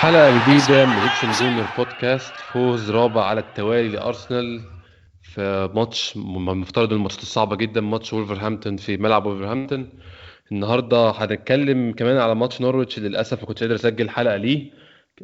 حلقة 0.00 0.30
جديدة 0.30 0.86
من 0.86 0.92
Egyptian 0.92 1.30
Gooner 1.30 1.66
Podcast 1.76 2.32
فوز 2.52 2.90
رابع 2.90 3.24
على 3.24 3.40
التوالي 3.40 3.88
لأرسنال 3.88 4.60
في 5.22 5.68
ماتش 5.74 6.16
م- 6.16 6.60
مفترض 6.60 6.92
الماتشات 6.92 7.22
الصعبة 7.22 7.56
جدا 7.56 7.80
ماتش 7.80 8.12
وولفرهامبتون 8.12 8.76
في 8.76 8.96
ملعب 8.96 9.26
وولفرهامبتون. 9.26 9.88
النهاردة 10.52 11.10
هنتكلم 11.10 11.92
كمان 11.92 12.16
على 12.18 12.34
ماتش 12.34 12.60
نورويتش 12.60 12.98
للأسف 12.98 13.40
ما 13.40 13.46
كنتش 13.46 13.62
قادر 13.62 13.74
أسجل 13.74 14.10
حلقة 14.10 14.36
ليه. 14.36 14.70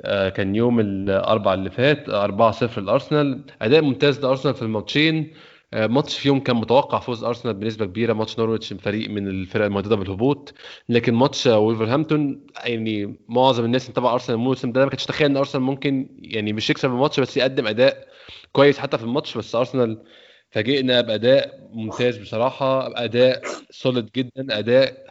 آه، 0.05 0.28
كان 0.28 0.55
يوم 0.56 0.80
الأربعاء 0.80 1.55
اللي 1.59 1.70
فات 1.70 2.09
4-0 2.09 2.80
لأرسنال. 2.80 3.45
أداء 3.62 3.83
ممتاز 3.83 4.20
لأرسنال 4.20 4.55
في 4.55 4.62
الماتشين. 4.62 5.33
ماتش 5.75 6.19
فيهم 6.19 6.41
كان 6.41 6.56
متوقع 6.56 6.98
فوز 6.98 7.25
أرسنال 7.25 7.55
بنسبة 7.55 7.87
كبيرة. 7.87 8.12
ماتش 8.12 8.38
نورويتش 8.38 8.73
فريق 8.73 9.11
من 9.11 9.29
الفرق 9.29 9.65
المهددة 9.65 9.97
بالهبوط. 9.97 10.55
لكن 10.89 11.15
ماتش 11.15 11.47
وولفرهامبتون 11.47 12.47
يعني 12.65 13.16
معظم 13.29 13.65
الناس 13.65 13.83
اللي 13.83 13.91
متابعة 13.92 14.12
أرسنال 14.12 14.39
الموسم 14.39 14.73
ده 14.73 14.84
ما 14.84 14.89
كانتش 14.91 15.05
تتخيل 15.05 15.30
إن 15.30 15.37
أرسنال 15.37 15.62
ممكن 15.65 16.09
يعني 16.19 16.52
مش 16.52 16.70
يكسب 16.70 16.91
الماتش 16.91 17.20
بس 17.20 17.37
يقدم 17.37 17.66
أداء 17.66 18.09
كويس 18.52 18.79
حتى 18.79 18.98
في 18.98 19.05
الماتش. 19.05 19.39
بس 19.39 19.55
أرسنال 19.55 20.02
فاجئنا 20.51 21.01
بأداء 21.01 21.69
ممتاز 21.73 22.17
بصراحة 22.19 23.05
أداء 23.05 23.42
solid 23.70 24.11
جدا 24.17 24.59
أداء 24.59 25.06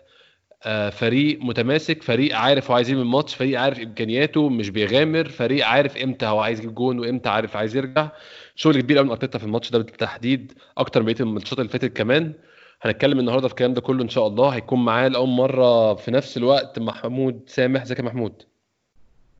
آه، 0.67 0.89
فريق 0.89 1.39
متماسك 1.41 2.03
فريق 2.03 2.35
عارف 2.37 2.71
هو 2.71 2.75
عايز 2.75 2.89
إيه 2.89 2.95
من 2.95 3.01
الماتش 3.01 3.35
فريق 3.35 3.59
عارف 3.59 3.79
إمكانياته 3.79 4.49
مش 4.49 4.69
بيغامر 4.69 5.29
فريق 5.29 5.65
عارف 5.67 5.97
إمتى 5.97 6.25
هو 6.25 6.39
عايز 6.39 6.59
يجيب 6.59 6.75
جون 6.75 6.99
وإمتى 6.99 7.29
عارف 7.29 7.57
عايز 7.57 7.75
يرجع. 7.75 8.09
شغل 8.55 8.81
كبير 8.81 8.97
قوي 8.97 9.05
من 9.05 9.11
أرتيتا 9.11 9.37
في 9.37 9.45
الماتش 9.45 9.71
ده 9.71 9.77
بالتحديد 9.77 10.53
أكتر 10.77 10.99
من 10.99 11.05
بقية 11.05 11.19
الماتشات 11.19 11.59
اللي 11.59 11.69
فاتت 11.69 11.97
كمان. 11.97 12.33
هنتكلم 12.81 13.19
النهارده 13.19 13.47
في 13.47 13.53
الكلام 13.53 13.73
ده 13.73 13.81
كله 13.81 14.03
إن 14.03 14.09
شاء 14.09 14.27
الله. 14.27 14.49
هيكون 14.49 14.85
معايا 14.85 15.09
لأول 15.09 15.29
مرة 15.29 15.93
في 15.95 16.11
نفس 16.11 16.37
الوقت 16.37 16.79
محمود 16.79 17.43
سامح. 17.47 17.81
إزيك 17.81 17.99
يا 17.99 18.03
محمود؟ 18.03 18.43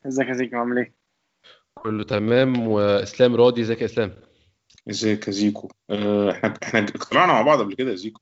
إزيك 0.08 0.27
يا 0.27 0.33
زيكو؟ 0.33 0.55
عامل 0.55 0.77
إيه؟ 0.77 0.93
كله 1.73 2.03
تمام. 2.03 2.67
وإسلام 2.67 3.36
راضي 3.36 3.61
إزيك 3.61 3.81
يا 3.81 3.86
إسلام؟ 3.86 4.13
إزيك 4.89 5.27
يا 5.27 5.31
زيكو؟ 5.33 5.71
آه، 5.89 6.31
إحنا 6.31 6.53
إحنا 6.63 6.86
طلعنا 7.11 7.33
مع 7.33 7.41
بعض 7.41 7.59
قبل 7.59 7.73
كده 7.73 7.91
يا 7.91 7.95
زيكو. 7.95 8.21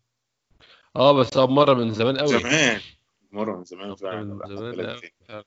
آه 0.95 1.11
بس 1.11 1.37
أول 1.37 1.51
مرة 1.51 1.73
من 1.73 1.93
زمان 1.93 2.17
قوي. 2.17 2.27
زمان. 2.39 2.79
مرة 3.31 3.57
من 3.57 3.63
زمان 3.63 3.95
فعلا. 3.95 4.23
من 4.23 4.55
زمان 4.55 4.75
ثلاث 4.75 4.89
قوي 4.89 4.97
سنين. 4.97 5.11
فعلا. 5.27 5.43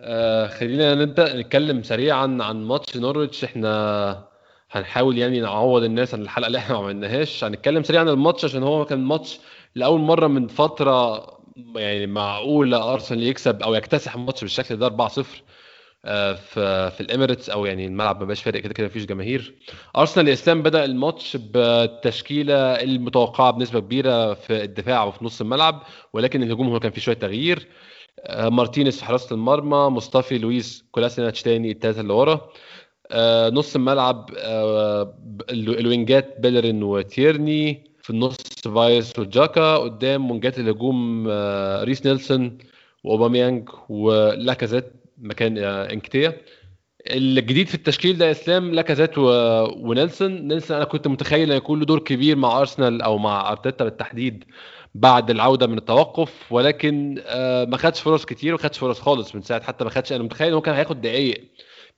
آه 0.00 0.46
خلينا 0.46 0.94
نبدأ 0.94 1.36
نتكلم 1.36 1.82
سريعا 1.82 2.38
عن 2.40 2.64
ماتش 2.64 2.96
نورويتش 2.96 3.44
إحنا 3.44 4.28
هنحاول 4.70 5.18
يعني 5.18 5.40
نعوض 5.40 5.82
الناس 5.82 6.14
عن 6.14 6.22
الحلقة 6.22 6.46
اللي 6.46 6.58
إحنا 6.58 6.74
ما 6.78 6.84
عملناهاش. 6.84 7.44
هنتكلم 7.44 7.82
سريعا 7.82 8.02
عن 8.02 8.08
الماتش 8.08 8.44
عشان 8.44 8.62
هو 8.62 8.84
كان 8.84 8.98
ماتش 9.04 9.38
لأول 9.74 10.00
مرة 10.00 10.26
من 10.26 10.46
فترة 10.46 11.26
يعني 11.76 12.06
معقولة 12.06 12.92
أرسنال 12.92 13.22
يكسب 13.22 13.62
أو 13.62 13.74
يكتسح 13.74 14.14
الماتش 14.14 14.40
بالشكل 14.42 14.76
ده 14.76 14.86
4-0 14.86 15.22
آه، 16.04 16.32
في 16.34 16.90
في 16.90 17.00
الإميريتس 17.00 17.50
أو 17.50 17.66
يعني 17.66 17.86
الملعب 17.86 18.20
ما 18.20 18.24
بقاش 18.26 18.42
فارق 18.42 18.60
كده 18.60 18.74
كده 18.74 18.86
مفيش 18.86 19.06
جماهير. 19.06 19.54
أرسنال 19.96 20.28
يا 20.28 20.37
إسلام 20.37 20.62
بدأ 20.62 20.84
الماتش 20.84 21.36
بالتشكيلة 21.36 22.54
المتوقعة 22.56 23.50
بنسبة 23.50 23.80
كبيرة 23.80 24.34
في 24.34 24.62
الدفاع 24.64 25.04
وفي 25.04 25.24
نص 25.24 25.40
الملعب 25.40 25.82
ولكن 26.12 26.42
الهجوم 26.42 26.68
هو 26.68 26.80
كان 26.80 26.90
فيه 26.92 27.00
شوية 27.00 27.14
تغيير. 27.16 27.66
مارتينيز 28.30 28.98
في 28.98 29.04
حراسة 29.04 29.34
المرمى 29.34 29.76
مصطفي 29.76 30.38
لويز 30.38 30.84
كولاسيناتش 30.92 31.42
تاني 31.42 31.70
التلاتة 31.70 32.00
اللي 32.00 32.12
ورا. 32.12 32.50
آه، 33.10 33.50
نص 33.50 33.76
الملعب 33.76 34.30
آه، 34.38 35.14
ال 35.50 35.65
wingات 35.65 36.40
بيلرين 36.40 36.82
وتيرني. 36.82 37.88
في 38.02 38.10
النص 38.10 38.36
سيبايوس 38.64 39.18
وجاكا. 39.18 39.76
قدام 39.76 40.30
wingات 40.30 40.58
الهجوم 40.58 41.26
آه، 41.30 41.84
ريس 41.84 42.06
نيلسون 42.06 42.58
وأوباميانج 43.04 43.68
ولاكازيت 43.88 44.92
مكان 45.18 45.58
آه، 45.58 45.92
إنكتيا. 45.92 46.36
الجديد 47.06 47.68
في 47.68 47.74
التشكيل 47.74 48.18
ده 48.18 48.30
إسلام 48.30 48.74
لاكازيت. 48.74 49.18
ونيلسون. 49.18 50.48
نيلسون 50.48 50.76
أنا 50.76 50.84
كنت 50.84 51.08
متخيل 51.08 51.52
هيكون 51.52 51.78
له 51.78 51.84
دور 51.84 51.98
كبير 51.98 52.36
مع 52.36 52.60
أرسنال 52.60 53.02
أو 53.02 53.18
مع 53.18 53.52
أرتيتا 53.52 53.84
بالتحديد. 53.84 54.44
بعد 54.94 55.30
العودة 55.30 55.66
من 55.66 55.78
التوقف 55.78 56.52
ولكن 56.52 57.22
آه، 57.26 57.64
ما 57.64 57.76
خدش 57.76 58.00
فرص 58.00 58.24
كتير 58.24 58.54
وما 58.54 58.62
خدش 58.62 58.78
فرص 58.78 59.00
خالص 59.00 59.34
من 59.34 59.42
ساعة 59.42 59.62
حتى 59.62 59.84
ما 59.84 59.90
خدش. 59.90 60.12
أنا 60.12 60.22
متخيل 60.22 60.48
إن 60.48 60.54
هو 60.54 60.60
كان 60.60 60.74
هياخد 60.74 61.00
دقائق 61.00 61.44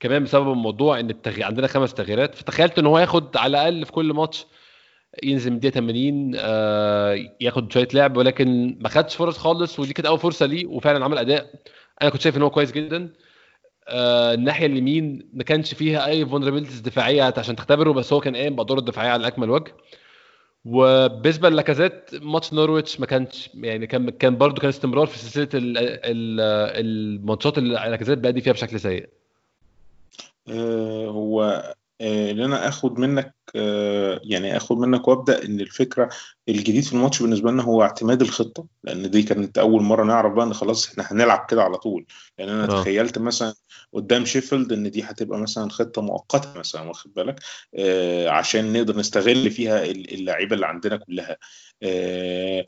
كمان 0.01 0.25
بسبب 0.25 0.53
الموضوع 0.53 1.01
إن 1.01 1.11
التغي... 1.11 1.43
عندنا 1.45 1.67
خمس 1.67 1.95
تغييرات. 1.95 2.35
فتخيلت 2.35 2.79
إن 2.79 2.87
هو 2.87 2.99
ياخد 2.99 3.37
على 3.37 3.51
الأقل 3.51 3.85
في 3.87 3.93
كل 3.93 4.13
ماتش 4.13 4.47
ينزل 5.23 5.51
من 5.51 5.57
الدقيقة 5.57 5.75
80 5.75 6.33
آه، 6.37 7.19
ياخد 7.41 7.73
شوية 7.73 7.89
لعب 7.95 8.17
ولكن 8.17 8.79
ما 8.81 8.89
خدش 8.89 9.17
فرص 9.17 9.39
خالص. 9.39 9.79
ودي 9.81 9.93
كانت 9.93 10.07
أول 10.07 10.19
فرصة 10.19 10.47
ليه 10.47 10.67
وفعلا 10.67 11.05
عمل 11.05 11.19
أداء. 11.19 11.51
أنا 12.03 12.11
كنت 12.11 12.21
شايف 12.21 12.37
إن 12.37 12.43
هو 12.43 12.51
كويس 12.51 12.73
جدا. 12.73 13.13
آه، 13.89 14.35
الناحية 14.35 14.67
اليمين 14.67 15.31
ما 15.33 15.45
كانش 15.45 15.75
فيها 15.75 16.07
أي 16.07 16.27
vulnerabilities 16.27 16.81
دفاعية 16.81 17.35
عشان 17.37 17.57
تختبره 17.57 17.93
بس 17.93 18.13
هو 18.13 18.21
كان 18.21 18.37
قايم 18.37 18.57
بأدواره 18.57 18.81
الدفاعية 18.81 19.11
على 19.11 19.27
أكمل 19.27 19.51
وجه. 19.51 19.75
وبالنسبة 20.65 21.49
للاكازيت 21.49 22.15
ماتش 22.15 22.53
نورويتش 22.53 23.01
ما 23.01 23.07
كانش 23.07 23.51
يعني 23.55 23.87
كان 23.87 24.11
كان 24.11 24.37
برضه 24.37 24.61
كان 24.61 24.69
استمرار 24.69 25.07
في 25.07 25.19
سلسلة 25.19 25.49
ال- 25.55 25.79
ال- 25.79 26.41
الماتشات 26.87 27.59
اللي 27.59 27.75
لاكازيت 27.75 28.19
بادي 28.19 28.41
فيها 28.41 28.53
بشكل 28.53 28.81
سيء. 28.81 29.09
آه، 30.49 31.07
هو 31.07 31.63
آه، 32.01 32.31
اللي 32.31 32.45
أنا 32.45 32.69
آخد 32.69 32.99
منك 32.99 33.35
آه، 33.57 34.21
يعني 34.25 34.57
آخد 34.57 34.79
منك 34.79 35.09
وأبدأ 35.09 35.45
إن 35.45 35.61
الفكرة 35.61 36.09
الجديد 36.49 36.85
في 36.85 36.93
الماتش 36.93 37.23
بالنسبة 37.23 37.51
لنا 37.51 37.63
هو 37.63 37.83
اعتماد 37.83 38.23
الخطة 38.23 38.67
لأن 38.85 39.11
دي 39.11 39.23
كانت 39.23 39.59
أول 39.59 39.83
مرة 39.83 40.05
نعرف 40.05 40.33
بقى 40.33 40.47
إن 40.47 40.55
خلاص 40.55 40.89
إحنا 40.89 41.05
هنلعب 41.13 41.47
كده 41.51 41.63
على 41.63 41.77
طول. 41.79 42.07
لأن 42.39 42.49
أنا 42.49 42.65
آه. 42.65 42.67
تخيلت 42.81 43.19
مثلا 43.19 43.55
قدام 43.93 44.25
شيفيلد 44.25 44.73
إن 44.73 44.91
دي 44.91 45.03
هتبقى 45.03 45.39
مثلا 45.41 45.71
خطة 45.71 46.03
مؤقتة 46.03 46.59
مثلا 46.59 46.83
واخد 46.83 47.15
بالك؟ 47.15 47.41
آه، 47.75 48.29
عشان 48.29 48.73
نقدر 48.73 48.97
نستغل 48.99 49.51
فيها 49.51 49.85
ال- 49.85 50.15
اللعيبة 50.15 50.55
اللي 50.55 50.67
عندنا 50.67 50.97
كلها. 50.97 51.37
آه، 51.83 52.65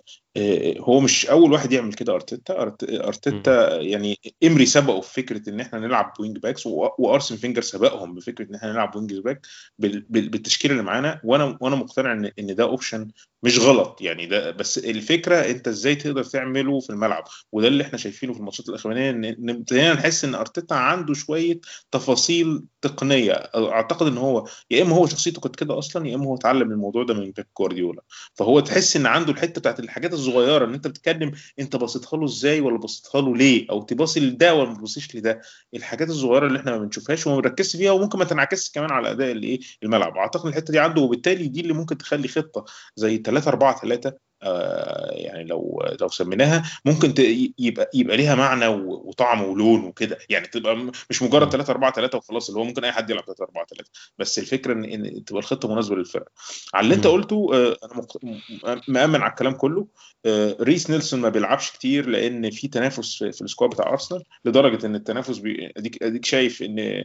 هو 0.81 1.01
مش 1.01 1.27
أول 1.27 1.53
واحد 1.53 1.73
يعمل 1.73 1.93
كده. 1.93 2.15
أرتيتا 2.15 2.75
أرتيتا 3.07 3.81
يعني 3.81 4.19
إمري 4.45 4.67
سبقه 4.67 5.01
في 5.01 5.15
فكرة 5.15 5.49
إن 5.51 5.61
إحنا 5.61 5.79
نلعب 5.79 6.13
ب 6.19 6.23
wing 6.23 6.39
backs 6.39 6.67
وأرسين 6.67 7.37
فينجر 7.37 7.63
سبقهم 7.63 8.15
بفكرة 8.15 8.51
إن 8.51 8.55
إحنا 8.55 8.73
نلعب 8.73 8.97
wing 8.97 9.15
back 9.15 9.47
بال- 9.79 10.07
بال- 10.09 10.29
بالتشكيله 10.29 10.73
اللي 10.73 10.85
معانا. 10.85 11.21
وأنا 11.25 11.59
وأنا 11.61 11.77
مقتنع 11.77 12.13
ان 12.13 12.31
إن 12.39 12.55
ده 12.55 12.65
option 12.65 13.09
مش 13.43 13.59
غلط 13.59 14.01
يعني 14.01 14.27
ده. 14.27 14.51
بس 14.51 14.79
الفكرة 14.79 15.37
أنت 15.37 15.69
إزاي 15.69 15.95
تقدر 15.95 16.25
تعمله 16.25 16.81
في 16.81 16.91
الملعب؟ 16.91 17.25
وده 17.53 17.69
اللي 17.69 17.85
إحنا 17.85 17.99
شايفينه 17.99 18.33
في 18.33 18.39
الماتشات 18.39 18.69
الاخرانيه 18.69 19.11
ان 19.11 19.51
ابتدينا 19.51 19.95
نحس 19.95 20.25
إن 20.25 20.35
أرتيتا 20.35 20.75
عنده 20.75 21.15
شوية 21.15 21.61
تفاصيل 21.91 22.63
تقنية. 22.81 23.33
أعتقد 23.33 24.07
إن 24.07 24.19
هو 24.19 24.49
يا 24.71 24.83
إما 24.83 24.97
هو 24.97 25.07
شخصيته 25.07 25.41
كانت 25.41 25.57
كده 25.57 25.79
أصلا 25.79 26.09
يا 26.09 26.15
إما 26.15 26.25
هو 26.27 26.35
اتعلم 26.35 26.71
الموضوع 26.73 27.05
ده 27.05 27.15
من 27.15 27.31
بيب 27.31 27.47
جوارديولا. 27.59 28.03
فهو 28.35 28.61
تحس 28.61 28.97
إن 28.97 29.07
عنده 29.07 29.33
الحتة 29.33 29.61
بتاعت 29.61 29.81
الحاجات 29.81 30.13
الصغيره 30.29 30.65
إن 30.65 30.75
أنت 30.75 30.87
بتتكلم 30.87 31.33
أنت 31.59 31.77
بصيتها 31.77 32.17
له 32.17 32.25
إزاي 32.25 32.61
ولا 32.61 32.79
بصيتها 32.79 33.21
له 33.21 33.37
ليه؟ 33.37 33.67
أو 33.71 33.83
تباصي 33.83 34.21
لده 34.21 34.55
ولا 34.55 34.69
ما 34.71 34.75
تبصيش 34.79 35.17
لده؟ 35.17 35.41
الحاجات 35.75 36.09
الصغيرة 36.11 36.47
اللي 36.47 36.59
إحنا 36.59 36.71
ما 36.71 36.79
بنشوفهاش 36.79 37.27
وما 37.27 37.37
بنركزش 37.37 37.77
فيها 37.77 37.91
وممكن 37.93 38.19
ما 38.19 38.25
تنعكسش 38.25 38.71
كمان 38.71 38.91
على 38.91 39.11
أداء 39.11 39.33
الإيه؟ 39.33 39.61
الملعب. 39.83 40.17
أعتقد 40.17 40.47
الحتة 40.47 40.73
دي 40.73 40.79
عنده 40.79 41.01
وبالتالي 41.03 41.49
دي 41.49 41.61
اللي 41.61 41.73
ممكن 41.73 41.99
تخلي 41.99 42.29
خطة 42.29 42.65
زي 42.97 43.17
3 43.19 43.49
4 43.49 43.81
3 43.81 44.09
آه 44.09 44.32
يعني 45.13 45.45
لو 45.45 45.83
لو 46.01 46.09
سميناها 46.09 46.63
ممكن 46.85 47.15
يبقى 47.59 47.91
يبقى 47.95 48.17
ليها 48.17 48.35
معنى 48.35 48.67
وطعم 48.67 49.43
ولون 49.43 49.85
وكده. 49.85 50.19
يعني 50.31 50.47
تبقى 50.47 50.77
مش 51.11 51.23
مجرد 51.23 51.51
3 51.53 51.71
4 51.71 51.93
3 51.93 52.19
وخلاص 52.19 52.49
اللي 52.49 52.61
هو 52.61 52.65
ممكن 52.65 52.85
أي 52.85 52.93
حد 52.93 53.11
يلعب 53.11 53.25
3 53.25 53.45
4 53.45 53.67
3 53.67 53.91
بس 54.19 54.39
الفكرة 54.39 54.73
إن 54.73 54.85
إن 54.85 55.25
تبقى 55.25 55.41
الخطة 55.41 55.73
مناسبة 55.73 55.97
للفرقة. 55.97 56.31
على 56.75 56.85
اللي 56.85 56.95
أنت. 56.95 57.07
قلته 57.07 57.51
آه، 57.55 57.77
أنا 57.85 57.95
مق- 57.97 58.25
م- 58.25 58.81
مأمن 58.89 59.21
على 59.23 59.31
الكلام 59.31 59.53
كله. 59.55 59.87
آه، 60.27 60.57
ريس 60.61 60.91
نيلسون 60.91 61.21
ما 61.21 61.29
بيلعبش 61.29 61.71
كتير 61.71 62.09
لأن 62.09 62.51
في 62.51 62.69
تنافس 62.69 63.17
في, 63.17 63.25
ال 63.43 63.47
squad 63.47 63.71
بتاع 63.71 63.89
أرسنال 63.93 64.23
لدرجة 64.45 64.87
إن 64.87 64.95
التنافس 64.95 65.39
بي... 65.39 65.73
أديك 65.77 66.03
أديك 66.03 66.25
شايف 66.25 66.63
إن 66.63 67.05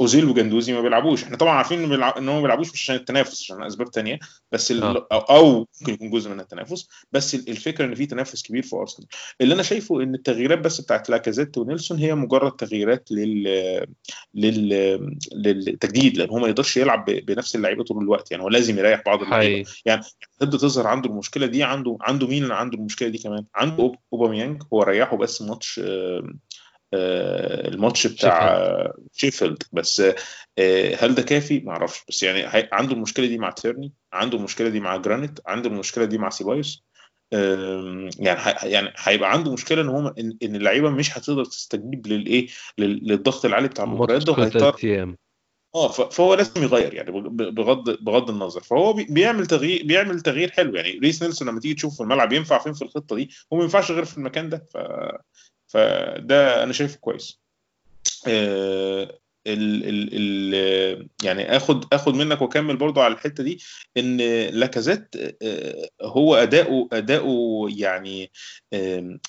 أوزيل 0.00 0.24
وجندوزي 0.24 0.72
ما 0.72 0.80
بيلعبوش. 0.80 1.24
إحنا 1.24 1.36
طبعا 1.36 1.54
عارفين 1.54 1.92
إن 1.92 2.02
هم 2.28 2.36
ما 2.36 2.42
بيلعبوش 2.42 2.72
مش 2.72 2.82
عشان 2.82 2.96
التنافس 2.96 3.42
عشان 3.42 3.62
أسباب 3.62 3.90
تانية. 3.90 4.18
بس 4.52 4.70
ال... 4.70 4.82
آه. 4.82 5.06
أو 5.12 5.66
ممكن 5.80 5.92
يكون 5.94 6.10
جزء 6.10 6.30
من 6.30 6.40
التنافس. 6.40 6.73
بس 7.12 7.34
ال- 7.34 7.48
الفكرة 7.48 7.84
إن 7.84 7.94
في 7.94 8.06
تنافس 8.06 8.42
كبير 8.42 8.62
في 8.62 8.76
أرسنال. 8.76 9.08
اللي 9.40 9.54
أنا 9.54 9.62
شايفه 9.62 10.02
إن 10.02 10.14
التغييرات 10.14 10.58
بس 10.58 10.80
بتاعت 10.80 11.10
لاكازيت 11.10 11.58
ونيلسون 11.58 11.98
هي 11.98 12.14
مجرد 12.14 12.52
تغييرات 12.52 13.08
لل 13.12 13.42
لل 14.34 14.68
للتجديد 15.34 16.16
لأن 16.16 16.30
هو 16.30 16.38
ما 16.38 16.48
يقدرش 16.48 16.76
يلعب. 16.76 17.04
بنفس 17.04 17.56
اللعيبة 17.56 17.84
طول 17.84 18.02
الوقت. 18.02 18.30
يعني 18.30 18.42
هو 18.42 18.48
لازم 18.48 18.78
يريح 18.78 19.02
بعض 19.06 19.22
اللعيبة. 19.22 19.68
يعني 19.86 20.02
تبدا 20.40 20.58
تظهر 20.58 20.86
عنده 20.86 21.10
المشكلة 21.10 21.46
دي 21.46 21.62
عنده 21.62 21.98
عنده 22.00 22.26
مين 22.26 22.42
اللي 22.42 22.54
عنده 22.54 22.78
المشكلة 22.78 23.08
دي 23.08 23.18
كمان؟ 23.18 23.44
عنده 23.54 23.92
أوباميانج 24.12 24.62
هو 24.72 24.82
ريحه 24.82 25.16
بس 25.16 25.42
ماتش 25.42 25.80
آه، 25.84 26.32
الماتش 26.94 28.06
بتاع 28.06 28.48
آه، 28.56 28.94
شيفيلد. 29.12 29.62
بس 29.72 30.02
آه، 30.58 30.94
هل 30.94 31.14
ده 31.14 31.22
كافي؟ 31.22 31.60
ما 31.60 31.72
أعرفش. 31.72 32.04
بس 32.08 32.22
يعني 32.22 32.68
عنده 32.72 32.94
المشكلة 32.94 33.26
دي 33.26 33.38
مع 33.38 33.50
تيرني 33.50 33.92
عنده 34.12 34.38
المشكلة 34.38 34.68
دي 34.68 34.80
مع 34.80 34.96
جرانيت 34.96 35.38
عنده 35.46 35.68
المشكلة 35.68 36.04
دي 36.04 36.18
مع 36.18 36.30
سيبايوس. 36.30 36.84
يعني 37.32 38.40
يعني 38.62 38.92
هيبقى 38.96 39.32
عنده 39.32 39.52
مشكلة 39.52 39.82
إن 39.82 39.88
هو 39.88 40.08
إن 40.42 40.56
اللعيبة 40.56 40.90
مش 40.90 41.18
هتقدر 41.18 41.44
تستجيب 41.44 42.06
للايه 42.06 42.48
لل- 42.78 43.00
للضغط 43.08 43.44
العالي 43.44 43.68
بتاع 43.68 43.84
المباريات 43.84 44.22
ده 44.26 44.32
وهيضطر 44.32 44.70
آه 45.74 45.88
فهو 45.88 46.34
لازم 46.34 46.62
يغير 46.62 46.94
يعني 46.94 47.10
بغ- 47.10 47.28
بغض 47.50 48.04
بغض 48.04 48.30
النظر. 48.30 48.60
فهو 48.60 48.92
بي- 48.92 49.06
بيعمل 49.10 49.46
تغيير 49.46 49.86
بيعمل 49.86 50.20
تغيير 50.20 50.50
حلو 50.50 50.76
يعني. 50.76 50.98
ريس 50.98 51.22
نيلسون 51.22 51.48
لما 51.48 51.60
تيجي 51.60 51.74
تشوفه 51.74 51.96
في 51.96 52.02
الملعب 52.02 52.32
ينفع 52.32 52.58
فين 52.58 52.72
في 52.72 52.82
الخطة 52.82 53.16
دي؟ 53.16 53.30
هو 53.52 53.56
ما 53.56 53.62
ينفعش 53.62 53.90
غير 53.90 54.04
في 54.04 54.18
المكان 54.18 54.48
ده. 54.48 54.66
ف... 54.74 54.76
فده 55.74 56.62
أنا 56.62 56.72
شايفه 56.72 56.98
كويس. 56.98 57.40
آه، 58.28 59.18
ال 59.46 59.84
ال 59.88 60.08
ال 60.12 61.08
يعني 61.24 61.56
آخد 61.56 61.94
آخد 61.94 62.14
منك 62.14 62.42
وأكمل 62.42 62.76
برضو 62.76 63.00
على 63.00 63.14
الحتة 63.14 63.44
دي 63.44 63.60
إن 63.96 64.16
لاكازيت 64.46 65.08
آه، 65.42 65.88
هو 66.02 66.34
أداؤه 66.34 66.88
أداؤه 66.92 67.68
يعني 67.76 68.30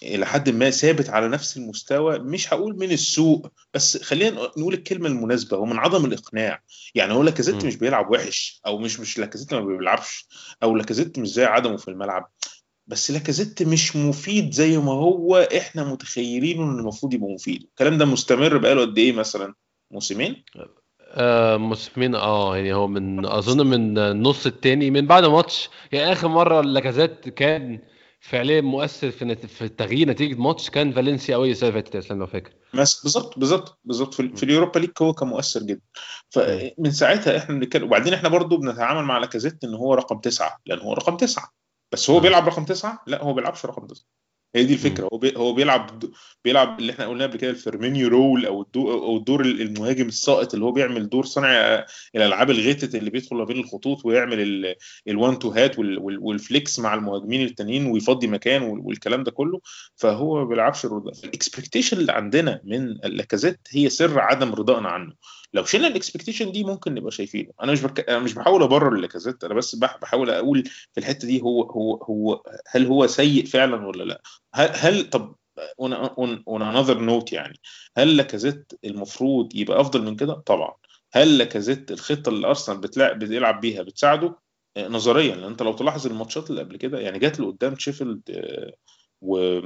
إلى 0.04 0.26
حد 0.26 0.50
ما 0.50 0.70
ثابت 0.70 1.10
على 1.10 1.28
نفس 1.28 1.58
المستوى 1.58 2.20
مش 2.20 2.54
هقول 2.54 2.78
من 2.78 2.92
السوء 2.92 3.48
بس 3.74 4.04
خلينا 4.04 4.32
نقول 4.32 4.74
الكلمة 4.74 5.08
المناسبة 5.08 5.58
هو 5.58 5.66
من 5.66 5.78
عدم 5.80 6.06
الإقناع. 6.06 6.62
يعني 6.96 7.14
هو 7.14 7.24
لاكازيت. 7.24 7.66
مش 7.66 7.76
بيلعب 7.76 8.12
وحش 8.12 8.62
أو 8.66 8.78
مش 8.78 9.00
مش 9.00 9.18
لاكازيت 9.18 9.54
ما 9.54 9.60
بيلعبش 9.60 10.28
أو 10.64 10.76
لاكازيت 10.76 11.20
مش 11.20 11.28
زي 11.28 11.46
عدمه 11.46 11.78
في 11.78 11.88
الملعب. 11.88 12.32
بس 12.88 13.12
لاكازيت 13.12 13.64
مش 13.64 13.96
مفيد 13.96 14.54
زي 14.54 14.78
ما 14.78 14.92
هو 14.92 15.38
إحنا 15.58 15.84
متخيلينه 15.84 16.64
إن 16.64 16.80
المفروض 16.80 17.14
يبقى 17.14 17.30
مفيد. 17.30 17.64
الكلام 17.64 17.98
ده 17.98 18.06
مستمر 18.06 18.58
بقاله 18.58 18.82
قد 18.82 18.98
إيه 18.98 19.12
مثلا؟ 19.12 19.54
موسمين؟ 19.92 20.44
آه 21.14 21.58
موسمين 21.58 22.16
آه 22.16 22.56
يعني 22.58 22.74
هو 22.74 22.88
من 22.88 23.26
أظن 23.26 23.68
من 23.68 23.98
النص 23.98 24.46
التاني 24.46 24.92
من 24.92 25.08
بعد 25.08 25.26
ماتش 25.26 25.70
يعني 25.92 26.12
آخر 26.12 26.28
مرة 26.28 26.62
لاكازيت 26.62 27.30
كان 27.30 27.80
فعليا 28.20 28.62
مؤثر 28.62 29.12
في. 29.12 29.36
في 29.36 29.70
تغيير 29.70 30.10
نتيجة 30.10 30.36
ماتش 30.36 30.70
كان 30.70 30.92
فالنسيا 30.92 31.36
أول 31.36 31.50
السنة 31.50 31.70
اللي 31.70 31.82
فاتت 31.82 31.96
اسلام 31.96 32.20
لو 32.20 32.28
فاكر. 32.28 32.52
بالظبط 32.74 33.40
بالظبط 33.40 33.80
بالظبط. 33.84 34.14
في, 34.14 34.36
في 34.36 34.44
ال 34.44 34.49
Europa 34.49 34.80
League 34.80 34.90
هو 35.02 35.14
كان 35.14 35.28
مؤثر 35.28 35.64
جدا. 35.64 35.82
فمن 36.30 36.92
ساعتها 36.92 37.38
إحنا 37.38 37.56
بنتكلم 37.56 37.84
وبعدين 37.84 38.14
إحنا 38.14 38.30
برضو 38.30 38.58
بنتعامل 38.58 39.04
مع 39.04 39.18
لاكازيت 39.18 39.64
إن 39.64 39.74
هو 39.74 39.94
رقم 39.94 40.20
تسعة 40.20 40.58
لأن 40.66 40.80
هو 40.80 40.94
رقم 40.94 41.18
تسعة. 41.18 41.52
بس 41.92 42.10
هو. 42.10 42.20
بيلعب 42.20 42.48
رقم 42.48 42.66
تسعة؟ 42.66 43.04
لا 43.08 43.24
هو 43.24 43.34
بيلعبش 43.34 43.66
رقم 43.66 43.88
تسعة. 43.88 44.06
هي 44.56 44.64
دي 44.64 44.74
الفكرة. 44.74 45.10
هو 45.14 45.20
هو 45.38 45.54
بيلعب 45.54 46.04
بيلعب 46.44 46.80
اللي 46.80 46.92
إحنا 46.94 47.08
قلناه 47.08 47.26
قبل 47.26 47.38
كده 47.38 47.50
ال 47.52 47.59
Firmino 47.59 48.08
role 48.08 48.46
أو 48.46 48.62
الدور 48.62 48.94
أو 48.94 49.18
الدور 49.18 49.42
المهاجم 49.42 50.08
الساقط 50.08 50.54
اللي 50.54 50.66
هو 50.66 50.72
بيعمل 50.72 51.10
دور 51.10 51.26
صانع 51.26 51.86
الالعاب 52.16 52.52
الغتت 52.52 52.96
اللي 52.96 53.10
بيدخل 53.10 53.36
ما 53.36 53.44
بين 53.44 53.60
الخطوط 53.60 54.06
ويعمل 54.06 54.76
ال 55.08 55.16
one 55.16 55.40
two 55.40 55.50
هات 55.50 55.80
وال 55.80 56.05
flicks 56.05 56.80
مع 56.80 56.94
المهاجمين 56.94 57.46
التانيين 57.48 57.86
ويفضي 57.86 58.28
مكان 58.28 58.62
وال- 58.62 58.80
والكلام 58.80 59.24
ده 59.24 59.32
كله. 59.32 59.62
فهو 59.96 60.36
ما 60.38 60.44
بيلعبش 60.44 60.86
الرضا 60.86 61.12
ال 61.24 61.30
expectation 61.30 61.98
اللي 61.98 62.12
عندنا 62.12 62.62
من 62.64 62.94
لاكازيت 63.04 63.60
هي 63.70 63.90
سر 63.90 64.20
عدم 64.20 64.54
رضائنا 64.56 64.90
عنه. 64.90 65.14
لو 65.56 65.64
شلنا 65.64 65.88
ال 65.88 65.93
expectation 65.93 66.52
دي 66.52 66.64
ممكن 66.64 66.94
نبقى 66.94 67.12
شايفينه. 67.12 67.52
أنا 67.64 67.72
مش 67.72 67.82
بك... 67.82 68.10
أنا 68.10 68.20
مش 68.20 68.34
بحاول 68.34 68.64
أبرر 68.64 68.96
لاكازيت 68.96 69.44
أنا 69.44 69.54
بس 69.54 69.76
بح... 69.76 69.98
بحاول 70.02 70.30
أقول 70.30 70.64
في 70.64 70.98
الحتة 71.00 71.28
دي 71.28 71.42
هو 71.42 71.64
هو 71.64 71.96
هو 71.96 72.44
هل 72.68 72.86
هو 72.86 73.08
سيء 73.08 73.46
فعلا 73.46 73.88
ولا 73.88 74.04
لأ؟ 74.04 74.22
هل, 74.54 74.70
هل 74.74 75.10
طب 75.10 75.36
on, 75.82 75.92
on 76.50 76.62
another 76.62 76.98
note 77.00 77.34
يعني 77.34 77.60
هل 77.98 78.18
لاكازيت 78.18 78.74
المفروض 78.86 79.56
يبقى 79.56 79.82
أفضل 79.82 80.02
من 80.04 80.16
كده؟ 80.16 80.34
طبعا. 80.34 80.74
هل 81.14 81.38
لاكازيت 81.38 81.92
الخطة 81.92 82.30
اللي 82.30 82.48
أرسنال 82.48 82.78
بتلعب 82.78 83.20
بيلعب 83.20 83.62
بيها 83.62 83.84
بتساعده؟ 83.84 84.36
آه، 84.78 84.88
نظريا 84.88 85.36
لأن 85.36 85.44
أنت 85.44 85.62
لو 85.62 85.74
تلاحظ 85.74 86.08
الماتشات 86.08 86.50
اللي 86.50 86.62
قبل 86.62 86.78
كده 86.78 87.00
يعني 87.00 87.20
جات 87.20 87.40
له 87.40 87.52
قدام 87.52 87.78
شيفيلد 87.78 88.22
آه، 88.30 88.74
و 89.22 89.60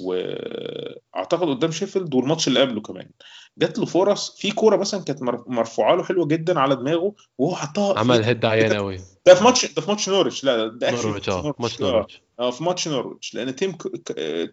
واعتقد 0.00 1.48
قدام 1.48 1.70
شيفيلد 1.70 2.14
والماتش 2.14 2.48
اللي 2.48 2.60
قبله 2.60 2.80
كمان. 2.80 3.10
جات 3.58 3.78
له 3.78 3.84
فرص 3.86 4.36
في 4.40 4.50
كورة 4.52 4.76
مثلا 4.76 5.04
كانت 5.04 5.22
مر- 5.22 5.44
مرفوعة 5.46 5.94
له 5.94 6.04
حلوة 6.04 6.26
جدا 6.26 6.60
على 6.60 6.76
دماغه 6.76 7.14
وهو 7.38 7.54
حطها 7.56 7.98
عمل 7.98 8.24
هيد 8.24 8.44
عيان 8.44 8.72
قوي 8.72 9.00
ده 9.26 9.34
في 9.34 9.44
ماتش 9.44 9.74
ده 9.74 9.82
في 9.82 9.90
ماتش 9.90 10.10
نورويتش 10.10 10.44
لا 10.44 10.66
ده 10.66 10.90
في 10.96 11.06
آه 11.28 11.54
ماتش 11.58 11.80
آه. 11.80 11.84
نورويتش 11.84 12.22
آه 12.40 12.50
في 12.50 12.64
ماتش 12.64 12.88
نورويتش 12.88 13.34
لأن 13.34 13.56
تيم 13.56 13.72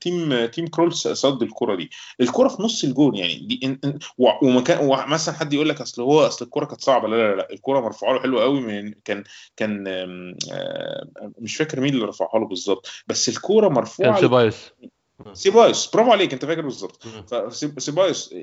تيم 0.02 0.46
تيم 0.46 0.68
كرولز 0.68 1.08
صد 1.08 1.44
الكره 1.44 1.76
دي. 1.76 1.90
الكره 2.22 2.48
في 2.48 2.64
نص 2.64 2.84
الجون 2.84 3.16
يعني 3.16 3.36
دي 3.36 3.80
ومكان 4.44 4.86
ومثلا 4.88 5.36
حد 5.36 5.54
يقول 5.54 5.70
لك 5.70 5.82
أصل 5.82 6.02
هو 6.02 6.28
أصل 6.28 6.46
الكره 6.46 6.66
كانت 6.66 6.82
صعبة 6.82 7.08
لا 7.08 7.16
لا 7.16 7.36
لا 7.36 7.54
الكره 7.54 7.80
مرفوعة 7.80 8.14
له 8.14 8.20
حلو 8.22 8.40
قوي 8.40 8.60
من 8.62 8.94
كان 9.06 9.24
كان 9.58 9.88
آه، 9.88 11.08
مش 11.40 11.56
فاكر 11.58 11.80
مين 11.82 11.94
اللي 11.94 12.06
رفعها 12.06 12.40
له 12.40 12.48
بالظبط 12.48 12.88
بس 13.08 13.30
الكره 13.30 13.68
كان 13.68 13.76
مرفوعه 13.76 14.18
ل- 14.18 14.20
سيبايوس 14.20 14.72
سيبايوس 15.34 15.92
برافو 15.96 16.12
عليك 16.12 16.34
انت 16.34 16.46
فاكر 16.46 16.62
بالظبط. 16.62 17.08
فسيبايوس 17.78 18.36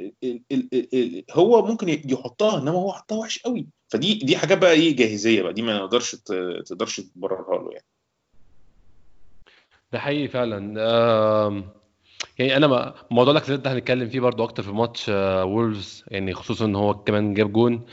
هو 1.31 1.67
ممكن 1.67 1.89
يحطها 1.89 2.59
انما 2.59 2.71
هو 2.71 2.93
حطها 2.93 3.19
وحش 3.19 3.39
قوي. 3.39 3.67
فدي 3.89 4.15
دي 4.15 4.37
حاجات 4.37 4.59
بقى 4.59 4.73
إيه 4.73 4.97
جاهزية 4.97 5.43
بقى 5.43 5.53
دي 5.53 5.63
ما 5.63 5.79
نقدرش 5.79 6.15
تقدرش 6.67 7.01
تبررها 7.01 7.63
له 7.63 7.73
يعني. 7.73 7.87
ده 9.93 9.99
حقيقي 9.99 10.29
فعلا. 10.29 10.79
يعني 12.39 12.57
أنا 12.57 12.95
موضوع 13.11 13.33
ده 13.33 13.73
هنتكلم 13.73 14.09
فيه 14.09 14.21
برضو 14.21 14.45
أكتر 14.45 14.63
في 14.63 14.71
ماتش 14.71 15.11
آه، 15.11 15.45
وولفز 15.45 16.05
يعني 16.09 16.35
خصوصا 16.35 16.65
إن 16.65 16.77
هو 16.77 16.95
كمان 16.95 17.35
جاب 17.35 17.53
جون. 17.53 17.87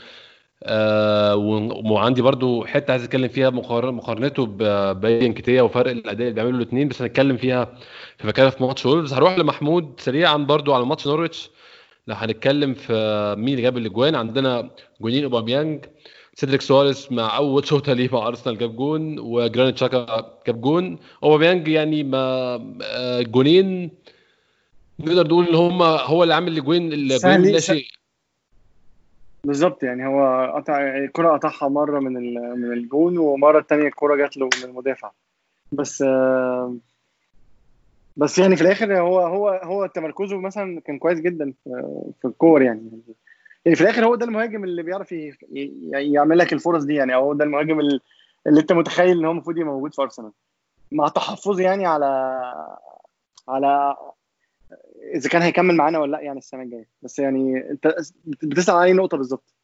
آه، 0.64 1.36
وعندي 1.84 2.22
برضو 2.22 2.64
حتة 2.64 2.90
عايز 2.92 3.04
أتكلم 3.04 3.28
فيها. 3.28 3.50
مقارن- 3.50 3.94
مقارنته 3.94 4.46
ب- 4.46 5.00
بإيدي 5.00 5.26
انكيتيا 5.26 5.62
وفرق 5.62 5.90
الأداء 5.90 6.20
اللي 6.28 6.30
بيعملوا 6.34 6.56
الاثنين 6.56 6.88
بس 6.88 7.02
هنتكلم 7.02 7.36
فيها 7.36 7.64
في 8.18 8.26
مكانها 8.26 8.50
في 8.50 8.62
ماتش 8.62 8.86
وولفز 8.86 9.12
هروح 9.12 9.38
لمحمود 9.38 9.92
سريعا 9.98 10.36
برضو 10.36 10.74
على 10.74 10.86
ماتش 10.86 11.06
نورويتش. 11.06 11.50
لو 12.06 12.14
هنتكلم 12.14 12.74
في 12.74 12.92
مين 13.38 13.48
اللي 13.48 13.62
جاب 13.62 13.76
الأجوان 13.76 14.14
عندنا 14.14 14.70
جونين 15.00 15.24
أوباميانج 15.24 15.84
سيدريك 16.34 16.60
سواريز 16.60 17.08
مع 17.10 17.36
أول 17.36 17.66
شوطة 17.66 17.92
ليه 17.92 18.08
مع 18.12 18.26
أرسنال 18.28 18.58
جاب 18.58 18.76
جون 18.76 19.18
وجرانيت 19.18 19.78
شاكا 19.78 20.32
جاب 20.46 20.60
جون. 20.60 20.98
أوباميانج 21.22 21.68
يعني 21.68 22.02
ما 22.04 22.18
آه، 22.82 23.22
جونين 23.22 23.90
نقدر 25.00 25.26
نقول 25.26 25.48
إن 25.48 25.54
هم 25.54 25.82
هو 25.82 26.22
اللي 26.22 26.34
عامل 26.34 26.52
الأجوان 26.52 26.92
الأجوان 26.92 27.18
سهل- 27.44 27.52
لا. 27.52 27.60
شيء 27.60 27.86
بالظبط 29.44 29.82
يعني 29.82 30.06
هو 30.06 30.52
قطع 30.56 30.96
الكرة 30.96 31.32
قطعها 31.32 31.68
مرة 31.68 32.00
من 32.00 32.12
من 32.34 32.72
الجون 32.72 33.18
ومرة 33.18 33.58
التانية 33.58 33.86
الكرة 33.86 34.14
جات 34.16 34.36
له 34.36 34.48
من 34.58 34.70
المدافع. 34.70 35.10
بس 35.72 36.04
بس 38.16 38.38
يعني 38.38 38.56
في 38.56 38.62
الآخر 38.62 38.98
هو 39.00 39.20
هو 39.20 39.48
هو 39.48 39.86
تمركزه 39.86 40.38
مثلا 40.40 40.80
كان 40.80 40.98
كويس 40.98 41.20
جدا 41.20 41.52
في 42.20 42.24
الكور 42.24 42.62
يعني. 42.62 42.90
يعني 43.64 43.76
في 43.76 43.82
الآخر 43.82 44.04
هو 44.04 44.14
ده 44.14 44.24
المهاجم 44.26 44.64
اللي 44.64 44.82
بيعرف 44.82 45.12
ي- 45.12 45.36
ي- 45.52 46.12
يعمل 46.12 46.38
لك 46.38 46.52
الفرص 46.52 46.84
دي 46.84 46.94
يعني 46.94 47.14
هو 47.14 47.32
ده 47.34 47.44
المهاجم 47.44 47.80
اللي 47.80 48.00
اللي 48.46 48.60
أنت 48.60 48.72
متخيل 48.72 49.18
إن 49.18 49.24
هو 49.24 49.30
المفروض 49.32 49.58
يبقى 49.58 49.72
موجود 49.72 49.94
في 49.94 50.02
أرسنال. 50.02 50.32
مع 50.92 51.08
تحفظي 51.08 51.62
يعني 51.62 51.86
على 51.86 52.06
على 53.48 53.96
إذا 55.14 55.28
كان 55.28 55.42
هيكمل 55.42 55.74
معانا 55.74 55.98
ولا 55.98 56.12
لأ 56.12 56.20
يعني 56.22 56.38
السنة 56.38 56.62
الجاية. 56.62 56.88
بس 57.02 57.18
يعني 57.18 57.70
أنت 57.70 57.94
بتسأل 58.42 58.74
على 58.74 58.84
أي 58.84 58.92
نقطة 58.92 59.16
بالظبط؟ 59.16 59.54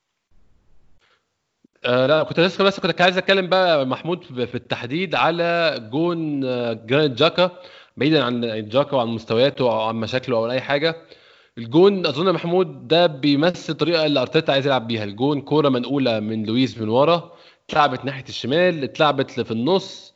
آه 1.84 2.06
لا 2.06 2.22
كنت 2.22 2.40
لسه 2.40 2.64
بس 2.64 2.80
كنت 2.80 3.00
عايز 3.00 3.18
أتكلم 3.18 3.46
بقى 3.48 3.86
محمود 3.86 4.24
في 4.24 4.54
التحديد 4.54 5.14
على 5.14 5.78
جون 5.92 6.44
آه، 6.44 6.72
جرانيت 6.72 7.12
شاكا 7.12 7.50
بعيدا 7.96 8.24
عن 8.24 8.68
شاكا 8.68 8.96
وعن 8.96 9.08
مستوياته 9.08 9.62
أو 9.72 9.80
عن 9.80 9.96
مشاكله 9.96 10.36
أو 10.36 10.50
أي 10.50 10.60
حاجة. 10.60 10.96
الجون 11.58 12.06
أظن 12.06 12.32
محمود 12.32 12.88
ده 12.88 13.06
بيمثل 13.06 13.72
الطريقة 13.72 14.06
اللي 14.06 14.20
أرتيتا 14.20 14.52
عايز 14.52 14.66
يلعب 14.66 14.86
بيها. 14.86 15.04
الجون 15.04 15.40
كورة 15.40 15.68
منقولة 15.68 16.20
من 16.20 16.44
لويس 16.44 16.78
من 16.78 16.88
ورا 16.88 17.32
اتلعبت 17.68 18.04
ناحية 18.04 18.24
الشمال 18.28 18.84
اتلعبت 18.84 19.30
في 19.30 19.50
النص 19.50 20.14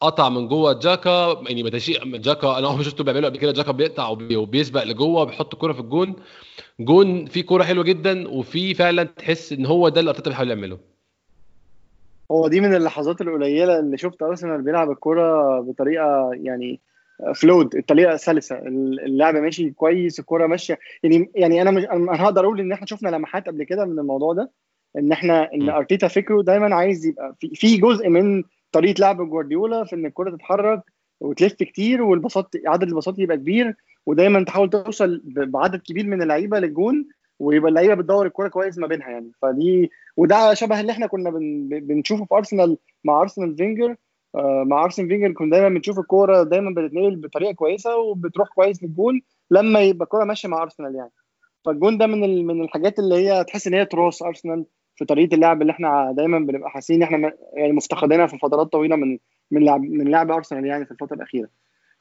قطع 0.00 0.28
من 0.28 0.48
جوه 0.48 0.72
جاكا 0.72 1.42
يعني 1.48 1.62
بتشيء 1.62 2.16
جاكا 2.16 2.58
أنا 2.58 2.68
عمري 2.68 2.84
شفته 2.84 3.04
بيعمله 3.04 3.28
قبل 3.28 3.38
كده 3.38 3.52
جاكا 3.52 3.72
بيقطع 3.72 4.08
وبي- 4.08 4.36
وبيسبق 4.36 4.82
لجوه 4.84 5.22
وبيحط 5.22 5.54
الكوره 5.54 5.72
في 5.72 5.80
الجون. 5.80 6.14
جون 6.80 7.26
فيه 7.26 7.42
كوره 7.42 7.62
حلوة 7.64 7.84
جدا 7.84 8.28
وفي 8.28 8.74
فعلا 8.74 9.02
تحس 9.04 9.52
إن 9.52 9.66
هو 9.66 9.88
ده 9.88 10.00
اللي 10.00 10.10
أرتيتا 10.10 10.30
بيحاول 10.30 10.48
يعمله. 10.50 10.78
هو 12.30 12.48
دي 12.48 12.60
من 12.60 12.74
اللحظات 12.74 13.20
القليلة 13.20 13.78
اللي 13.78 13.98
شفت 13.98 14.22
أرسنال 14.22 14.62
بيلعب 14.62 14.90
الكرة 14.90 15.60
بطريقة 15.60 16.30
يعني 16.32 16.80
فلود 17.34 17.74
الطريقة 17.76 18.16
سلسة. 18.16 18.58
اللعب 18.58 19.34
ماشي 19.36 19.70
كويس 19.70 20.20
الكرة 20.20 20.46
ماشية. 20.46 20.78
يعني 21.02 21.30
يعني 21.34 21.62
أنا 21.62 21.70
مش 21.70 21.84
أنا 21.84 22.24
هقدر 22.24 22.44
أقول 22.44 22.60
إن 22.60 22.72
إحنا 22.72 22.86
شفنا 22.86 23.08
لمحات 23.08 23.46
قبل 23.46 23.64
كده 23.64 23.84
من 23.84 23.98
الموضوع 23.98 24.32
ده 24.32 24.50
إن 24.98 25.12
إحنا 25.12 25.54
إن. 25.54 25.68
أرتيتا 25.68 26.08
فكره 26.08 26.42
دايما 26.42 26.74
عايز 26.74 27.06
يبقى 27.06 27.34
في, 27.40 27.48
في 27.54 27.76
جزء 27.76 28.08
من 28.08 28.44
طريقة 28.72 29.00
لعب 29.00 29.28
جوارديولا 29.28 29.84
في 29.84 29.96
إن 29.96 30.06
الكرة 30.06 30.30
تتحرك 30.30 30.82
وتلف 31.20 31.52
كتير 31.54 32.02
والباصات 32.02 32.50
عدد 32.66 32.82
الباصات 32.88 33.18
يبقى 33.18 33.36
كبير 33.36 33.74
ودايما 34.06 34.44
تحاول 34.44 34.70
توصل 34.70 35.20
بعدد 35.24 35.80
كبير 35.80 36.06
من 36.06 36.22
اللعيبة 36.22 36.58
للجون 36.58 37.08
ويبقى 37.38 37.68
اللعيبة 37.68 37.94
بتدور 37.94 38.26
الكوره 38.26 38.48
كويس 38.48 38.78
ما 38.78 38.86
بينها 38.86 39.10
يعني. 39.10 39.32
فدي 39.42 39.90
وده 40.16 40.54
شبه 40.54 40.80
اللي 40.80 40.92
إحنا 40.92 41.06
كنا 41.06 41.30
بن 41.30 41.68
بنشوفه 41.68 42.24
في 42.24 42.34
أرسنال 42.34 42.76
مع 43.04 43.20
أرسن 43.20 43.56
فينجر. 43.56 43.96
آه، 44.34 44.64
مع 44.66 44.84
ارسن 44.84 45.08
فينجر 45.08 45.32
كنا 45.32 45.50
دايما 45.50 45.68
بنشوف 45.68 45.98
الكورة 45.98 46.42
دايما 46.42 46.70
بتتنقل 46.70 47.16
بطريقة 47.16 47.52
كويسة 47.52 47.96
وبتروح 47.96 48.48
كويس 48.48 48.82
للجون 48.82 49.22
لما 49.50 49.80
يبقى 49.80 50.04
الكورة 50.04 50.24
ماشية 50.24 50.48
مع 50.48 50.62
أرسنال 50.62 50.94
يعني. 50.94 51.10
فالجون 51.64 51.98
ده 51.98 52.06
من 52.06 52.24
ال- 52.24 52.46
من 52.46 52.62
الحاجات 52.64 52.98
اللي 52.98 53.14
هي 53.14 53.44
تحس 53.44 53.66
إن 53.66 53.74
هي 53.74 53.84
تراث 53.86 54.22
أرسنال 54.22 54.64
في 54.96 55.04
طريقة 55.04 55.34
اللعب 55.34 55.62
اللي 55.62 55.70
إحنا 55.72 56.12
دايما 56.16 56.38
بنبقى 56.38 56.70
حاسين 56.70 56.96
إن 56.96 57.02
إحنا 57.02 57.32
يعني 57.54 57.72
مفتقدينها 57.72 58.26
في 58.26 58.38
فترات 58.38 58.66
طويلة 58.72 58.96
من 58.96 59.18
من 59.50 59.64
لعب 59.64 59.80
من 59.80 60.08
لعب 60.10 60.30
أرسنال 60.30 60.66
يعني 60.66 60.84
في 60.84 60.90
الفترة 60.90 61.14
الأخيرة. 61.16 61.48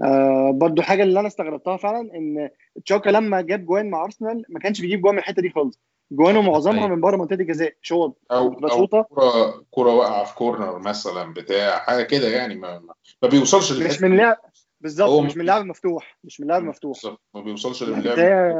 آه 0.03 0.51
برضو 0.51 0.81
حاجة 0.81 1.03
اللي 1.03 1.19
أنا 1.19 1.27
استغربتها 1.27 1.77
فعلا 1.77 1.99
إن 2.15 2.49
تشاكا 2.85 3.09
لما 3.09 3.41
جاب 3.41 3.65
جوان 3.65 3.89
مع 3.89 4.03
أرسنال 4.03 4.43
ما 4.49 4.59
كانش 4.59 4.81
بيجيب 4.81 5.01
جوان 5.01 5.13
من 5.15 5.19
الحتة 5.19 5.41
دي 5.41 5.49
خالص. 5.49 5.79
جوانه 6.11 6.41
معظمها 6.41 6.77
أيوة. 6.85 6.95
من 6.95 7.01
بره 7.01 7.17
منطقة 7.17 7.33
الجزاء. 7.41 7.73
شوط 7.81 8.17
أو 8.31 8.49
بتبقى 8.49 8.71
أو 8.71 8.77
شوطة. 8.77 9.01
كوره 9.01 9.63
كوره 9.71 9.91
واقعة 9.93 10.23
في 10.23 10.35
كورنر 10.35 10.79
مثلا 10.79 11.33
بتاع 11.33 11.77
حاجة 11.79 12.03
كده 12.03 12.27
يعني 12.27 12.55
ما, 12.55 12.79
ما- 13.21 13.29
بيوصلش 13.29 13.71
مش 13.71 14.01
من. 14.01 14.17
لعب 14.17 14.37
بالظبط 14.81 15.21
مش 15.21 15.37
من 15.37 15.45
لعب 15.45 15.65
مفتوح 15.65 16.17
مش 16.23 16.41
من 16.41 16.47
لعب 16.47 16.63
مفتوح. 16.63 16.91
بالظبط 17.01 17.21
ما 17.35 17.41
بيوصلش 17.41 17.83
للعب 17.83 18.55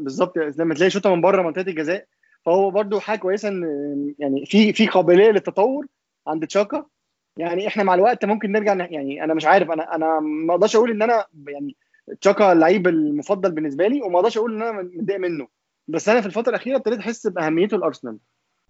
بالظبط 0.00 0.36
لما 0.38 0.74
تلاقي 0.74 0.90
شوطة 0.90 1.14
من 1.14 1.20
بره 1.20 1.42
منطقة 1.42 1.68
الجزاء 1.68 2.06
فهو 2.46 2.70
برضو 2.70 3.00
حاجة 3.00 3.18
كويسة 3.18 3.48
إن 3.48 4.14
يعني 4.18 4.46
في 4.46 4.72
في 4.72 4.86
قابلية 4.86 5.30
للتطور 5.30 5.86
عند 6.26 6.46
تشاكا 6.46 6.86
يعني 7.36 7.66
إحنا 7.66 7.82
مع 7.82 7.94
الوقت 7.94 8.24
ممكن 8.24 8.52
نرجع 8.52 8.74
يعني 8.90 9.24
أنا 9.24 9.34
مش 9.34 9.44
عارف 9.44 9.70
أنا 9.70 9.94
أنا 9.94 10.20
ما 10.20 10.54
أقدرش 10.54 10.76
أقول 10.76 10.90
إن 10.90 11.02
أنا 11.02 11.24
يعني 11.48 11.76
تشاكا 12.20 12.52
اللعيب 12.52 12.88
المفضل 12.88 13.52
بالنسبة 13.52 13.88
لي 13.88 14.02
وما 14.02 14.18
أقدرش 14.18 14.38
أقول 14.38 14.54
إن 14.54 14.62
أنا 14.62 14.82
متضايق 14.82 15.20
منه 15.20 15.48
بس 15.88 16.08
أنا 16.08 16.20
في 16.20 16.26
الفترة 16.26 16.50
الأخيرة 16.50 16.76
ابتديت 16.76 16.98
أحس 16.98 17.26
بأهميته 17.26 17.74
الأرسنال 17.76 18.18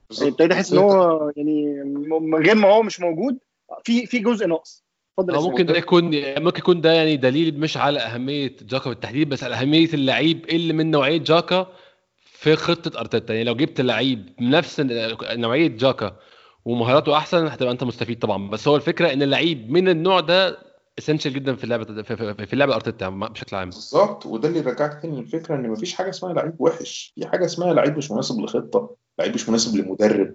بالظبط. 0.09 0.29
ابتديت 0.29 0.53
أحس 0.53 0.73
إن 0.73 0.79
هو 0.79 1.33
يعني 1.37 1.85
من 2.21 2.35
غير 2.47 2.55
ما 2.55 2.69
هو 2.69 2.83
مش 2.83 3.01
موجود 3.01 3.39
في 3.85 4.07
في 4.07 4.19
جزء 4.19 4.47
ناقص 4.47 4.85
اتفضل. 5.19 5.51
ممكن 5.51 5.67
ده 5.67 5.77
يكون 5.77 6.05
ممكن 6.43 6.59
يكون 6.59 6.81
ده 6.81 6.93
يعني 6.93 7.17
دليل 7.17 7.61
مش 7.61 7.77
على 7.77 8.01
أهمية 8.01 8.57
جاكا 8.63 8.89
بالتحديد 8.91 9.29
بس 9.29 9.45
على 9.45 9.55
أهمية 9.55 9.89
اللعيب 9.95 10.45
اللي 10.49 10.73
من 10.73 10.91
نوعية 10.91 11.19
جاكا 11.19 11.67
في 12.41 12.57
خطة 12.57 13.01
أرتيتا. 13.01 13.35
يعني 13.35 13.45
لو 13.45 13.55
جبت 13.57 13.81
لعيب 13.81 14.35
نفس 14.41 14.81
نوعية 15.23 15.69
جاكا 15.69 16.17
ومهاراته 16.65 17.17
أحسن 17.17 17.47
هتبقى 17.47 17.73
أنت 17.73 17.85
مستفيد 17.85 18.19
طبعا. 18.19 18.51
بس 18.51 18.69
هو 18.69 18.77
الفكرة 18.77 19.13
إن 19.13 19.23
اللعيب 19.23 19.71
من 19.71 19.89
النوع 19.89 20.21
ده 20.21 20.59
اسينشال 20.99 21.33
جدا 21.33 21.55
في 21.57 21.65
اللعبه 21.65 22.03
في, 22.03 22.53
اللعبه 22.53 22.75
أرتيتا 22.75 23.09
بشكل 23.09 23.57
عام. 23.57 23.69
بالظبط. 23.69 24.27
وده 24.27 24.49
اللي 24.49 24.59
يرجعك 24.59 25.03
تاني 25.03 25.21
للفكرة 25.21 25.55
إن 25.55 25.69
مفيش 25.69 25.95
حاجة 25.95 26.11
اسمها 26.11 26.33
لعيب 26.33 26.55
وحش. 26.59 27.13
في 27.15 27.27
حاجة 27.27 27.45
اسمها 27.45 27.75
لعيب 27.75 27.97
مش 27.97 28.11
مناسب 28.11 28.41
لخطه 28.41 28.97
لعيب 29.19 29.35
مش 29.35 29.49
مناسب 29.49 29.77
لمدرب 29.77 30.33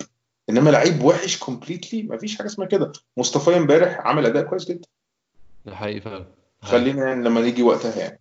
إنما 0.49 0.69
لعيب 0.69 1.03
وحش 1.03 1.37
completely 1.37 2.03
مفيش 2.03 2.37
حاجة 2.37 2.47
اسمها 2.47 2.67
كده. 2.67 2.91
مصطفى 3.17 3.57
امبارح 3.57 3.99
عمل 3.99 4.25
أداء 4.25 4.43
كويس 4.43 4.65
جدا. 4.65 4.87
ده 5.65 5.75
حقيقي 5.75 6.01
فعلا. 6.01 6.25
خلينا 6.61 7.07
يعني 7.07 7.23
لما 7.23 7.41
نيجي 7.41 7.63
وقتها 7.63 7.99
يعني. 7.99 8.19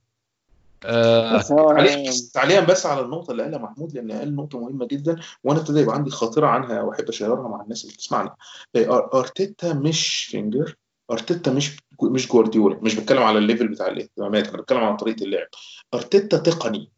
آه 0.85 1.41
تعليق 1.43 2.11
تعليقا 2.35 2.65
بس 2.65 2.87
على 2.87 3.01
النقطة 3.01 3.31
اللي 3.31 3.43
قالها 3.43 3.59
محمود 3.59 3.95
لأن 3.95 4.13
قال 4.13 4.37
نقطة 4.37 4.59
مهمة 4.61 4.87
جدا 4.87 5.17
وأنا 5.45 5.61
ابتدى 5.61 5.81
يبقى 5.81 5.95
عندي 5.97 6.11
خاطرة 6.11 6.47
عنها 6.47 6.83
وأحب 6.83 7.09
أ 7.09 7.14
share 7.14 7.43
ها 7.43 7.49
مع 7.49 7.63
الناس 7.63 7.83
اللي 7.85 7.95
بتسمعنا 7.95 8.35
إيه، 8.77 8.87
أر- 8.89 9.15
أرتيتا 9.15 9.73
مش 9.73 10.25
فينجر 10.25 10.77
أرتيتا 11.11 11.53
مش 11.53 11.77
مش 12.03 12.29
جوارديولا 12.29 12.79
مش 12.83 12.95
بتكلم 12.95 13.23
على 13.23 13.39
ال 13.39 13.44
level 13.44 13.69
بتاع 13.69 13.87
الاهتمامات 13.87 14.49
أنا 14.49 14.57
بتكلم 14.63 14.79
على 14.79 14.97
طريقة 14.97 15.25
اللعب. 15.25 15.47
أرتيتا 15.95 16.37
تقني 16.39 16.91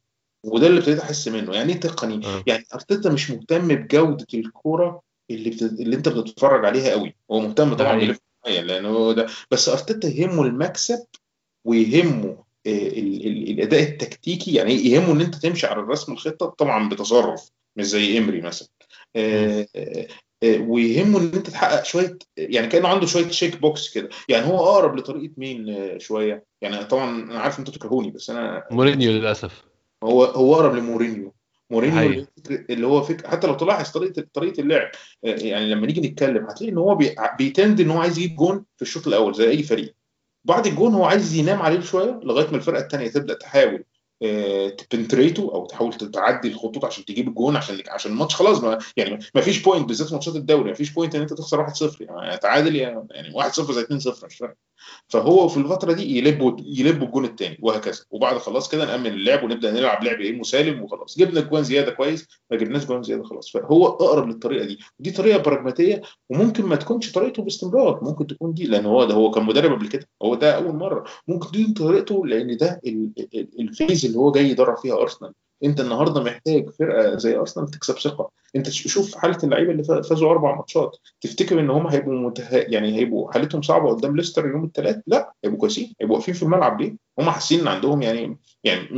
وده 0.45 0.66
اللي 0.66 0.78
ابتديت 0.78 0.99
أحس 1.00 1.28
منه. 1.28 1.55
يعني 1.55 1.73
إيه 1.73 1.81
تقني؟ 1.81 2.26
آه. 2.26 2.43
يعني 2.47 2.64
أرتيتا 2.75 3.11
مش 3.11 3.31
مهتم 3.31 3.69
بجودة 3.69 4.26
الكوره 4.35 5.02
اللي 5.31 5.50
بت... 5.50 5.62
اللي 5.62 5.97
أنت 5.97 6.09
بتتفرج 6.09 6.64
عليها 6.64 6.90
قوي. 6.90 7.16
هو 7.31 7.40
مهتم 7.40 7.75
طبعا. 7.75 7.97
ب 7.99 8.02
level 8.02 8.21
معين 8.47 8.64
لأن 8.66 8.87
هو 8.87 9.12
ده 9.12 9.26
بس 9.50 9.69
أرتيتا 9.69 10.09
يهمه 10.09 10.43
المكسب 10.43 11.05
ويهمه 11.64 12.46
الأداء 12.66 13.82
التكتيكي 13.82 14.54
يعني 14.54 14.73
يهمه 14.75 15.12
إن 15.12 15.20
أنت 15.20 15.35
تمشي 15.35 15.66
على 15.66 15.80
الرسم 15.80 16.12
الخطة؟ 16.12 16.46
طبعا 16.46 16.88
بتصرف 16.88 17.50
مش 17.76 17.85
زي 17.85 18.18
ايمري 18.18 18.40
مثلا. 18.40 18.68
آه، 19.16 19.66
آه، 19.76 20.06
آه، 20.42 20.58
ويهمه 20.61 21.18
إن 21.18 21.25
أنت 21.35 21.50
تحقق 21.50 21.85
شوية 21.85 22.18
يعني 22.37 22.66
كأنه 22.66 22.88
عنده 22.88 23.06
شوية 23.06 23.28
check 23.28 23.56
box 23.61 23.95
كده. 23.94 24.08
يعني 24.28 24.46
هو 24.46 24.58
أقرب 24.58 24.96
لطريقة 24.96 25.32
مين 25.37 25.68
آه، 25.70 25.99
شوية؟ 25.99 26.44
يعني 26.62 26.85
طبعا 26.85 27.23
أنا 27.23 27.38
عارف 27.40 27.58
أنتوا 27.58 27.75
تكرهوني 27.75 28.11
بس 28.11 28.30
أنا 28.30 28.64
مورينيو 28.70 29.12
للأسف. 29.12 29.64
هو 30.04 30.25
هو 30.25 30.54
أقرب 30.54 30.75
لمورينيو. 30.75 31.32
مورينيو 31.70 31.96
حقيقي. 31.99 32.11
اللي 32.11 32.26
هو 32.26 32.42
فكر- 32.44 32.64
اللي 32.70 32.87
هو 32.87 33.02
فكر 33.02 33.28
حتى 33.28 33.46
لو 33.46 33.54
تلاحظ 33.54 33.90
طريقة 33.90 34.25
طريقة 34.35 34.61
اللعب 34.61 34.88
آه، 35.25 35.28
يعني 35.28 35.70
لما 35.70 35.87
نيجي 35.87 36.00
نتكلم 36.08 36.44
هتلاقي 36.46 36.73
إن 36.73 36.78
هو 36.78 36.94
بي- 36.94 37.14
بي 37.38 37.52
tend 37.52 37.80
إن 37.80 37.90
هو 37.90 37.99
عايز 38.00 38.18
يجيب 38.18 38.37
جون 38.37 38.64
في 38.76 38.82
الشوط 38.82 39.06
الأول 39.06 39.35
زي 39.35 39.50
أي 39.50 39.62
فريق. 39.62 39.94
بعد 40.47 40.67
الجون 40.67 40.95
هو 40.95 41.05
عايز 41.05 41.35
ينام 41.35 41.62
عليه 41.62 41.81
شوية 41.81 42.21
لغاية 42.23 42.50
ما 42.50 42.57
الفرقة 42.57 42.81
الثانية 42.83 43.09
تبدأ 43.09 43.35
تحاول 43.35 43.85
ت 44.78 44.84
penetrate 44.84 45.37
ه 45.37 45.42
أو 45.43 45.67
تحاول 45.67 45.93
تعدي 45.95 46.49
الخطوط 46.49 46.85
عشان 46.85 47.05
تجيب 47.05 47.29
الجون 47.29 47.57
عشان 47.57 47.83
عشان 47.88 48.12
الماتش 48.12 48.35
خلاص 48.35 48.62
ما 48.62 48.79
يعني 48.97 49.19
ما 49.35 49.41
فيش 49.41 49.62
point 49.62 49.88
بالذات 49.88 50.12
ماتشات 50.12 50.37
الدوري 50.37 50.69
ما 50.71 50.75
فيش 50.75 50.91
point 50.90 51.14
إن 51.15 51.21
أنت 51.21 51.33
تخسر 51.33 51.67
1-0 51.67 52.00
يعني 52.00 52.37
تعادل 52.37 52.76
يعني 52.76 53.07
يعني 53.11 53.35
1-0 53.43 53.73
زي 53.73 53.83
2-0 53.83 54.25
مش 54.25 54.37
فارق. 54.37 54.55
فهو 55.09 55.49
في 55.49 55.56
الفترة 55.56 55.92
دي 55.92 56.18
يجيب 56.18 56.56
يجيب 56.66 57.02
الجون 57.02 57.25
الثاني 57.25 57.59
وهكذا. 57.62 58.04
وبعد 58.11 58.38
خلاص 58.38 58.68
كده 58.68 58.85
نأمن 58.85 59.06
اللعب 59.06 59.45
ونبدأ 59.45 59.71
نلعب 59.71 60.04
لعب 60.04 60.21
إيه؟ 60.21 60.33
مسالم 60.38 60.83
وخلاص. 60.83 61.18
جبنا 61.18 61.40
اجوان 61.40 61.62
زيادة 61.62 61.90
كويس 61.90 62.28
ما 62.50 62.56
جبناش 62.56 62.87
اجوان 62.87 63.02
زيادة 63.02 63.23
خلاص. 63.23 63.50
فهو 63.50 63.87
أقرب 63.87 64.28
للطريقة 64.28 64.64
دي. 64.66 64.78
ودي 65.00 65.11
طريقة 65.11 65.38
براجماتيه 65.38 66.02
وممكن 66.30 66.64
ما 66.64 66.76
تكونش 66.76 67.12
طريقته 67.12 67.42
باستمرار. 67.42 68.04
ممكن 68.04 68.26
تكون 68.26 68.54
دي 68.54 68.64
لأن 68.66 68.87
هو 68.87 69.04
ده 69.04 69.14
هو 69.14 69.30
كان 69.30 69.45
مدرب 69.45 69.73
قبل 69.73 69.88
كده. 69.88 70.09
هو 70.23 70.35
ده 70.35 70.56
أول 70.56 70.75
مرة. 70.76 71.04
ممكن 71.28 71.50
دي 71.50 71.73
طريقته 71.73 72.26
لأن 72.26 72.56
ده 72.56 72.80
ال- 72.87 73.11
ال- 73.35 73.61
ال 73.61 73.68
phase 73.68 74.06
اللي 74.06 74.18
هو 74.18 74.33
جاي 74.33 74.50
يدرب 74.50 74.76
فيها 74.76 74.95
أرسنال. 74.95 75.33
انت 75.64 75.80
النهارده 75.80 76.22
محتاج 76.22 76.70
فرقه 76.70 77.16
زي 77.16 77.36
ارسنال 77.36 77.68
تكسب 77.70 77.98
ثقة. 77.98 78.30
انت 78.56 78.70
شوف 78.70 79.14
حالة 79.14 79.38
اللعيبة 79.44 79.72
اللي 79.72 79.84
فا- 79.84 80.02
فازوا 80.02 80.30
أربع 80.30 80.54
ماتشات. 80.56 80.96
تفتكر 81.20 81.60
ان 81.60 81.70
هم 81.70 81.86
هيبقوا 81.86 82.14
مته... 82.14 82.48
يعني 82.50 82.96
هيبقوا 82.96 83.32
حالتهم 83.32 83.62
صعبة 83.62 83.88
قدام 83.94 84.16
ليستر 84.16 84.46
يوم 84.46 84.64
الثلاث 84.64 84.96
لا 85.06 85.32
هيبقوا 85.44 85.60
كويسين. 85.60 85.94
هيبقوا 86.00 86.16
واقفين 86.16 86.34
في 86.34 86.42
الملعب 86.42 86.80
ليه؟ 86.80 86.96
هم 87.18 87.30
حاسين 87.30 87.60
إن 87.60 87.68
عندهم 87.68 88.02
يعني 88.02 88.38
يعني 88.64 88.88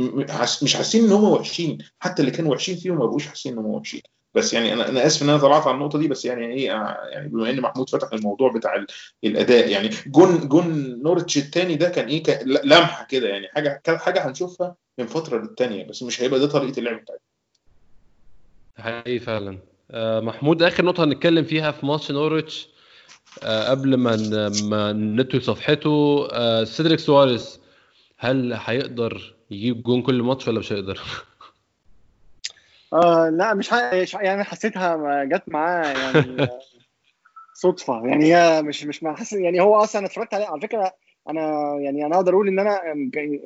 مش 0.63 0.75
حاسين 0.75 1.03
إن 1.05 1.11
هم 1.11 1.23
وحشين. 1.23 1.77
حتى 1.99 2.21
اللي 2.21 2.31
كانوا 2.31 2.51
وحشين 2.51 2.75
فيهم 2.75 2.97
ما 2.99 3.05
بقوش 3.05 3.27
حاسين 3.27 3.53
إن 3.53 3.59
هم 3.59 3.65
وحشين. 3.65 4.01
بس 4.33 4.53
يعني 4.53 4.73
أنا 4.73 4.89
أنا 4.89 5.05
آسف 5.05 5.23
إن 5.23 5.29
أنا 5.29 5.37
طلعت 5.37 5.67
على 5.67 5.75
النقطة 5.75 5.99
دي 5.99 6.07
بس 6.07 6.25
يعني 6.25 6.45
إيه 6.53 6.71
آه، 6.75 7.07
يعني 7.09 7.29
بما 7.29 7.49
إن 7.49 7.61
محمود 7.61 7.89
فتح 7.89 8.13
الموضوع 8.13 8.51
بتاع 8.53 8.75
ال- 8.75 8.87
الأداء 9.23 9.69
يعني 9.69 9.89
جون 10.07 10.47
جون 10.47 10.99
نورتش 11.03 11.37
الثاني 11.37 11.75
ده 11.75 11.89
كان 11.89 12.07
إيه 12.07 12.23
كان 12.23 12.47
لمحة 12.63 13.05
كده 13.05 13.27
يعني 13.29 13.47
حاجة 13.47 13.81
حاجة 13.87 14.27
هنشوفها 14.27 14.75
من 14.99 15.05
فترة 15.07 15.37
للتانية 15.41 15.87
بس 15.87 16.03
مش 16.03 16.21
هيبقى 16.21 16.39
ده 16.39 16.47
طريقة 16.47 16.79
اللعب 16.79 17.01
بتاعتنا 17.01 17.25
حقيقي 18.77 19.19
فعلا 19.19 19.59
آه، 19.91 20.19
محمود 20.19 20.63
آخر 20.63 20.85
نقطة 20.85 21.03
هنتكلم 21.03 21.43
فيها 21.43 21.71
في 21.71 21.85
ماتش 21.85 22.11
نورويتش 22.11 22.53
آه، 23.43 23.69
قبل 23.69 23.95
ما 23.95 24.15
ما 24.49 24.93
نطوي 24.93 25.41
صفحته 25.41 26.27
آه، 26.31 26.63
سيدريك 26.63 26.99
سواريز 26.99 27.59
هل 28.17 28.53
هيقدر 28.53 29.35
يجيب 29.51 29.83
جون 29.83 30.01
كل 30.01 30.21
ماتش 30.21 30.47
ولا 30.47 30.59
مش 30.59 30.73
هيقدر؟ 30.73 30.99
آه 32.93 33.29
لا 33.29 33.53
مش 33.53 33.69
ح... 33.69 33.73
يعني 34.21 34.43
حسيتها 34.43 34.95
ما 34.95 35.23
جت 35.25 35.43
معاه 35.47 35.87
يعني 35.87 36.47
صدفة. 37.53 38.05
يعني 38.07 38.35
هي 38.35 38.61
مش 38.61 38.85
مش 38.85 39.03
ما 39.03 39.15
حس... 39.15 39.33
يعني 39.33 39.61
هو 39.61 39.75
أصلا 39.75 39.99
أنا 39.99 40.07
اتفرجت 40.07 40.33
عليه 40.33 40.45
على 40.45 40.61
فكرة 40.61 40.93
أنا 41.29 41.75
يعني 41.81 42.05
أنا 42.05 42.15
أقدر 42.15 42.33
أقول 42.33 42.47
إن 42.47 42.59
أنا 42.59 42.79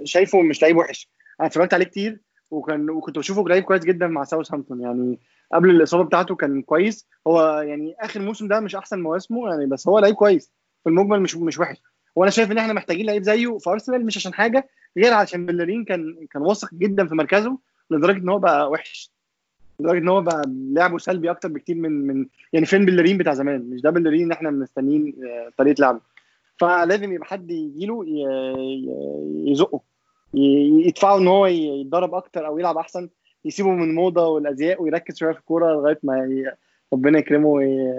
شايفه 0.03 0.41
مش 0.41 0.61
لعيب 0.61 0.77
وحش. 0.77 1.09
أنا 1.39 1.47
اتفرجت 1.47 1.73
عليه 1.73 1.85
كتير 1.85 2.21
وكان 2.51 2.89
وكنت 2.89 3.17
بشوفه 3.19 3.43
لعيب 3.47 3.63
كويس 3.63 3.83
جدا 3.85 4.07
مع 4.07 4.23
ساوثهامبتون 4.23 4.81
يعني 4.81 5.19
قبل 5.53 5.69
الإصابة 5.69 6.03
بتاعته 6.03 6.35
كان 6.35 6.61
كويس. 6.61 7.07
هو 7.27 7.59
يعني 7.59 7.95
آخر 7.99 8.19
موسم 8.21 8.47
ده 8.47 8.59
مش 8.59 8.75
أحسن 8.75 9.01
مواسمه 9.01 9.49
يعني 9.49 9.65
بس 9.65 9.87
هو 9.87 9.99
لعيب 9.99 10.15
كويس. 10.15 10.51
في 10.83 10.89
المجمل 10.89 11.21
مش 11.21 11.35
مش 11.35 11.59
وحش. 11.59 11.81
وأنا 12.15 12.31
شايف 12.31 12.51
إن 12.51 12.57
إحنا 12.57 12.73
محتاجين 12.73 13.05
لعيب 13.05 13.23
زيه 13.23 13.57
في 13.57 13.69
أرسنال 13.69 14.05
مش 14.05 14.17
عشان 14.17 14.33
حاجة 14.33 14.69
غير 14.97 15.13
عشان 15.13 15.45
بلرين 15.45 15.85
كان 15.85 16.27
كان 16.31 16.41
واثق 16.41 16.73
جدا 16.73 17.07
في 17.07 17.15
مركزه 17.15 17.57
لدرجة 17.89 18.17
إن 18.17 18.29
هو 18.29 18.39
بقى 18.39 18.69
وحش. 18.69 19.12
لدرجة 19.79 19.97
إن 19.97 20.07
هو 20.07 20.21
بقى 20.21 20.41
لعبه 20.47 20.97
سلبي 20.97 21.31
أكتر 21.31 21.49
بكتير 21.49 21.75
من 21.75 21.91
من 22.07 22.25
يعني 22.53 22.65
فين 22.65 22.85
بلرين 22.85 23.17
بتاع 23.17 23.33
زمان 23.33 23.69
مش 23.69 23.81
ده 23.81 23.89
بلرين 23.89 24.31
إحنا 24.31 24.49
مستنيين 24.51 25.15
آه، 25.25 25.51
طريقة 25.57 25.81
لعبه. 25.81 25.99
فلازم 26.57 27.13
يبقى 27.13 27.27
حد 27.27 27.51
يجيله 27.51 28.05
يزقه 29.51 29.81
يدفعه 30.33 31.17
إن 31.17 31.27
هو 31.27 31.45
يتدرب 31.45 32.13
أكتر 32.15 32.47
أو 32.47 32.59
يلعب 32.59 32.77
أحسن 32.77 33.09
يسيبه 33.45 33.69
من 33.69 33.89
الموضه 33.89 34.27
والأزياء 34.27 34.81
ويركز 34.81 35.17
شوية 35.17 35.31
في 35.33 35.39
الكورة 35.39 35.73
لغاية 35.73 35.99
ما 36.03 36.27
ربنا 36.93 37.19
يكرمه 37.19 37.47
وي- 37.47 37.93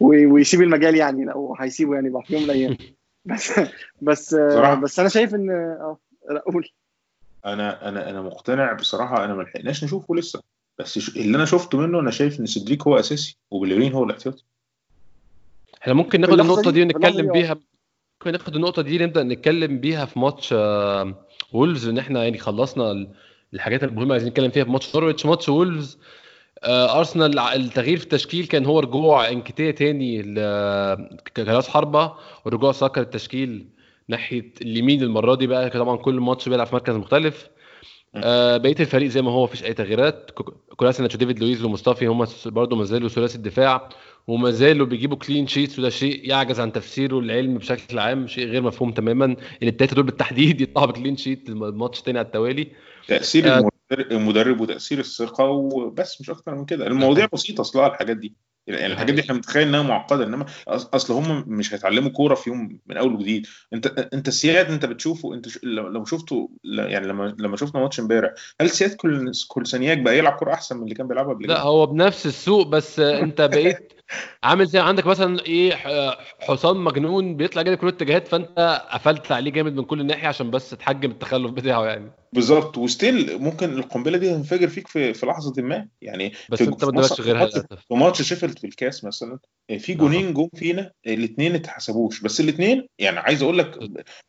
وي- 0.00 0.26
ويسيب 0.26 0.62
المجال 0.62 0.94
يعني 0.94 1.24
لو 1.24 1.56
هيسيبه 1.60 1.94
يعني 1.94 2.10
بقى 2.10 2.22
في 2.22 2.32
يوم 2.34 2.42
من 2.42 2.50
الأيام. 2.50 2.76
بس 3.24 3.60
بس 4.02 4.34
آه،. 4.34 4.74
بس 4.74 5.00
أنا 5.00 5.08
شايف 5.08 5.34
إن 5.34 5.50
آه 5.50 5.98
لا، 6.30 6.40
قول. 6.40 6.68
أنا 7.46 7.88
أنا 7.88 8.10
أنا 8.10 8.22
مقتنع 8.22 8.72
بصراحة 8.72 9.24
أنا 9.24 9.34
ما 9.34 9.42
لحقناش 9.42 9.84
نشوفه 9.84 10.14
لسه. 10.14 10.42
بس 10.80 10.98
ش- 10.98 11.16
اللي 11.16 11.36
أنا 11.36 11.44
شفته 11.44 11.78
منه 11.78 12.00
أنا 12.00 12.10
شايف 12.10 12.40
إن 12.40 12.46
سيدريك 12.46 12.82
هو 12.86 12.98
أساسي 12.98 13.36
وبليرين 13.50 13.92
هو 13.92 14.04
الاحتياطي. 14.04 14.44
إحنا 15.82 15.92
ممكن 15.92 16.20
ناخد 16.20 16.40
النقطة 16.40 16.70
دي- 16.70 16.82
ونتكلم 16.82 17.32
بيها 17.32 17.54
ممكن 18.20 18.32
ناخد 18.32 18.54
النقطة 18.56 18.82
دي 18.82 18.98
نبدأ 18.98 19.22
نتكلم 19.22 19.78
بيها 19.80 20.04
في 20.04 20.18
ماتش 20.18 20.50
آه، 20.52 21.14
وولفز 21.52 21.88
إن 21.88 21.98
إحنا 21.98 22.24
يعني 22.24 22.38
خلصنا 22.38 22.90
ال- 22.90 23.08
الحاجات 23.54 23.84
المهمة 23.84 24.12
عايزين 24.12 24.28
نتكلم 24.30 24.50
فيها 24.50 24.64
في 24.64 24.70
ماتش 24.70 24.94
نورويتش 24.94 25.26
ماتش 25.26 25.48
وولفز 25.48 25.98
آه، 26.62 26.98
أرسنال 26.98 27.38
التغيير 27.38 27.96
في 27.98 28.04
التشكيل 28.04 28.46
كان 28.46 28.64
هو 28.66 28.80
رجوع 28.80 29.28
انكتيه 29.28 29.70
تاني 29.70 30.22
ل- 30.22 31.18
كراس 31.36 31.68
حربة 31.68 32.12
ورجوع 32.44 32.72
ساكا 32.72 33.00
للتشكيل 33.00 33.66
ناحية 34.08 34.52
اليمين 34.62 35.02
المرة 35.02 35.34
دي 35.34 35.46
بقى 35.46 35.70
طبعا 35.70 35.96
كل 35.96 36.14
ماتش 36.14 36.48
بيلعب 36.48 36.66
في 36.66 36.74
مركز 36.74 36.94
مختلف. 36.94 37.48
آه، 38.14 38.56
بقية 38.56 38.74
الفريق 38.80 39.08
زي 39.08 39.22
ما 39.22 39.30
هو 39.30 39.44
مفيش 39.44 39.64
أي 39.64 39.74
تغييرات. 39.74 40.30
كو- 40.30 40.52
كولاسينيتش 40.76 41.14
وديفيد 41.14 41.38
لويز 41.40 41.64
ومصطفي 41.64 42.06
هم 42.06 42.26
برضه 42.46 42.76
ما 42.76 42.84
زالوا 42.84 43.08
ثلاثي 43.08 43.36
الدفاع 43.36 43.88
وما 44.26 44.50
زالوا 44.50 44.86
بيجيبوا 44.86 45.16
clean 45.16 45.46
sheets 45.46 45.78
وده 45.78 45.88
شيء 45.90 46.28
يعجز 46.28 46.60
عن 46.60 46.72
تفسيره 46.72 47.18
العلم 47.18 47.58
بشكل 47.58 47.98
عام 47.98 48.26
شيء 48.26 48.46
غير 48.46 48.62
مفهوم 48.62 48.92
تماما 48.92 49.36
التلاتة 49.62 49.94
دول 49.94 50.04
بالتحديد 50.04 50.60
يطلعوا 50.60 50.86
بكلين 50.86 51.16
شيت 51.16 51.48
الماتش 51.48 52.02
تاني 52.02 52.18
على 52.18 52.26
التوالي. 52.26 52.72
تأثير 53.08 53.48
آه. 53.56 53.58
المدرب- 53.58 54.12
المدرب 54.12 54.60
وتأثير 54.60 54.98
الثقة 54.98 55.44
وبس 55.44 56.20
مش 56.20 56.30
أكتر 56.30 56.54
من 56.54 56.64
كده. 56.64 56.86
المواضيع 56.86 57.28
بسيطة 57.32 57.60
اصلها 57.60 57.86
الحاجات 57.86 58.16
دي. 58.16 58.34
يعني 58.66 58.92
الحاجات 58.92 59.14
دي 59.14 59.20
إحنا 59.20 59.34
متخيل 59.34 59.68
انها 59.68 59.82
معقدة 59.82 60.24
انما 60.24 60.46
أصل 60.68 61.14
هم 61.14 61.44
مش 61.46 61.74
هيتعلموا 61.74 62.10
كورة 62.10 62.34
في 62.34 62.50
يوم 62.50 62.78
من 62.86 62.96
أول 62.96 63.14
وجديد. 63.14 63.46
انت 63.72 63.86
انت 64.14 64.30
سياد 64.30 64.70
انت 64.70 64.86
بتشوفه 64.86 65.34
انت 65.34 65.48
ش... 65.48 65.58
لو 65.62 66.04
شفته 66.04 66.50
يعني 66.64 67.06
لما 67.06 67.36
لما 67.38 67.56
شفنا 67.56 67.80
ماتش 67.80 68.00
امبارح 68.00 68.32
هل 68.60 68.70
سياد 68.70 68.94
كل 68.94 69.32
كل 69.48 69.66
ثانياك 69.66 69.98
بقى 69.98 70.18
يلعب 70.18 70.32
كورة 70.32 70.52
أحسن 70.52 70.76
من 70.76 70.82
اللي 70.82 70.94
كان 70.94 71.08
بيلعبها 71.08 71.34
قبل 71.34 71.48
لا؟ 71.48 71.60
هو 71.60 71.86
بنفس 71.86 72.26
السوق 72.26 72.66
بس 72.66 73.00
انت 73.00 73.40
بقيت 73.40 73.92
عامل 74.44 74.66
زي 74.66 74.78
عندك 74.78 75.06
مثلا 75.06 75.40
إيه 75.46 75.74
حصان 76.40 76.76
مجنون 76.76 77.36
بيطلع 77.36 77.62
جاي 77.62 77.76
كل 77.76 77.88
الاتجاهات 77.88 78.28
فأنت 78.28 78.82
قفلت 78.90 79.32
عليه 79.32 79.50
جامد 79.50 79.74
من 79.74 79.84
كل 79.84 80.06
ناحية 80.06 80.28
عشان 80.28 80.50
بس 80.50 80.70
تحجم 80.70 81.10
التخلف 81.10 81.50
بتاعه 81.50 81.84
يعني. 81.84 82.12
بالظبط. 82.32 82.78
و 82.78 82.88
still 82.88 83.38
ممكن 83.38 83.70
القنبلة 83.72 84.18
دي 84.18 84.30
تنفجر 84.30 84.68
فيك 84.68 84.88
في 84.88 85.14
في 85.14 85.26
لحظة 85.26 85.62
ما. 85.62 85.88
يعني 86.02 86.32
بس 86.50 86.62
في- 86.62 86.68
انت 86.68 86.84
ما 86.84 86.90
ماتش- 86.92 87.20
غيرها 87.20 87.44
للأسف. 87.44 87.66
في 87.88 87.94
ماتش 87.94 88.22
شيفيلد 88.22 88.58
في 88.58 88.66
الكاس 88.66 89.04
مثلا 89.04 89.38
في 89.78 89.94
جونين 89.94 90.34
جم 90.34 90.48
فينا 90.54 90.92
الاثنين 91.06 91.54
اتحسبوش. 91.54 92.20
بس 92.20 92.40
الاثنين 92.40 92.86
يعني 92.98 93.18
عايز 93.18 93.42
أقول 93.42 93.58
لك 93.58 93.78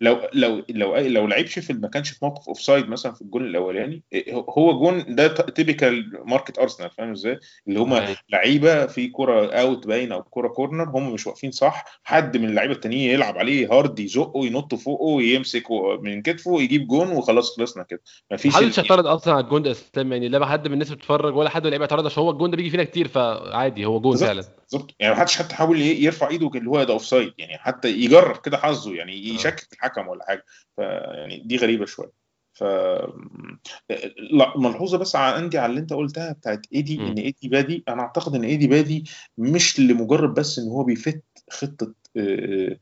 لو 0.02 0.22
لو 0.34 0.64
لو 0.70 0.96
لو 0.98 1.28
لعيب 1.28 1.46
شيفيلد 1.48 1.82
ما 1.82 1.88
كانش 1.90 2.10
في 2.10 2.26
موقف 2.26 2.48
offside 2.48 2.90
مثلا 2.90 3.12
في 3.14 3.22
الجون 3.22 3.46
الأولاني 3.46 4.04
هو 4.30 4.80
جون 4.80 5.16
ده 5.16 5.28
typical 5.28 6.12
mark 6.26 6.43
بتاعت 6.43 6.60
ارسنال 6.60 6.92
فاهم 6.92 7.12
إزاي؟ 7.12 7.40
اللي 7.68 7.80
هم 7.80 7.94
أيوة. 7.94 8.18
لعيبة 8.30 8.86
في 8.86 9.08
كرة 9.08 9.46
out 9.62 9.88
باين 9.88 10.12
أو 10.12 10.24
كرة 10.24 10.48
كورنر 10.48 10.90
هم 10.90 11.14
مش 11.14 11.28
واقفين 11.28 11.52
صح. 11.52 12.02
حد 12.04 12.38
من 12.38 12.50
اللعيبة 12.50 12.74
التانيين 12.74 13.12
يلعب 13.12 13.38
عليه 13.38 13.68
hard 13.74 14.00
يزقه 14.00 14.46
ينط 14.46 14.76
فوقه 14.76 15.22
يمسكه 15.22 16.02
من 16.02 16.22
كتفه 16.22 16.62
يجيب 16.62 16.88
جون 16.88 17.12
وخلاص 17.12 17.58
خلصنا. 17.58 17.84
كده. 17.92 18.02
مفيش 18.32 18.56
محدش 18.56 18.80
اعترض 18.80 19.08
أصلا 19.08 19.34
على 19.34 19.44
الجون 19.44 19.62
ده 19.62 19.72
إسلام 19.72 20.14
يعني 20.14 20.30
لا 20.30 20.46
حد 20.46 20.68
من 20.68 20.74
الناس 20.74 20.90
بتتفرج 20.90 21.36
ولا 21.36 21.50
حد 21.50 21.62
من 21.62 21.66
اللعيبه 21.66 21.84
اعترض 21.84 22.06
عشان 22.06 22.24
هو 22.24 22.32
الجون 22.32 22.52
ده 22.52 22.58
بيجي 22.58 22.70
فينا 22.70 22.84
كتير 22.84 23.08
فعادي 23.08 23.86
هو 23.86 24.00
جون. 24.00 24.18
فعلا. 24.18 24.44
بالظبط. 24.72 24.96
يعني 25.00 25.14
ما 25.14 25.20
حدش 25.20 25.38
حتى 25.38 25.56
حاول 25.56 25.82
يرفع 25.82 26.30
ايده 26.30 26.52
اللي 26.56 26.70
هو 26.70 26.84
ده 26.84 26.94
offside 26.94 27.34
يعني 27.38 27.58
حتى 27.58 27.90
يجرب 27.90 28.38
كده 28.38 28.58
حظه 28.58 28.96
يعني 28.96 29.28
يشكك 29.28 29.74
الحكم 29.74 30.08
ولا 30.08 30.26
حاجة. 30.28 30.46
فيعني 30.76 31.44
دي 31.46 31.58
غريبة 31.58 31.86
شوية. 31.86 32.12
ف 32.54 32.64
لا 34.32 34.54
ملحوظة 34.58 34.98
بس 34.98 35.16
عندي 35.16 35.58
على 35.58 35.70
اللي 35.70 35.80
انت 35.80 35.94
قلتها 35.94 36.32
بتاعت 36.32 36.66
إيدي. 36.74 36.96
إن 36.96 37.18
إيدي 37.18 37.48
بادي 37.48 37.84
أنا 37.88 38.02
أعتقد 38.02 38.36
إن 38.36 38.44
إيدي 38.44 38.68
بادي 38.68 39.04
مش 39.38 39.80
لمجرد 39.80 40.34
بس 40.34 40.60
إن 40.60 40.68
هو 40.68 40.84
بي 40.84 41.00
fit 41.00 41.24
خطة 41.50 41.94
آه، 42.18 42.20
آه، 42.20 42.78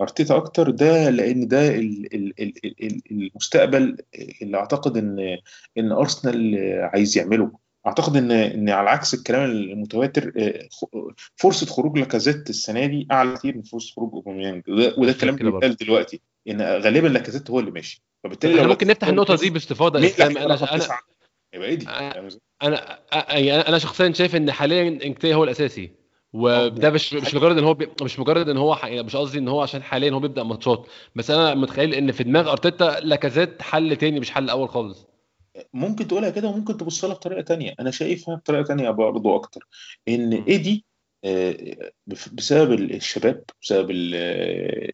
ارتيتا 0.00 0.36
أكتر 0.36 0.70
ده 0.70 1.10
لأن 1.10 1.48
ده 1.48 1.68
ال- 1.68 2.14
ال- 2.14 2.34
ال- 2.42 2.74
ال- 2.82 3.02
المستقبل 3.10 3.96
اللي 4.42 4.56
اعتقد 4.56 4.96
ان 4.96 5.38
ان 5.78 5.92
ارسنال 5.92 6.56
عايز 6.92 7.18
يعمله 7.18 7.50
اعتقد 7.86 8.16
ان 8.16 8.30
ان 8.30 8.68
على 8.70 8.90
عكس 8.90 9.14
الكلام 9.14 9.44
المتواتر 9.50 10.32
آه، 10.36 10.68
فرصه 11.36 11.66
خروج 11.66 11.98
لاكازيت 11.98 12.50
السنة 12.50 12.86
دي 12.86 13.08
اعلى 13.12 13.36
كتير 13.36 13.56
من 13.56 13.62
فرصه 13.62 13.94
خروج 13.94 14.14
اوباميانج 14.14 14.62
وده, 14.68 15.10
الكلام 15.10 15.34
اللي 15.34 15.50
بيتقال 15.50 15.76
دلوقتي 15.76 16.20
ان 16.48 16.62
غالبا 16.62 17.08
لاكازيت 17.08 17.50
هو 17.50 17.60
اللي 17.60 17.70
ماشي 17.70 18.02
فبالتالي 18.24 18.54
لو 18.62 18.68
ممكن 18.68 18.86
نفتح 18.86 19.08
النقطه 19.08 19.36
دي 19.36 19.50
باستفاضه 19.50 20.06
اسلام 20.06 20.36
أنا 20.38 20.74
أنا؟ 20.74 20.84
يبقى؟ 21.54 21.78
أنا 22.62 23.68
أنا 23.68 23.78
شخصيا 23.78 24.12
شايف 24.12 24.36
ان 24.36 24.52
حاليا 24.52 24.88
انكتيه 24.88 25.34
هو 25.34 25.44
الاساسي 25.44 25.90
وده 26.36 26.90
مش 26.90 27.14
مش 27.14 27.34
مجرد 27.34 27.58
إن 27.58 27.64
هو 27.64 27.74
بي... 27.74 27.88
مش 28.02 28.18
مجرد 28.18 28.48
إن 28.48 28.56
هو 28.56 28.74
ح... 28.74 28.86
مش 28.86 29.16
قصدي 29.16 29.38
إن 29.38 29.48
هو 29.48 29.62
عشان 29.62 29.82
حاليا 29.82 30.10
هو 30.10 30.20
بيبدأ 30.20 30.42
ماتشات 30.42 30.86
بس 31.14 31.30
أنا 31.30 31.54
متخيل 31.54 31.94
إن 31.94 32.12
في 32.12 32.24
دماغ 32.24 32.52
أرتيتا 32.52 33.00
لاكازيت 33.02 33.62
حل 33.62 33.96
تاني 33.96 34.20
مش 34.20 34.30
حل 34.30 34.50
أول 34.50 34.68
خالص. 34.68 35.06
ممكن 35.74 36.08
تقولها 36.08 36.30
كده 36.30 36.48
وممكن 36.48 36.76
تبص 36.76 37.04
لها 37.04 37.14
بطريقة 37.14 37.42
تانية. 37.42 37.74
أنا 37.80 37.90
شايفها 37.90 38.34
بطريقة 38.34 38.62
تانية 38.62 38.90
برضه 38.90 39.36
أكتر. 39.36 39.66
إن. 40.08 40.32
إيدي 40.32 40.84
آه، 41.24 41.92
بسبب 42.06 42.72
الشباب 42.72 43.44
بسبب 43.62 43.90
آه، 44.14 44.90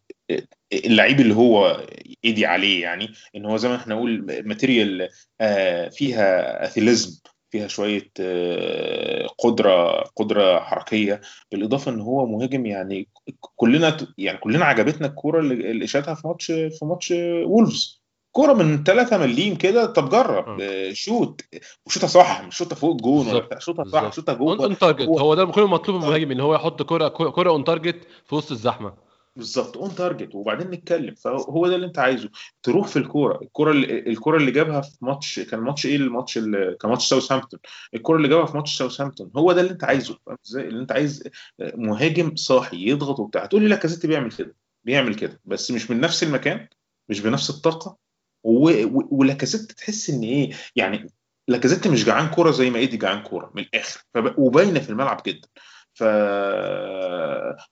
اللعيب 0.73 1.19
اللي 1.19 1.35
هو 1.35 1.87
إيدي 2.25 2.45
عليه 2.45 2.81
يعني 2.81 3.13
إن 3.35 3.45
هو 3.45 3.57
زي 3.57 3.69
ما 3.69 3.75
إحنا 3.75 3.95
نقول 3.95 4.41
material 4.45 5.09
آه، 5.41 5.89
فيها 5.89 6.65
athleticism 6.65 7.21
فيها 7.53 7.67
شوية 7.67 8.11
آه، 8.19 9.27
قدرة 9.27 10.01
قدرة 10.15 10.59
حركية 10.59 11.21
بالإضافة 11.51 11.91
إن 11.91 12.01
هو 12.01 12.25
مهاجم 12.25 12.65
يعني 12.65 13.07
كلنا 13.55 13.97
يعني 14.17 14.37
كلنا 14.37 14.65
عجبتنا 14.65 15.07
الكورة 15.07 15.39
اللي 15.39 15.87
شاتها 15.87 16.13
في 16.13 16.27
ماتش 16.27 16.45
في 16.51 16.79
ماتش 16.81 17.13
وولفز. 17.45 18.03
كورة 18.31 18.53
من 18.53 18.83
3 18.83 19.17
مليم 19.17 19.55
كده 19.55 19.85
طب 19.85 20.09
جرب 20.09 20.59
آه. 20.61 20.93
shoot. 20.93 21.41
وشوتها 21.85 22.07
صح 22.07 22.41
مش 22.47 22.57
شوتها 22.57 22.75
فوق 22.75 22.91
الجون 22.91 23.25
شوتها 23.59 23.83
صح 23.85 24.01
اون 24.29 24.37
جوه. 24.37 24.65
اون 24.65 24.77
تارجت 24.77 25.07
هو- 25.07 25.35
ده 25.35 25.45
كل 25.45 25.61
المطلوب 25.61 25.97
من 25.97 26.03
المهاجم 26.03 26.31
إن 26.31 26.39
هو 26.39 26.55
يحط 26.55 26.81
كره 26.81 27.07
كره 27.07 27.49
on 27.49 27.63
target 27.63 28.07
في 28.25 28.35
وسط 28.35 28.51
الزحمة. 28.51 28.93
بالظبط 29.35 29.77
on 29.77 29.95
target 29.95 30.35
وبعدين 30.35 30.67
نتكلم. 30.67 31.15
فهو 31.15 31.67
ده 31.67 31.75
اللي 31.75 31.85
انت 31.85 31.99
عايزه. 31.99 32.29
تروح 32.63 32.87
في 32.87 32.97
الكورة. 32.99 33.39
الكورة 33.41 33.71
اللي 33.71 33.99
الكورة 33.99 34.37
اللي 34.37 34.51
جابها 34.51 34.81
في 34.81 34.97
ماتش 35.01 35.39
كان 35.39 35.59
ماتش 35.59 35.85
إيه؟ 35.85 35.95
الماتش 35.95 36.37
اللي 36.37 36.77
كان 36.81 36.91
ماتش 36.91 37.07
ساوثهامبتون. 37.09 37.59
الكورة 37.93 38.17
اللي 38.17 38.27
جابها 38.27 38.45
في 38.45 38.57
ماتش 38.57 38.77
ساوثهامبتون. 38.77 39.31
هو 39.35 39.51
ده 39.51 39.61
اللي 39.61 39.71
انت 39.71 39.83
عايزه. 39.83 40.17
فاهم 40.25 40.37
إزاي؟ 40.45 40.67
اللي 40.67 40.81
انت 40.81 40.91
عايز 40.91 41.23
مهاجم 41.59 42.35
صاحي 42.35 42.89
يضغط 42.89 43.19
وبتاع. 43.19 43.43
هتقول 43.43 43.61
لي 43.61 43.67
لاكازيت 43.67 44.05
بيعمل 44.05 44.31
كده. 44.31 44.55
بيعمل 44.83 45.15
كده. 45.15 45.41
بس 45.45 45.71
مش 45.71 45.91
من 45.91 45.99
نفس 45.99 46.23
المكان 46.23 46.67
مش 47.09 47.19
بنفس 47.19 47.49
الطاقة. 47.49 47.97
ولاكازيت 48.43 49.71
تحس 49.71 50.09
إن 50.09 50.21
إيه؟ 50.23 50.51
يعني 50.75 51.07
لاكازيت 51.47 51.87
مش 51.87 52.05
جعان 52.05 52.27
كورة 52.27 52.51
زي 52.51 52.69
ما 52.69 52.79
إيدي 52.79 52.97
جعان 52.97 53.23
كورة 53.23 53.51
من 53.55 53.63
الآخر. 53.63 54.01
وباينة 54.37 54.79
في 54.79 54.89
الملعب 54.89 55.21
جدا. 55.27 55.47
ف 55.93 56.03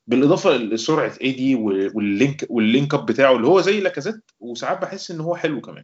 بالإضافة 0.08 0.58
لسرعة 0.58 1.14
ايدي 1.22 1.56
وال 1.56 1.86
link 1.86 2.46
وال 2.50 2.64
link 2.64 2.94
up 2.94 3.06
بتاعه 3.06 3.36
اللي 3.36 3.48
هو 3.48 3.62
زي 3.62 3.80
لاكازيت 3.80 4.22
وساعات 4.40 4.82
بحس 4.82 5.12
إن 5.12 5.20
هو 5.20 5.36
حلو 5.36 5.62
كمان. 5.62 5.84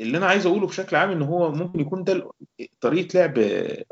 اللي 0.00 0.18
أنا 0.18 0.26
عايز 0.26 0.46
أقوله 0.46 0.66
بشكل 0.66 0.96
عام 0.96 1.10
إن 1.10 1.22
هو 1.22 1.52
ممكن 1.52 1.80
يكون 1.80 2.04
ده 2.04 2.30
طريقة 2.80 3.18
لعب 3.18 3.38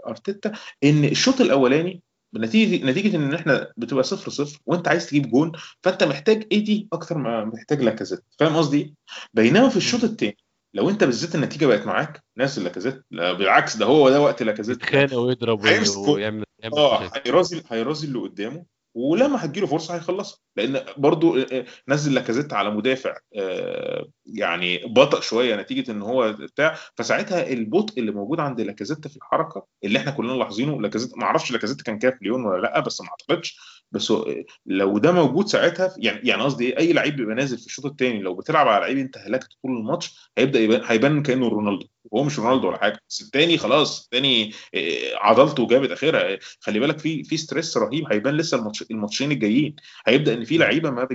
أرتيتا 0.07 0.53
إن 0.85 1.05
الشوط 1.05 1.41
الأولاني 1.41 2.03
بنتيجة 2.33 2.87
نتيجة 2.87 3.17
إن 3.17 3.35
إحنا 3.35 3.73
بتبقى 3.77 4.05
صفر 4.05 4.31
صفر 4.31 4.59
وأنت 4.67 4.89
عايز 4.89 5.07
تجيب 5.07 5.31
جون 5.31 5.53
فأنت 5.83 6.05
محتاج 6.05 6.47
ايدي 6.53 6.89
أكتر 6.93 7.19
ما 7.19 7.45
محتاج 7.45 7.83
لاكازيت. 7.83 8.21
فاهم 8.39 8.57
قصدي؟ 8.57 8.95
بينما 9.35 9.69
في 9.69 9.77
الشوط 9.77 10.05
الثاني 10.05 10.37
لو 10.75 10.91
أنت 10.91 11.05
بالذات 11.05 11.35
النتيجة 11.35 11.67
بقت 11.67 11.87
معاك 11.87 12.25
نازل 12.37 12.65
لاكازيت 12.65 13.03
لا 13.11 13.33
بالعكس 13.33 13.77
ده 13.77 13.87
هو 13.87 14.11
ده 14.11 14.21
وقت 14.21 14.43
لاكازيت. 14.43 14.77
يتخانق 14.83 15.15
ويضرب 15.15 15.65
ويعمل 15.65 16.23
يعمل 16.23 16.46
آه. 16.73 17.11
هيرازي 17.27 17.63
هيرازي 17.71 18.07
اللي 18.07 18.19
قدامه 18.19 18.65
ولما 18.97 19.45
هتجيله 19.45 19.67
فرصة 19.67 19.95
هيخلصها. 19.95 20.39
لأن 20.57 20.85
برضو 20.97 21.39
آه، 21.39 21.47
آه، 21.53 21.65
نزل 21.89 22.15
لاكازيت 22.15 22.53
على 22.53 22.71
مدافع 22.71 23.17
آه، 23.37 24.09
يعني 24.27 24.79
بطأ 24.87 25.21
شوية 25.21 25.57
نتيجة 25.57 25.91
إن 25.91 26.03
هو 26.03 26.33
بتاع. 26.33 26.77
فساعتها 26.95 27.53
البطء 27.53 28.01
اللي 28.01 28.13
موجود 28.13 28.41
عند 28.41 28.61
لاكازيت 28.61 29.09
في 29.09 29.17
الحركة 29.17 29.67
اللي 29.85 29.99
إحنا 29.99 30.11
كلنا 30.11 30.33
لاحظينه 30.33 30.81
لاكازيت 30.81 31.19
ما 31.19 31.25
أعرفش 31.25 31.51
لاكازيت 31.51 31.83
كان 31.83 31.99
كاف 31.99 32.15
ليون 32.23 32.45
ولا 32.45 32.63
لأ 32.63 32.81
بس 32.81 33.01
ما 33.01 33.09
أعتقدش. 33.09 33.59
بس 33.93 34.13
لو 34.67 34.99
ده 34.99 35.13
موجود 35.13 35.47
ساعتها 35.47 35.95
يعني 35.99 36.29
يعني 36.29 36.43
قصدي 36.43 36.67
إيه؟ 36.67 36.79
أي 36.79 36.93
لعيب 36.93 37.17
بيبقى 37.17 37.35
نازل 37.35 37.59
في 37.59 37.67
الشوط 37.67 37.87
الثاني 37.87 38.23
لو 38.23 38.35
بتلعب 38.35 38.69
على 38.69 38.81
لعيب 38.81 38.99
انت 38.99 39.19
هلكت 39.19 39.49
طول 39.63 39.77
الماتش 39.77 40.31
هيبدأ 40.39 40.61
يبان 40.61 40.81
هيبان 40.85 41.23
كأنه 41.23 41.49
رونالدو. 41.49 41.87
وهو 42.11 42.25
مش 42.25 42.39
رونالدو 42.39 42.69
ولا 42.69 42.79
حاجة. 42.79 42.99
بس 43.09 43.21
الثاني 43.23 43.59
خلاص 43.59 44.05
الثاني 44.05 44.53
عضلته 45.15 45.67
جابت 45.67 45.91
آخرها. 45.91 46.39
خلي 46.61 46.81
بالك 46.81 46.99
في 46.99 47.25
في 47.25 47.37
stress 47.37 47.77
رهيب 47.77 48.13
هيبان 48.13 48.35
لسه 48.37 48.59
الماتش 48.59 48.83
الماتشين 48.91 49.33
الجايين. 49.33 49.77
هيبدأ 50.07 50.35
إن 50.35 50.45
في 50.45 50.59
لعيبة 50.59 50.91
ما 50.91 51.09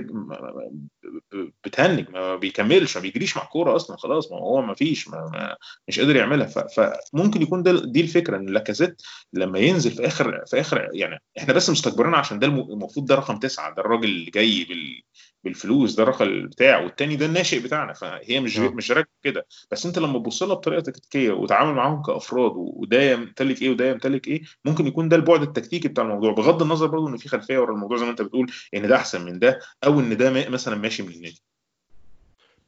بتهنج 1.64 2.10
ما 2.10 2.36
بيكملش 2.36 2.96
ما 2.96 3.02
بيجريش 3.02 3.36
مع 3.36 3.42
الكورة 3.42 3.76
أصلا 3.76 3.96
خلاص 3.96 4.32
ما 4.32 4.38
هو 4.38 4.62
ما 4.62 4.74
فيش 4.74 5.08
ما 5.08 5.30
ما 5.32 5.56
مش 5.88 6.00
قادر 6.00 6.16
يعملها. 6.16 6.46
فممكن 6.46 7.42
يكون 7.42 7.62
ده 7.62 7.80
دي 7.84 8.00
الفكرة 8.00 8.36
إن 8.36 8.46
لاكازيت 8.46 9.02
لما 9.32 9.58
ينزل 9.58 9.90
في 9.90 10.06
آخر 10.06 10.44
في 10.46 10.60
آخر 10.60 10.88
يعني 10.94 11.22
إحنا 11.38 11.52
بس 11.54 11.70
مستكبرين 11.70 12.14
عشان 12.14 12.38
ده 12.38 12.46
المفروض 12.46 13.06
ده 13.06 13.14
رقم 13.14 13.38
تسعة 13.38 13.74
ده 13.74 13.82
الراجل 13.82 14.04
اللي 14.04 14.30
جاي 14.30 14.64
بال 14.64 15.02
بالفلوس 15.44 15.94
ده 15.94 16.02
الرقم 16.02 16.46
بتاعه 16.46 16.84
والتاني 16.84 17.16
ده 17.16 17.26
الناشئ 17.26 17.60
بتاعنا 17.60 17.92
فهي 17.92 18.40
مش 18.40 18.58
أوه. 18.58 18.74
مش 18.74 18.90
راكب 18.92 19.08
كده. 19.22 19.46
بس 19.70 19.86
انت 19.86 19.98
لما 19.98 20.18
تبص 20.18 20.42
لها 20.42 20.54
بطريقة 20.54 20.80
تكتيكية 20.80 21.32
وتعامل 21.32 21.74
معاهم 21.74 22.02
كأفراد 22.02 22.52
وده 22.56 23.02
يمتلك 23.02 23.62
إيه 23.62 23.70
وده 23.70 23.90
يمتلك 23.90 24.28
إيه 24.28 24.42
ممكن 24.64 24.86
يكون 24.86 25.08
ده 25.08 25.16
البعد 25.16 25.42
التكتيكي 25.42 25.88
بتاع 25.88 26.04
الموضوع. 26.04 26.32
بغض 26.32 26.62
النظر 26.62 26.86
برضه 26.86 27.08
إن 27.08 27.16
في 27.16 27.28
خلفية 27.28 27.58
ورا 27.58 27.74
الموضوع 27.74 27.96
زي 27.96 28.04
ما 28.04 28.10
انت 28.10 28.22
بتقول 28.22 28.50
إن 28.74 28.88
ده 28.88 28.96
أحسن 28.96 29.24
من 29.24 29.38
ده 29.38 29.58
أو 29.84 30.00
إن 30.00 30.16
ده 30.16 30.48
مثلا 30.48 30.76
ماشي 30.76 31.02
من 31.02 31.12
النادي 31.12 31.42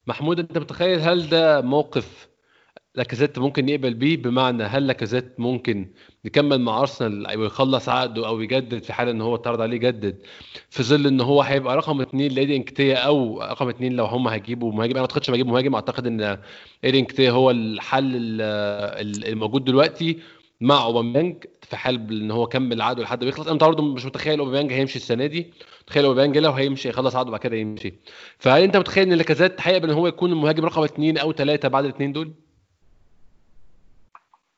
محمود 0.07 0.39
أنت 0.39 0.59
متخيل 0.59 1.01
هل 1.01 1.29
ده 1.29 1.61
موقف 1.61 2.29
لاكازيت 2.95 3.39
ممكن 3.39 3.69
يقبل 3.69 3.95
بيه 3.95 4.17
بمعنى 4.17 4.63
هل 4.63 4.87
لاكازيت 4.87 5.41
ممكن 5.41 5.91
يكمل 6.25 6.61
مع 6.61 6.81
أرسنال 6.81 7.27
أو 7.27 7.43
يخلص 7.43 7.89
عقده 7.89 8.27
أو 8.27 8.41
يجدد 8.41 8.83
في 8.83 8.93
حال 8.93 9.09
إن 9.09 9.21
هو 9.21 9.35
اتعرض 9.35 9.61
عليه 9.61 9.77
يجدد؟ 9.77 10.19
في 10.71 10.83
ظل 10.83 11.07
إن 11.07 11.21
هو 11.21 11.43
هيبقى 11.43 11.77
رقم 11.77 12.01
اثنين 12.01 12.33
لإيدي 12.33 12.57
إنكتيا 12.57 12.97
أو 12.97 13.43
رقم 13.43 13.69
اثنين 13.69 13.93
لو 13.97 14.05
هم 14.05 14.29
هيجيبوا 14.29 14.73
مهاجم. 14.73 14.91
أنا 14.91 15.01
ما 15.01 15.07
أعتقدش 15.07 15.31
هيجيبوا 15.31 15.53
مهاجم. 15.53 15.75
أعتقد 15.75 16.07
إن 16.07 16.39
إيدي 16.85 16.99
إنكتيا 16.99 17.31
هو 17.31 17.51
الحل 17.51 18.13
الموجود 19.27 19.65
دلوقتي 19.65 20.19
مع 20.61 20.85
أوباميانج 20.85 21.45
في 21.63 21.77
حال 21.77 22.23
إن 22.23 22.31
هو 22.31 22.47
كمل 22.47 22.83
عقده 22.83 23.03
لحد 23.03 23.23
ما 23.25 23.29
يخلص. 23.29 23.49
أنا 23.49 23.59
برضه 23.59 23.83
مش 23.83 24.05
متخيل 24.07 24.39
أوباميانج 24.39 24.73
هيمشي 24.73 24.97
السنة 24.97 25.27
دي. 25.27 25.53
متخيل 25.83 26.05
أوباميانج 26.05 26.39
لو 26.39 26.53
هيمشي 26.53 26.89
يخلص 26.89 27.17
عقده 27.17 27.31
بعد 27.31 27.41
كده 27.41 27.57
يمشي. 27.57 27.95
فهل 28.39 28.63
أنت 28.63 28.77
متخيل 28.77 29.09
إن 29.09 29.13
لاكازيت 29.13 29.55
هيقبل 29.61 29.91
إن 29.91 29.97
هو 29.97 30.07
يكون 30.07 30.33
المهاجم 30.33 30.65
رقم 30.65 30.83
اثنين 30.83 31.19
أو 31.19 31.33
ثلاثة 31.33 31.69
بعد 31.69 31.85
الاثنين 31.85 32.13
دول؟ 32.13 32.44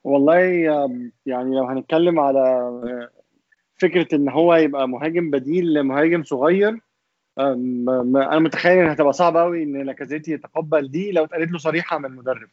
والله 0.07 0.37
يعني 1.27 1.57
لو 1.57 1.65
هنتكلم 1.65 2.21
على 2.21 2.71
فكرة 3.79 4.15
إن 4.17 4.29
هو 4.29 4.55
يبقى 4.55 4.89
مهاجم 4.89 5.31
بديل 5.31 5.75
لمهاجم 5.75 6.23
صغير 6.23 6.81
أنا 7.39 8.39
متخيل 8.39 8.79
إن 8.79 8.91
هتبقى 8.91 9.13
صعبة 9.13 9.41
قوي 9.41 9.63
إن 9.63 9.83
لاكازيتي 9.83 10.33
يتقبل 10.33 10.91
دي 10.91 11.13
لو 11.13 11.25
اتقالت 11.25 11.53
له 11.53 11.59
صريحة 11.59 11.99
من 11.99 12.05
المدرب. 12.05 12.49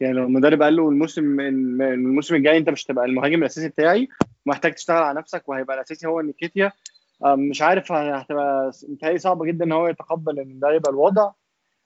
يعني 0.00 0.14
لو 0.14 0.24
المدرب 0.24 0.62
قال 0.62 0.76
له 0.76 0.88
الموسم 0.88 1.40
الموسم 1.40 2.34
الجاي 2.34 2.56
أنت 2.58 2.70
مش 2.70 2.86
هتبقى 2.86 3.04
المهاجم 3.04 3.38
الأساسي 3.40 3.68
بتاعي 3.68 4.08
ومحتاج 4.46 4.74
تشتغل 4.74 5.02
على 5.02 5.18
نفسك 5.18 5.48
وهيبقى 5.48 5.76
الأساسي 5.76 6.06
هو 6.06 6.20
نيكيتيا 6.20 6.72
مش 7.24 7.62
عارف 7.62 7.92
هتبقى 7.92 8.70
متهيألي 8.88 9.18
صعبه 9.18 9.44
جدا 9.44 9.64
إن 9.64 9.72
هو 9.72 9.88
يتقبل 9.88 10.38
إن 10.40 10.58
ده 10.58 10.72
يبقى 10.74 10.90
الوضع. 10.90 11.30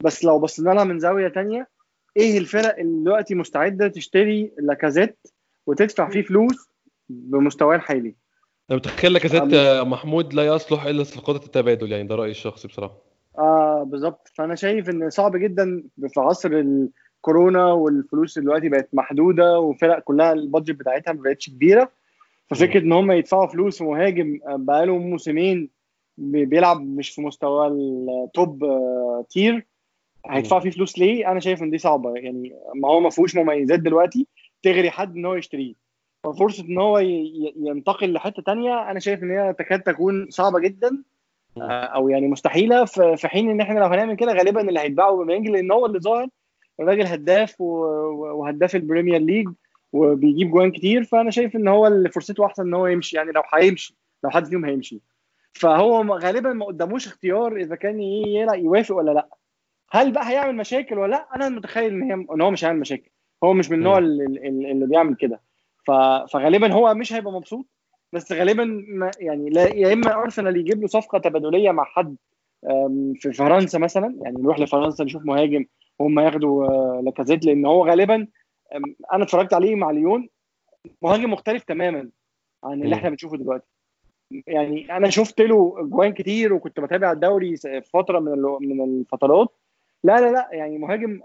بس 0.04 0.24
لو 0.24 0.38
بصينا 0.38 0.70
لها 0.70 0.84
من 0.84 0.98
زاوية 0.98 1.28
تانية 1.28 1.68
إيه 2.16 2.38
الفرق 2.38 2.78
اللي 2.78 3.04
دلوقتي 3.04 3.34
مستعدة 3.34 3.88
تشتري 3.88 4.52
لاكازيت 4.58 5.18
وتدفع 5.66 6.10
فيه 6.10 6.22
فلوس 6.22 6.68
بمستواه 7.08 7.76
الحالي؟ 7.76 8.14
أنا 8.70 8.78
متخيل 8.78 9.12
لاكازيت 9.12 9.42
محمود 9.86 10.34
لا 10.34 10.46
يصلح 10.46 10.84
إلا 10.84 11.04
صفقات 11.04 11.44
التبادل 11.44 11.92
يعني 11.92 12.08
ده 12.08 12.14
رأيي 12.14 12.30
الشخصي 12.30 12.68
بصراحة. 12.68 12.94
آه 13.38 13.82
بالظبط. 13.82 14.30
فأنا 14.34 14.54
شايف 14.54 14.90
إن 14.90 15.10
صعب 15.10 15.36
جدا 15.36 15.82
في 16.08 16.20
عصر 16.20 16.50
الكورونا 16.50 17.72
والفلوس 17.72 18.38
دلوقتي 18.38 18.68
بقت 18.68 18.88
محدودة 18.92 19.58
وفرق 19.60 19.98
كلها 19.98 20.32
البادجت 20.32 20.74
بتاعتها 20.76 21.12
ما 21.12 21.22
بقتش 21.22 21.50
كبيرة. 21.50 21.90
ففكرة 22.50 22.80
إن 22.80 22.92
هم 22.92 23.12
يدفعوا 23.12 23.46
فلوس 23.46 23.78
في 23.78 23.84
مهاجم 23.84 24.38
بقاله 24.46 24.98
موسمين 24.98 25.70
بيلعب 26.18 26.80
مش 26.80 27.10
في 27.10 27.22
مستوى 27.22 27.66
ال 27.66 27.91
top 27.91 28.64
tier 29.30 29.66
هيدفع 30.26 30.60
فيه 30.60 30.70
فلوس 30.70 30.98
ليه؟ 30.98 31.30
أنا 31.30 31.40
شايف 31.40 31.62
إن 31.62 31.70
دي 31.70 31.78
صعبة. 31.78 32.14
يعني 32.14 32.54
ما 32.74 32.88
هو 32.88 33.00
ما 33.00 33.10
فيهوش 33.10 33.36
مميزات 33.36 33.80
دلوقتي 33.80 34.26
تغري 34.62 34.90
حد 34.90 35.16
إن 35.16 35.26
هو 35.26 35.34
يشتريه. 35.34 35.74
ففرصة 36.24 36.64
إن 36.64 36.78
هو 36.78 36.98
ينتقل 37.56 38.12
لحتة 38.12 38.42
تانية 38.42 38.90
أنا 38.90 39.00
شايف 39.00 39.22
إن 39.22 39.30
هي 39.30 39.52
تكاد 39.52 39.82
تكون 39.82 40.26
صعبة 40.30 40.58
جدا 40.58 41.02
أو 41.62 42.08
يعني 42.08 42.28
مستحيلة. 42.28 42.84
في 42.84 43.28
حين 43.28 43.50
إن 43.50 43.60
إحنا 43.60 43.78
لو 43.78 43.86
هنعمل 43.86 44.14
كده 44.14 44.32
غالبا 44.32 44.60
اللي 44.68 44.80
هيتباع 44.80 45.24
اوباميانج 45.24 45.48
لأن 45.48 45.72
هو 45.72 45.86
اللي 45.86 45.98
ظاهر 45.98 46.28
الراجل 46.80 47.06
هداف 47.06 47.60
وهداف 47.60 48.76
البريمير 48.76 49.18
ليج 49.20 49.48
وبيجيب 49.92 50.50
جوان 50.50 50.70
كتير. 50.70 51.04
فأنا 51.04 51.30
شايف 51.30 51.56
إن 51.56 51.68
هو 51.68 51.86
اللي 51.86 52.08
فرصته 52.08 52.46
أحسن 52.46 52.62
إن 52.62 52.74
هو 52.74 52.86
يمشي. 52.86 53.16
يعني 53.16 53.32
لو 53.32 53.42
هيمشي 53.54 53.96
لو 54.24 54.30
حد 54.30 54.46
فيهم 54.46 54.64
هيمشي. 54.64 55.00
فهو 55.52 56.02
غالبا 56.16 56.52
ما 56.52 56.66
قداموش 56.66 57.06
اختيار 57.06 57.56
إذا 57.56 57.76
كان 57.76 58.00
يوافق 58.00 58.96
ولا 58.96 59.10
لأ. 59.10 59.28
هل 59.92 60.12
بقى 60.12 60.30
هيعمل 60.30 60.56
مشاكل 60.56 60.98
ولا 60.98 61.10
لأ؟ 61.10 61.28
أنا 61.36 61.48
متخيل 61.48 61.92
إن 61.92 62.02
هي 62.02 62.14
إن 62.14 62.40
هو 62.40 62.50
مش 62.50 62.64
هيعمل 62.64 62.80
مشاكل. 62.80 63.10
هو 63.44 63.52
مش 63.52 63.70
من 63.70 63.78
النوع 63.78 63.98
اللي, 63.98 64.24
اللي 64.72 64.86
بيعمل 64.86 65.14
كده. 65.14 65.40
فغالبا 66.32 66.72
هو 66.72 66.94
مش 66.94 67.12
هيبقى 67.12 67.32
مبسوط 67.32 67.66
بس 68.12 68.32
غالبا 68.32 68.64
ما 68.88 69.10
يعني 69.18 69.50
لا 69.50 69.68
يا 69.68 69.92
إما 69.92 70.14
أرسنال 70.14 70.56
يجيب 70.56 70.80
له 70.80 70.86
صفقة 70.86 71.18
تبادلية 71.18 71.70
مع 71.70 71.84
حد 71.84 72.16
في 73.14 73.32
فرنسا 73.32 73.78
مثلا 73.78 74.16
يعني 74.22 74.42
نروح 74.42 74.58
لفرنسا 74.60 75.04
نشوف 75.04 75.24
مهاجم 75.24 75.64
وهم 75.98 76.20
ياخدوا 76.20 76.66
لاكازيت 77.02 77.44
لأن 77.44 77.66
هو 77.66 77.86
غالبا 77.86 78.26
أنا 79.12 79.24
اتفرجت 79.24 79.54
عليه 79.54 79.74
مع 79.74 79.90
ليون 79.90 80.28
مهاجم 81.02 81.32
مختلف 81.32 81.64
تماما 81.64 82.10
عن 82.64 82.82
اللي 82.82 82.94
إحنا 82.94 83.10
بنشوفه 83.10 83.36
دلوقتي. 83.36 83.66
يعني 84.46 84.96
أنا 84.96 85.10
شفت 85.10 85.40
له 85.40 85.76
جوان 85.82 86.12
كتير 86.12 86.52
وكنت 86.52 86.80
بتابع 86.80 87.12
الدوري 87.12 87.56
في 87.56 87.80
فترة 87.80 88.18
من 88.18 88.38
من 88.60 88.84
الفترات 89.00 89.48
لا 90.04 90.20
لا 90.20 90.32
لا 90.32 90.48
يعني 90.52 90.78
مهاجم 90.78 91.20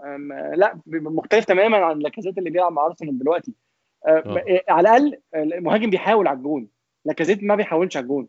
لا 0.54 0.78
مختلف 0.86 1.44
تماما 1.44 1.76
عن 1.76 1.98
لاكازيت 1.98 2.38
اللي 2.38 2.50
بيلعب 2.50 2.72
مع 2.72 2.86
أرسنال 2.86 3.18
دلوقتي. 3.18 3.52
أوه. 4.06 4.60
على 4.68 4.96
الأقل 4.96 5.18
المهاجم 5.34 5.90
بيحاول 5.90 6.28
على 6.28 6.38
الجون. 6.38 6.68
لاكازيت 7.04 7.42
ما 7.42 7.54
بيحاولش 7.54 7.96
على 7.96 8.04
الجون. 8.04 8.28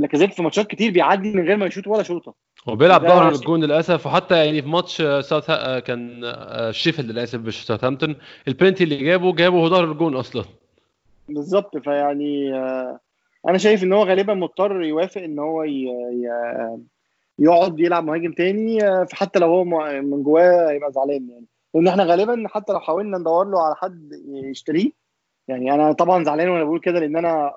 لاكازيت 0.00 0.32
في 0.32 0.42
ماتشات 0.42 0.66
كتير 0.66 0.92
بيعدي 0.92 1.32
من 1.34 1.46
غير 1.46 1.56
ما 1.56 1.66
يشوط 1.66 1.86
ولا 1.86 2.02
شوطة. 2.02 2.34
هو 2.68 2.76
بيلعب 2.76 3.02
ظهر 3.02 3.28
الجون 3.28 3.64
للأسف 3.64 4.06
وحتى 4.06 4.46
يعني 4.46 4.62
في 4.62 4.68
ماتش 4.68 4.96
ساوث 5.02 5.50
كان 5.86 6.32
شيفيلد 6.70 7.10
للأسف 7.10 7.38
مش 7.38 7.66
ساوثهامبتون. 7.66 8.16
البنتي 8.48 8.84
اللي 8.84 8.96
جابه 8.96 9.32
جابه 9.32 9.56
هو 9.56 9.68
ظهر 9.68 9.84
الجون 9.84 10.16
أصلا. 10.16 10.44
بالظبط 11.28 11.76
فيعني 11.76 12.54
أنا 13.48 13.58
شايف 13.58 13.82
إن 13.82 13.92
هو 13.92 14.02
غالبا 14.04 14.34
مضطر 14.34 14.82
يوافق 14.82 15.22
إن 15.22 15.38
هو 15.38 15.64
يقعد 17.38 17.80
يلعب 17.80 18.04
مهاجم 18.04 18.32
تاني 18.32 18.78
فحتى 19.06 19.38
لو 19.38 19.46
هو 19.48 19.64
من 20.02 20.22
جواه 20.22 20.70
هيبقى 20.70 20.92
زعلان 20.92 21.28
يعني. 21.30 21.46
لأن 21.74 21.88
إحنا 21.88 22.04
غالبا 22.04 22.44
حتى 22.48 22.72
لو 22.72 22.80
حاولنا 22.80 23.18
ندور 23.18 23.44
له 23.50 23.60
على 23.62 23.74
حد 23.74 24.10
يشتريه 24.28 24.90
يعني 25.48 25.74
أنا 25.74 25.92
طبعا 25.92 26.24
زعلان 26.24 26.48
وأنا 26.48 26.64
بقول 26.64 26.80
كده 26.80 27.00
لأن 27.00 27.16
أنا 27.16 27.52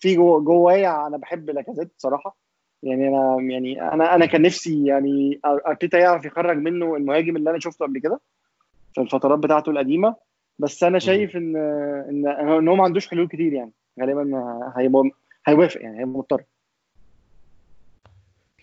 في 0.00 0.16
جوايا 0.16 1.06
أنا 1.06 1.16
بحب 1.16 1.50
لاكازيت 1.50 1.90
بصراحة. 1.98 2.36
يعني 2.82 3.08
أنا 3.08 3.36
يعني 3.40 3.82
أنا 3.92 4.14
أنا 4.14 4.26
كان 4.26 4.42
نفسي 4.42 4.86
يعني 4.86 5.40
أرتيتا 5.44 5.98
يعرف 5.98 6.24
يخرج 6.24 6.56
منه 6.56 6.96
المهاجم 6.96 7.36
اللي 7.36 7.50
أنا 7.50 7.58
شفته 7.58 7.84
قبل 7.86 7.98
كده 7.98 8.20
في 8.94 9.00
الفترات 9.00 9.38
بتاعته 9.38 9.70
القديمة. 9.70 10.14
بس 10.58 10.84
أنا 10.84 10.98
شايف 10.98 11.36
ان 11.36 11.56
ان 12.08 12.26
إن 12.28 12.68
هو 12.68 12.76
ما 12.76 12.84
عندوش 12.84 13.08
حلول 13.08 13.28
كتير 13.28 13.52
يعني. 13.52 13.72
غالبا 14.00 14.22
هيبقى 14.76 15.10
هيوافق 15.46 15.82
يعني 15.82 15.98
هيبقى 15.98 16.18
مضطر. 16.18 16.42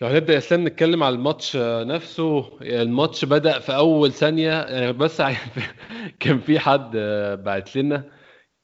لو 0.00 0.08
هنبدأ 0.08 0.32
يا 0.32 0.38
إسلام 0.38 0.66
نتكلم 0.68 1.02
على 1.02 1.14
الماتش 1.14 1.56
نفسه 1.56 2.58
الماتش 2.62 3.24
بدأ 3.24 3.58
في 3.58 3.76
أول 3.76 4.12
ثانية. 4.12 4.50
يعني 4.62 4.92
بس 4.92 5.22
كان 6.20 6.38
في 6.40 6.58
حد 6.58 6.96
بعت 7.44 7.76
لنا 7.76 8.04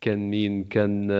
كان 0.00 0.30
مين؟ 0.30 0.64
كان 0.64 1.10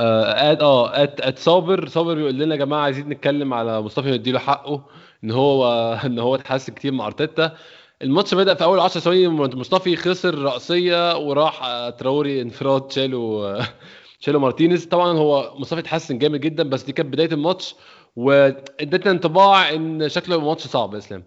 اد 0.00 0.62
آه 0.62 1.02
اد 1.02 1.20
اد 1.20 1.38
صابر. 1.38 1.88
صابر 1.88 2.14
بيقول 2.14 2.34
لنا 2.38 2.54
يا 2.54 2.58
جماعة 2.60 2.80
عايزين 2.82 3.08
نتكلم 3.08 3.54
على 3.54 3.80
مصطفى 3.82 4.10
نديله 4.10 4.38
حقه 4.38 4.84
إن 5.24 5.30
هو 5.30 5.66
إن 6.06 6.18
هو 6.18 6.34
اتحسن 6.34 6.72
كتير 6.74 6.92
مع 6.92 7.06
أرتيتا. 7.06 7.56
الماتش 8.02 8.34
بدأ 8.34 8.54
في 8.54 8.64
أول 8.64 8.80
10 8.80 9.00
ثواني 9.00 9.28
مصطفى 9.28 9.96
خسر 9.96 10.38
رأسية 10.38 11.16
وراح 11.18 11.60
تراوري 11.98 12.42
انفراد 12.42 12.92
شالوا 12.92 13.62
شالوا 14.20 14.40
مارتينيز. 14.40 14.86
طبعا 14.86 15.18
هو 15.18 15.54
مصطفى 15.58 15.80
اتحسن 15.80 16.18
جامد 16.18 16.40
جدا 16.40 16.62
بس 16.68 16.82
دي 16.82 16.92
كانت 16.92 17.08
بداية 17.12 17.32
الماتش. 17.32 17.74
وادتنا 18.16 19.10
انطباع 19.10 19.70
إن 19.70 20.08
شكله 20.08 20.40
ماتش 20.40 20.66
صعب 20.66 20.92
يا 20.94 20.98
إسلام. 20.98 21.24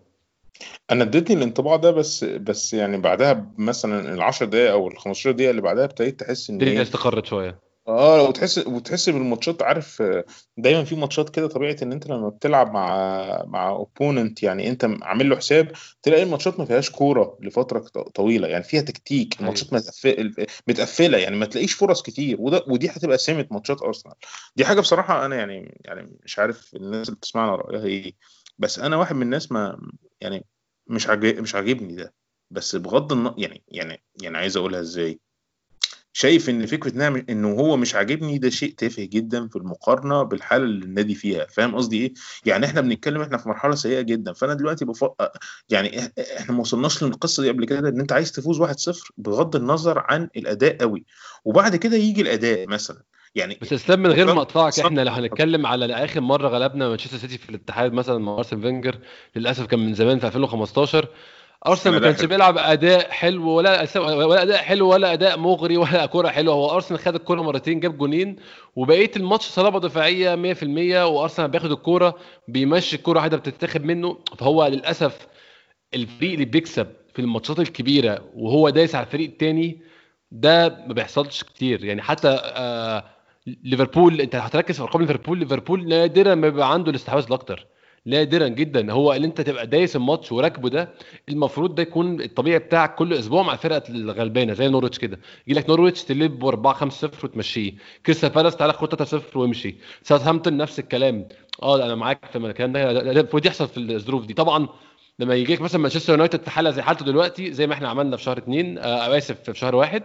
أنا 0.92 1.04
ادتني 1.04 1.38
الانطباع 1.38 1.76
ده 1.76 1.92
بس 1.92 2.24
بس 2.24 2.74
يعني 2.74 2.98
بعدها 2.98 3.52
مثلا 3.58 4.14
ال 4.14 4.22
10 4.22 4.46
دقائق 4.46 4.72
أو 4.72 4.88
ال 4.88 4.98
15 4.98 5.32
دقيقة 5.32 5.50
اللي 5.52 5.62
بعدها 5.62 5.86
ابتديت 5.86 6.20
تحس 6.20 6.50
إن 6.50 6.62
الدنيا 6.62 6.82
استقرت 6.82 7.26
شوية. 7.26 7.60
آه 7.88 8.24
وتحس 8.30 8.58
وتحس 8.58 9.10
بالماتشات 9.10 9.62
عارف 9.62 10.04
دايما 10.58 10.84
في 10.84 10.96
ماتشات 10.96 11.30
كده 11.30 11.48
طبيعة 11.48 11.76
إن 11.82 11.92
أنت 11.92 12.08
لما 12.08 12.30
بتلعب 12.30 12.72
مع 12.74 13.44
مع 13.48 13.70
اوبوننت 13.70 14.44
يعني 14.44 14.70
أنت 14.70 14.86
عامل 15.02 15.30
له 15.30 15.36
حساب 15.36 15.72
تلاقي 16.02 16.24
الماتشات 16.24 16.60
ما 16.60 16.66
فيهاش 16.66 16.90
كورة 16.90 17.38
لفترة 17.42 17.80
طويلة 18.16 18.48
يعني 18.48 18.64
فيها 18.64 18.82
تكتيك 18.82 19.40
الماتشات 19.40 19.74
متقفل- 19.74 20.46
متقفلة 20.68 21.18
يعني 21.18 21.36
ما 21.36 21.46
تلاقيش 21.46 21.74
فرص 21.74 22.02
كتير 22.02 22.42
وده 22.42 22.64
ودي 22.68 22.90
هتبقى 22.90 23.18
سمة 23.18 23.48
ماتشات 23.52 23.82
أرسنال. 23.82 24.16
دي 24.56 24.66
حاجة 24.66 24.80
بصراحة 24.80 25.26
أنا 25.26 25.36
يعني 25.36 25.82
يعني 25.86 26.18
مش 26.24 26.40
عارف 26.40 26.76
الناس 26.76 27.08
اللي 27.10 27.18
بتسمعنا 27.18 27.56
رأيها 27.56 27.86
إيه 27.86 28.14
بس 28.58 28.80
أنا 28.80 28.98
واحد 28.98 29.16
من 29.16 29.22
الناس 29.22 29.52
ما 29.52 29.80
يعني 30.22 30.46
مش 30.88 31.08
عاجب 31.08 31.40
مش 31.40 31.56
عاجبني 31.56 31.96
ده. 31.96 32.14
بس 32.52 32.76
بغض 32.76 33.14
النظر 33.14 33.36
يعني 33.38 33.64
يعني 33.68 34.04
يعني 34.22 34.38
عايز 34.38 34.58
أقولها 34.58 34.80
إزاي؟ 34.80 35.20
شايف 36.18 36.50
إن 36.50 36.66
فكرة 36.66 36.92
نعمل 36.98 37.26
إنه 37.30 37.52
هو 37.52 37.78
مش 37.78 37.96
عاجبني 37.96 38.38
ده 38.38 38.50
شيء 38.50 38.74
تافه 38.78 39.04
جدا 39.04 39.48
في 39.48 39.56
المقارنة 39.56 40.24
بالحالة 40.24 40.64
اللي 40.64 40.86
النادي 40.86 41.16
فيها. 41.16 41.46
فاهم 41.46 41.76
قصدي 41.76 41.98
إيه؟ 42.02 42.14
يعني 42.46 42.66
إحنا 42.66 42.82
بنتكلم 42.82 43.22
إحنا 43.22 43.38
في 43.38 43.50
مرحلة 43.50 43.76
سيئة 43.76 44.02
جدا. 44.02 44.34
فأنا 44.34 44.54
دلوقتي 44.54 44.86
بفق... 44.86 45.32
يعني 45.70 46.00
إحنا 46.40 46.56
ما 46.56 46.62
وصلناش 46.62 47.04
للقصة 47.04 47.44
دي 47.44 47.50
قبل 47.50 47.66
كده 47.66 47.90
إن 47.90 48.00
أنت 48.00 48.12
عايز 48.12 48.32
تفوز 48.32 48.62
1-0 48.62 49.12
بغض 49.18 49.56
النظر 49.56 50.04
عن 50.08 50.30
الأداء 50.36 50.78
قوي 50.78 51.06
وبعد 51.46 51.76
كده 51.76 51.98
يجي 51.98 52.22
الأداء 52.22 52.68
مثلا. 52.68 53.02
يعني 53.36 53.58
بس 53.62 53.74
اسلام 53.74 54.00
من 54.04 54.10
غير 54.10 54.34
ما 54.34 54.42
أقطعك. 54.42 54.80
إحنا 54.80 55.02
لو 55.02 55.12
هنتكلم 55.12 55.66
على 55.66 55.94
آخر 55.94 56.22
مرة 56.22 56.48
غلبنا 56.48 56.90
مانشستر 56.90 57.18
سيتي 57.18 57.38
في 57.38 57.50
الاتحاد 57.50 57.94
مثلا 57.94 58.18
مع 58.18 58.38
ارسن 58.38 58.62
فينجر 58.62 59.00
للأسف 59.36 59.66
كان 59.66 59.80
من 59.80 59.94
زمان 59.94 60.20
في 60.20 60.28
2015 60.28 61.08
أرسنال 61.68 61.94
ما 61.94 62.00
كانش. 62.12 62.26
بيلعب 62.26 62.58
أداء 62.58 63.12
حلو 63.12 63.50
ولا 63.50 63.88
ولا 63.98 64.42
أداء 64.44 64.58
حلو 64.58 64.90
ولا 64.90 65.14
أداء 65.14 65.38
مغري 65.40 65.78
ولا 65.78 66.06
كورة 66.14 66.28
حلوة. 66.28 66.56
هو 66.56 66.76
أرسنال 66.76 67.00
خد 67.00 67.16
الكورة 67.16 67.42
مرتين 67.42 67.80
جاب 67.80 67.98
جونين 67.98 68.36
وبقيه 68.76 69.12
الماتش 69.16 69.46
صلابة 69.46 69.80
دفاعية 69.80 70.54
100% 70.54 70.64
وأرسنال 71.12 71.48
بياخد 71.52 71.72
الكورة 71.72 72.16
بيمشي 72.48 72.96
الكورة 72.96 73.18
واحدة 73.20 73.38
بتتاخد 73.38 73.84
منه. 73.86 74.18
فهو 74.38 74.68
للأسف 74.68 75.28
الفريق 75.94 76.32
اللي 76.34 76.46
بيكسب 76.46 76.88
في 77.14 77.22
الماتشات 77.22 77.60
الكبيرة 77.60 78.22
وهو 78.36 78.70
دايس 78.70 78.96
على 78.96 79.06
الفريق 79.06 79.30
التاني 79.30 79.82
ده 80.32 80.70
ما 80.88 80.94
بيحصلش 80.94 81.44
كتير. 81.44 81.86
يعني 81.86 82.02
حتى 82.02 82.40
آه 82.44 83.04
ليفربول 83.64 84.22
أنت 84.22 84.36
هتركز 84.36 84.76
في 84.76 84.82
أرقام 84.82 85.02
ليفربول 85.02 85.40
ليفربول 85.40 85.88
نادرا 85.88 86.36
ما 86.36 86.50
بيبقى 86.50 86.74
عنده 86.74 86.90
الاستحواذ 86.92 87.26
الأكتر. 87.28 87.68
نادرا 88.06 88.48
جدا. 88.48 88.92
هو 88.92 89.14
اللي 89.14 89.28
انت 89.28 89.42
تبقى 89.42 89.68
دايس 89.68 89.96
الماتش 89.96 90.32
وراكبه 90.32 90.70
ده 90.70 90.90
المفروض 91.30 91.76
ده 91.76 91.82
يكون 91.84 92.22
الطبيعي 92.22 92.60
بتاعك 92.60 92.96
كل 92.96 93.14
أسبوع 93.14 93.44
مع 93.44 93.54
الفرقه 93.54 93.84
الغلبانة 93.90 94.54
زي 94.54 94.68
نورويتش 94.68 95.00
كده. 95.00 95.20
يجي 95.48 95.60
لك 95.60 95.70
نورويتش 95.70 96.04
تلبسه 96.04 96.40
ب 96.40 96.46
4 96.46 96.74
5 96.74 97.08
0 97.08 97.26
وتمشيه. 97.26 97.74
كريستال 98.06 98.30
بالاس 98.30 98.56
تعالى 98.56 98.74
خد 98.74 98.88
3 98.90 99.06
0 99.06 99.40
وامشي. 99.40 99.76
ساوثهامبتون 100.04 100.58
نفس 100.58 100.80
الكلام. 100.80 101.28
آه 101.64 101.86
أنا 101.86 101.96
معاك 101.96 102.26
في 102.26 102.38
الكلام 102.38 102.72
ده. 102.72 102.92
المفروض 103.12 103.46
يحصل 103.46 103.68
في 103.68 103.78
الظروف 103.78 104.26
دي. 104.26 104.34
طبعا 104.34 104.68
لما 105.20 105.36
يجي 105.36 105.54
لك 105.54 105.62
مثلا 105.62 105.82
مانشستر 105.82 106.14
يونايتد 106.14 106.42
في 106.44 106.50
حالة 106.50 106.72
زي 106.72 106.82
حالته 106.82 107.06
دلوقتي 107.06 107.52
زي 107.54 107.68
ما 107.68 107.74
إحنا 107.74 107.90
عملنا 107.90 108.18
في 108.18 108.24
شهر 108.24 108.38
اثنين 108.38 108.78
آه 108.78 109.18
آسف 109.18 109.42
في 109.44 109.60
شهر 109.60 109.76
واحد 109.76 110.04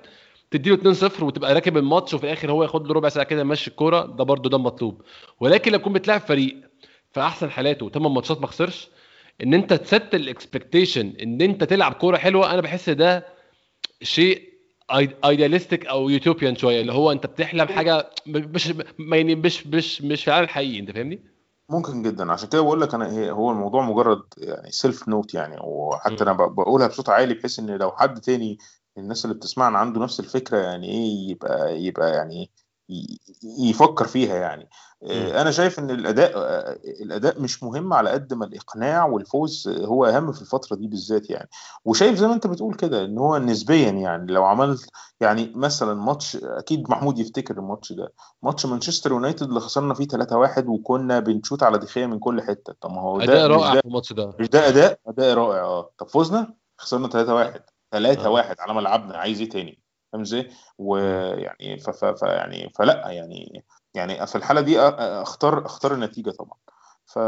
تديله 0.50 0.76
2-0 0.94 1.22
وتبقى 1.22 1.54
راكب 1.54 1.76
الماتش 1.76 2.14
وفي 2.14 2.24
الآخر 2.24 2.50
هو 2.50 2.62
ياخد 2.62 2.86
له 2.86 2.94
ربع 2.94 3.08
ساعة 3.08 3.24
كده 3.26 3.40
يمشي 3.40 3.70
الكورة. 3.70 4.00
ده 4.06 4.24
برده 4.24 4.50
ده 4.50 4.58
مطلوب. 4.58 5.02
ولكن 5.40 5.72
لو 5.72 5.78
تكون 5.78 5.92
بتلعب 5.92 6.20
فريق 6.20 6.69
في 7.12 7.20
أحسن 7.20 7.50
حالاته 7.50 7.90
8 7.90 8.08
ماتشات 8.14 8.40
ما 8.40 8.46
خسرش 8.46 8.88
إن 9.42 9.54
أنت 9.54 9.72
تset 9.72 10.14
ال 10.14 10.23
expectation 10.23 11.12
إن 11.22 11.40
أنت 11.40 11.64
تلعب 11.64 11.92
كورة 11.92 12.16
حلوة 12.16 12.52
أنا 12.54 12.60
بحس 12.60 12.90
ده 12.90 13.26
شيء 14.02 14.50
idealistic 15.24 15.86
أو 15.86 16.08
utopian 16.08 16.56
شوية 16.56 16.80
اللي 16.80 16.92
هو 16.92 17.12
أنت 17.12 17.26
بتحلم 17.26 17.68
حاجة 17.68 18.10
مش 18.26 18.72
ما 18.98 19.16
يعني 19.16 19.34
مش 19.34 19.66
مش 19.66 20.02
مش 20.02 20.22
في 20.24 20.28
العالم 20.28 20.44
الحقيقي 20.44 20.80
أنت 20.80 20.90
فاهمني؟ 20.90 21.24
ممكن 21.68 22.02
جدا 22.02 22.32
عشان 22.32 22.48
كده 22.48 22.60
بقول 22.62 22.80
لك 22.80 22.94
أنا 22.94 23.30
هو 23.30 23.50
الموضوع 23.50 23.82
مجرد 23.84 24.22
يعني 24.38 24.70
self 24.70 25.08
note 25.08 25.34
يعني 25.34 25.56
وحتى 25.60 26.24
أنا 26.24 26.32
بقولها 26.32 26.86
بصوت 26.86 27.08
عالي 27.08 27.34
بحيث 27.34 27.58
إن 27.58 27.70
لو 27.70 27.90
حد 27.90 28.20
تاني 28.20 28.58
الناس 28.98 29.24
اللي 29.24 29.36
بتسمعنا 29.36 29.78
عنده 29.78 30.00
نفس 30.00 30.20
الفكرة 30.20 30.58
يعني 30.58 30.88
إيه 30.90 31.30
يبقى 31.30 31.82
يبقى 31.82 32.10
يعني 32.10 32.50
يفكر 33.58 34.06
فيها 34.06 34.36
يعني 34.36 34.68
أنا 35.02 35.50
شايف 35.50 35.78
إن 35.78 35.90
الأداء 35.90 36.32
آه، 36.36 36.78
الأداء 36.84 37.40
مش 37.40 37.62
مهم 37.62 37.92
على 37.92 38.10
قد 38.10 38.34
ما 38.34 38.44
الإقناع 38.44 39.04
والفوز 39.06 39.68
هو 39.68 40.04
أهم 40.04 40.32
في 40.32 40.40
الفترة 40.40 40.76
دي 40.76 40.86
بالذات 40.86 41.30
يعني. 41.30 41.48
وشايف 41.84 42.18
زي 42.18 42.26
ما 42.26 42.34
أنت 42.34 42.46
بتقول 42.46 42.74
كده 42.74 43.04
إن 43.04 43.18
هو 43.18 43.38
نسبيا 43.38 43.90
يعني 43.90 44.32
لو 44.32 44.44
عملت 44.44 44.90
يعني 45.20 45.52
مثلا 45.54 45.94
ماتش 45.94 46.36
أكيد 46.36 46.90
محمود 46.90 47.18
يفتكر 47.18 47.58
الماتش 47.58 47.92
ده 47.92 48.12
ماتش 48.42 48.66
مانشستر 48.66 49.10
يونايتد 49.10 49.48
اللي 49.48 49.60
خسرنا 49.60 49.94
فيه 49.94 50.06
3-1 50.06 50.66
وكنا 50.66 51.20
بنشوت 51.20 51.62
على 51.62 51.78
دخية 51.78 52.06
من 52.06 52.18
كل 52.18 52.42
حتة. 52.42 52.74
طب 52.80 52.90
ما 52.90 53.00
هو 53.00 53.18
ده 53.18 53.24
أداء 53.24 53.46
رائع 53.46 53.80
في 53.80 53.86
الماتش 53.86 54.12
ده. 54.12 54.34
مش 54.40 54.48
ده 54.48 54.68
أداء؟ 54.68 54.98
أداء 55.06 55.34
رائع 55.34 55.62
آه. 55.62 55.90
طب 55.98 56.08
فزنا 56.08 56.54
خسرنا 56.78 57.08
3-1 57.08 57.58
3-1 57.94 58.60
على 58.60 58.74
ملعبنا 58.74 59.16
عايز 59.16 59.40
إيه 59.40 59.48
تاني؟ 59.48 59.82
فاهم 60.12 60.22
إزاي؟ 60.22 60.50
ويعني 60.78 61.78
ف 61.78 61.90
ف 61.90 62.04
ف 62.04 62.22
يعني 62.22 62.72
فلا 62.74 63.10
يعني 63.10 63.64
يعني 63.94 64.26
في 64.26 64.36
الحالة 64.36 64.60
دي 64.60 64.80
أختار 64.80 65.66
أختار 65.66 65.94
النتيجة 65.94 66.30
طبعا. 66.30 66.58
ف 67.06 67.18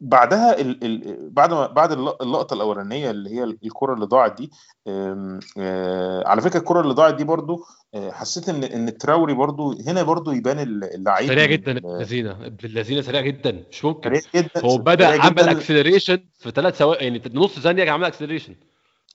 بعدها 0.00 0.60
ال... 0.60 0.84
ال... 0.84 1.30
بعد 1.30 1.52
ما 1.52 1.66
بعد 1.66 1.92
الل- 1.92 2.16
اللقطة 2.22 2.54
الأولانية 2.54 3.10
اللي 3.10 3.30
هي 3.30 3.44
الكرة 3.44 3.94
اللي 3.94 4.06
ضاعت 4.06 4.36
دي 4.38 4.50
أم، 4.88 5.40
آه، 5.58 6.28
على 6.28 6.40
فكرة 6.42 6.58
الكرة 6.58 6.80
اللي 6.80 6.94
ضاعت 6.94 7.14
دي 7.14 7.24
برضو 7.24 7.64
حسيت 7.96 8.48
إن 8.48 8.64
إن 8.64 8.88
التراوري 8.88 9.34
برضو 9.34 9.74
هنا 9.86 10.02
برضو 10.02 10.32
يبان 10.32 10.58
اللعيب 10.58 11.28
سريع 11.28 11.46
جدا 11.46 11.72
ابن 11.78 11.88
اللذينه 11.90 12.30
ابن 12.46 12.56
اللذينه 12.64 13.00
سريع 13.02 13.20
جدا 13.20 13.64
مش 13.70 13.84
ممكن. 13.84 14.14
سريع 14.20 14.22
جدا 14.44 14.64
هو 14.64 14.78
بدأ 14.78 15.22
عمل. 15.22 15.48
acceleration 15.48 16.18
في 16.38 16.50
ثلاث 16.50 16.76
ثواني 16.76 17.02
يعني 17.04 17.22
نص 17.34 17.58
ثانية 17.58 17.90
عمل 17.90 18.04
acceleration 18.04 18.54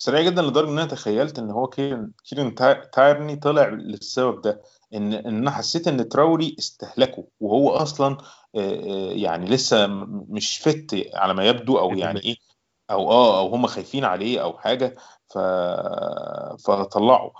سريع 0.01 0.21
جدا 0.21 0.41
لدرجة 0.41 0.69
إن 0.69 0.79
أنا 0.79 0.87
تخيلت 0.87 1.39
إن 1.39 1.51
هو 1.51 1.67
كيران 1.67 2.11
كيران 2.29 2.55
تا- 2.55 2.85
تيرني 2.85 3.35
طلع 3.35 3.67
للسبب 3.69 4.41
ده 4.41 4.61
إن 4.93 5.13
إن 5.13 5.35
أنا 5.37 5.51
حسيت 5.51 5.87
إن 5.87 6.09
تراوري 6.09 6.55
استهلكه 6.59 7.27
وهو 7.39 7.69
أصلا 7.69 8.17
يعني 9.13 9.45
لسه 9.45 9.87
مش 10.29 10.57
fit 10.57 11.07
على 11.13 11.33
ما 11.33 11.45
يبدو 11.47 11.79
أو 11.79 11.89
يعني 11.97 12.19
إيه 12.23 12.35
أو 12.91 13.11
آه 13.11 13.39
أو 13.39 13.47
هم 13.55 13.67
خايفين 13.67 14.05
عليه 14.05 14.41
أو 14.43 14.57
حاجة 14.57 14.95
ف 15.27 15.37
فطلعوا 16.65 17.31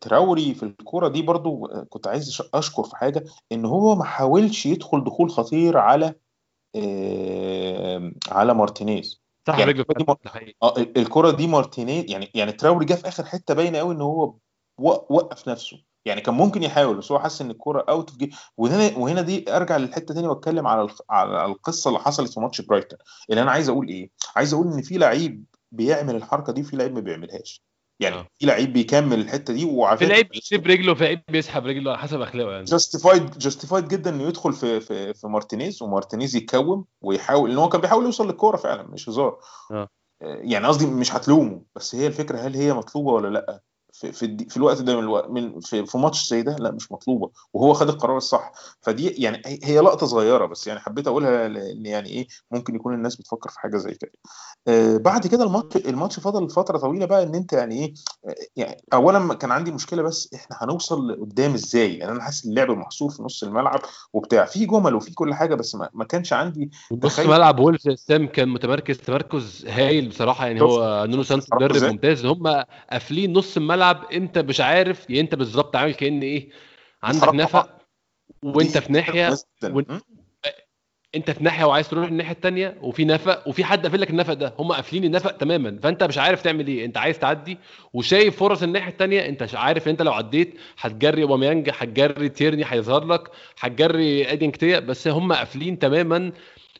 تراوري 0.00 0.54
في 0.54 0.62
الكورة 0.62 1.08
دي 1.08 1.22
برضو 1.22 1.66
كنت 1.88 2.06
عايز 2.06 2.42
أشكر 2.54 2.82
في 2.84 2.96
حاجة 2.96 3.24
إن 3.52 3.64
هو 3.64 3.94
ما 3.94 4.04
حاولش 4.04 4.66
يدخل 4.66 5.04
دخول 5.04 5.30
خطير 5.30 5.78
على 5.78 6.14
على 8.28 8.54
مارتينيز. 8.54 9.21
صح 9.46 9.58
يعني 9.58 9.72
رجله 9.72 9.84
دي 9.98 10.04
مر- 10.08 10.16
ده 10.24 10.30
حقيقي. 10.30 10.54
آه 10.62 10.76
ال- 10.78 10.98
الكرة 10.98 11.30
دي 11.30 11.46
مارتينيز 11.46 12.10
يعني 12.10 12.30
يعني 12.34 12.52
تراوري 12.52 12.86
جه 12.86 12.94
في 12.94 13.08
آخر 13.08 13.24
حتة 13.24 13.54
باينة 13.54 13.78
قوي 13.78 13.94
إن 13.94 14.00
هو 14.00 14.34
وقف 14.78 15.48
نفسه. 15.48 15.76
يعني 16.04 16.20
كان 16.20 16.34
ممكن 16.34 16.62
يحاول 16.62 16.96
بس 16.96 17.12
هو 17.12 17.18
حس 17.18 17.40
إن 17.42 17.50
الكرة 17.50 17.84
out 17.88 18.10
of 18.10 18.50
وهنا 18.56 18.98
وهنا 18.98 19.20
دي 19.20 19.56
أرجع 19.56 19.76
للحتة 19.76 20.14
تاني 20.14 20.26
وأتكلم 20.28 20.66
على 20.66 20.82
الخ- 20.82 21.00
على 21.10 21.44
القصة 21.44 21.88
اللي 21.88 22.00
حصلت 22.00 22.32
في 22.34 22.40
ماتش 22.40 22.60
برايتون. 22.60 22.98
اللي 23.30 23.42
أنا 23.42 23.50
عايز 23.50 23.68
أقول 23.68 23.88
إيه؟ 23.88 24.10
عايز 24.36 24.54
أقول 24.54 24.72
إن 24.72 24.82
في 24.82 24.98
لعيب 24.98 25.44
بيعمل 25.72 26.16
الحركة 26.16 26.52
دي 26.52 26.60
وفي 26.60 26.76
لعيب 26.76 26.94
ما 26.94 27.00
بيعملهاش. 27.00 27.62
يعني 28.02 28.16
آه. 28.16 28.26
في 28.38 28.46
لعيب 28.46 28.72
بيكمل 28.72 29.20
الحتة 29.20 29.54
دي 29.54 29.64
وعلى 29.64 29.98
في 29.98 30.04
فكرة 30.04 30.14
لعيب 30.14 30.28
بيسيب 30.28 30.66
رجله 30.66 30.94
في 30.94 31.04
لعيب 31.04 31.22
بيسحب 31.28 31.66
رجله 31.66 31.90
على 31.90 31.98
حسب 31.98 32.20
أخلاقه 32.20 32.52
يعني. 32.52 32.64
justified 32.64 33.38
justified 33.38 33.88
جدا 33.88 34.10
إنه 34.10 34.22
يدخل 34.22 34.52
في 34.52 34.80
في 34.80 35.14
في 35.14 35.26
مارتينيز 35.28 35.82
ومارتينيز 35.82 36.36
يتكوم 36.36 36.84
ويحاول 37.02 37.50
ان 37.50 37.58
هو 37.58 37.68
كان 37.68 37.80
بيحاول 37.80 38.04
يوصل 38.04 38.26
للكورة 38.26 38.56
فعلا 38.56 38.82
مش 38.82 39.08
هزار. 39.08 39.38
آه. 39.70 39.88
يعني 40.22 40.66
قصدي 40.66 40.86
مش 40.86 41.14
هتلومه 41.14 41.62
بس 41.76 41.94
هي 41.94 42.06
الفكرة 42.06 42.38
هل 42.38 42.54
هي 42.54 42.72
مطلوبة 42.72 43.12
ولا 43.12 43.28
لأ؟ 43.28 43.60
في 43.94 44.12
في, 44.12 44.22
الدي- 44.22 44.48
في 44.48 44.56
الوقت 44.56 44.80
ده 44.82 44.96
من, 44.96 45.02
الوقت 45.02 45.30
من 45.30 45.60
في, 45.60 45.86
في 45.86 45.98
ماتش 45.98 46.28
زي 46.28 46.42
ده 46.42 46.56
لا 46.56 46.70
مش 46.70 46.92
مطلوبة 46.92 47.30
وهو 47.52 47.72
خد 47.72 47.88
القرار 47.88 48.16
الصح. 48.16 48.52
فدي 48.80 49.08
يعني 49.22 49.42
هي- 49.46 49.58
هي 49.64 49.80
لقطة 49.80 50.06
صغيرة 50.06 50.46
بس 50.46 50.66
يعني 50.66 50.80
حبيت 50.80 51.06
أقولها 51.06 51.48
لأن 51.48 51.86
يعني 51.86 52.08
إيه 52.08 52.26
ممكن 52.50 52.74
يكون 52.74 52.94
الناس 52.94 53.16
بتفكر 53.16 53.50
في 53.50 53.60
حاجة 53.60 53.76
زي 53.76 53.94
كده. 53.94 54.12
آه 54.68 54.96
بعد 54.96 55.26
كده 55.26 55.44
الماتش 55.44 55.76
الماتش 55.76 56.20
فضل 56.20 56.50
فترة 56.50 56.78
طويلة 56.78 57.06
بقى 57.06 57.22
إن 57.22 57.34
أنت 57.34 57.52
يعني 57.52 57.74
إيه 57.84 57.94
آه، 58.28 58.34
يعني 58.56 58.76
اولا 58.92 59.34
كان 59.34 59.50
عندي 59.50 59.72
مشكلة 59.72 60.02
بس 60.02 60.34
إحنا 60.34 60.56
هنوصل 60.60 61.08
لقدام 61.08 61.54
إزاي؟ 61.54 61.94
يعني 61.96 62.12
أنا 62.12 62.22
حاسس 62.22 62.44
اللعب 62.46 62.70
محصور 62.70 63.10
في 63.10 63.22
نص 63.22 63.42
الملعب 63.42 63.80
وبتاع. 64.12 64.44
في 64.44 64.66
جمل 64.66 64.94
وفي 64.94 65.14
كل 65.14 65.34
حاجة 65.34 65.54
بس 65.54 65.74
ما, 65.74 65.88
ما 65.94 66.04
كانش 66.04 66.32
عندي 66.32 66.70
نص 66.92 67.20
ملعب 67.20 67.58
وولفز 67.60 67.94
سام 67.94 68.26
كان 68.26 68.48
متمركز 68.48 68.98
تمركز 68.98 69.66
هايل 69.66 70.08
بصراحة. 70.08 70.46
يعني 70.46 70.60
هو 70.62 71.06
نونو 71.08 71.22
سانتو 71.22 71.56
مدرب؟ 71.56 71.84
ممتاز. 71.84 72.26
هم 72.26 72.64
قافلين 72.90 73.32
نص 73.32 73.56
الملعب. 73.56 74.04
أنت 74.12 74.38
مش 74.38 74.60
عارف 74.60 75.10
يعني 75.10 75.20
أنت 75.20 75.34
بالظبط 75.34 75.76
عامل 75.76 75.94
كأن 75.94 76.20
إيه 76.22 76.50
عندك 77.02 77.34
نفق 77.34 77.68
وأنت 78.42 78.78
في 78.78 78.92
ناحية 78.92 79.26
كويس 79.28 79.46
جداً. 79.62 79.74
وإن- 79.82 79.90
م? 79.92 80.00
انت 81.14 81.30
في 81.30 81.44
ناحية 81.44 81.64
وعايز 81.64 81.88
تروح 81.88 82.08
الناحية 82.08 82.32
الثانية 82.32 82.78
وفي 82.82 83.04
نفق 83.04 83.48
وفي 83.48 83.64
حد 83.64 83.82
قافل 83.86 84.00
لك 84.00 84.10
النفق 84.10 84.32
ده 84.32 84.54
هم 84.58 84.72
قافلين 84.72 85.04
النفق 85.04 85.30
تماما. 85.36 85.78
فأنت 85.82 86.02
مش 86.02 86.18
عارف 86.18 86.42
تعمل 86.42 86.66
إيه. 86.66 86.84
أنت 86.84 86.96
عايز 86.96 87.18
تعدي 87.18 87.58
وشايف 87.92 88.36
فرص 88.36 88.62
الناحية 88.62 88.92
الثانية 88.92 89.28
أنت 89.28 89.42
مش 89.42 89.54
عارف 89.54 89.88
أنت 89.88 90.02
لو 90.02 90.12
عديت 90.12 90.54
هتجري 90.80 91.22
أوباميانج 91.22 91.70
هتجري 91.78 92.28
تيرني 92.28 92.64
هيظهر 92.66 93.04
لك 93.04 93.30
هتجري 93.60 94.32
ادي 94.32 94.50
نكيتيا 94.50 94.78
بس 94.78 95.08
هم 95.08 95.32
قافلين 95.32 95.78
تماما 95.78 96.32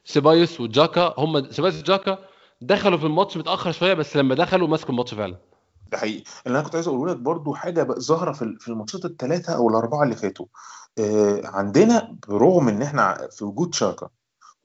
سيبايوس 0.04 0.60
وشاكا. 0.60 1.14
هم 1.18 1.50
سيبايوس 1.50 1.78
وشاكا 1.80 2.18
دخلوا 2.60 2.98
في 2.98 3.04
الماتش 3.06 3.36
متأخر 3.36 3.72
شوية 3.72 3.94
بس 3.94 4.16
لما 4.16 4.34
دخلوا 4.34 4.68
مسكوا 4.68 4.90
الماتش 4.90 5.14
فعلا. 5.14 5.36
ده 5.92 5.98
حقيقي. 5.98 6.24
اللي 6.46 6.58
أنا 6.58 6.64
كنت 6.64 6.74
عايز 6.74 6.88
أقوله 6.88 7.12
لك 7.12 7.18
برضو 7.18 7.54
حاجة 7.54 7.86
ظاهرة 7.98 8.32
في 8.32 8.56
في 8.60 8.68
الماتشات 8.68 9.04
الثلاثه 9.04 9.56
أو 9.56 9.68
الأربعة 9.68 10.02
اللي 10.02 10.16
فاتوا. 10.16 10.46
آه 10.98 11.40
عندنا 11.44 12.16
برغم 12.28 12.68
إن 12.68 12.82
إحنا 12.82 13.28
في 13.30 13.44
وجود 13.44 13.74
شاكا 13.74 14.08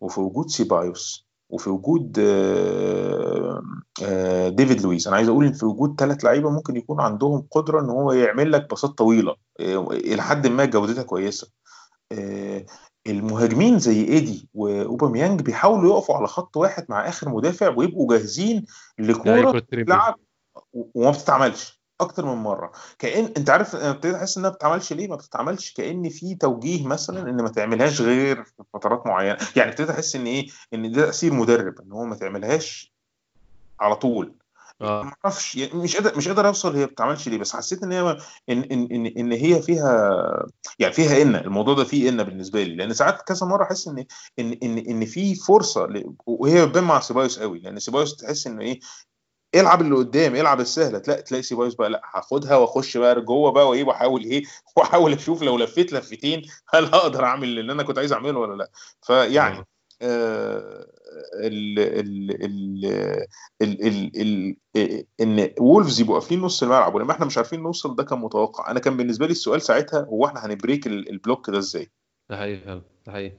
وفي 0.02 0.20
وجود 0.20 0.50
سيبايوس 0.50 1.28
وفي 1.50 1.70
وجود 1.70 2.20
آه 2.20 3.62
آه 4.04 4.50
ديفيد 4.50 4.82
لويس. 4.82 5.08
أنا 5.08 5.16
عايز 5.16 5.30
أقول 5.30 5.46
إن 5.46 5.54
في 5.54 5.66
وجود 5.66 6.00
ثلاث 6.00 6.26
لعيبة 6.26 6.50
ممكن 6.50 6.76
يكون 6.76 7.02
عندهم 7.02 7.48
قدرة 7.52 7.82
إن 7.82 7.90
هو 7.90 8.12
يعمل 8.12 8.52
لك 8.52 8.70
باصات 8.70 8.92
طويلة 8.92 9.36
آه 9.60 9.88
إلى 9.92 10.22
حد 10.22 10.48
ما 10.48 10.66
جودتها 10.66 11.04
كويسة. 11.04 11.48
المهاجمين 13.08 13.80
زي 13.80 14.04
إيدي 14.04 14.50
وأوباميانج 14.54 15.42
بيحاولوا 15.42 15.94
يقفوا 15.94 16.16
على 16.16 16.28
خط 16.28 16.58
واحد 16.58 16.86
مع 16.90 17.10
آخر 17.10 17.30
مدافع 17.30 17.76
ويبقوا 17.78 18.18
جاهزين 18.18 18.66
لكورة 19.00 19.60
تلعب 19.60 20.16
وما 20.74 21.12
بتتعملش. 21.12 21.77
أكتر 22.02 22.26
من 22.26 22.44
مرة. 22.44 22.72
كأن 23.00 23.34
أنت 23.38 23.50
عارف 23.50 23.76
أنا 23.76 23.90
ابتديت 23.90 24.16
أحس 24.16 24.38
إنها 24.38 24.50
ما 24.50 24.56
بتتعملش 24.56 24.94
ليه؟ 24.94 25.08
ما 25.08 25.16
بتتعملش 25.16 25.74
كأن 25.74 26.10
في 26.10 26.36
توجيه 26.36 26.88
مثلا 26.88 27.30
إن 27.30 27.42
ما 27.42 27.50
تعملهاش 27.50 28.02
غير 28.02 28.44
في 28.44 28.64
فترات 28.74 29.08
معينة. 29.08 29.38
يعني 29.56 29.72
ابتديت 29.72 29.90
أحس 29.90 30.16
إن 30.16 30.26
إيه؟ 30.26 30.48
إن 30.74 30.92
ده 30.92 31.06
تأثير 31.06 31.34
مدرب 31.34 31.82
إن 31.82 31.92
هو 31.92 32.06
ما 32.06 32.16
تعملهاش 32.16 32.94
على 33.80 33.96
طول. 33.96 34.36
آه. 34.82 35.04
ما 35.04 35.12
أعرفش 35.26 35.56
يعني 35.56 35.74
مش 35.74 35.96
قادر 35.96 36.18
مش 36.18 36.28
قادر 36.28 36.48
أوصل 36.48 36.74
هي 36.76 36.80
ما 36.80 36.86
بتتعملش 36.86 37.28
ليه 37.30 37.38
بس 37.38 37.56
حسيت 37.56 37.84
إن 37.84 37.92
هي 37.92 38.00
إن 38.50 38.64
إن 38.64 38.88
إن, 38.92 39.06
إن 39.06 39.32
هي 39.32 39.62
فيها 39.62 40.12
يعني 40.80 40.94
فيها 40.94 41.22
إن 41.22 41.36
الموضوع 41.36 41.74
ده 41.74 41.84
فيه 41.84 42.10
إن 42.10 42.24
بالنسبة 42.24 42.64
لي. 42.64 42.76
لأن 42.76 42.94
ساعات 42.94 43.22
كذا 43.22 43.46
مرة 43.48 43.64
أحس 43.64 43.88
إن 43.88 44.06
إن 44.40 44.58
إن 44.64 44.78
إن 44.78 45.06
في 45.06 45.36
فرصة. 45.36 45.88
وهي 46.26 46.66
بتبان 46.66 46.84
مع 46.84 47.00
سيبايوس 47.00 47.40
قوي. 47.40 47.60
لأن 47.60 47.80
سيبايوس 47.80 48.16
تحس 48.16 48.48
إنه 48.48 48.62
إيه؟ 48.62 48.80
العب 49.56 49.82
اللي 49.82 49.96
قدام 49.96 50.36
العب 50.36 50.60
السهلة. 50.60 51.00
تلاقي 51.00 51.22
تلاقي 51.22 51.42
سيبايوس 51.44 51.76
بقى 51.76 51.90
لا 51.90 52.02
هاخدها 52.14 52.56
واخش 52.56 52.98
بقى 52.98 53.22
جوه 53.22 53.52
بقى 53.52 53.70
وايه 53.70 53.84
واحاول 53.84 54.24
إيه 54.24 54.44
واحاول 54.78 55.14
أشوف 55.14 55.42
لو 55.44 55.58
لفيت 55.58 55.94
لفتين 55.94 56.42
هل 56.70 56.86
هقدر 56.86 57.24
اعمل 57.24 57.60
اللي 57.60 57.72
أنا 57.72 57.84
كنت 57.84 57.98
عايز 57.98 58.14
اعمله 58.14 58.40
ولا 58.40 58.56
لا. 58.56 58.70
فيعني 59.02 59.66
آه. 60.02 60.88
ال 61.34 61.80
ال 61.80 62.32
ال 62.46 62.86
ال 63.62 63.88
ال 63.88 64.56
ال 64.76 65.06
ان 65.22 65.52
وولفز 65.60 66.02
يبقوا 66.02 66.20
قافلين 66.20 66.42
نص 66.42 66.64
الملعب 66.64 66.96
ولما 66.96 67.12
إحنا 67.12 67.26
مش 67.26 67.38
عارفين 67.38 67.64
نوصل 67.64 67.96
ده 67.96 68.04
كان 68.04 68.20
متوقع. 68.20 68.72
أنا 68.72 68.80
كان 68.80 68.98
بالنسبة 68.98 69.26
لي 69.26 69.32
السؤال 69.32 69.62
ساعتها 69.62 70.00
هو 70.00 70.26
إحنا 70.26 70.46
هن 70.46 70.58
break 70.58 70.88
ال 70.88 70.98
block 70.98 71.50
ده 71.50 71.58
إزاي؟ 71.58 71.92
ده 72.30 72.38
حقيقي 72.38 72.82
ده 73.06 73.12
حقيقي. 73.12 73.38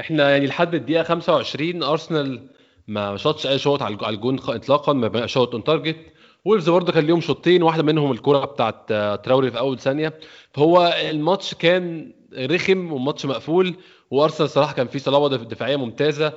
إحنا 0.00 0.30
يعني 0.30 0.46
لحد 0.46 0.74
الدقيقة 0.74 1.02
25 1.02 1.82
أرسنال 1.82 2.50
ما 2.88 3.16
شاطش 3.16 3.46
اي 3.46 3.58
شوط 3.58 3.82
على 3.82 3.98
الجون 4.08 4.38
اطلاقا 4.48 4.92
ما 4.92 5.26
شوط 5.26 5.54
on 5.54 5.64
target 5.64 5.96
وولفز 6.44 6.68
برضه 6.68 6.92
كان 6.92 7.04
ليهم 7.04 7.20
شوطين 7.20 7.62
واحدة 7.62 7.82
منهم 7.82 8.12
الكرة 8.12 8.44
بتاعت 8.44 8.92
تراوري 9.24 9.50
في 9.50 9.58
أول 9.58 9.78
ثانية. 9.78 10.18
فهو 10.52 10.94
الماتش 11.10 11.54
كان 11.54 12.12
رخم 12.38 12.92
وماتش 12.92 13.26
مقفول 13.26 13.74
وأرسنال 14.10 14.50
صراحة 14.50 14.74
كان 14.74 14.86
فيه 14.86 14.98
صلابة 14.98 15.36
دفاعية 15.36 15.76
ممتازة. 15.76 16.32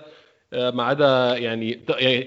ما 0.53 0.83
عدا 0.83 1.37
يعني 1.37 1.79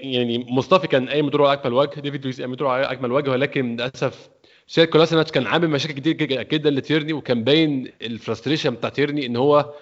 يعني 0.03 0.45
مصطفى 0.49 0.87
كان 0.87 1.09
قايم 1.09 1.29
دوره 1.29 1.47
على 1.47 1.53
أكمل 1.53 1.73
وجه 1.73 1.99
ديفيد 1.99 2.23
لويس 2.23 2.41
قايم 2.41 2.55
دوره 2.55 2.69
على 2.69 2.85
أكمل 2.85 3.11
وجه 3.11 3.29
ولكن 3.29 3.75
للأسف 3.75 4.29
سياد 4.67 4.85
كولاسيناتش 4.85 5.31
كان 5.31 5.47
عامل 5.47 5.67
مشاكل 5.69 5.93
كتير 5.93 6.13
جدا 6.43 6.69
لتيرني 6.69 7.13
وكان 7.13 7.43
باين 7.43 7.91
ال 8.01 8.07
frustration 8.07 8.69
بتاع 8.69 8.89
تيرني 8.89 9.25
إن 9.25 9.35
هو 9.35 9.73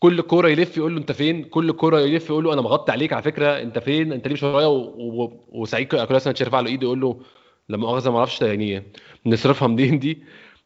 كل 0.00 0.20
كورة 0.20 0.48
يلف 0.48 0.76
يقول 0.76 0.92
له 0.94 0.98
انت 1.00 1.12
فين؟ 1.12 1.44
كل 1.44 1.72
كورة 1.72 2.00
يلف 2.00 2.30
يقول 2.30 2.44
له 2.44 2.52
أنا 2.52 2.60
مغطي 2.62 2.92
عليك 2.92 3.12
على 3.12 3.22
فكرة 3.22 3.62
انت 3.62 3.78
فين؟ 3.78 4.12
انت 4.12 4.26
ليه 4.28 4.34
مش 4.34 4.42
ورايا؟ 4.42 4.66
وسياد 5.52 5.88
كولاسيناتش 5.88 6.40
يرفع 6.40 6.60
له 6.60 6.68
ايده 6.70 6.82
يقول 6.84 7.00
له 7.00 7.20
لا 7.68 7.76
مؤاخذة 7.76 8.10
ما 8.10 8.18
أعرفش 8.18 8.42
يعني 8.42 8.92
نصرفها 9.26 9.68
منين 9.68 9.98
دي. 9.98 10.22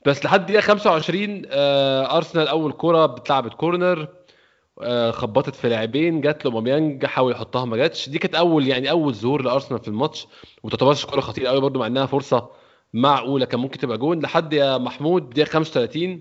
بس 0.06 0.24
لحد 0.24 0.46
دقيقة 0.46 0.60
25 0.60 1.42
آه 1.50 2.16
أرسنال 2.16 2.48
أول 2.48 2.72
كورة 2.72 3.04
اتلعبت 3.04 3.54
corner 3.54 4.08
آه 4.82 5.10
خبطت 5.10 5.54
في 5.54 5.68
لاعبين 5.68 6.20
جات 6.20 6.44
له 6.44 6.50
اوباميانج 6.50 7.06
حاول 7.06 7.32
يحطها 7.32 7.64
ما 7.64 7.76
جاتش. 7.76 8.08
دي 8.08 8.18
كانت 8.18 8.34
أول 8.34 8.66
يعني 8.68 8.90
أول 8.90 9.14
ظهور 9.14 9.42
لأرسنال 9.42 9.80
في 9.80 9.88
الماتش 9.88 10.26
وتعتبرش 10.62 11.04
كورة 11.06 11.20
خطيرة 11.20 11.48
قوي 11.48 11.60
برده 11.60 11.80
مع 11.80 11.86
إنها 11.86 12.06
فرصة 12.06 12.50
معقولة 12.92 13.44
كان 13.44 13.60
ممكن 13.60 13.78
تبقى 13.78 13.98
جون. 13.98 14.20
لحد 14.20 14.52
يا 14.52 14.78
محمود 14.78 15.30
دقيقة 15.30 15.48
35 15.48 16.20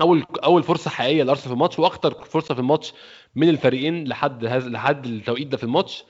اول 0.00 0.24
أول 0.44 0.62
فرصة 0.62 0.90
حقيقية 0.90 1.22
لأرسنال 1.22 1.46
في 1.48 1.52
الماتش 1.54 1.78
وأكتر 1.78 2.14
فرصة 2.24 2.54
في 2.54 2.60
الماتش 2.60 2.92
من 3.36 3.48
الفريقين 3.48 4.04
لحد 4.08 4.44
هز... 4.46 4.68
لحد 4.68 5.06
التوقيت 5.06 5.46
ده 5.46 5.56
في 5.56 5.64
الماتش. 5.64 6.04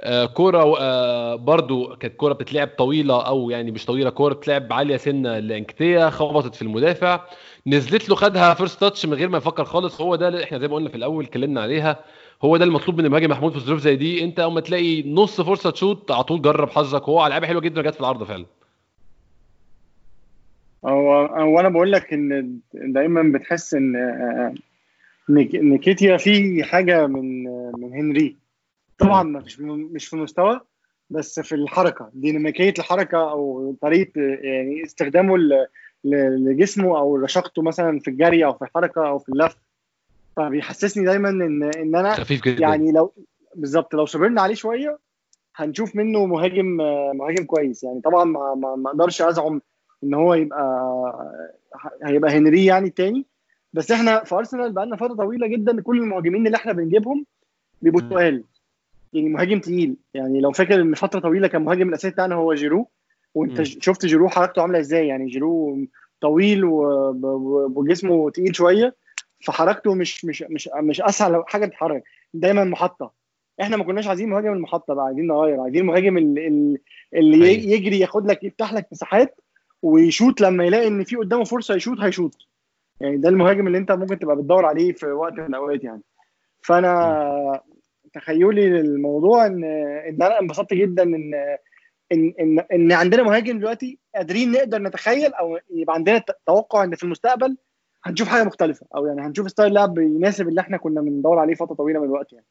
آه 0.00 0.24
كورة 0.26 0.76
آه 0.80 1.34
برضو 1.34 1.96
كانت 1.96 2.14
كورة 2.16 2.32
بتتلعب 2.32 2.68
طويلة 2.78 3.26
أو 3.26 3.50
يعني 3.50 3.70
مش 3.70 3.84
طويلة 3.84 4.10
كورة 4.10 4.34
بتلعب 4.34 4.72
عالية 4.72 4.96
سنة 4.96 5.38
لانكيتيا 5.38 6.10
خبطت 6.10 6.54
في 6.54 6.62
المدافع. 6.62 7.20
نزلت 7.66 8.08
له 8.08 8.14
خدها 8.16 8.54
فيرست 8.54 8.80
تاتش 8.80 9.06
من 9.06 9.14
غير 9.14 9.28
ما 9.28 9.38
يفكر 9.38 9.64
خالص. 9.64 10.00
هو 10.00 10.16
ده 10.16 10.28
اللي 10.28 10.44
إحنا 10.44 10.58
زي 10.58 10.68
ما 10.68 10.74
قلنا 10.74 10.88
في 10.88 10.96
الأول 10.96 11.24
اتكلمنا 11.24 11.60
عليها. 11.60 12.04
هو 12.44 12.56
ده 12.56 12.64
المطلوب 12.64 12.98
من 12.98 13.04
المهاجم 13.06 13.30
محمود 13.30 13.52
في 13.52 13.58
ظروف 13.60 13.80
زي 13.80 13.96
دي. 13.96 14.24
أنت 14.24 14.40
اما 14.40 14.60
تلاقي 14.60 15.02
نص 15.02 15.40
فرصة 15.40 15.70
تشوط 15.70 16.12
على 16.12 16.24
طول 16.24 16.42
جرب 16.42 16.70
حظك. 16.70 17.08
وهو 17.08 17.26
لعيبة 17.26 17.46
حلوة 17.46 17.60
جدا 17.60 17.82
جت 17.82 17.94
في 17.94 18.00
العارضه 18.00 18.24
فعلا. 18.24 18.46
هو 20.84 21.12
هو 21.26 21.60
أنا 21.60 21.68
بقول 21.68 21.92
لك 21.92 22.12
إن 22.12 22.58
دايما 22.74 23.38
بتحس 23.38 23.74
إن 23.74 24.54
نيكيتيا 25.30 26.16
في 26.16 26.64
حاجة 26.64 27.06
من 27.06 27.44
من 27.80 27.92
هنري. 27.94 28.36
طبعا 28.98 29.22
مش 29.22 29.60
مش 29.60 30.06
في 30.06 30.14
المستوى 30.16 30.60
بس 31.10 31.40
في 31.40 31.54
الحركة 31.54 32.10
ديناميكية 32.14 32.74
الحركة 32.78 33.30
أو 33.30 33.74
طريقة 33.82 34.20
يعني 34.20 34.84
استخدامه 34.84 35.38
لجسمه 36.04 36.98
أو 36.98 37.16
رشاقته 37.16 37.62
مثلا 37.62 37.98
في 37.98 38.08
الجري 38.08 38.44
أو 38.44 38.52
في 38.52 38.64
الحركة 38.64 39.08
أو 39.08 39.18
في 39.18 39.28
اللف. 39.28 39.56
فبيحسسني 40.36 41.04
دايما 41.04 41.28
إن 41.28 41.62
إن 41.62 41.96
أنا 41.96 42.14
خفيف 42.14 42.42
جدا. 42.42 42.62
يعني 42.62 42.92
لو 42.92 43.12
بالظبط 43.54 43.94
لو 43.94 44.06
صبرنا 44.06 44.42
عليه 44.42 44.54
شوية 44.54 44.98
هنشوف 45.56 45.96
منه 45.96 46.26
مهاجم 46.26 46.66
مهاجم 47.14 47.44
كويس. 47.44 47.84
يعني 47.84 48.00
طبعا 48.00 48.24
ما, 48.24 48.74
ما 48.76 48.90
أقدرش 48.90 49.22
أزعم 49.22 49.60
إن 50.04 50.14
هو 50.14 50.34
يبقى 50.34 51.52
هيبقى 52.02 52.30
هنري 52.30 52.64
يعني 52.64 52.88
التاني 52.88 53.26
بس 53.72 53.90
إحنا 53.90 54.24
في 54.24 54.34
أرسنال 54.34 54.72
بقى 54.72 54.86
لنا 54.86 54.96
فترة 54.96 55.14
طويلة 55.14 55.46
جدا 55.46 55.80
كل 55.80 55.98
المهاجمين 55.98 56.46
اللي 56.46 56.56
إحنا 56.56 56.72
بنجيبهم 56.72 57.26
بيبقوا 57.82 58.00
تقال. 58.00 58.44
يعني 59.12 59.28
مهاجم 59.28 59.60
تقيل. 59.60 59.96
يعني 60.14 60.40
لو 60.40 60.52
فاكر 60.52 60.80
إن 60.80 60.94
فترة 60.94 61.20
طويلة 61.20 61.48
كان 61.48 61.62
مهاجم 61.62 61.88
الأساسي 61.88 62.10
بتاعنا 62.10 62.34
هو 62.34 62.54
جيرو. 62.54 62.88
وأنت 63.34 63.60
م. 63.60 63.64
شفت 63.64 64.06
جيرو 64.06 64.28
حركته 64.28 64.62
عاملة 64.62 64.78
إزاي. 64.78 65.06
يعني 65.06 65.26
جيرو 65.26 65.78
طويل 66.20 66.64
وجسمه 66.64 68.30
تقيل 68.30 68.56
شوية. 68.56 68.94
فحركته 69.44 69.94
مش 69.94 70.24
مش 70.24 70.44
مش 70.50 70.68
مش 70.76 71.00
أسهل 71.00 71.44
حاجة 71.46 71.66
تتحرك. 71.66 72.02
دايما 72.34 72.64
محطة. 72.64 73.12
إحنا 73.60 73.76
ما 73.76 73.84
كناش 73.84 74.06
عايزين 74.06 74.28
مهاجم 74.28 74.52
المحطة 74.52 74.94
بقى. 74.94 75.04
عايزين 75.04 75.26
نغير. 75.26 75.60
عايزين 75.60 75.86
مهاجم 75.86 76.18
اللي, 76.18 76.78
اللي 77.14 77.72
يجري 77.72 78.00
ياخد 78.00 78.26
لك 78.26 78.44
يفتح 78.44 78.72
لك 78.72 78.88
مساحات. 78.92 79.40
ويشوت 79.82 80.40
لما 80.40 80.64
يلاقي 80.64 80.86
إن 80.88 81.04
في 81.04 81.16
قدامه 81.16 81.44
فرصة 81.44 81.74
يشوت 81.74 82.00
هيشوت. 82.00 82.36
يعني 83.00 83.16
ده 83.16 83.28
المهاجم 83.28 83.66
اللي 83.66 83.78
أنت 83.78 83.92
ممكن 83.92 84.18
تبقى 84.18 84.36
بتدور 84.36 84.64
عليه 84.66 84.92
في 84.92 85.06
وقت 85.06 85.32
من 85.32 85.46
الأوقات 85.46 85.84
يعني. 85.84 86.02
فأنا 86.62 87.60
تخيلي 88.14 88.68
للموضوع 88.68 89.46
إن 89.46 89.64
إن 90.08 90.22
أنا 90.22 90.40
انبسطت 90.40 90.74
جدا 90.74 91.02
إن 91.02 91.34
إن 92.12 92.34
إن, 92.40 92.58
إن 92.72 92.92
عندنا 92.92 93.22
مهاجم 93.22 93.58
دلوقتي 93.58 93.98
قادرين 94.14 94.52
نقدر 94.52 94.82
نتخيل 94.82 95.34
أو 95.34 95.58
يبقى 95.70 95.94
عندنا 95.94 96.22
توقع 96.46 96.84
إن 96.84 96.94
في 96.94 97.04
المستقبل 97.04 97.56
هنشوف 98.04 98.28
حاجة 98.28 98.44
مختلفة 98.44 98.86
أو 98.96 99.06
يعني 99.06 99.20
هنشوف 99.20 99.50
ستايل 99.50 99.72
لعب 99.74 99.98
يناسب 99.98 100.48
اللي 100.48 100.60
إحنا 100.60 100.76
كنا 100.76 101.00
بندور 101.00 101.38
عليه 101.38 101.54
فترة 101.54 101.74
طويلة 101.74 102.00
من 102.00 102.06
الوقت 102.06 102.32
يعني. 102.32 102.46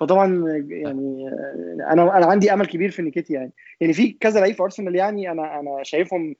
فطبعا 0.00 0.44
يعني 0.68 1.28
أنا 1.90 2.18
أنا 2.18 2.26
عندي 2.26 2.52
أمل 2.52 2.66
كبير 2.66 2.90
في 2.90 3.02
نيكيتي 3.02 3.32
يعني. 3.32 3.52
يعني 3.80 3.92
في 3.92 4.12
كذا 4.12 4.40
لعيب 4.40 4.54
في 4.54 4.62
أرسنال 4.62 4.94
يعني 4.96 5.30
أنا 5.30 5.60
أنا 5.60 5.82
شايفهم 5.82 6.34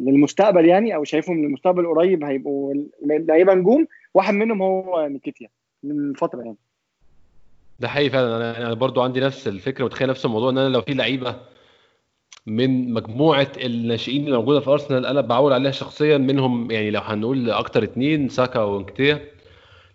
للمستقبل 0.00 0.64
يعني 0.66 0.94
أو 0.94 1.04
شايفهم 1.04 1.42
للمستقبل 1.44 1.86
قريب 1.86 2.24
هيبقوا 2.24 2.74
لعيبة 3.02 3.54
نجوم. 3.54 3.86
واحد 4.14 4.34
منهم 4.34 4.62
هو 4.62 5.08
نيكيتيا 5.08 5.48
من 5.82 6.12
فتره 6.14 6.42
يعني. 6.42 6.56
ده 7.80 7.88
حقيقي 7.88 8.10
فعلا. 8.10 8.58
أنا 8.66 8.74
برضو 8.74 9.02
عندي 9.02 9.20
نفس 9.20 9.48
الفكرة 9.48 9.84
وتخيل 9.84 10.08
نفس 10.08 10.24
الموضوع 10.24 10.50
إن 10.50 10.58
أنا 10.58 10.68
لو 10.68 10.80
في 10.80 10.94
لعيبة 10.94 11.36
من 12.46 12.92
مجموعة 12.92 13.52
الناشئين 13.64 14.24
اللي 14.24 14.36
موجودة 14.36 14.60
في 14.60 14.70
أرسنال 14.70 15.06
أنا 15.06 15.20
بعول 15.20 15.52
عليها 15.52 15.70
شخصيا. 15.70 16.18
منهم 16.18 16.70
يعني 16.70 16.90
لو 16.90 17.00
هنقول 17.00 17.50
أكتر 17.50 17.82
اتنين 17.82 18.28
ساكا 18.28 18.60
وانكتيا 18.60 19.20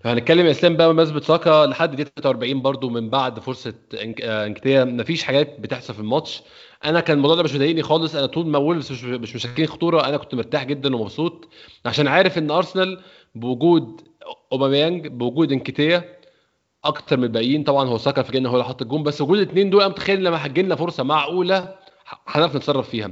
هنتكلم 0.05 0.45
يا 0.45 0.51
إسلام 0.51 0.77
بقى 0.77 0.89
بمناسبة 0.93 1.19
ساكا 1.19 1.65
لحد 1.65 1.91
دقيقه 1.91 2.11
43 2.21 2.61
برضو 2.61 2.89
من 2.89 3.09
بعد 3.09 3.39
فرصة 3.39 3.73
انك... 4.03 4.21
آه، 4.21 4.45
انكتيا 4.45 4.83
مفيش 4.83 5.23
حاجات 5.23 5.59
بتحصل 5.59 5.93
في 5.93 5.99
الماتش. 5.99 6.43
أنا 6.85 6.99
كان 6.99 7.17
الموضوع 7.17 7.35
ده 7.35 7.43
مش 7.43 7.55
مضايقني 7.55 7.81
خالص. 7.83 8.15
أنا 8.15 8.25
طول 8.25 8.47
ما 8.47 8.57
وولفز 8.57 8.91
مش 8.91 9.03
مش 9.03 9.35
مشكلين 9.35 9.67
خطورة 9.67 10.07
أنا 10.07 10.17
كنت 10.17 10.35
مرتاح 10.35 10.63
جدا 10.63 10.95
ومبسوط 10.95 11.47
عشان 11.85 12.07
عارف 12.07 12.37
إن 12.37 12.51
أرسنال 12.51 13.01
بوجود 13.35 14.01
أوباميانج 14.51 15.07
بوجود 15.07 15.51
انكتيا 15.51 16.19
أكتر 16.83 17.17
من 17.17 17.23
الباقيين. 17.23 17.63
طبعا 17.63 17.87
هو 17.89 17.97
ساكا 17.97 18.21
فاجئنا 18.21 18.49
هو 18.49 18.53
اللي 18.53 18.65
حط 18.65 18.81
الجون 18.81 19.03
بس 19.03 19.21
وجود 19.21 19.37
الاثنين 19.39 19.69
دول 19.69 19.81
أنا 19.81 19.89
متخيل 19.89 20.23
لما 20.23 20.45
هتجي 20.45 20.61
لنا 20.61 20.75
فرصة 20.75 21.03
معقولة 21.03 21.75
هنعرف 22.27 22.55
نتصرف 22.55 22.89
فيها. 22.89 23.11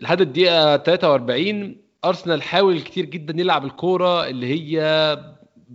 لحد 0.00 0.20
الدقيقة 0.20 0.76
43 0.76 1.76
أرسنال 2.04 2.42
حاول 2.42 2.80
كتير 2.80 3.04
جدا 3.04 3.40
يلعب 3.40 3.64
الكورة 3.64 4.26
اللي 4.26 4.46
هي 4.46 4.80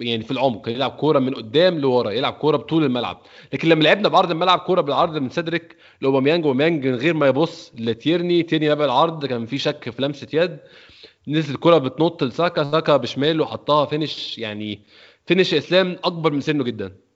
يعني 0.02 0.24
في 0.24 0.32
العمق 0.32 0.70
يلعب 0.70 0.92
كورة 0.92 1.20
من 1.20 1.34
قدام 1.34 1.80
لورا 1.80 2.12
يلعب 2.12 2.34
كورة 2.34 2.58
بطول 2.58 2.84
الملعب. 2.84 3.22
لكن 3.54 3.70
لما 3.70 3.84
لعبنا 3.84 4.10
بعرض 4.10 4.32
الملعب 4.32 4.60
كورة 4.60 4.82
بالعرض 4.82 5.18
من 5.18 5.30
سيدريك 5.30 5.76
لأوباميانج 6.02 6.46
أوباميانج 6.46 6.88
من 6.88 6.96
غير 6.96 7.14
ما 7.14 7.28
يبص 7.28 7.72
لتيرني 7.80 8.44
تيرني 8.44 8.68
لعب 8.68 8.82
العرض 8.82 9.26
كان 9.26 9.46
في 9.46 9.58
شك 9.58 9.90
في 9.90 10.02
لمسة 10.02 10.28
يد. 10.34 10.58
نزل 11.28 11.54
الكورة 11.54 11.78
بتنط 11.78 12.24
لساكا 12.24 12.64
ساكا 12.64 12.98
بشماله 12.98 13.46
حطها 13.46 13.86
finish 13.86 14.38
يعني 14.38 14.82
finish 15.26 15.54
إسلام 15.54 15.98
أكبر 16.04 16.32
من 16.32 16.42
سنه 16.42 16.64
جدا. 16.64 17.07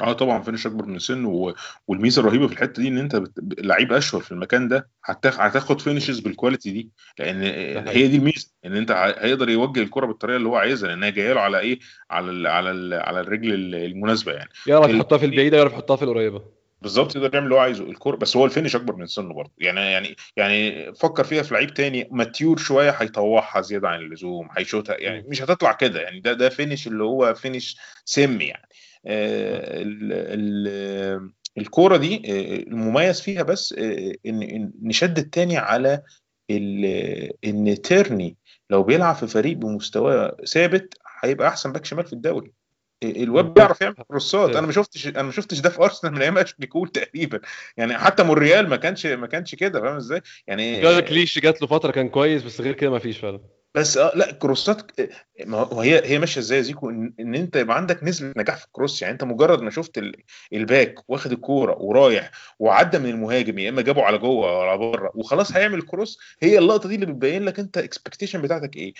آه 0.00 0.12
طبعا 0.12 0.42
finish 0.42 0.66
أكبر 0.66 0.86
من 0.86 0.96
السن 0.96 1.24
و... 1.24 1.54
والميزة 1.88 2.20
الرهيبة 2.20 2.46
في 2.46 2.52
الحتة 2.52 2.82
دي 2.82 2.88
إن 2.88 2.98
أنت 2.98 3.16
بت... 3.16 3.32
لعيب 3.64 3.92
أشهر 3.92 4.20
في 4.20 4.32
المكان 4.32 4.68
ده 4.68 4.88
هتاخ... 5.04 5.40
هتاخد 5.40 5.80
finishes 5.80 6.18
بال 6.20 6.31
quality 6.31 6.70
دي 6.70 6.90
لأن. 7.18 7.42
هي 7.88 8.08
دي 8.08 8.16
الميزة 8.16 8.48
إن 8.64 8.76
أنت 8.76 8.90
ه- 8.90 9.24
هيقدر 9.24 9.48
يوجه 9.48 9.80
الكرة 9.82 10.06
بالطريقة 10.06 10.36
اللي 10.36 10.48
هو 10.48 10.56
عايزها 10.56 10.88
لانها 10.88 11.10
جاية 11.10 11.32
له 11.32 11.40
على 11.40 11.58
إيه؟ 11.58 11.78
على 12.10 12.30
ال... 12.30 12.46
على 12.46 12.70
ال... 12.70 12.94
على 12.94 13.20
الرجل 13.20 13.54
ال- 13.54 13.74
المناسبة 13.74 14.32
يعني. 14.32 14.50
يعرف 14.66 14.90
يحطها 14.90 15.18
في 15.18 15.26
البعيدة 15.26 15.56
يعرف 15.56 15.72
يحطها 15.72 15.96
في 15.96 16.02
القريبة. 16.02 16.58
بالظبط 16.82 17.16
يقدر 17.16 17.34
يعمل 17.34 17.44
اللي 17.46 17.54
هو 17.54 17.58
عايزه 17.58 17.84
الكوره 17.84 18.16
بس 18.16 18.36
هو 18.36 18.44
ال 18.44 18.49
finish 18.49 18.76
أكبر 18.76 18.96
من 18.96 19.06
سنه 19.06 19.34
برضه. 19.34 19.50
يعني 19.58 19.80
يعني 19.80 20.16
يعني 20.36 20.92
فكر 20.94 21.24
فيها 21.24 21.42
في 21.42 21.54
لعيب 21.54 21.74
تاني 21.74 22.08
mature 22.10 22.56
شوية 22.58 22.90
هيطوعها 22.90 23.60
زيادة 23.60 23.88
عن 23.88 24.00
اللزوم 24.00 24.48
هيشوتها 24.56 24.96
يعني 24.96 25.24
مش 25.28 25.42
هتطلع 25.42 25.72
كده 25.72 26.00
يعني 26.00 26.20
ده 26.20 26.32
ده 26.32 26.48
finish 26.48 26.86
اللي 26.86 27.04
هو 27.04 27.34
finish 27.34 27.76
سم 28.04 28.40
يعني. 28.40 28.67
الكورة 31.58 31.96
دي 31.96 32.16
آه، 32.16 32.56
المميز 32.56 33.20
فيها 33.20 33.42
بس 33.42 33.74
آه، 33.78 34.12
ان 34.26 34.72
نشدد 34.82 35.18
تاني 35.18 35.56
على 35.56 36.02
إن 37.44 37.76
تيرني 37.84 38.36
لو 38.70 38.82
بيلعب 38.82 39.14
في 39.14 39.26
فريق 39.26 39.56
بمستوى 39.56 40.32
ثابت 40.46 40.94
هيبقى 41.24 41.48
أحسن 41.48 41.72
back 41.72 41.84
شمال 41.84 42.04
في 42.06 42.12
الدوري. 42.12 42.52
الواد 43.02 43.44
بيعرف 43.54 43.80
يعمل 43.80 43.94
كروسات. 44.08 44.56
أنا 44.56 44.66
ما 44.66 44.72
شفتش 44.72 45.06
أنا 45.06 45.22
ما 45.22 45.32
شفتش 45.32 45.60
ده 45.60 45.70
في 45.70 45.82
أرسنال 45.82 46.12
من 46.12 46.22
أيام 46.22 46.38
اشلي 46.38 46.66
كول 46.66 46.88
تقريبا. 46.88 47.40
يعني 47.76 47.98
حتى 47.98 48.22
مونريال 48.22 48.68
ما 48.68 48.76
كانش 48.76 49.06
ما 49.06 49.26
كانش 49.26 49.54
كده 49.54 49.80
فاهم 49.80 49.96
إزاي؟ 49.96 50.22
يعني 50.46 51.00
ليش 51.00 51.38
جات 51.38 51.62
له 51.62 51.68
فترة 51.68 51.90
كان 51.90 52.08
كويس 52.08 52.42
بس 52.42 52.60
غير 52.60 52.74
كده 52.74 52.90
ما 52.90 52.98
فيش 52.98 53.18
فعلا. 53.18 53.40
بس 53.78 53.96
آه 53.96 54.12
لا 54.14 54.32
كروسات 54.32 54.90
ما 55.46 55.58
هو 55.58 55.80
هي 55.80 56.02
هي 56.10 56.18
ماشية 56.18 56.40
إزاي 56.40 56.58
يا 56.58 56.62
زيكو؟ 56.62 56.90
إن, 56.90 57.14
إن 57.20 57.34
أنت 57.34 57.56
يبقى 57.56 57.76
عندك 57.76 58.04
نسبة 58.04 58.32
نجاح 58.36 58.56
في 58.56 58.64
ال 58.66 58.71
cross. 58.71 59.02
يعني 59.02 59.12
أنت 59.12 59.24
مجرد 59.24 59.62
ما 59.62 59.70
شفت 59.70 59.98
ال- 59.98 60.14
ال 60.52 60.64
back 60.64 61.10
واخد 61.10 61.32
الكورة 61.32 61.76
ورايح 61.78 62.30
وعدى 62.58 62.98
من 62.98 63.10
المهاجم 63.10 63.58
يا 63.58 63.68
إما 63.70 63.82
جابه 63.82 64.02
على 64.02 64.18
جوه 64.18 64.58
ولا 64.60 64.76
بره 64.76 65.10
وخلاص 65.14 65.52
هيعمل 65.52 65.78
ال 65.78 65.85
cross 65.85 66.18
هي 66.42 66.58
اللقطة 66.58 66.88
دي 66.88 66.94
اللي 66.94 67.06
بتبين 67.06 67.44
لك 67.44 67.58
أنت 67.58 67.78
expectation 67.78 68.42
بتاعتك 68.42 68.76
إيه. 68.76 68.94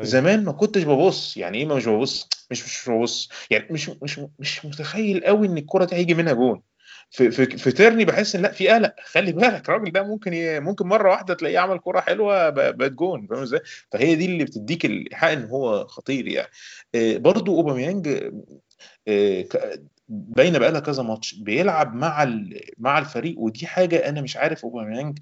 زمان 0.00 0.44
ما 0.44 0.52
كنتش 0.52 0.82
ببص. 0.82 1.36
يعني 1.36 1.58
إيه 1.58 1.66
ما 1.66 1.74
مش 1.74 1.88
ببص؟ 1.88 2.28
مش 2.50 2.64
مش 2.64 2.88
ببص. 2.90 3.28
يعني 3.50 3.66
مش 3.70 3.90
مش 4.02 4.20
مش 4.38 4.64
متخيل 4.64 5.24
قوي 5.24 5.46
إن 5.46 5.58
الكره 5.58 5.84
دي 5.84 5.96
هيجي 5.96 6.14
منها 6.14 6.32
جون. 6.32 6.62
في 7.10 7.30
في 7.30 7.46
في 7.58 7.72
تيرني 7.72 8.04
بحس 8.04 8.36
إن 8.36 8.42
لا 8.42 8.52
في 8.52 8.68
قلق. 8.68 8.94
خلي 9.04 9.32
بالك 9.32 9.68
الراجل 9.68 9.92
ده 9.92 10.02
ممكن 10.02 10.32
ي... 10.32 10.60
ممكن 10.60 10.86
مرة 10.86 11.10
واحدة 11.10 11.34
تلاقيه 11.34 11.58
عمل 11.58 11.78
كره 11.78 12.00
حلوة 12.00 12.50
بقت 12.50 12.92
جون 12.92 13.26
فاهم 13.26 13.42
إزاي؟ 13.42 13.60
فهي 13.92 14.14
دي 14.14 14.24
اللي 14.24 14.44
بتديك 14.44 14.84
الإيحاء 14.84 15.32
إن 15.32 15.44
هو 15.44 15.86
خطير 15.86 16.26
يعني. 16.28 16.48
آه، 16.94 17.16
برضو 17.16 17.56
أوباميانج 17.56 18.08
آه، 19.08 19.44
باينة 20.08 20.58
بقى 20.58 20.72
لها 20.72 20.80
كذا 20.80 21.02
ماتش 21.02 21.34
بيلعب 21.34 21.94
مع 21.94 22.38
مع 22.78 22.98
الفريق 22.98 23.38
ودي 23.38 23.66
حاجة 23.66 24.08
أنا 24.08 24.20
مش 24.20 24.36
عارف 24.36 24.64
أوباميانج 24.64 25.18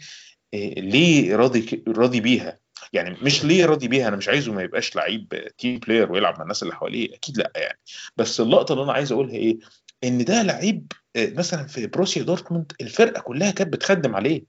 آه، 0.54 0.58
ليه 0.80 1.36
راضي 1.36 1.84
راضي 1.88 2.20
بيها. 2.20 2.58
يعني 2.92 3.16
مش 3.22 3.44
ليه 3.44 3.66
راضي 3.66 3.88
بيها 3.88 4.08
أنا 4.08 4.16
مش 4.16 4.28
عايزه 4.28 4.52
ما 4.52 4.62
يبقاش 4.62 4.96
لعيب 4.96 5.48
team 5.58 5.78
player 5.78 6.12
ويلعب 6.12 6.34
مع 6.36 6.42
الناس 6.42 6.62
اللي 6.62 6.74
حواليه 6.74 7.14
أكيد 7.14 7.38
لأ 7.38 7.52
يعني. 7.56 7.78
بس 8.16 8.40
اللقطة 8.40 8.72
اللي 8.72 8.84
أنا 8.84 8.92
عايز 8.92 9.12
أقولها 9.12 9.34
إيه؟ 9.34 9.58
إن 10.04 10.24
ده 10.24 10.42
لعيب 10.42 10.92
مثلا 11.16 11.66
في 11.66 11.86
بروسيا 11.86 12.22
دورتموند 12.22 12.72
الفرقة 12.80 13.20
كلها 13.20 13.50
كانت 13.50 13.72
بتخدم 13.72 14.16
عليه. 14.16 14.44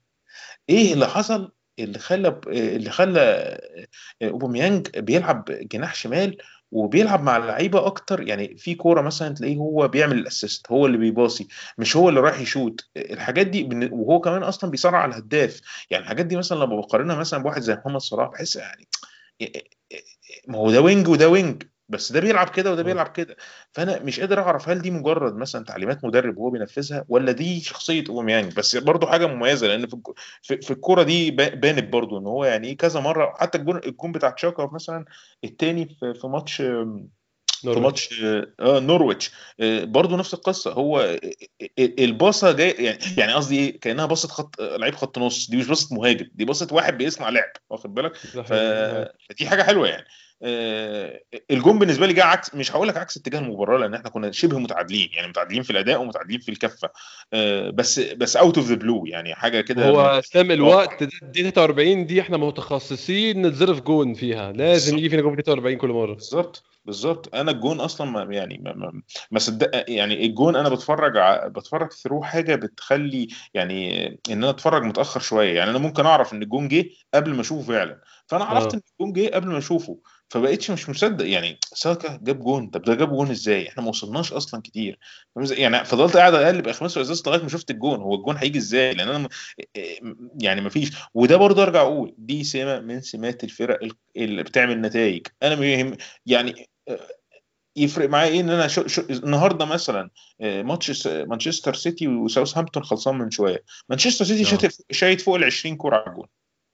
إيه 0.68 0.92
اللي 0.94 1.06
حصل؟ 1.06 1.52
اللي 1.78 1.98
خلى 1.98 2.28
آه، 2.28 2.40
اللي 2.76 2.90
خلى 2.90 3.20
آه، 4.22 4.28
أوباميانج 4.28 4.98
بيلعب 4.98 5.44
جناح 5.48 5.94
شمال 5.94 6.36
وبيلعب 6.72 7.22
مع 7.22 7.36
اللعيبه 7.36 7.86
أكتر. 7.86 8.28
يعني 8.28 8.56
في 8.56 8.74
كورة 8.74 9.00
مثلا 9.02 9.34
تلاقيه 9.34 9.56
هو 9.56 9.88
بيعمل 9.88 10.18
ال 10.18 10.26
assist 10.26 10.72
هو 10.72 10.86
اللي 10.86 10.98
بيباصي 10.98 11.48
مش 11.78 11.96
هو 11.96 12.08
اللي 12.08 12.20
رايح 12.20 12.40
يشوت. 12.40 12.80
الحاجات 12.96 13.46
دي 13.46 13.88
وهو 13.92 14.20
كمان 14.20 14.42
أصلا 14.42 14.70
بيصارع 14.70 14.98
على 14.98 15.10
الهداف. 15.10 15.60
يعني 15.90 16.02
الحاجات 16.04 16.26
دي 16.26 16.36
مثلا 16.36 16.56
لما 16.64 16.76
بقارنها 16.76 17.16
مثلا 17.16 17.42
بواحد 17.42 17.62
زي 17.62 17.74
محمد 17.74 18.00
صلاح 18.00 18.28
بحس 18.28 18.56
يعني 18.56 18.88
ما 20.48 20.58
هو 20.58 20.70
ده 20.70 20.80
wing 20.80 21.08
وده 21.08 21.28
wing. 21.28 21.62
بس 21.88 22.12
ده 22.12 22.20
بيلعب 22.20 22.48
كده 22.48 22.72
وده 22.72 22.82
بيلعب 22.82 23.08
كده. 23.08 23.36
فأنا 23.72 24.02
مش 24.02 24.20
قادر 24.20 24.40
أعرف 24.40 24.68
هل 24.68 24.82
دي 24.82 24.90
مجرد 24.90 25.36
مثلا 25.36 25.64
تعليمات 25.64 26.04
مدرب 26.04 26.38
وهو 26.38 26.50
بينفذها 26.50 27.04
ولا 27.08 27.32
دي 27.32 27.60
شخصية 27.60 28.04
اوباميانج 28.08 28.54
بس 28.54 28.76
برضو 28.76 29.06
حاجة 29.06 29.26
مميزة 29.26 29.66
لأن 29.66 29.86
في 29.86 30.60
في, 30.62 30.70
الكورة 30.70 31.02
دي 31.02 31.30
با- 31.30 31.54
بانت 31.54 31.92
برضو 31.92 32.18
إن 32.18 32.26
هو 32.26 32.44
يعني 32.44 32.68
إيه 32.68 32.76
كذا 32.76 33.00
مرة 33.00 33.34
حتى 33.38 33.58
الجون 33.58 33.76
الجون 33.86 34.12
بتاع 34.12 34.30
تشاكا 34.30 34.70
مثلا 34.72 35.04
التاني 35.44 35.96
في, 36.00 36.14
في 36.14 36.26
ماتش 36.26 36.62
في. 37.62 37.80
ماتش 37.80 38.22
آه 38.60 38.80
نورويتش. 38.80 39.30
آه، 39.60 39.84
برضو 39.84 40.16
نفس 40.16 40.34
القصة. 40.34 40.72
هو 40.72 41.00
آه، 41.00 41.20
آه، 41.62 41.68
الباصة 41.78 42.52
جاي 42.52 42.70
يعني 42.70 42.98
يعني 43.16 43.32
قصدي 43.32 43.58
إيه؟ 43.58 43.80
كأنها 43.80 44.06
باصة 44.06 44.28
خط 44.28 44.60
آه، 44.60 44.76
لعيب 44.76 44.94
خط 44.94 45.18
نص. 45.18 45.50
دي 45.50 45.56
مش 45.56 45.66
باصة 45.68 45.96
مهاجم 45.96 46.30
دي 46.34 46.44
باصة 46.44 46.68
واحد 46.72 46.98
بيصنع 46.98 47.28
لعب 47.28 47.50
واخد 47.70 47.94
بالك. 47.94 48.16
فدي 49.28 49.46
حاجة 49.48 49.62
حلوة 49.62 49.88
يعني. 49.88 50.02
آه، 50.02 50.27
الجون 50.42 51.78
بالنسبة 51.78 52.06
لي 52.06 52.12
جه 52.12 52.24
عكس 52.24 52.54
مش 52.54 52.72
هقول 52.72 52.88
لك 52.88 52.96
عكس 52.96 53.16
اتجاه 53.16 53.38
المباراة 53.38 53.78
لأن 53.78 53.94
إحنا 53.94 54.10
كنا 54.10 54.30
شبه 54.30 54.58
متعادلين 54.58 55.08
يعني 55.12 55.28
متعادلين 55.28 55.62
في 55.62 55.70
الأداء 55.70 56.00
ومتعادلين 56.00 56.40
في 56.40 56.48
الكفة 56.48 56.90
آه، 57.32 57.70
بس 57.70 58.00
بس 58.00 58.36
out 58.36 58.58
of 58.58 58.68
the 58.68 58.74
blue 58.74 59.06
يعني 59.06 59.34
حاجة 59.34 59.60
كده 59.60 59.88
هو 59.88 60.00
اسلام 60.00 60.50
الوقت 60.50 61.02
ده 61.02 61.10
دي 61.22 61.50
43 61.50 62.06
دي 62.06 62.20
إحنا 62.20 62.36
متخصصين 62.36 63.46
نتظرف 63.46 63.80
جون 63.80 64.14
فيها 64.14 64.52
لازم 64.52 64.98
يجي 64.98 65.08
فينا 65.08 65.22
جون 65.22 65.36
في 65.36 65.42
43 65.42 65.76
كل 65.78 65.88
مرة. 65.88 66.14
بالظبط. 66.14 66.64
بالظبط. 66.88 67.34
أنا 67.34 67.50
الجون 67.50 67.80
أصلا 67.80 68.10
ما 68.10 68.34
يعني 68.34 68.60
ما, 68.64 68.72
ما, 68.72 69.02
ما 69.30 69.38
صدق 69.38 69.84
يعني 69.90 70.26
الجون 70.26 70.56
أنا 70.56 70.68
بتفرج 70.68 71.16
ع... 71.16 71.46
بتفرج 71.46 71.92
through 71.92 72.22
حاجة 72.22 72.54
بتخلي 72.54 73.28
يعني 73.54 74.06
إن 74.06 74.18
أنا 74.28 74.50
أتفرج 74.50 74.82
متأخر 74.82 75.20
شوية. 75.20 75.56
يعني 75.56 75.70
أنا 75.70 75.78
ممكن 75.78 76.06
أعرف 76.06 76.32
إن 76.32 76.42
الجون 76.42 76.68
جه 76.68 76.84
قبل 77.14 77.34
ما 77.34 77.40
أشوفه 77.40 77.62
فعلا. 77.62 78.00
فأنا 78.26 78.44
عرفت 78.44 78.74
آه. 78.74 78.76
إن 78.76 78.80
الجون 78.92 79.12
جه 79.12 79.34
قبل 79.34 79.48
ما 79.48 79.58
أشوفه. 79.58 79.98
فبقيتش 80.28 80.70
مش 80.70 80.88
مصدق. 80.88 81.26
يعني 81.26 81.58
ساكا 81.62 82.18
جاب 82.22 82.40
جون. 82.40 82.66
طب 82.66 82.82
ده 82.82 82.94
جاب 82.94 83.08
جون 83.08 83.30
إزاي؟ 83.30 83.68
إحنا 83.68 83.82
ما 83.82 83.88
وصلناش 83.88 84.32
أصلا 84.32 84.60
كتير؟ 84.62 84.98
يعني 85.36 85.84
فضلت 85.84 86.16
قاعد 86.16 86.34
أقلب 86.34 86.68
اخماس 86.68 86.96
واسداس 86.96 87.22
لغاية 87.26 87.42
ما 87.42 87.48
شفت 87.48 87.70
الجون. 87.70 88.00
هو 88.00 88.14
الجون 88.14 88.36
هيجي 88.36 88.58
إزاي؟ 88.58 88.94
لأن 88.94 89.08
أنا 89.08 89.18
م- 89.18 89.28
يعني 90.40 90.60
ما 90.60 90.68
فيش. 90.68 90.92
وده 91.14 91.36
برضه 91.36 91.62
أرجع 91.62 91.80
أقول 91.80 92.14
دي 92.18 92.44
سمه 92.44 92.80
من 92.80 93.00
سمات 93.00 93.44
الفرق 93.44 93.78
اللي 94.16 94.42
بتعمل 94.42 94.80
نتائج. 94.80 95.26
أنا 95.42 95.54
ما 95.54 95.66
يهم 95.66 95.96
يعني 96.26 96.68
يفرق 97.76 98.08
معايا 98.08 98.30
إيه 98.30 98.40
إن 98.40 98.50
أنا 98.50 98.68
شوف 98.68 98.86
شوف 98.86 99.02
النهارده 99.10 99.64
مثلا 99.64 100.10
آه، 100.40 100.62
ماتش 100.62 101.06
مانشستر 101.06 101.74
سيتي 101.74 102.08
وساوثهامبتون 102.08 102.84
خلصان 102.84 103.18
من 103.18 103.30
شوية. 103.30 103.64
مانشستر 103.88 104.24
سيتي 104.24 104.42
آه. 104.54 104.58
شايت 104.58 104.76
شايت 104.92 105.20
فوق 105.20 105.34
ال 105.36 105.44
20 105.44 105.76
كورة 105.76 105.96
على 105.96 106.06
الجون. 106.10 106.26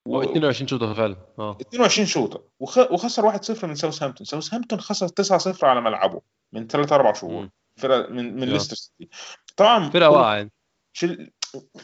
هو 0.08 0.18
و- 0.18 0.22
22 0.22 0.68
شوطة 0.68 0.94
فعلا. 0.94 1.16
آه. 1.38 1.58
22 1.60 2.06
شوطة. 2.06 2.44
وخ- 2.60 2.90
وخسر 2.92 3.22
1-0 3.32 3.64
من 3.66 3.74
ساوثهامبتون. 3.74 4.26
ساوثهامبتون 4.26 4.80
خسر 4.80 5.08
9-0 5.08 5.64
على 5.64 5.80
ملعبه 5.80 6.20
من 6.52 6.66
3 6.66 6.94
4 6.94 7.12
شهور. 7.12 7.42
مم. 7.42 7.50
فرقة 7.80 8.10
من 8.12 8.34
من. 8.36 8.48
ليستر 8.48 8.76
سيتي. 8.76 9.08
طبعا 9.56 9.90
فرقة 9.90 10.10
واقعة 10.10 10.34
يعني. 10.36 10.50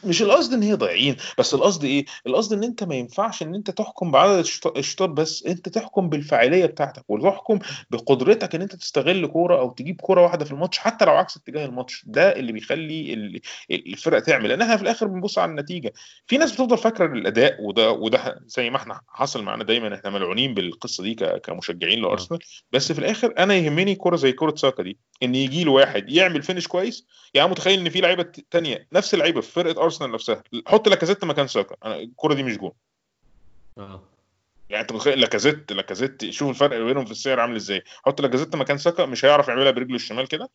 مش 0.04 0.22
القصد 0.22 0.52
إن 0.52 0.62
هي 0.62 0.74
ضايعين 0.74 1.16
بس 1.38 1.54
القصد 1.54 1.84
إيه؟ 1.84 2.04
القصد 2.26 2.52
إن 2.52 2.64
أنت 2.64 2.84
ما 2.84 2.94
ينفعش 2.94 3.42
إن 3.42 3.54
أنت 3.54 3.70
تحكم 3.70 4.10
بعدد 4.10 4.38
الشط- 4.38 4.76
الشوطات 4.78 5.10
بس 5.10 5.46
أنت 5.46 5.68
تحكم 5.68 6.08
بالفاعلية 6.08 6.66
بتاعتك 6.66 7.04
وتحكم 7.08 7.58
بقدرتك 7.90 8.54
إن 8.54 8.62
أنت 8.62 8.76
تستغل 8.76 9.26
كورة 9.26 9.58
أو 9.60 9.70
تجيب 9.70 10.00
كورة 10.00 10.22
واحدة 10.22 10.44
في 10.44 10.52
الماتش 10.52 10.78
حتى 10.78 11.04
لو 11.04 11.12
عكس 11.12 11.36
اتجاه 11.36 11.66
الماتش 11.66 12.04
ده 12.06 12.36
اللي 12.36 12.52
بيخلي 12.52 13.14
ال- 13.14 13.40
الفرق 13.70 14.20
تعمل. 14.20 14.48
لأن 14.48 14.62
إحنا 14.62 14.76
في 14.76 14.82
الآخر 14.82 15.06
بنبص 15.06 15.38
على 15.38 15.50
النتيجة. 15.50 15.92
في 16.26 16.38
ناس 16.38 16.52
بتفضل 16.52 16.78
فاكرة 16.78 17.06
الاداء 17.06 17.62
وده 17.62 17.92
وده 17.92 18.40
زي 18.46 18.70
ما 18.70 18.76
إحنا 18.76 19.00
حصل 19.08 19.42
معانا 19.42 19.64
دايما 19.64 19.94
إحنا 19.94 20.10
ملعونين 20.10 20.54
بالقصة 20.54 21.02
دي 21.02 21.14
كمشجعين 21.14 22.02
لأرسنال. 22.02 22.40
بس 22.72 22.92
في 22.92 22.98
الآخر 22.98 23.34
أنا 23.38 23.54
يهمني 23.54 23.94
كورة 23.94 24.16
زي 24.16 24.32
كوره 24.32 24.54
ساكا 24.56 24.82
دي. 24.82 24.98
إن 25.22 25.34
يجي 25.34 25.64
له 25.64 25.70
واحد 25.72 26.10
يعمل 26.10 26.42
finish 26.42 26.66
كويس 26.66 27.06
يعني 27.34 27.50
متخيل 27.50 27.80
إن 27.80 27.88
في 27.90 28.00
لعيبة 28.00 28.26
تانية 28.50 28.86
نفس 28.92 29.14
اللعيبة 29.14 29.40
في 29.40 29.52
فرقة 29.52 29.82
ارسنال 29.84 30.12
نفسها 30.12 30.42
حط 30.66 30.88
لاكازيت 30.88 31.24
مكان 31.24 31.46
ساكا 31.46 31.76
أنا 31.84 31.96
الكوره 31.96 32.34
دي 32.34 32.42
مش 32.42 32.56
جون. 32.58 32.72
آه. 33.78 34.02
يعني 34.70 34.82
أنت 34.82 34.92
متخيل 34.92 35.20
لاكازيت 35.20 35.72
لاكازيت 35.72 36.30
شوف 36.30 36.48
الفرق 36.50 36.78
بينهم 36.78 37.04
في 37.04 37.10
السعر 37.10 37.40
عامل 37.40 37.56
إزاي 37.56 37.82
حط 38.06 38.20
لاكازيت 38.20 38.56
مكان 38.56 38.78
ساكا 38.78 39.06
مش 39.06 39.24
هيعرف 39.24 39.48
يعملها 39.48 39.70
برجله 39.70 39.94
الشمال 39.96 40.28
كده. 40.28 40.50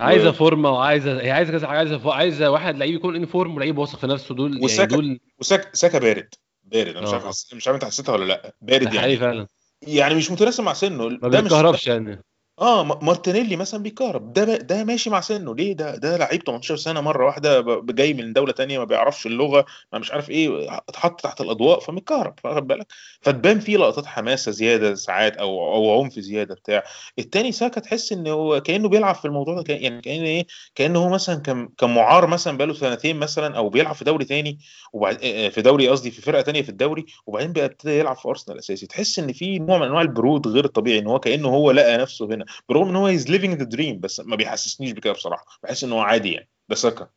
عايزة 0.00 0.32
فورمه 0.32 0.70
وعايزة 0.70 1.20
هي 1.22 1.30
عايزة 1.30 1.52
كذا 1.52 1.66
حاجة 1.68 1.78
عايزة 1.78 2.12
عايزة 2.12 2.50
واحد 2.50 2.76
لعيب 2.78 2.94
يكون 2.94 3.16
in 3.16 3.26
form 3.26 3.56
ولعيب 3.56 3.78
واثق 3.78 3.98
في 3.98 4.06
نفسه 4.06 4.34
دول 4.34 4.52
يعني 4.52 4.64
وساكا- 4.66 4.84
دول 4.94 5.20
وساكا 5.38 5.70
ساكا 5.72 5.98
بارد 5.98 6.34
بارد. 6.64 6.88
أنا 6.96 7.00
مش 7.00 7.08
آه. 7.08 7.12
عارف 7.12 7.26
حس- 7.26 7.54
مش 7.54 7.68
عارف 7.68 7.74
أنت 7.74 7.84
حسيتها 7.84 8.12
ولا 8.12 8.24
لأ 8.24 8.54
بارد 8.62 8.94
يعني. 8.94 9.16
فعلا. 9.16 9.46
يعني 9.82 10.14
مش 10.14 10.30
متناسب 10.30 10.64
مع 10.64 10.72
سنه 10.72 11.08
ما 11.08 11.28
بيتكهربش 11.28 11.86
يعني. 11.86 12.22
آه 12.58 12.84
مارتينيلي 12.84 13.56
مثلا 13.56 13.82
بيكهرب. 13.82 14.32
ده 14.32 14.44
ب- 14.44 14.66
ده 14.66 14.84
ماشي 14.84 15.10
مع 15.10 15.20
سنه. 15.20 15.54
ليه؟ 15.54 15.72
ده 15.72 15.96
ده 15.96 16.16
لعيب 16.16 16.44
18 16.44 16.76
سنة 16.76 17.00
مرة 17.00 17.26
واحدة 17.26 17.60
ب- 17.60 17.94
جاي 17.94 18.14
من 18.14 18.32
دولة 18.32 18.52
تانية 18.52 18.78
ما 18.78 18.84
بيعرفش 18.84 19.26
اللغة 19.26 19.64
ما 19.92 19.98
مش 19.98 20.12
عارف 20.12 20.30
إيه 20.30 20.68
اتحط 20.88 21.20
تحت 21.20 21.40
الأضواء 21.40 21.80
فمتكهرب 21.80 22.34
واخد 22.44 22.66
بالك؟ 22.66 22.86
فتبان 23.20 23.60
فيه 23.60 23.76
لقطات 23.76 24.06
حماسة 24.06 24.52
زيادة 24.52 24.94
ساعات 24.94 25.36
أو 25.36 25.74
أو 25.74 26.02
عنف 26.02 26.18
زيادة 26.18 26.54
بتاع. 26.54 26.82
التاني 27.18 27.52
ساكا 27.52 27.80
تحس 27.80 28.12
إن 28.12 28.26
هو 28.26 28.60
كأنه 28.60 28.88
بيلعب 28.88 29.14
في 29.14 29.24
الموضوع 29.24 29.54
ده 29.54 29.62
كأن- 29.64 29.82
يعني 29.82 30.00
كان 30.00 30.22
إيه؟ 30.24 30.46
كأنه 30.74 30.98
هو 30.98 31.08
مثلا 31.08 31.36
كان 31.40 31.68
كان 31.78 31.94
معار 31.94 32.26
مثلا 32.26 32.56
بقاله 32.56 32.74
سنتين 32.74 33.16
مثلا 33.18 33.56
أو 33.56 33.68
بيلعب 33.68 33.94
في 33.94 34.04
دوري 34.04 34.24
تاني 34.24 34.58
وبعد 34.92 35.18
في 35.52 35.62
دوري 35.62 35.88
قصدي 35.88 36.10
في 36.10 36.22
فرقة 36.22 36.42
تانية 36.42 36.62
في 36.62 36.68
الدوري 36.68 37.06
وبعدين 37.26 37.52
بقى 37.52 37.64
ابتدى 37.64 37.98
يلعب 37.98 38.16
في 38.16 38.28
أرسنال 38.28 38.58
أساسي. 38.58 38.86
تحس 38.86 39.18
إن 39.18 39.32
في 39.32 39.58
نوع 39.58 39.78
من 39.78 39.86
أنواع 39.86 40.02
البرود 40.02 40.48
غير 40.48 40.64
الطبيعي 40.64 40.98
إن 40.98 41.06
هو 41.06 41.20
كأنه 41.20 41.48
هو 41.48 41.70
لقى 41.70 41.96
نفسه 41.98 42.26
هنا. 42.26 42.44
برغم 42.68 42.88
إن 42.88 42.96
هو 42.96 43.06
is 43.06 43.30
living 43.30 43.58
the 43.58 43.64
dream 43.64 44.00
بس 44.00 44.20
ما 44.20 44.36
بيحسسنيش 44.36 44.92
بكده 44.92 45.12
بصراحة. 45.12 45.44
بحس 45.62 45.84
إن 45.84 45.92
هو 45.92 46.00
عادي 46.00 46.32
يعني. 46.32 46.48
ده 46.68 46.74
ساكا 46.74 47.08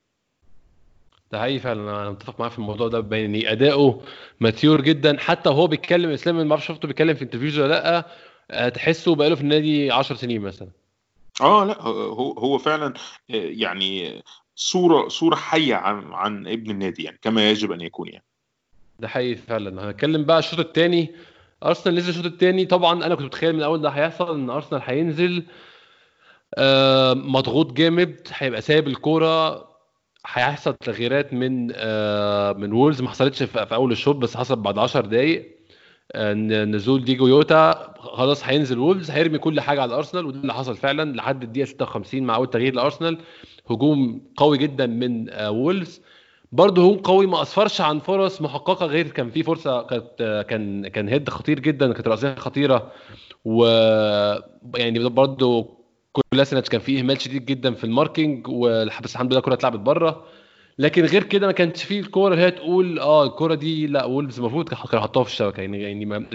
ده 1.32 1.40
حقيقي 1.42 1.60
فعلا. 1.60 1.82
أنا 2.02 2.10
متفق 2.10 2.40
معاه 2.40 2.50
في 2.50 2.58
الموضوع 2.60 2.88
ده 2.88 3.00
باين 3.00 3.36
إن 3.36 3.48
أداؤه 3.48 4.04
mature 4.40 4.82
جدا. 4.82 5.18
حتى 5.20 5.50
وهو 5.50 5.68
بيتكلم 5.68 6.10
إسلام 6.10 6.48
ما 6.48 6.52
أعرفش 6.52 6.68
شفته 6.68 6.88
بيتكلم 6.88 7.14
في 7.16 7.22
interviews 7.22 7.60
ولا 7.60 7.68
لأ 7.68 8.06
آه، 8.52 8.70
تحسه 8.70 9.16
بقاله 9.16 9.36
في 9.36 9.42
النادي 9.42 9.92
10 9.92 10.16
سنين 10.16 10.42
مثلا. 10.42 10.68
آه 11.42 11.66
لأ 11.66 11.82
هو 11.82 12.32
هو 12.32 12.58
فعلا 12.58 12.88
آه، 12.88 12.94
يعني 13.36 14.22
صورة 14.56 15.08
صورة 15.08 15.36
حية 15.36 15.76
عن 15.76 16.14
عن 16.14 16.48
ابن 16.48 16.72
النادي 16.72 17.04
يعني 17.04 17.20
كما 17.22 17.50
يجب 17.50 17.72
أن 17.72 17.82
يكون 17.82 18.08
يعني. 18.08 18.24
ده 19.00 19.08
حقيقي 19.08 19.36
فعلا. 19.36 19.90
هنتكلم 19.90 20.24
بقى 20.26 20.40
الشوط 20.40 20.60
الثاني 20.60 21.16
أرسنال 21.66 21.96
نزل 21.96 22.10
الشوط 22.10 22.26
الثاني 22.26 22.66
طبعا 22.66 23.06
أنا 23.06 23.16
كنت 23.16 23.26
متخيل 23.26 23.54
من 23.54 23.60
الأول 23.60 23.82
ده 23.82 23.90
هيحصل 23.90 24.36
إن 24.36 24.50
أرسنال 24.50 24.82
هينزل. 24.86 25.44
آه، 26.58 27.14
مضغوط 27.14 27.74
جامد 27.74 28.28
هيبقى 28.34 28.62
سايب 28.62 28.88
الكورة. 28.88 29.68
هيحصل 30.28 30.74
تغييرات 30.76 31.34
من 31.34 31.72
آه، 31.76 32.54
من 32.54 32.74
وولفز. 32.74 33.02
ما 33.02 33.10
حصلتش 33.10 33.44
في 33.44 33.60
أول 33.76 33.92
الشوط 33.92 34.16
بس 34.16 34.38
حصل 34.38 34.56
بعد 34.56 34.78
10 34.78 35.02
دقائق 35.06 35.58
آه، 36.12 36.34
نزول 36.66 37.06
ديوجو 37.06 37.28
جوتا. 37.28 37.94
خلاص 38.00 38.44
هينزل 38.46 38.80
وولفز 38.80 39.12
هيرمي 39.12 39.38
كل 39.38 39.62
حاجة 39.62 39.82
على 39.82 39.94
أرسنال 39.96 40.26
وده 40.26 40.40
اللي 40.40 40.54
حصل 40.54 40.76
فعلا 40.78 41.16
لحد 41.16 41.44
الدقيقة 41.44 41.66
56 41.66 42.24
مع 42.24 42.36
أول 42.36 42.50
تغيير 42.50 42.74
لأرسنال. 42.76 43.18
هجوم 43.70 44.22
قوي 44.38 44.58
جدا 44.58 44.86
من 44.86 45.30
آه، 45.30 45.52
وولفز. 45.52 46.02
برضه 46.52 46.82
هجوم 46.82 46.98
قوي 46.98 47.26
ما 47.28 47.42
أسفرش 47.42 47.82
عن 47.82 48.00
فرص 48.00 48.42
محققة 48.42 48.86
غير 48.86 49.08
كان 49.08 49.30
في 49.30 49.44
فرصة 49.44 49.82
كانت 49.82 50.46
كان 50.50 50.88
كان 50.88 51.08
head 51.10 51.30
خطير 51.30 51.60
جدا 51.60 51.94
كانت 51.94 52.08
رأسية 52.08 52.36
خطيرة. 52.36 52.92
و 53.46 53.66
يعني 54.76 55.00
برضه 55.10 55.78
كولاسينيتش 56.12 56.70
كان 56.70 56.82
فيه 56.82 57.00
إهمال 57.00 57.22
شديد 57.22 57.46
جدا 57.46 57.74
في 57.74 57.84
ال 57.84 57.92
marking 57.92 58.48
بس 59.04 59.12
الحمد 59.14 59.32
لله 59.32 59.40
الكره 59.40 59.54
اتلعبت 59.54 59.80
بره 59.80 60.24
لكن 60.80 61.06
غير 61.06 61.24
كده 61.24 61.48
ما 61.48 61.54
كانش 61.54 61.84
فيه 61.84 62.00
الكورة 62.00 62.34
اللي 62.34 62.46
هي 62.46 62.52
تقول 62.52 63.00
آه 63.00 63.24
الكورة 63.24 63.56
دي 63.56 63.88
لا 63.88 64.06
وولفز 64.06 64.40
المفروض 64.40 64.70
كانوا 64.70 65.04
حطوها 65.04 65.24
في 65.24 65.32
الشبكة. 65.32 65.62
يعني 65.62 65.82
يعني 65.82 66.06
ما 66.06 66.26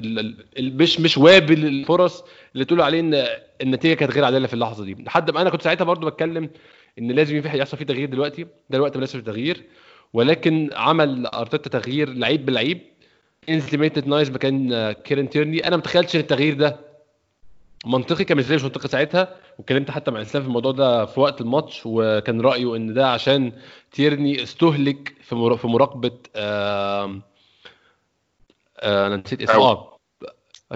مش 0.58 1.00
مش 1.00 1.18
وابل 1.18 1.66
الفرص 1.66 2.24
اللي 2.54 2.64
تقول 2.64 2.80
عليه 2.82 3.00
إن 3.00 3.26
النتيجة 3.62 3.94
كانت 3.94 4.12
غير 4.12 4.24
عادلة 4.24 4.46
في 4.46 4.54
اللحظة 4.54 4.84
دي. 4.84 4.94
لحد 4.94 5.30
ما 5.30 5.42
أنا 5.42 5.50
كنت 5.50 5.62
ساعتها 5.62 5.84
برضو 5.84 6.06
بتكلم 6.06 6.50
إن 6.98 7.12
لازم 7.12 7.36
يحصل 7.36 7.76
فيه 7.76 7.84
تغيير 7.84 8.08
دلوقتي. 8.08 8.46
ده 8.70 8.78
الوقت 8.78 8.96
مناسب 8.96 9.18
للتغيير 9.18 9.62
ولكن 10.12 10.70
عمل 10.74 11.26
أرتيتا 11.26 11.68
تغيير 11.78 12.08
لعيب 12.08 12.46
بلعيب. 12.46 12.80
انزل 13.48 13.78
ميتلاند 13.78 14.06
نايلز 14.06 14.30
مكان 14.30 14.72
آه، 14.72 14.92
كيرن 14.92 15.30
تيرني 15.30 15.68
أنا 15.68 15.76
ما 15.76 15.82
تخيلتش 15.82 16.14
إن 16.16 16.20
التغيير 16.20 16.54
ده 16.54 16.76
منطقي 17.86 18.24
كان 18.24 18.36
بالنسبة 18.36 18.50
لي 18.54 18.56
مش 18.56 18.64
منطقي 18.64 18.88
ساعتها. 18.88 19.36
واتكلمت 19.58 19.90
حتى 19.90 20.10
مع 20.10 20.22
اسلام 20.22 20.42
في 20.42 20.48
الموضوع 20.48 20.72
ده 20.72 21.06
في 21.06 21.20
وقت 21.20 21.40
الماتش 21.40 21.82
وكان 21.84 22.40
رأيه 22.40 22.76
إن 22.76 22.94
ده 22.94 23.10
عشان 23.10 23.52
تيرني 23.92 24.42
استهلك 24.42 25.14
في 25.22 25.56
في 25.58 25.66
مراقبة 25.66 26.10
آه، 26.36 27.20
أنا 28.82 29.16
نسيت 29.16 29.42
اسمه. 29.42 29.56
آه 29.56 29.92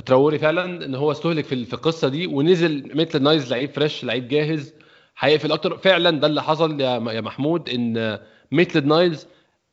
تراوري 0.07 0.39
فعلا 0.39 0.85
إن 0.85 0.95
هو 0.95 1.12
استهلك 1.12 1.45
في 1.45 1.55
القصة 1.74 2.09
دي. 2.09 2.26
ونزل 2.26 2.91
ميتلاند 2.94 3.22
نايلز 3.22 3.51
لعيب 3.53 3.70
fresh 3.70 4.05
لعيب 4.05 4.28
جاهز 4.28 4.74
هيقفل 5.18 5.53
أكتر. 5.53 5.76
فعلا 5.78 6.11
ده 6.20 6.26
اللي 6.26 6.43
حصل 6.43 6.81
يا 6.81 7.20
محمود 7.20 7.68
إن 7.70 8.18
ميتلاند 8.53 8.86
نايلز 8.88 9.26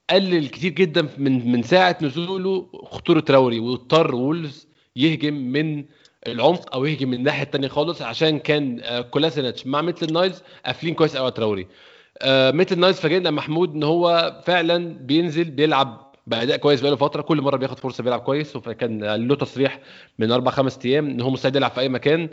قلل 0.09 0.47
كتير 0.47 0.71
جدا 0.71 1.07
من 1.17 1.51
من 1.51 1.63
ساعة 1.63 1.97
نزوله 2.01 2.67
خطورة 2.83 3.19
تراوري 3.19 3.59
واضطر 3.59 4.15
وولفز 4.15 4.67
يهجم 4.95 5.33
من 5.33 5.85
العمق 6.27 6.73
أو 6.75 6.85
يهجم 6.85 7.07
من 7.09 7.13
الناحية 7.17 7.43
الثانية 7.43 7.67
خالص 7.67 8.01
عشان 8.01 8.39
كان 8.39 8.79
آه، 8.83 9.01
كولاسينيتش. 9.01 9.67
مع 9.67 9.81
ميتلاند 9.81 10.13
نايلز 10.13 10.43
قافلين 10.65 10.93
كويس 10.93 11.15
قوي 11.15 11.23
على 11.25 11.31
تراوري. 11.31 11.67
آه، 12.21 12.51
ميتلاند 12.51 12.79
نايلز 12.79 12.99
فاجئنا 12.99 13.31
محمود 13.31 13.73
إن 13.73 13.83
هو 13.83 14.33
فعلا 14.45 14.97
بينزل 15.05 15.43
بيلعب 15.43 16.13
بأداء 16.27 16.57
كويس 16.57 16.81
بقاله 16.81 16.95
فترة 16.95 17.21
كل 17.21 17.41
مرة 17.41 17.57
بياخد 17.57 17.79
فرصة 17.79 18.03
بيلعب 18.03 18.19
كويس 18.19 18.55
وكان 18.55 19.03
له 19.27 19.35
تصريح 19.35 19.79
من 20.19 20.31
أربع 20.31 20.51
خمس 20.51 20.79
أيام 20.85 21.07
إن 21.09 21.21
هو 21.21 21.29
مستعد 21.29 21.55
يلعب 21.55 21.71
في 21.71 21.79
أي 21.79 21.89
مكان. 21.89 22.29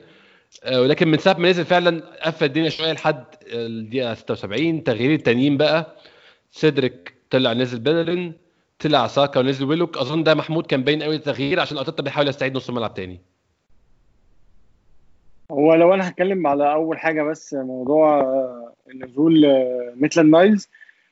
آه، 0.65 0.81
ولكن 0.81 1.09
من 1.09 1.19
ساعة 1.19 1.35
ما 1.39 1.51
نزل 1.51 1.65
فعلا 1.65 2.03
قفل 2.23 2.45
الدنيا 2.45 2.69
شوية 2.69 2.93
لحد 2.93 3.25
الدقيقة 3.45 4.15
76 4.15 4.85
تغيير 4.85 5.15
التانيين 5.15 5.57
بقى. 5.57 5.97
سيدريك 6.55 7.15
طلع 7.31 7.53
نزل 7.53 7.79
بيلرين 7.81 8.33
طلع 8.79 9.07
ساكا 9.07 9.41
ونزل 9.41 9.65
ويلوك. 9.65 9.97
أظن 9.97 10.23
ده 10.23 10.35
محمود 10.35 10.67
كان 10.67 10.83
باين 10.83 11.03
قوي 11.03 11.17
التغيير 11.17 11.61
عشان 11.61 11.79
أرتيتا 11.79 12.03
بيحاول 12.03 12.29
يستعيد 12.29 12.57
نص 12.57 12.69
الملعب 12.69 12.95
تاني. 12.95 13.21
هو 15.51 15.75
لو 15.75 15.95
أنا 15.95 16.09
هتكلم 16.09 16.47
على 16.47 16.73
أول 16.73 16.99
حاجة 16.99 17.23
بس 17.23 17.55
موضوع 17.55 18.21
آه، 18.21 18.73
نزول 18.95 19.45
آه، 19.45 19.93
ميتلاند 19.97 20.31
نايلز. 20.31 20.69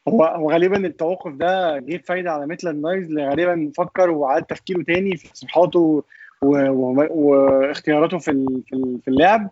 هو 0.09 0.25
هو 0.25 0.51
غالبا 0.53 0.87
التوقف 0.87 1.33
ده 1.33 1.79
جه 1.79 1.97
فايدة 1.97 2.33
على 2.33 2.47
ميتلاند 2.47 2.87
نايلز 2.87 3.09
اللي 3.09 3.29
غالبا 3.29 3.73
فكر 3.77 4.11
وعاد 4.11 4.43
تفكيره 4.43 4.83
تاني 4.83 5.17
في 5.17 5.33
تصريحاته 5.33 6.05
واختياراته 6.43 8.19
في 8.19 8.63
في 9.05 9.09
اللعب. 9.09 9.51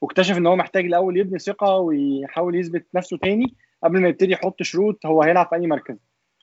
واكتشف 0.00 0.36
إن 0.36 0.46
هو 0.46 0.56
محتاج 0.56 0.84
الأول 0.84 1.16
يبني 1.18 1.38
ثقة 1.38 1.76
ويحاول 1.76 2.54
يثبت 2.54 2.86
نفسه 2.94 3.16
تاني. 3.16 3.54
قبل 3.84 4.00
ما 4.00 4.08
يبتدي 4.08 4.32
يحط 4.32 4.62
شروط 4.62 5.06
هو 5.06 5.22
هيلعب 5.22 5.46
في 5.48 5.54
أي 5.54 5.66
مركز. 5.66 5.96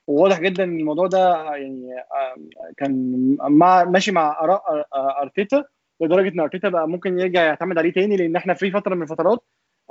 وواضح 0.08 0.40
جدا 0.40 0.64
إن 0.64 0.80
الموضوع 0.80 1.08
ده 1.08 1.34
يعني 1.56 1.94
آه، 1.94 2.36
كان 2.78 3.38
مع 3.42 3.84
ماشي 3.84 4.12
مع 4.12 4.38
آراء 4.42 4.64
آه، 4.94 5.22
أرتيتا 5.22 5.64
لدرجة 6.02 6.34
إن 6.34 6.40
أرتيتا 6.40 6.70
بقى 6.70 6.88
ممكن 6.90 7.20
يرجع 7.20 7.44
يعتمد 7.44 7.78
عليه 7.78 7.94
تاني 7.94 8.18
لأن 8.18 8.36
إحنا 8.36 8.54
في 8.54 8.72
فترة 8.72 8.96
من 8.96 9.02
الفترات 9.02 9.40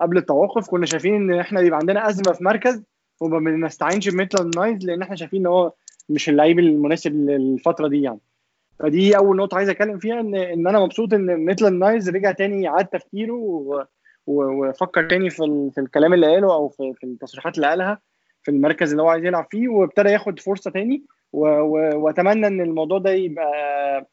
قبل 0.00 0.16
التوقف 0.18 0.70
كنا 0.70 0.86
شايفين 0.86 1.14
إن 1.14 1.40
إحنا 1.40 1.60
بيبقى 1.60 1.78
عندنا 1.78 2.08
أزمة 2.08 2.32
في 2.32 2.44
مركز 2.44 2.84
وما 3.20 3.38
بنستعينش 3.38 4.08
بميتلاند 4.08 4.58
نايز 4.58 4.86
لأن 4.86 5.02
إحنا 5.02 5.16
شايفين 5.16 5.40
إن 5.40 5.46
هو 5.46 5.72
مش 6.08 6.28
اللعيب 6.28 6.58
المناسب 6.58 7.14
للفترة 7.14 7.88
دي 7.88 8.02
يعني. 8.02 8.20
فدي 8.78 9.16
أول 9.16 9.36
نقطة 9.36 9.56
عايز 9.56 9.68
أتكلم 9.68 9.98
فيها 9.98 10.20
إن 10.20 10.34
إن 10.34 10.66
أنا 10.66 10.80
مبسوط 10.80 11.14
إن 11.14 11.36
ميتلاند 11.36 11.80
نايز 11.84 12.10
رجع 12.10 12.32
تاني 12.32 12.68
عاد 12.68 12.86
تفكيره 12.86 13.86
وفكر 14.28 15.08
تاني 15.08 15.30
في. 15.30 15.70
في 15.74 15.80
الكلام 15.80 16.14
اللي 16.14 16.26
قاله 16.26 16.54
أو 16.54 16.68
في, 16.68 16.94
في 16.94 17.04
التصريحات 17.04 17.56
اللي 17.56 17.66
قالها 17.66 17.98
في 18.42 18.50
المركز 18.50 18.90
اللي 18.90 19.02
هو 19.02 19.08
عايز 19.08 19.24
يلعب 19.24 19.46
فيه 19.50 19.68
وابتدى 19.68 20.08
ياخد 20.08 20.40
فرصة 20.40 20.70
تاني. 20.70 21.02
وأتمنى 21.32 22.46
إن 22.46 22.60
الموضوع 22.60 22.98
ده 22.98 23.10
يبقى 23.10 24.06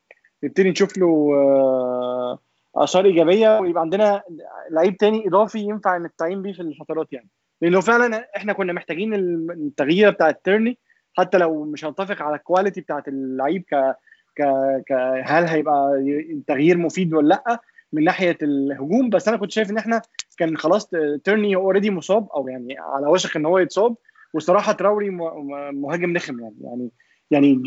نبتدي 0.43 0.70
نشوف 0.70 0.97
له 0.97 1.32
آه، 1.36 2.39
آثار 2.76 3.05
إيجابية 3.05 3.59
ويبقى 3.59 3.82
عندنا 3.82 4.24
لعيب 4.72 4.97
تاني 4.97 5.28
إضافي 5.28 5.59
ينفع 5.59 5.97
نستعين 5.97 6.41
بيه 6.41 6.53
في 6.53 6.61
الفترات 6.61 7.13
يعني 7.13 7.30
لأنه 7.61 7.82
فعلا 7.82 8.28
إحنا 8.36 8.53
كنا 8.53 8.74
محتاجين 8.74 9.13
التغيير 9.51 10.09
بتاع 10.09 10.30
التيرني 10.30 10.78
حتى 11.18 11.38
لو 11.38 11.63
مش 11.63 11.86
هنتفق 11.86 12.22
على 12.22 12.36
ال 12.36 12.41
quality 12.41 12.81
بتاعت 12.82 13.07
اللعيب 13.07 13.61
ك 13.61 13.95
ك 14.38 14.41
ك 14.88 14.91
هل 15.26 15.43
هيبقى 15.45 16.03
تغيير 16.47 16.78
مفيد 16.78 17.13
ولا 17.13 17.28
لأ 17.28 17.61
من 17.95 18.03
ناحية 18.03 18.37
الهجوم 18.41 19.09
بس 19.09 19.27
أنا 19.27 19.37
كنت 19.37 19.51
شايف 19.51 19.71
إن 19.71 19.77
إحنا 19.77 20.01
كان 20.37 20.57
خلاص 20.57 20.89
تيرني 21.23 21.55
already 21.55 21.91
مصاب 21.91 22.27
أو 22.35 22.47
يعني 22.47 22.75
على 22.79 23.07
وشك 23.07 23.35
إن 23.35 23.45
هو 23.45 23.59
يتصاب. 23.59 23.95
وصراحة 24.33 24.71
تراوري 24.71 25.09
مهاجم 25.09 26.13
ضخم 26.13 26.39
يعني 26.39 26.55
يعني 26.61 26.91
يعني 27.31 27.61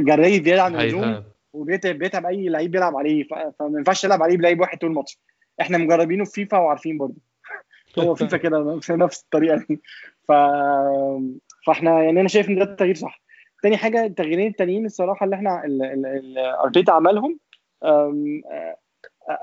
جري 0.00 0.44
زيادة 0.44 0.62
عن 0.62 0.80
اللزوم 0.80 1.24
وبيتعب 1.52 1.98
بيتعب 1.98 2.26
أي 2.26 2.48
لعيب 2.48 2.70
بيلعب 2.70 2.96
عليه 2.96 3.24
فما 3.58 3.78
ينفعش 3.78 4.02
تلعب 4.02 4.22
عليه 4.22 4.36
بلعيب 4.36 4.60
واحد 4.60 4.78
طول 4.78 4.90
الماتش. 4.90 5.18
إحنا 5.60 5.78
مجربينه 5.78 6.24
في 6.24 6.30
فيفا 6.30 6.58
وعارفين 6.58 6.98
برضه. 6.98 7.16
هو 7.98 8.14
فيفا 8.14 8.36
كده 8.36 8.80
في 8.80 8.92
نفس 8.92 9.22
الطريقة 9.22 9.56
دي. 9.68 9.80
ف... 10.28 10.32
فإحنا 11.66 12.02
يعني 12.02 12.20
أنا 12.20 12.28
شايف 12.28 12.48
إن 12.48 12.58
ده 12.58 12.64
التغيير 12.64 12.94
صح. 12.94 13.22
تاني 13.62 13.76
حاجة 13.76 14.04
التغييرين 14.04 14.46
التانيين 14.46 14.86
الصراحة 14.86 15.24
اللي 15.24 15.36
إحنا 15.36 15.62
ارتيتا 16.64 16.90
عملهم 16.92 17.38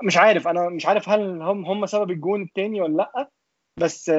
مش 0.02 0.16
عارف 0.16 0.48
أنا 0.48 0.68
مش 0.68 0.86
عارف 0.86 1.08
هل 1.08 1.42
هم 1.42 1.64
هم 1.66 1.86
سبب 1.86 2.10
الجون 2.10 2.42
التاني 2.42 2.80
ولا 2.80 2.96
لأ. 2.96 3.30
بس 3.80 4.10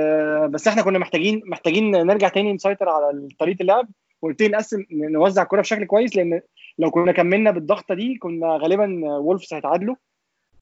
بس 0.50 0.68
إحنا 0.68 0.82
كنا 0.82 1.00
محتاجين 1.00 1.42
محتاجين 1.46 1.92
نرجع 1.92 2.28
تاني 2.28 2.54
نسيطر 2.54 2.90
على 2.90 3.28
طريقة 3.40 3.62
اللعب 3.62 3.88
ونبتدي 4.22 4.48
نقسم 4.48 4.86
نوزع 4.92 5.42
الكوره 5.42 5.62
بشكل 5.62 5.86
كويس 5.86 6.16
لأن 6.16 6.42
لو 6.80 6.92
كنا 6.92 7.12
كملنا 7.12 7.52
بالضغطة 7.52 7.96
دي 7.96 8.18
كنا 8.18 8.48
غالبا 8.48 9.06
وولفز 9.06 9.54
هيتعادلوا 9.54 9.96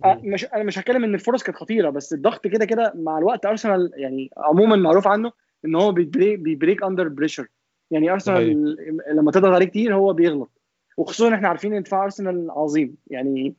مش 0.05 0.45
أنا 0.45 0.63
مش 0.63 0.79
هتكلم 0.79 1.03
إن 1.03 1.13
الفرص 1.15 1.43
كانت 1.43 1.57
خطيرة 1.57 1.89
بس 1.89 2.13
الضغط 2.13 2.47
كده 2.47 2.65
كده 2.65 2.93
مع 2.95 3.17
الوقت 3.17 3.45
أرسنال 3.45 3.91
يعني 3.95 4.29
عموما 4.37 4.75
معروف 4.75 5.07
عنه 5.07 5.31
إن 5.65 5.75
هو 5.75 5.91
بي 5.91 6.18
break 6.18 6.83
under 6.83 7.07
pressure 7.07 7.47
يعني 7.91 8.11
أرسنال 8.11 8.75
لما 9.13 9.31
تضغط 9.31 9.53
عليه 9.53 9.65
كتير 9.65 9.95
هو 9.95 10.13
بيغلط. 10.13 10.54
وخصوصا 10.97 11.35
إحنا 11.35 11.47
عارفين 11.47 11.73
إن 11.73 11.83
دفاع 11.83 12.03
أرسنال 12.03 12.51
عظيم. 12.51 12.95
يعني 13.07 13.55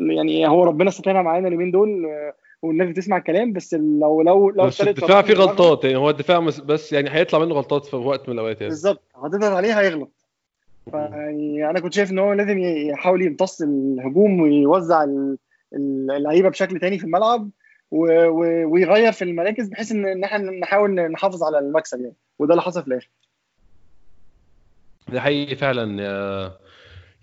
يعني 0.00 0.48
هو 0.48 0.64
ربنا 0.64 0.90
سترنا 0.90 1.22
معانا 1.22 1.48
اليومين 1.48 1.70
دول 1.70 2.06
والناس 2.62 2.88
بتسمع 2.88 3.16
الكلام 3.16 3.52
بس 3.52 3.74
لو 3.74 4.22
لو 4.22 4.50
لو 4.50 4.66
بس 4.66 4.80
الدفاع 4.80 5.22
فيه 5.22 5.34
غلطات 5.34 5.84
يعني 5.84 5.96
هو 5.96 6.10
الدفاع 6.10 6.38
بس 6.40 6.92
يعني 6.92 7.10
هيطلع 7.10 7.38
منه 7.38 7.54
غلطات 7.54 7.86
في 7.86 7.96
وقت 7.96 8.28
من 8.28 8.34
الأوقات 8.34 8.60
يعني. 8.60 8.70
بالظبط. 8.70 9.02
هتضغط 9.16 9.52
عليه 9.52 9.80
هيغلط. 9.80 10.10
فيعني 10.90 11.70
أنا 11.70 11.80
كنت 11.80 11.92
شايف 11.92 12.10
إن 12.10 12.18
هو 12.18 12.32
لازم 12.32 12.58
يحاول 12.58 13.22
يمتص 13.22 13.62
الهجوم 13.62 14.40
ويوزع 14.40 15.06
اللعيبة 15.72 16.48
بشكل 16.48 16.78
تاني 16.78 16.98
في 16.98 17.04
الملعب 17.04 17.50
ويغير 17.90 19.12
في 19.12 19.24
المراكز 19.24 19.68
بحيث 19.68 19.92
ان 19.92 20.24
إحنا 20.24 20.50
نحاول 20.50 20.90
نحافظ 20.94 21.42
على 21.42 21.58
المكسب 21.58 22.00
يعني. 22.00 22.14
وده 22.38 22.52
اللي 22.52 22.62
حصل 22.62 22.82
في 22.82 22.88
الآخر. 22.88 23.08
ده 25.08 25.20
حقيقي 25.20 25.56
فعلا 25.56 25.86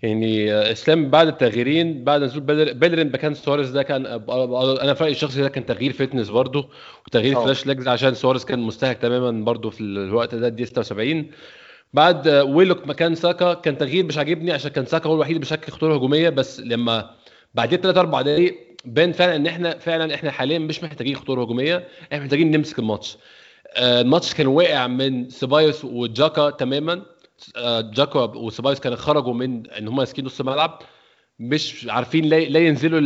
يعني 0.04 0.52
إسلام 0.72 1.10
بعد 1.10 1.26
التغييرين 1.26 2.04
بعد 2.04 2.22
نزول 2.22 2.40
بيلرين 2.74 3.06
مكان 3.12 3.34
سواريز 3.34 3.70
ده 3.70 3.82
كان 3.82 4.06
أنا 4.06 4.94
في 4.94 5.02
رأيي 5.04 5.12
الشخصي 5.12 5.42
ده 5.42 5.48
كان 5.48 5.66
تغيير 5.66 5.92
fitness 5.92 6.28
برده 6.30 6.64
وتغيير 7.06 7.36
أوه. 7.36 7.44
fresh 7.44 7.66
legs 7.66 7.88
عشان 7.88 8.14
سواريز 8.14 8.44
كان 8.44 8.58
مستهلك 8.58 8.98
تماما 8.98 9.44
برده 9.44 9.70
في 9.70 9.80
الوقت 9.80 10.34
ده 10.34 10.48
دي 10.48 10.64
76 10.66 11.26
بعد 11.92 12.28
ويلوك 12.28 12.86
مكان 12.86 13.14
ساكا 13.14 13.54
كان 13.54 13.78
تغيير 13.78 14.04
مش 14.04 14.18
عاجبني 14.18 14.52
عشان 14.52 14.70
كان 14.70 14.86
ساكا 14.86 15.08
هو 15.08 15.14
الوحيد 15.14 15.30
اللي 15.30 15.40
بيشكل 15.40 15.72
خطوره 15.72 15.94
هجومية 15.94 16.28
بس 16.28 16.60
لما 16.60 17.10
بعدين 17.54 17.78
ثلاث 17.80 17.96
أربع 17.96 18.22
دقائق 18.22 18.58
بان 18.84 19.12
فعلا 19.12 19.36
إن 19.36 19.46
إحنا 19.46 19.78
فعلا 19.78 20.14
إحنا 20.14 20.30
حاليا 20.30 20.58
مش 20.58 20.82
محتاجين 20.84 21.16
خطورة 21.16 21.42
هجومية 21.42 21.88
إحنا 22.12 22.24
محتاجين 22.24 22.50
نمسك 22.50 22.78
الماتش. 22.78 23.16
الماتش 23.78 24.34
كان 24.34 24.46
واقع 24.46 24.86
من 24.86 25.30
سيبايوس 25.30 25.84
وجاكا 25.84 26.50
تماما. 26.50 27.02
جاكا 27.80 28.20
وسيبايوس 28.20 28.80
كانوا 28.80 28.96
خرجوا 28.98 29.34
من 29.34 29.70
إن 29.70 29.88
هم 29.88 29.96
ماسكين 29.96 30.24
نص 30.24 30.40
الملعب 30.40 30.82
مش 31.38 31.86
عارفين 31.90 32.24
لا, 32.24 32.58
ينزلوا 32.58 33.00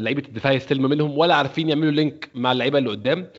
لعيبة 0.00 0.22
الدفاع 0.28 0.52
يستلموا 0.52 0.88
منهم 0.88 1.18
ولا 1.18 1.34
عارفين 1.34 1.68
يعملوا 1.68 1.92
link 1.92 2.30
مع 2.34 2.52
اللعيبة 2.52 2.78
اللي 2.78 2.90
قدام. 2.90 3.30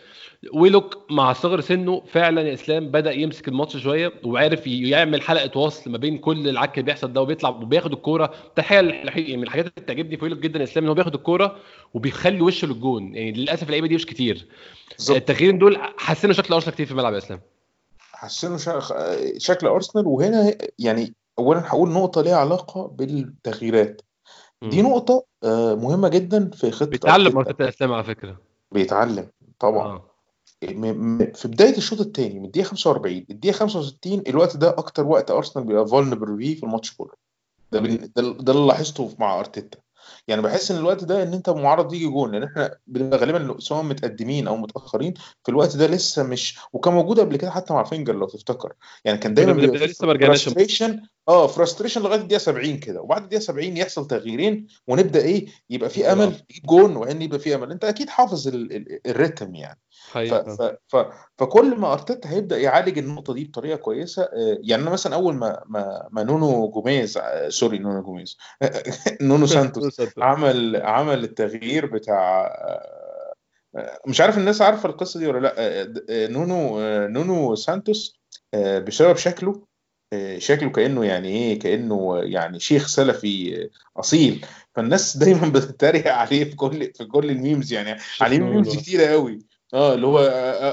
ويلوك 0.54 1.06
مع 1.12 1.34
صغر 1.34 1.62
سنه 1.62 2.02
فعلا 2.06 2.42
يا 2.42 2.54
إسلام 2.54 2.92
بدأ 2.92 3.12
يمسك 3.12 3.48
الماتش 3.48 3.78
شوية 3.78 4.14
وعارف 4.24 4.68
يعمل 4.68 5.22
حلقة 5.22 5.60
وصل 5.60 5.92
ما 5.92 5.98
بين 5.98 6.18
كل 6.18 6.50
العك 6.50 6.74
اللي 6.74 6.86
بيحصل 6.86 7.14
ده 7.14 7.22
وبيطلع 7.22 7.50
وبياخد 7.50 7.94
الكورة. 7.94 8.34
حاجة 8.60 9.36
من 9.36 9.44
الحاجات 9.44 9.66
اللي 9.66 9.82
بتعجبني 9.86 10.18
في 10.18 10.24
ويلوك 10.24 10.40
جدا 10.40 10.60
يا 10.60 10.64
إسلام 10.64 10.84
إن 10.84 10.90
هو 10.90 10.96
بياخد 10.96 11.14
الكورة 11.14 11.58
وبيخلي 11.94 12.42
وشه 12.42 12.68
للجون. 12.68 13.16
يعني 13.16 13.32
للأسف 13.32 13.64
اللعيبة 13.64 13.88
دي 13.88 13.96
مش 13.96 14.06
كتير. 14.06 14.46
التغييرين 15.10 15.58
دول 15.58 15.78
حسنوا 15.98 16.34
شكل 16.34 16.54
أرسنال 16.54 16.74
كتير 16.74 16.86
في 16.86 16.92
الملعب 16.92 17.14
يا 17.14 17.18
إسلام. 17.18 17.40
حسنوا 18.18 18.57
شكل 19.38 19.68
أرسنال 19.68 20.07
وهنا 20.07 20.57
يعني 20.80 21.15
اولا 21.39 21.63
هقول 21.68 21.89
نقطة 21.89 22.22
ليها 22.22 22.36
علاقة 22.38 22.88
بالتغييرات. 22.88 24.01
دي 24.63 24.82
نقطة 24.82 25.26
مهمة 25.76 26.07
جدا 26.07 26.49
في 26.49 26.72
خطة 26.72 26.89
بيتعلم 26.89 27.38
ارتيتا 27.38 27.70
اسلام 27.70 27.93
على 27.93 28.03
فكرة. 28.03 28.38
بيتعلم 28.72 29.30
طبعا. 29.59 29.88
آه. 29.88 30.03
في 31.34 31.47
بداية 31.47 31.78
الشوط 31.78 31.99
الثاني 32.01 32.39
من 32.39 32.45
الدقيقة 32.45 32.65
45 32.68 33.26
الدقيقة 33.30 33.55
65 33.57 34.24
الوقت 34.28 34.57
ده 34.57 34.70
أكتر 34.70 35.07
وقت 35.07 35.32
أرسنال 35.32 35.65
بيبقى 35.65 35.88
vulnerable 35.88 36.38
فيه 36.38 36.55
في 36.55 36.63
الماتش 36.63 36.95
كله. 36.95 37.11
ده 37.72 37.80
ده 37.80 38.53
اللي 38.53 38.68
لاحظته 38.68 39.15
مع 39.20 39.39
أرتيتا. 39.39 39.80
يعني 40.28 40.42
بحس 40.42 40.72
إن 40.72 40.78
الوقت 40.78 41.04
ده 41.04 41.24
إن 41.24 41.34
أنت 41.34 41.50
معرض 41.50 41.94
يجي 41.94 42.08
جون 42.08 42.32
لأن 42.32 42.44
إحنا 42.44 42.78
بنبقى 42.88 43.20
غالبا 43.20 43.60
سواء 43.60 43.84
متقدمين 43.84 44.48
أو 44.48 44.58
متأخرين 44.58 45.14
في 45.44 45.50
الوقت 45.50 45.78
ده 45.78 45.88
لسه 45.88 46.24
مش 46.24 46.60
وكان 46.74 46.94
موجود 46.94 47.20
قبل 47.20 47.38
كده 47.38 47.52
حتى 47.52 47.74
مع 47.74 47.84
فينجر 47.84 48.16
لو 48.16 48.28
تفتكر. 48.28 48.74
يعني 49.06 49.18
كان 49.18 49.34
دايما 49.34 49.52
لسه 49.62 50.08
ما 50.08 50.14
رجعناش. 50.14 50.50
آه 51.28 51.48
frustration 51.48 52.02
لغاية 52.02 52.20
الدقيقة 52.22 52.40
70 52.40 52.78
كده. 52.78 53.02
وبعد 53.02 53.24
الدقيقة 53.24 53.42
70 53.42 53.78
يحصل 53.78 54.08
تغييرين 54.08 54.68
ونبدأ 54.88 55.22
إيه؟ 55.22 55.48
يبقى 55.70 55.90
في 55.90 56.12
أمل 56.12 56.24
يجيب 56.50 56.66
جون 56.66 56.96
وإن 56.96 57.22
يبقى 57.22 57.40
في 57.40 57.56
أمل. 57.56 57.72
أنت 57.72 57.84
أكيد 57.86 58.10
حافظ 58.10 58.48
الريتم 59.08 59.56
يعني. 59.56 59.80
ف 60.12 60.18
ف 60.18 60.76
ف 60.88 60.96
فكل 61.38 61.76
ما 61.76 61.94
أرتيتا 61.94 62.30
هيبدأ 62.30 62.58
يعالج 62.58 62.98
النقطة 62.98 63.34
دي 63.34 63.44
بطريقة 63.44 63.78
كويسة 63.78 64.28
يعني 64.62 64.84
أنا 64.84 64.92
مثلا 64.92 65.16
أول 65.16 65.36
ما 65.36 65.64
ما, 65.66 66.08
ما 66.12 66.24
نونو 66.24 66.70
جوميز 66.70 67.20
sorry 67.48 67.78
نونو 67.78 68.02
جوميز 68.02 68.38
نونو 69.22 69.46
سانتوس 69.56 70.02
عمل 70.18 70.76
عمل 70.76 71.24
التغيير 71.24 71.86
بتاع 71.86 72.50
مش 74.08 74.22
عارف 74.22 74.38
الناس 74.38 74.62
عارفة 74.62 74.90
القصة 74.90 75.20
دي 75.20 75.28
ولا 75.28 75.40
لأ. 75.40 76.28
نونو 76.28 76.80
نونو 77.08 77.56
سانتوس 77.56 78.20
بسبب 78.56 79.16
شكله 79.16 79.68
شكله 80.38 80.70
كأنه 80.70 81.05
يعني 81.05 81.28
إيه 81.28 81.60
كأنه 81.60 82.20
يعني 82.24 82.60
شيخ 82.60 82.88
سلفي 82.88 83.70
أصيل. 83.97 84.45
فالناس 84.76 85.18
دايما 85.24 85.49
بتتريق 85.49 86.14
عليه 86.14 86.43
في 86.43 86.55
كل 86.55 86.93
في 86.93 87.05
كل 87.05 87.30
ال 87.30 87.37
memes 87.37 87.74
يعني. 87.74 87.99
عليه 88.22 88.39
memes 88.39 88.78
كتيرة 88.78 89.05
قوي. 89.05 89.39
آه 89.74 89.93
اللي 89.93 90.08
هو 90.08 90.20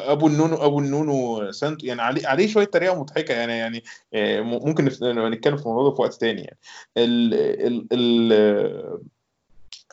أبو 0.06 0.26
النونو 0.26 0.56
أبو 0.56 0.78
النونو 0.78 1.52
سانتو. 1.52 1.86
يعني 1.86 2.02
عليه 2.02 2.26
عليه 2.28 2.46
شوية 2.46 2.64
طريقة 2.66 3.00
مضحكة 3.00 3.34
يعني 3.34 3.82
يعني 4.12 4.42
ممكن 4.42 4.84
نتكلم 4.84 5.56
في 5.56 5.62
الموضوع 5.62 5.88
ده 5.88 5.94
في 5.94 6.02
وقت 6.02 6.14
تاني 6.14 6.40
يعني. 6.42 6.58
ال 6.96 7.34
ال 7.34 7.86
ال 7.92 8.32
ال 8.32 8.98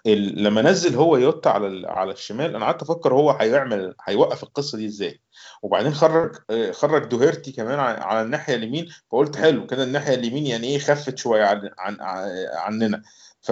لما 0.05 0.61
نزل 0.61 0.95
هو 0.95 1.17
يوتا 1.17 1.49
على 1.49 1.87
على 1.87 2.11
الشمال 2.11 2.55
أنا 2.55 2.65
قعدت 2.65 2.81
أفكر 2.81 3.13
هو 3.13 3.31
هيعمل 3.31 3.95
هيوقف 4.05 4.43
القصة 4.43 4.77
دي 4.77 4.85
إزاي. 4.85 5.21
وبعدين 5.61 5.93
خرج 5.93 6.35
خرج 6.71 7.05
دوهيرتي 7.05 7.51
كمان 7.51 7.79
على 7.79 8.21
الناحية 8.21 8.55
اليمين 8.55 8.87
فقلت 9.11 9.35
حلو 9.35 9.67
كده 9.67 9.83
الناحية 9.83 10.13
اليمين 10.13 10.45
يعني 10.45 10.67
إيه 10.67 10.79
خفت 10.79 11.17
شوية 11.17 11.43
عن 11.43 11.69
عن 11.79 11.97
عننا. 12.53 13.01
ف 13.41 13.51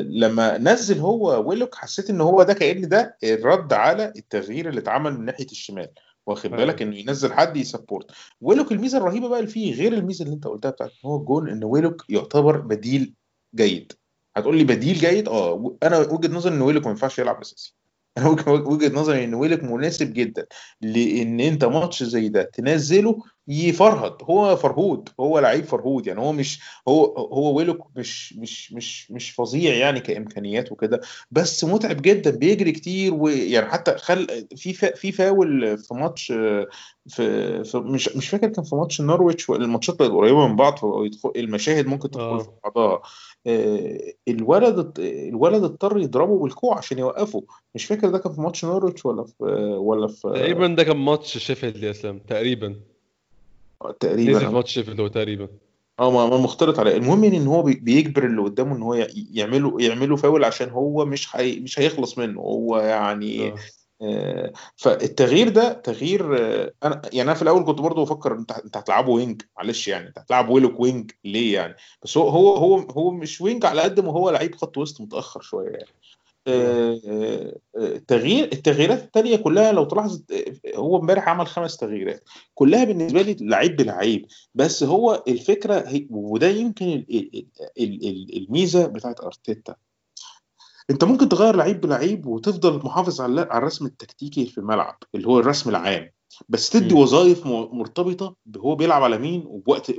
لما 0.00 0.58
نزل 0.58 0.98
هو 1.00 1.48
ويلوك 1.48 1.74
حسيت 1.74 2.10
إن 2.10 2.20
هو 2.20 2.42
ده 2.42 2.52
كأن 2.52 2.88
ده 2.88 3.16
الرد 3.24 3.72
على 3.72 4.12
التغيير 4.16 4.68
اللي 4.68 4.80
اتعمل 4.80 5.12
من 5.18 5.24
ناحية 5.24 5.46
الشمال. 5.46 5.88
واخد 6.26 6.50
بالك؟ 6.50 6.82
إنه 6.82 6.96
ينزل 6.96 7.32
حد 7.32 7.56
ي 7.56 7.62
support. 7.62 8.10
ويلوك 8.40 8.72
الميزة 8.72 8.98
الرهيبة 8.98 9.28
بقى 9.28 9.38
اللي 9.38 9.50
فيه 9.50 9.74
غير 9.74 9.92
الميزة 9.92 10.24
اللي 10.24 10.34
أنت 10.34 10.46
قلتها 10.46 10.70
بتاعت 10.70 10.90
هو 11.04 11.16
الجون 11.16 11.48
إن 11.50 11.64
ويلوك 11.64 12.04
يعتبر 12.08 12.56
بديل 12.60 13.14
جيد. 13.54 13.92
هتقول 14.36 14.56
لي 14.58 14.64
بديل 14.64 14.94
جيد؟ 14.96 15.28
آه 15.28 15.76
أنا 15.82 15.98
وجهة 15.98 16.28
نظري 16.32 16.54
إن 16.54 16.62
ويلوك 16.62 16.84
ما 16.84 16.90
ينفعش 16.90 17.18
يلعب 17.18 17.40
اساسي 17.40 17.74
أنا 18.18 18.28
وجهه 18.48 18.94
نظري 18.94 19.24
إن 19.24 19.34
ويلوك 19.34 19.62
مناسب 19.62 20.12
جدا 20.12 20.46
لإن 20.80 21.40
أنت 21.40 21.64
ماتش 21.64 22.02
زي 22.02 22.28
ده 22.28 22.42
تنزله 22.42 23.22
يفرهد 23.48 24.14
هو 24.22 24.56
فرهود 24.56 25.08
هو 25.20 25.38
لعيب 25.38 25.64
فرهود 25.64 26.06
يعني 26.06 26.20
هو 26.20 26.32
مش 26.32 26.60
هو 26.88 27.04
هو 27.16 27.56
ويلوك 27.56 27.86
مش 27.96 28.32
مش 28.32 28.72
مش 28.72 29.10
مش 29.10 29.30
فظيع 29.30 29.74
يعني 29.74 30.00
كامكانيات 30.00 30.72
وكده 30.72 31.00
بس 31.30 31.64
متعب 31.64 32.02
جدا 32.02 32.30
بيجري 32.30 32.72
كتير 32.72 33.14
ويعني 33.14 33.66
حتى 33.66 33.98
خل 33.98 34.46
في 34.56 34.72
فا 34.72 34.94
في 34.94 35.12
فاول 35.12 35.78
في 35.78 35.94
ماتش 35.94 36.26
في, 37.08 37.64
في 37.64 37.78
مش 37.78 38.08
مش 38.16 38.28
فاكر 38.28 38.48
كان 38.48 38.64
في 38.64 38.76
ماتش 38.76 39.00
نورويتش 39.00 39.50
الماتشات 39.50 39.98
بقت 39.98 40.10
قريبه 40.10 40.48
من 40.48 40.56
بعض 40.56 40.78
المشاهد 41.36 41.86
ممكن 41.86 42.10
تدخل. 42.10 42.40
في 42.40 42.50
بعضها 42.64 43.02
الولد 44.28 44.98
الولد 44.98 45.64
اضطر 45.64 45.98
يضربه 45.98 46.38
بالكوع 46.38 46.78
عشان 46.78 46.98
يوقفه 46.98 47.42
مش 47.74 47.84
فاكر 47.84 48.08
ده 48.08 48.18
كان 48.18 48.32
في 48.32 48.40
ماتش 48.40 48.64
نورويتش 48.64 49.06
ولا 49.06 49.24
في 49.24 49.44
ولا 49.78 50.08
في 50.08 50.20
تقريبا 50.20 50.66
ده 50.66 50.84
كان 50.84 50.96
ماتش 50.96 51.38
شيفيلد 51.38 51.82
يا 51.82 51.90
اسلام 51.90 52.18
تقريبا. 52.18 52.95
تقريبا. 53.90 54.32
نزل 54.32 54.48
ماتش 54.48 54.72
شيفيلد 54.72 55.10
تقريبا. 55.10 55.48
آه 56.00 56.10
ما 56.28 56.36
مختلط 56.36 56.78
عليه 56.78 56.96
المهم 56.96 57.24
يعني 57.24 57.36
إن 57.36 57.46
هو 57.46 57.62
بي- 57.62 57.74
بيجبر 57.74 58.26
اللي 58.26 58.42
قدامه 58.42 58.76
إن 58.76 58.82
هو 58.82 59.06
يعمله 59.32 59.76
يعمله 59.80 60.16
فاول 60.16 60.44
عشان 60.44 60.70
هو 60.70 61.04
مش 61.04 61.36
هي 61.36 61.60
مش 61.60 61.78
هيخلص 61.78 62.18
منه. 62.18 62.40
هو 62.40 62.78
يعني 62.78 63.48
آه. 63.48 63.56
آه، 64.02 64.52
فالتغيير 64.76 65.48
ده 65.48 65.72
تغيير 65.72 66.36
آه، 66.38 66.72
أنا 66.84 67.02
يعني 67.04 67.22
أنا 67.22 67.34
في 67.34 67.42
الأول 67.42 67.64
كنت 67.64 67.80
برضه 67.80 68.02
بفكر 68.02 68.32
انت 68.32 68.52
أنت 68.52 68.76
هتلعبه 68.76 69.10
wing 69.12 69.42
معلش 69.56 69.88
يعني 69.88 70.08
أنت 70.08 70.18
هتلعب 70.18 70.48
ويلوك 70.48 70.80
wing 70.80 71.10
ليه 71.24 71.54
يعني؟ 71.54 71.74
بس 72.02 72.16
هو 72.16 72.28
هو 72.28 72.56
هو 72.56 72.76
هو 72.78 73.10
مش 73.10 73.40
wing 73.40 73.64
على 73.66 73.82
قد 73.82 74.00
ما 74.00 74.12
هو 74.12 74.30
لعيب 74.30 74.54
خط 74.54 74.78
وسط 74.78 75.00
متأخر 75.00 75.40
شوية 75.40 75.70
يعني. 75.70 75.86
تغيير 78.08 78.44
التغييرات 78.52 79.02
التانية 79.02 79.36
كلها 79.36 79.72
لو 79.72 79.84
تلاحظ 79.84 80.22
هو 80.76 81.00
امبارح 81.00 81.28
عمل 81.28 81.46
خمس 81.46 81.76
تغييرات. 81.76 82.24
كلها 82.54 82.84
بالنسبة 82.84 83.22
لي 83.22 83.36
لعيب 83.40 83.76
بلعيب 83.76 84.26
بس 84.54 84.82
هو 84.82 85.22
الفكرة 85.28 86.06
وده 86.10 86.48
يمكن 86.48 86.86
ال- 86.86 87.16
ال- 87.16 87.46
ال- 87.80 88.08
ال- 88.08 88.36
الميزة 88.36 88.86
بتاعت 88.86 89.20
أرتيتا. 89.20 89.74
أنت 90.90 91.04
ممكن 91.04 91.28
تغير 91.28 91.56
لعيب 91.56 91.80
بلعيب 91.80 92.26
وتفضل 92.26 92.76
محافظ 92.84 93.20
على 93.20 93.42
الرسم 93.42 93.86
التكتيكي 93.86 94.46
في 94.46 94.58
الملعب 94.58 94.98
اللي 95.14 95.26
هو 95.28 95.38
الرسم 95.38 95.70
العام 95.70 96.10
بس 96.48 96.70
تدي. 96.70 96.94
وظائف 96.94 97.46
م- 97.46 97.78
مرتبطة 97.78 98.36
هو 98.56 98.74
بيلعب 98.74 99.02
على 99.02 99.18
مين 99.18 99.42
وبوقت 99.46 99.92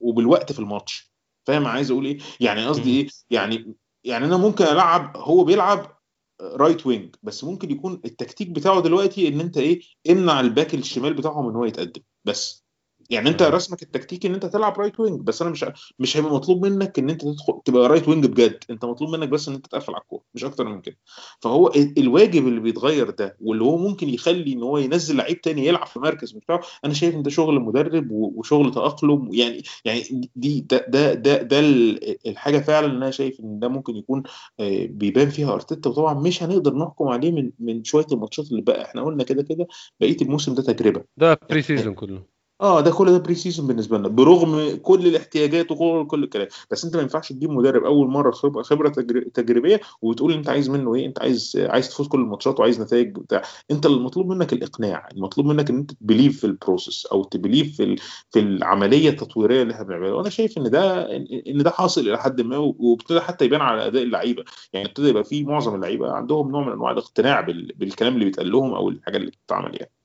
وبالوقت 0.00 0.52
في 0.52 0.58
الماتش. 0.58 1.12
فاهم 1.46 1.66
عايز 1.66 1.90
أقول 1.90 2.06
إيه؟ 2.06 2.18
يعني 2.40 2.66
قصدي. 2.66 3.00
إيه؟ 3.00 3.08
يعني 3.30 3.74
يعني 4.06 4.24
أنا 4.26 4.36
ممكن 4.36 4.64
ألعب 4.64 5.16
هو 5.16 5.44
بيلعب 5.44 5.98
right 6.42 6.86
wing 6.86 7.16
بس 7.22 7.44
ممكن 7.44 7.70
يكون 7.70 8.00
التكتيك 8.04 8.50
بتاعه 8.50 8.82
دلوقتي 8.82 9.28
إن 9.28 9.40
أنت 9.40 9.58
إيه 9.58 9.80
امنع 10.10 10.40
ال 10.40 10.47
back 10.47 10.74
الشمال 10.74 11.14
بتاعهم 11.14 11.48
إن 11.48 11.56
هو 11.56 11.64
يتقدم 11.64 12.02
بس. 12.24 12.65
يعني 13.10 13.28
انت. 13.28 13.42
رسمك 13.42 13.82
التكتيكي 13.82 14.28
ان 14.28 14.34
انت 14.34 14.46
تلعب 14.46 14.78
right 14.80 15.00
wing 15.00 15.20
بس 15.20 15.42
أنا 15.42 15.50
مش 15.50 15.64
مش 15.98 16.16
هيبقى 16.16 16.32
مطلوب 16.34 16.66
منك 16.66 16.98
ان 16.98 17.10
انت 17.10 17.22
تدخل 17.22 17.60
تبقى 17.64 17.88
right 17.88 18.08
wing 18.08 18.26
بجد. 18.26 18.58
انت 18.70 18.84
مطلوب 18.84 19.10
منك 19.10 19.28
بس 19.28 19.48
ان 19.48 19.54
انت 19.54 19.66
تقفل 19.66 19.92
على 19.94 20.02
الكورة 20.02 20.22
مش 20.34 20.44
أكتر 20.44 20.64
من 20.64 20.80
كده. 20.80 20.96
فهو 21.40 21.68
ال- 21.68 21.98
الواجب 21.98 22.48
اللي 22.48 22.60
بيتغير 22.60 23.10
ده 23.10 23.36
واللي 23.40 23.64
هو 23.64 23.76
ممكن 23.76 24.08
يخلي 24.08 24.52
إن 24.52 24.62
هو 24.62 24.78
ينزل 24.78 25.16
لعيب 25.16 25.40
تاني 25.40 25.66
يلعب 25.66 25.86
في 25.86 25.98
مركز 25.98 26.32
بتاعه 26.32 26.60
أنا 26.84 26.94
شايف 26.94 27.14
إن 27.14 27.22
ده 27.22 27.30
شغل 27.30 27.60
مدرب 27.60 28.10
وشغل 28.10 28.70
تأقلم 28.74 29.28
يعني 29.32 29.62
يعني 29.84 30.30
دي 30.36 30.60
ده 30.60 30.86
ده 30.88 31.14
ده, 31.14 31.42
ده 31.42 31.58
ال- 31.60 32.28
الحاجة 32.28 32.58
فعلا 32.58 32.86
أنا 32.86 33.10
شايف 33.10 33.40
إن 33.40 33.58
ده 33.58 33.68
ممكن 33.68 33.96
يكون 33.96 34.22
آه، 34.60 34.86
بيبان 34.86 35.30
فيها 35.30 35.52
أرتيتا. 35.54 35.90
وطبعا 35.90 36.14
مش 36.14 36.42
هنقدر 36.42 36.74
نحكم 36.74 37.08
عليه 37.08 37.32
من 37.32 37.50
من 37.58 37.84
شوية 37.84 38.06
الماتشات 38.12 38.50
اللي 38.50 38.62
بقى. 38.62 38.84
إحنا 38.84 39.02
قلنا 39.04 39.24
كده 39.24 39.42
كده 39.42 39.66
بقية 40.00 40.16
الموسم 40.22 40.54
ده 40.54 40.62
تجربة. 40.62 41.04
ده 41.16 41.38
pre-season 41.50 41.94
كله. 41.94 42.35
آه 42.60 42.80
ده 42.80 42.90
كل 42.90 43.06
ده 43.12 43.18
pre-season 43.18 43.66
بالنسبة 43.66 43.98
لنا 43.98 44.08
برغم 44.08 44.76
كل 44.82 45.06
الاحتياجات 45.06 45.70
وكل 45.72 46.06
كل 46.06 46.24
الكلام. 46.24 46.46
بس 46.70 46.84
أنت 46.84 46.96
ما 46.96 47.02
ينفعش 47.02 47.32
تجيب 47.32 47.50
مدرب 47.50 47.84
أول 47.84 48.08
مرة 48.08 48.30
خبره 48.30 48.62
خبرة 48.62 48.88
تجر- 48.88 49.28
تجريبية 49.34 49.80
وتقول 50.02 50.32
أنت 50.32 50.48
عايز 50.48 50.70
منه 50.70 50.94
إيه 50.94 51.06
أنت 51.06 51.18
عايز 51.20 51.56
عايز 51.70 51.88
تفوز 51.88 52.08
كل 52.08 52.20
الماتشات 52.20 52.60
وعايز 52.60 52.80
نتائج 52.80 53.18
بتاع 53.18 53.42
أنت 53.70 53.86
المطلوب 53.86 54.26
منك 54.26 54.52
الإقناع 54.52 55.08
المطلوب 55.12 55.46
منك 55.46 55.70
إن 55.70 55.76
أنت 55.76 55.92
ت 55.92 55.98
believe 55.98 56.40
في 56.40 56.44
ال 56.46 56.53
process 56.53 57.06
أو 57.06 57.24
ت 57.24 57.30
believe 57.30 57.76
في 57.76 57.96
في 58.30 58.40
العملية 58.40 59.08
التطويرية 59.10 59.62
اللي 59.62 59.74
إحنا 59.74 59.84
بنعملها. 59.84 60.12
وأنا 60.12 60.30
شايف 60.30 60.58
إن 60.58 60.70
ده 60.70 61.06
إن 61.46 61.58
ده 61.62 61.70
حاصل 61.70 62.00
إلى 62.08 62.18
حد 62.18 62.40
ما 62.40 62.56
وابتدى 62.56 63.20
حتى 63.20 63.44
يبان 63.44 63.60
على 63.60 63.86
أداء 63.86 64.02
اللعيبة. 64.02 64.44
يعني 64.72 64.86
ابتدى 64.88 65.08
يبقى 65.08 65.24
في 65.24 65.44
معظم 65.44 65.74
اللعيبة 65.74 66.12
عندهم 66.12 66.50
نوع 66.50 66.64
من 66.66 66.72
أنواع 66.72 66.90
الاقتناع 66.92 67.40
بال- 67.40 67.72
بالكلام 67.76 68.14
اللي 68.14 68.24
بيتقال 68.24 68.50
لهم 68.52 68.74
أو 68.74 68.88
الحاجة 68.88 69.16
اللي 69.16 69.30
بتتعمل 69.30 69.74
يعني. 69.76 69.95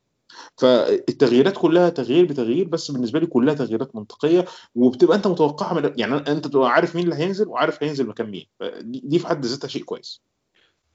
فالتغييرات 0.57 1.57
كلها 1.57 1.89
تغيير 1.89 2.25
بتغيير 2.25 2.67
بس 2.67 2.91
بالنسبة 2.91 3.19
لي 3.19 3.25
كلها 3.25 3.53
تغييرات 3.53 3.95
منطقية 3.95 4.45
وبتبقى 4.75 5.17
أنت 5.17 5.27
متوقعها 5.27 5.73
من 5.73 5.91
يعني 5.97 6.15
أنت 6.15 6.47
تبقى 6.47 6.69
عارف 6.69 6.95
مين 6.95 7.05
اللي 7.05 7.15
هينزل 7.15 7.47
وعارف 7.47 7.83
هينزل 7.83 8.07
مكان 8.07 8.31
مين. 8.31 8.45
دي 8.81 9.19
في 9.19 9.27
حد 9.27 9.45
ذاتها 9.45 9.67
شيء 9.67 9.83
كويس. 9.83 10.21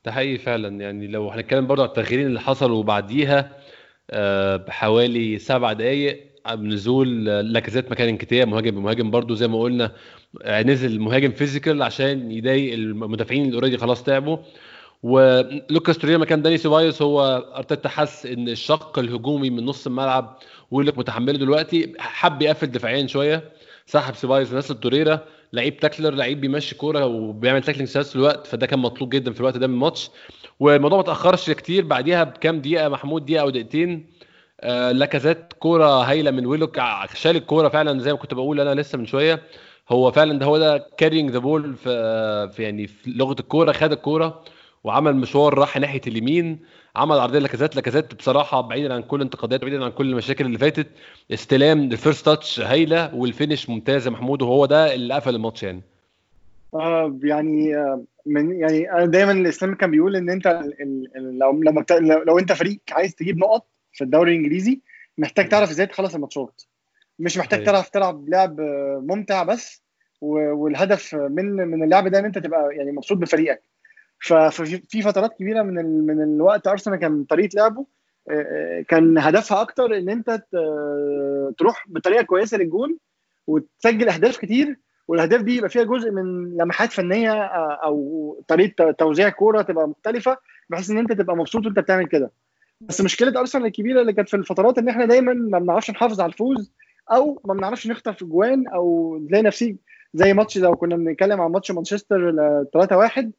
ده 0.05 0.13
حقيقي 0.13 0.39
فعلا. 0.39 0.81
يعني 0.81 1.07
لو 1.07 1.31
هنتكلم 1.31 1.67
برضه 1.67 1.83
على 1.83 1.89
التغييرين 1.89 2.27
اللي 2.27 2.41
حصلوا 2.41 2.83
بعديها 2.83 3.57
آه، 4.11 4.57
بحوالي 4.57 5.39
سبع 5.39 5.73
بنزول 6.55 7.29
آه، 7.29 7.41
لاكازيت 7.41 7.91
مكان 7.91 8.09
نكيتيا 8.09 8.45
مهاجم 8.45 8.71
بمهاجم 8.71 9.11
برضه 9.11 9.35
زي 9.35 9.49
ما 9.49 9.61
قلنا 9.61 9.93
آه، 10.43 10.63
نزل 10.63 11.01
مهاجم 11.01 11.31
physical 11.31 11.83
عشان 11.83 12.31
يضايق 12.31 12.75
المدافعين 12.75 13.45
اللي 13.45 13.55
already 13.55 13.79
خلاص 13.79 14.03
تعبوا. 14.03 14.39
ولوكاس 15.03 15.99
توريرا 15.99 16.17
مكان 16.17 16.43
داني 16.43 16.57
سيبايوس 16.59 17.03
هو 17.03 17.23
أرتيتا 17.57 17.89
حس 17.89 18.27
إن 18.27 18.49
الشق 18.49 18.99
الهجومي 18.99 19.51
من 19.51 19.65
نص 19.65 19.87
الملعب 19.87 20.39
ويلوك 20.71 20.95
متحمله 20.99 21.39
دلوقتي 21.39 21.93
حب 21.99 22.43
يقفل 22.43 22.67
دفاعيا 22.67 23.07
شوية 23.07 23.53
سحب 23.87 24.15
سيبايوس 24.15 24.53
ونزل 24.53 24.75
توريرا 24.81 25.21
لعيب 25.53 25.77
tackler 25.77 26.11
لعيب 26.15 26.41
بيمشي 26.41 26.75
كورة 26.75 27.07
وبيعمل 27.07 27.63
tackling 27.63 27.89
في 27.89 27.99
نفس 27.99 28.17
الوقت 28.17 28.47
فده 28.47 28.67
كان 28.67 28.79
مطلوب 28.79 29.09
جدا 29.11 29.33
في 29.33 29.41
الوقت 29.41 29.57
ده 29.57 29.67
من 29.67 29.75
الماتش. 29.75 30.11
والموضوع 30.61 30.99
ما 30.99 31.05
تأخرش 31.05 31.51
كتير 31.51 31.85
بعديها 31.85 32.25
بكام 32.25 32.61
دقيقة 32.61 32.89
محمود 32.89 33.25
دقيقة 33.25 33.41
أو 33.43 33.51
دقيقتين 33.51 34.11
آه 34.61 34.93
لاكازيت 34.93 35.53
كورة 35.53 36.03
هايلة 36.03 36.31
من 36.31 36.47
ويلوك 36.47 36.79
ع- 36.79 37.07
شال 37.15 37.37
الكورة 37.37 37.69
فعلا 37.69 37.99
زي 38.01 38.13
ما 38.13 38.19
كنت 38.19 38.35
بقول 38.35 38.61
أنا 38.61 38.81
لسه 38.81 38.99
من 38.99 39.07
شوية. 39.07 39.43
هو 39.91 40.11
فعلا 40.13 40.39
ده 40.39 40.47
هو 40.47 40.59
ده 40.59 40.87
carrying 40.99 41.31
the 41.31 41.39
ball 41.39 41.75
في 41.75 42.51
يعني 42.59 42.87
في 42.87 43.11
لغة 43.11 43.37
الكورة 43.41 43.73
خد 43.73 43.93
الكورة. 43.93 44.43
وعمل 44.87 45.17
مشوار 45.17 45.55
راح 45.59 45.77
ناحية 45.77 46.01
اليمين 46.07 46.59
عمل 46.97 47.19
عرضية 47.19 47.39
لاكازيت. 47.39 47.77
لاكازيت 47.77 48.15
بصراحة 48.15 48.61
بعيدا 48.61 48.95
عن 48.95 49.03
كل 49.03 49.17
الانتقادات 49.17 49.61
بعيدا 49.61 49.85
عن 49.85 49.91
كل 49.91 50.11
المشاكل 50.11 50.47
اللي 50.47 50.59
فاتت. 50.59 50.87
استلام 51.31 51.83
ال 51.93 51.98
first 51.98 52.25
touch 52.25 52.61
هايلة 52.61 53.15
وال 53.15 53.28
finish 53.28 53.69
ممتاز 53.71 54.07
يا 54.07 54.11
محمود 54.11 54.43
وهو 54.43 54.67
ده 54.67 54.95
اللي 54.95 55.15
قفل 55.15 55.35
الماتش 55.35 55.63
يعني. 55.63 55.83
آه 56.75 57.19
يعني 57.23 57.77
آه 57.77 58.03
من 58.27 58.61
يعني 58.61 58.93
أنا 58.93 59.07
دايما 59.07 59.33
الإسلام 59.33 59.75
كان 59.75 59.91
بيقول 59.91 60.17
إن 60.17 60.31
أنت 60.31 60.63
لو 61.17 61.63
لما 61.63 61.85
لو 62.27 62.39
أنت 62.39 62.53
فريق 62.53 62.79
عايز 62.93 63.15
تجيب 63.15 63.39
نقط 63.39 63.67
في 63.93 64.05
الدوري 64.05 64.33
الإنجليزي 64.33 64.81
محتاج 65.19 65.49
تعرف 65.49 65.71
إزاي 65.71 65.87
تخلص 65.87 66.15
الماتشات. 66.15 66.63
مش 67.19 67.39
محتاج 67.39 67.61
أيوة. 67.61 67.73
تعرف 67.73 67.89
تلعب 67.89 68.29
لعب 68.29 68.61
آه، 68.61 69.03
ممتع 69.07 69.43
بس 69.43 69.83
والهدف 70.21 71.15
من 71.15 71.45
من 71.57 71.83
اللعب 71.83 72.09
ده 72.09 72.19
إن 72.19 72.25
أنت 72.25 72.39
تبقى 72.39 72.69
يعني 72.77 72.93
مبسوط 72.93 73.19
بفريقك. 73.19 73.63
ففي 74.21 74.79
في 74.89 75.03
فترات 75.03 75.35
كبيرة 75.39 75.63
من 75.63 75.79
ال- 75.79 76.07
من 76.07 76.23
الوقت 76.23 76.67
أرسنال 76.67 76.97
كان 76.97 77.25
طريقة 77.25 77.57
لعبه 77.57 77.87
آه، 78.31 78.33
آه، 78.33 78.83
كان 78.89 79.19
هدفها 79.19 79.61
أكتر 79.63 79.97
إن 79.97 80.09
أنت 80.09 80.31
ت- 80.31 81.55
تروح 81.59 81.85
بطريقة 81.89 82.23
كويسة 82.23 82.59
للجون 82.59 82.97
وتسجل 83.47 84.09
أهداف 84.09 84.37
كتير 84.37 84.77
والأهداف 85.09 85.43
دي 85.43 85.57
يبقى 85.57 85.71
فيها 85.71 85.83
جزء 85.85 86.11
من 86.11 86.57
لمحات 86.57 86.93
فنية 86.93 87.33
آه، 87.33 87.81
أو 87.85 88.45
طريقة 88.49 88.91
توزيع 88.91 89.29
كورة 89.29 89.63
تبقى 89.63 89.89
مختلفة 89.89 90.37
بحيث 90.71 90.91
إن 90.91 90.99
أنت 90.99 91.13
تبقى 91.13 91.37
مبسوط 91.37 91.67
وأنت 91.67 91.79
بتعمل 91.79 92.07
كده 92.07 92.31
بس 92.81 93.01
مشكلة 93.01 93.41
أرسنال 93.41 93.67
الكبيرة 93.67 94.01
اللي 94.01 94.13
كانت 94.13 94.29
في 94.29 94.37
الفترات 94.37 94.79
إن 94.79 94.89
إحنا 94.89 95.05
دايما 95.07 95.33
ما 95.33 95.59
بنعرفش 95.59 95.91
نحافظ 95.91 96.21
على 96.21 96.33
الفوز 96.33 96.73
أو 97.13 97.41
ما 97.45 97.55
بنعرفش 97.55 97.87
نخطف 97.87 98.25
جوان 98.25 98.69
أو 98.69 99.19
تلاقي 99.29 99.43
نفسي 99.43 99.77
زي 100.15 100.33
ماتش 100.35 100.59
لو 100.59 100.77
كنا 100.77 100.97
بنتكلم 100.97 101.41
عن 101.41 101.51
ماتش 101.51 101.71
مانشستر 101.71 102.33
3 102.73 102.97
1 102.97 103.25
م. 103.27 103.33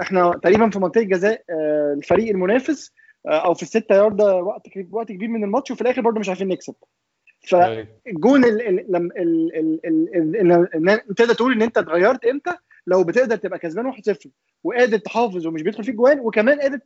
إحنا 0.00 0.32
تقريبا 0.42 0.70
في 0.70 0.78
منطقة 0.78 1.02
جزاء 1.02 1.42
آه، 1.50 1.94
الفريق 1.98 2.28
المنافس 2.28 2.92
آه، 3.26 3.46
أو 3.46 3.54
في 3.54 3.62
الستة 3.62 3.94
ياردة 3.94 4.34
وقت 4.36 4.62
وقت 4.90 5.12
كبير 5.12 5.28
من 5.28 5.44
الماتش 5.44 5.70
وفي 5.70 5.80
الآخر 5.82 6.00
برضه 6.00 6.20
مش 6.20 6.28
عارفين 6.28 6.48
نكسب. 6.48 6.74
فالجون 7.48 8.42
تقدر 11.16 11.34
تقول 11.34 11.52
إن 11.52 11.62
أنت 11.62 11.78
اتغيرت 11.78 12.24
إمتى؟ 12.24 12.56
لو 12.86 13.04
بتقدر 13.04 13.36
تبقى 13.36 13.58
كسبان 13.58 13.92
1-0 13.92 14.28
وقادر 14.64 14.98
تحافظ 14.98 15.46
ومش 15.46 15.62
بيدخل 15.62 15.84
فيك 15.84 15.94
جوان 15.94 16.20
وكمان 16.20 16.60
قادر 16.60 16.78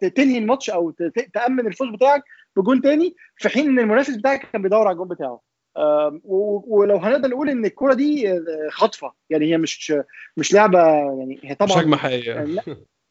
تنهي 0.00 0.38
الماتش 0.38 0.70
أو 0.70 0.90
تأمن 1.34 1.66
الفوز 1.66 1.88
بتاعك 1.88 2.22
بجون 2.56 2.82
تاني 2.82 3.14
في 3.36 3.48
حين 3.48 3.68
إن 3.68 3.78
المنافس 3.78 4.16
بتاعك 4.16 4.50
كان 4.52 4.62
بيدور 4.62 4.86
على 4.86 4.92
الجون 4.92 5.08
بتاعه. 5.08 5.40
ولو 5.74 6.96
هنقدر 6.96 7.28
نقول 7.28 7.48
إن 7.48 7.64
الكورة 7.64 7.94
دي 7.94 8.32
آه، 8.32 8.40
خطفه 8.70 9.12
يعني 9.30 9.46
هي 9.52 9.58
مش 9.58 9.94
مش 10.36 10.54
لعبة 10.54 10.78
يعني 10.88 11.40
هي 11.44 11.50
مش 11.50 11.56
طبعا 11.56 11.82
هجمة 11.82 11.96
حقيقية. 11.96 12.44
لا 12.44 12.62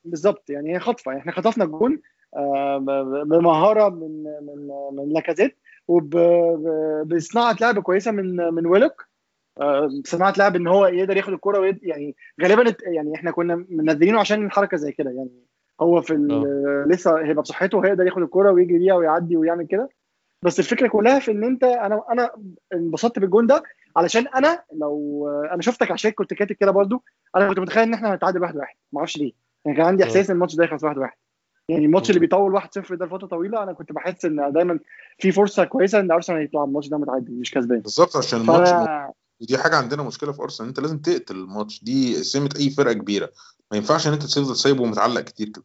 بالظبط. 0.06 0.50
يعني 0.50 0.76
هي 0.76 0.80
خطفه 0.80 1.12
يعني 1.12 1.22
إحنا 1.22 1.32
خطفنا 1.32 1.64
الجون 1.64 2.02
آه، 2.36 2.78
بمهارة 3.26 3.90
من 3.90 4.24
من 4.24 4.68
من 4.94 5.14
لاكازيت 5.14 5.58
وبصناعه 5.88 7.56
لعب 7.62 7.80
كويسة 7.80 8.12
من 8.12 8.36
من 8.36 8.66
ويلوك. 8.66 9.06
آه، 9.62 9.90
صناعة 10.06 10.34
لعب 10.38 10.56
إن 10.56 10.68
هو 10.68 10.86
يقدر 10.86 11.18
ياخد 11.18 11.34
الكرة 11.34 11.60
ويد 11.60 11.80
يعني 11.84 12.16
غالبا 12.42 12.76
يعني 12.84 13.16
إحنا 13.16 13.32
كنا 13.32 13.66
منزلينه 13.70 14.20
عشان 14.20 14.46
الحركه 14.46 14.78
زي 14.78 14.92
كده. 14.92 15.10
يعني 15.10 15.30
هو 15.82 16.02
في 16.02 16.14
ال- 16.14 16.86
لسه 16.90 17.20
هيبقى 17.26 17.42
بصحته 17.44 17.86
هيقدر 17.86 18.06
ياخد 18.06 18.22
الكرة 18.22 18.52
ويجري 18.52 18.78
بيها 18.80 18.94
ويعدي 18.94 19.38
ويعمل 19.38 19.68
كده. 19.68 19.90
بس 20.44 20.60
الفكرة 20.60 20.88
كلها 20.88 21.20
في 21.20 21.32
إن 21.32 21.44
أنت 21.44 21.64
أنا 21.64 22.04
أنا 22.12 22.32
انبسطت 22.74 23.20
بالجون 23.20 23.48
ده 23.48 23.64
علشان 23.98 24.28
أنا 24.28 24.64
لو 24.74 25.28
أنا 25.52 25.62
شفتك 25.62 25.92
عشان 25.92 26.12
كنت 26.12 26.34
كاتب 26.34 26.56
كده 26.56 26.72
برضو 26.72 27.04
أنا 27.36 27.50
كنت 27.50 27.60
متخيل 27.60 27.84
إن 27.84 27.94
إحنا 27.94 28.14
هنتعادل 28.14 28.42
واحد 28.42 28.56
واحد 28.56 28.76
ما 28.92 29.00
أعرفش 29.00 29.18
ليه. 29.18 29.32
يعني 29.66 29.78
كان 29.78 29.86
عندي 29.86 30.04
إحساس 30.04 30.30
إن 30.30 30.36
الماتش 30.36 30.56
ده 30.56 30.64
يخلص 30.64 30.84
واحد 30.84 30.98
واحد. 30.98 31.18
يعني 31.70 31.86
الماتش 31.86 32.10
اللي 32.10 32.20
بيطول 32.20 32.62
1-0 32.62 32.96
ده 32.96 33.06
لفترة 33.06 33.28
طويلة 33.28 33.64
أنا 33.64 33.74
كنت 33.74 33.92
بحس 33.92 34.26
إن 34.26 34.52
دايما 34.54 34.80
في 35.20 35.32
فرصة 35.32 35.64
كويسة 35.64 36.00
إن 36.00 36.12
أرسنال 36.12 36.44
يطلع 36.44 36.64
الماتش 36.64 36.88
ده 36.88 36.98
متعادل 36.98 37.34
مش 37.34 37.52
كسبان. 37.52 37.80
بالظبط 37.80 38.18
عشان 38.18 38.42
الماتش 38.42 38.70
فانا 38.70 39.12
ودي 39.42 39.58
حاجة 39.58 39.76
عندنا 39.76 40.04
مشكلة 40.04 40.32
في 40.32 40.42
أرسنال 40.42 40.70
أنت 40.70 40.80
لازم 40.80 40.98
تقتل 40.98 41.36
الماتش 41.36 41.84
دي 41.84 42.24
سمه 42.24 42.50
أي 42.60 42.70
فرقة 42.70 42.94
كبيرة. 42.94 43.32
ما 43.72 43.78
ينفعش 43.78 44.08
إن 44.08 44.14
أنت 44.14 44.24
تفضل 44.24 44.56
سايبه 44.56 44.84
ومتعلق 44.84 45.22
كتير 45.22 45.50
كده. 45.50 45.64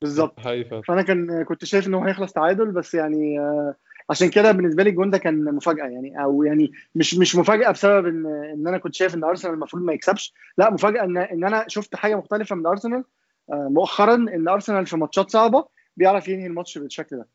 بالظبط. 0.00 0.40
فأنا 0.86 1.02
كان 1.02 1.44
كنت 1.44 1.64
شايف 1.64 1.86
إن 1.86 1.94
هو 1.94 2.04
هيخلص 2.04 2.32
تعادل 2.32 2.70
بس 2.70 2.94
يعني 2.94 3.40
آه، 3.40 3.74
عشان 4.10 4.30
كده 4.30 4.52
بالنسبة 4.52 4.82
لي 4.82 4.90
الجون 4.90 5.10
ده 5.10 5.18
كان 5.18 5.44
مفاجأة 5.44 5.86
يعني 5.86 6.22
أو 6.22 6.42
يعني 6.42 6.72
مش 6.94 7.14
مش 7.14 7.36
مفاجأة 7.36 7.70
بسبب 7.70 8.06
ان 8.06 8.26
إن 8.26 8.68
أنا 8.68 8.78
كنت 8.78 8.94
شايف 8.94 9.14
إن 9.14 9.24
أرسنال 9.24 9.54
المفروض 9.54 9.82
ما 9.82 9.92
يكسبش. 9.92 10.34
لا 10.58 10.70
مفاجأة 10.70 11.04
ان 11.04 11.16
إن 11.16 11.44
أنا 11.44 11.64
شفت 11.68 11.96
حاجة 11.96 12.16
مختلفة 12.16 12.56
من 12.56 12.66
أرسنال 12.66 13.04
آه، 13.52 13.68
مؤخرا 13.70 14.14
إن 14.14 14.48
أرسنال 14.48 14.86
في 14.86 14.96
ماتشات 14.96 15.30
صعبة 15.30 15.64
بيعرف 15.96 16.28
ينهي 16.28 16.46
الماتش 16.46 16.78
بالشكل 16.78 17.16
ده. 17.16 17.26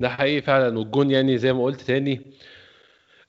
ده 0.00 0.08
حقيقي 0.08 0.42
فعلا 0.42 0.78
والجون 0.78 1.10
يعني 1.10 1.38
زي 1.38 1.52
ما 1.52 1.64
قلت 1.64 1.80
تاني 1.80 2.20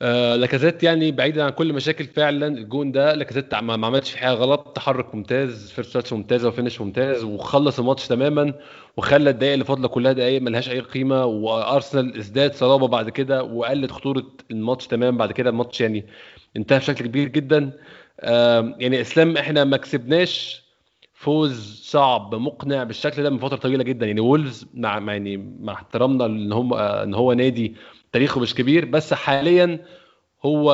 آه 0.06 0.36
لاكازيت 0.36 0.84
يعني 0.84 1.12
بعيدا 1.12 1.43
عن 1.43 1.49
كل 1.49 1.74
مشاكل 1.74 2.06
فعلا 2.06 2.47
الجون 2.47 2.91
ده 2.91 3.14
لاكازيت 3.16 3.56
ما 3.56 3.88
عملش 3.88 4.12
فيه 4.12 4.20
حاجة 4.20 4.34
غلط. 4.34 4.68
تحرك 4.76 5.16
ممتاز 5.16 5.72
first 5.71 5.93
touch 5.93 6.13
ممتازة 6.14 6.47
و 6.47 6.52
finish 6.52 6.82
ممتاز 6.82 7.24
وخلص 7.24 7.80
الماتش 7.80 8.08
تماما 8.08 8.54
وخلى 8.97 9.30
الدقائق 9.30 9.54
اللي 9.54 9.66
فاضلة 9.66 9.88
كلها 9.88 10.12
دقائق 10.14 10.41
ملهاش 10.41 10.70
أي 10.70 10.80
قيمة 10.80 11.26
وأرسنال 11.26 12.18
ازداد 12.18 12.54
صلابة 12.54 12.88
بعد 12.88 13.10
كده 13.10 13.43
وقلت 13.43 13.91
خطورة 13.91 14.24
الماتش 14.51 14.88
تماما 14.88 15.18
بعد 15.18 15.32
كده. 15.32 15.49
الماتش 15.49 15.82
يعني 15.82 16.06
انتهى 16.58 16.80
بشكل 16.80 17.06
كبير 17.06 17.28
جدا. 17.28 17.72
آه 18.20 18.76
يعني 18.80 19.01
إسلام 19.01 19.38
إحنا 19.38 19.64
ما 19.64 19.78
كسبناش. 19.78 20.64
فوز 21.16 21.82
صعب 21.84 22.36
مقنع 22.36 22.84
بالشكل 22.84 23.24
ده 23.24 23.30
من 23.30 23.38
فترة 23.38 23.58
طويلة 23.58 23.84
جدا. 23.84 24.06
يعني 24.06 24.20
وولفز 24.20 24.68
مع 24.74 25.14
يعني 25.14 25.38
مع 25.60 25.74
احترامنا 25.74 26.26
إن 26.26 26.51
هم 26.54 26.74
إن 26.74 27.14
هو 27.14 27.34
نادي 27.34 27.76
تاريخه 28.14 28.41
مش 28.41 28.55
كبير 28.55 28.86
بس 28.86 29.14
حاليا 29.14 29.86
هو 30.45 30.74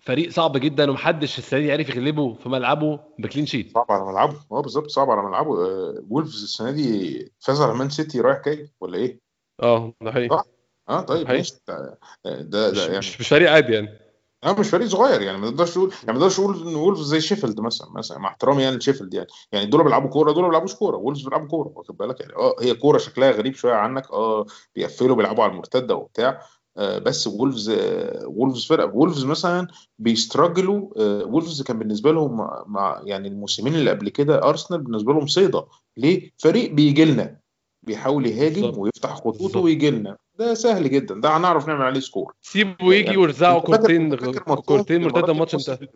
فريق 0.00 0.30
صعب 0.30 0.56
جدا 0.56 0.90
ومحدش 0.90 1.38
السنة 1.38 1.60
دي 1.60 1.72
عرف 1.72 1.88
يغلبه 1.88 2.34
في 2.34 2.48
ملعبه 2.48 3.00
ب 3.18 3.23
clean 3.23 3.46
sheet. 3.46 3.74
صعب 3.74 3.86
على 3.92 4.04
ملعبه. 4.04 4.36
آه 4.52 4.60
بالظبط 4.60 4.88
صعب 4.90 5.10
على 5.10 5.22
ملعبه. 5.22 5.66
آه 5.66 6.04
وولفز 6.10 6.42
السنة 6.42 6.70
دي 6.70 7.32
فاز 7.40 7.60
على 7.60 7.74
مان 7.74 7.90
سيتي 7.90 8.20
رايح 8.20 8.42
جاي 8.46 8.70
ولا 8.80 8.98
إيه؟ 8.98 9.20
آه 9.62 9.92
ده 10.00 10.12
حقيقي. 10.12 10.36
صح. 10.36 10.44
آه 10.88 11.00
طيب. 11.00 11.28
ماشي. 11.28 11.54
ده 11.66 11.98
ده, 12.24 12.70
مش, 12.70 12.78
يعني 12.78 12.98
مش, 12.98 13.20
مش 13.20 13.28
فريق 13.28 13.50
عادي 13.50 13.72
يعني. 13.72 13.98
آه 14.44 14.52
مش 14.52 14.68
فريق 14.70 14.86
صغير 14.86 15.22
يعني 15.22 15.38
ما 15.38 15.50
نقدرش 15.50 15.76
نقول 15.76 15.90
يعني 15.90 16.06
ما 16.06 16.18
نقدرش 16.18 16.40
نقول 16.40 16.68
إن 16.68 16.74
وولفز 16.74 17.06
زي 17.06 17.20
شيفيلد 17.20 17.60
مثلا 17.60 17.88
مثلا 17.94 18.18
مع 18.18 18.28
احترامي 18.28 18.62
يعني 18.62 18.76
لشيفيلد 18.76 19.14
يعني. 19.14 19.26
يعني 19.52 19.66
دول 19.66 19.84
بيلعبوا 19.84 20.10
كورة 20.10 20.32
دول 20.32 20.42
ما 20.42 20.48
بيلعبوش 20.48 20.74
كورة. 20.74 20.96
وولفز 20.96 21.22
بيلعبوا 21.22 21.48
كورة 21.48 21.72
واخد 21.76 21.96
بالك 21.96 22.20
يعني. 22.20 22.32
آه 22.34 22.54
هي 22.60 22.74
كوره 22.74 22.98
شكلها 22.98 23.30
غريب 23.30 23.54
شوية 23.54 23.74
عنك. 23.74 24.10
آه 24.12 24.46
بيقفلوا 24.74 25.16
بيلعبوا 25.16 25.44
على 25.44 25.52
المرتدة 25.52 25.94
وبتاع. 25.94 26.28
آه 26.28 26.40
بس 26.76 27.26
وولفز 27.26 27.68
آه 27.70 28.26
وولفز 28.26 28.66
فرقة 28.66 28.86
وولفز 28.96 29.24
مثلا 29.24 29.68
بي 29.98 30.15
struggle 30.15 30.82
وا 30.82 30.90
آه 30.96 31.24
وولفز 31.24 31.62
كان 31.62 31.78
بالنسبة 31.78 32.12
لهم 32.12 32.36
مع, 32.66 33.00
يعني 33.04 33.28
الموسمين 33.28 33.74
اللي 33.74 33.90
قبل 33.90 34.08
كده 34.08 34.42
أرسنال 34.48 34.80
بالنسبة 34.80 35.12
لهم 35.12 35.26
صيدة 35.26 35.66
ليه؟ 35.96 36.30
فريق 36.38 36.72
بيجي 36.72 37.04
لنا 37.04 37.36
بيحاول 37.82 38.26
يهاجم. 38.26 38.78
ويفتح 38.78 39.14
خطوطه. 39.14 39.60
ويجي 39.60 39.90
لنا 39.90 40.16
ده 40.38 40.54
سهل 40.54 40.90
جدا 40.90 41.14
ده 41.20 41.36
هنعرف 41.36 41.68
نعمل 41.68 41.82
عليه 41.82 42.00
score 42.00 42.34
سيبوا 42.42 42.94
يجي 42.94 43.06
يعني 43.06 43.16
فاكر- 43.32 43.60
كورتين 43.60 44.16
كورتين 44.64 45.02
مرتده 45.02 45.32
الماتش 45.32 45.54
انتهى 45.54 45.88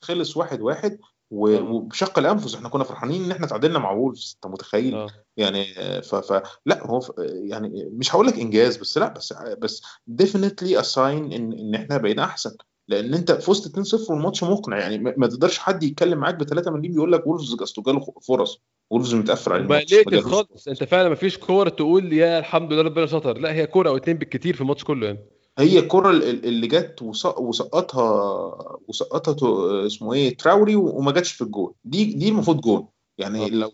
خلص 0.00 0.36
واحد 0.36 0.60
واحد 0.60 0.98
و-. 1.30 1.74
وبشق 1.74 2.18
الأنفس. 2.18 2.54
إحنا 2.54 2.68
كنا 2.68 2.84
فرحانين 2.84 3.24
إن 3.24 3.30
إحنا 3.30 3.46
تعادلنا 3.46 3.78
مع 3.78 3.90
وولفز. 3.90 4.32
أنت 4.44 4.52
متخيل؟ 4.52 4.94
آه. 4.94 5.06
يعني 5.36 5.64
ف, 6.02 6.14
ف 6.14 6.42
لا 6.66 6.86
هو 6.86 7.00
ف- 7.00 7.12
يعني 7.28 7.88
مش 7.92 8.14
هقول 8.14 8.26
لك 8.26 8.38
إنجاز 8.38 8.76
بس 8.76 8.98
لا 8.98 9.08
بس 9.08 9.34
بس 9.58 9.82
definitely 10.06 10.80
a 10.80 10.90
sign 10.90 11.32
إن 11.32 11.52
إن 11.52 11.74
إحنا 11.74 11.96
بقينا 11.96 12.24
أحسن. 12.24 12.56
لأن 12.88 13.14
أنت 13.14 13.32
فزت 13.32 13.78
2-0 13.78 14.10
والماتش 14.10 14.44
مقنع. 14.44 14.78
يعني 14.78 14.98
ما 14.98 15.26
تقدرش 15.26 15.58
حد 15.58 15.82
يتكلم 15.82 16.18
معاك 16.18 16.34
ب 16.34 16.42
3 16.44 16.70
مليون 16.70 16.94
يقول 16.94 17.12
لك 17.12 17.26
وولفز 17.26 17.54
جاستو 17.58 17.82
جاله 17.82 18.00
فرص. 18.28 18.62
وولفز 18.90 19.14
متقفل 19.14 19.52
عليه 19.52 19.64
وما 19.64 19.78
الماتش 19.78 19.94
ما 20.26 20.30
خالص؟ 20.30 20.68
أنت 20.68 20.84
فعلا 20.84 21.08
ما 21.08 21.14
فيش 21.14 21.38
كوره 21.38 21.68
تقول 21.68 22.12
يا 22.12 22.38
الحمد 22.38 22.72
لله 22.72 22.82
ربنا 22.82 23.06
ستر. 23.06 23.38
لا 23.38 23.52
هي 23.52 23.66
كورة 23.66 23.88
أو 23.88 23.96
اتنين 23.96 24.18
بالكتير 24.18 24.54
في 24.54 24.60
الماتش 24.60 24.84
كله 24.84 25.06
يعني. 25.06 25.18
هي 25.58 25.78
الكرة 25.78 26.10
ال- 26.10 26.44
اللي 26.46 26.66
جت 26.66 27.02
وسق- 27.02 27.40
وسقطها 27.40 28.78
وسقطها 28.88 29.86
اسمه 29.86 30.12
إيه 30.12 30.36
تراوري 30.36 30.76
وما 30.76 31.12
جاتش 31.12 31.32
في 31.32 31.42
الجول 31.44 31.74
دي 31.84 32.04
دي 32.04 32.28
المفروض 32.28 32.60
جول 32.60 32.86
يعني 33.18 33.44
آه. 33.46 33.48
لو 33.48 33.72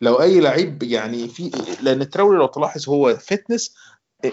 لو 0.00 0.14
أي 0.14 0.40
لعيب 0.40 0.82
يعني 0.82 1.28
في 1.28 1.50
لأن 1.82 2.10
تراوري 2.10 2.38
لو 2.38 2.46
تلاحظ 2.46 2.88
هو 2.88 3.16
fitness 3.16 3.74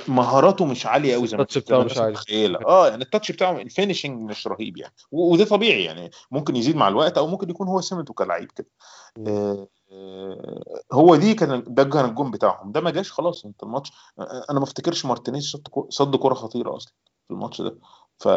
مهاراته 0.08 0.66
مش 0.66 0.86
عالية 0.86 1.14
قوي 1.14 1.28
زي 1.28 1.38
ما 1.38 1.44
ال 1.44 1.46
touch 1.46 1.58
بتاعه 1.64 1.84
مش 1.84 1.98
عالي. 1.98 2.58
آه 2.66 2.88
يعني 2.90 3.04
ال 3.04 3.08
touch 3.08 3.32
بتاعه 3.32 3.62
ال 3.62 3.68
finishing 3.68 4.30
مش 4.30 4.48
رهيب 4.48 4.78
يعني. 4.78 4.94
وده 5.12 5.46
طبيعي 5.46 5.84
يعني. 5.84 6.12
ممكن 6.32 6.56
يزيد 6.56 6.76
مع 6.76 6.88
الوقت 6.88 7.18
أو 7.18 7.28
ممكن 7.28 7.50
يكون 7.50 7.68
هو 7.68 7.82
سمته 7.82 8.14
كلاعب 8.14 8.48
كده. 8.56 8.68
آه، 9.28 9.30
آه، 9.30 9.68
هو 10.94 11.16
دي 11.16 11.34
كان 11.34 11.64
ده 11.68 11.84
كان 11.84 12.06
الجون 12.06 12.32
بتاعهم. 12.32 12.72
ده 12.72 12.82
ما 12.82 12.92
جاش 12.92 13.12
خلاص. 13.12 13.46
انت 13.46 13.64
الماتش 13.64 13.92
آه، 14.20 14.46
أنا 14.50 14.60
ما 14.60 14.66
افتكرش 14.66 15.06
مارتينيز 15.06 15.44
صد 15.52 15.68
كو- 15.68 15.90
صد 15.90 16.16
كرة 16.16 16.34
خطيرة 16.34 16.76
أصلا 16.76 16.94
في 17.28 17.34
الماتش 17.34 17.62
ده. 17.62 17.80
ف 18.20 18.28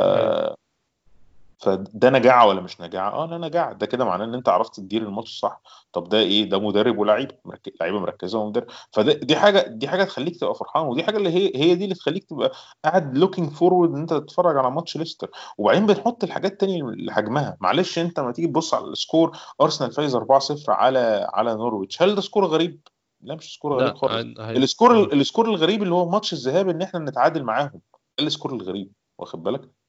فده 1.59 2.11
نجاعة 2.11 2.47
ولا 2.47 2.61
مش 2.61 2.81
نجاعة؟ 2.81 3.11
آه 3.11 3.27
لا 3.27 3.39
نجاعة. 3.39 3.73
ده 3.73 3.87
كده 3.87 4.05
معناه 4.05 4.25
إن 4.25 4.35
أنت 4.35 4.49
عرفت 4.49 4.77
تدير 4.77 5.03
الماتش 5.03 5.41
صح. 5.41 5.61
طب 5.93 6.09
ده 6.09 6.19
إيه؟ 6.19 6.49
ده 6.51 6.59
مدرب 6.59 6.99
ولاعيبه 6.99 7.35
لعيبة 7.81 8.01
مركزة 8.01 8.39
ومدرب. 8.39 8.67
فدي 8.93 9.37
حاجة 9.37 9.67
دي 9.69 9.89
حاجة 9.89 10.05
تخليك 10.05 10.41
تبقى 10.41 10.55
فرحان 10.55 10.83
ودي 10.87 11.03
حاجة 11.05 11.17
اللي 11.17 11.31
هي 11.31 11.53
هي 11.55 11.75
دي 11.75 11.85
اللي 11.85 11.95
تخليك 11.95 12.25
تبقى 12.25 12.53
قاعد 12.85 13.19
looking 13.19 13.51
forward 13.51 13.91
إن 13.91 14.01
أنت 14.01 14.15
تتفرج 14.15 14.57
على 14.57 14.71
ماتش 14.71 14.97
ليستر. 14.97 15.31
وبعدين 15.59 15.87
بنحط 15.87 16.25
الحاجات 16.25 16.61
تاني 16.61 16.83
لحجمها. 16.83 17.57
معلش 17.61 17.99
أنت 17.99 18.21
لما 18.21 18.33
تيجي 18.33 18.49
تبص 18.49 18.75
على 18.75 18.85
ال 18.85 18.93
score 18.93 19.37
ارسنال 19.61 19.93
فايز 19.93 20.17
4-0 20.17 20.21
على 20.69 21.29
على 21.33 21.55
نورويتش. 21.55 22.03
هل 22.03 22.15
ده 22.15 22.21
score 22.21 22.45
غريب؟ 22.47 22.81
لا 23.21 23.35
مش 23.35 23.55
score 23.55 23.73
غريب 23.81 23.95
خالص. 23.97 24.13
ال 24.57 24.66
score 24.66 25.13
ال 25.13 25.19
score 25.19 25.49
الغريب 25.49 25.83
اللي 25.83 25.95
هو 25.95 26.09
ماتش 26.09 26.33
الذهاب 26.33 26.69
إن 26.69 26.83
إحنا 26.83 27.01
نتعادل 27.01 27.43
معاهم. 27.45 27.81
ده 28.19 28.25
ال 28.27 28.31
score 28.31 28.53
الغريب 28.55 28.93
واخد 29.19 29.43
بالك؟ 29.43 29.82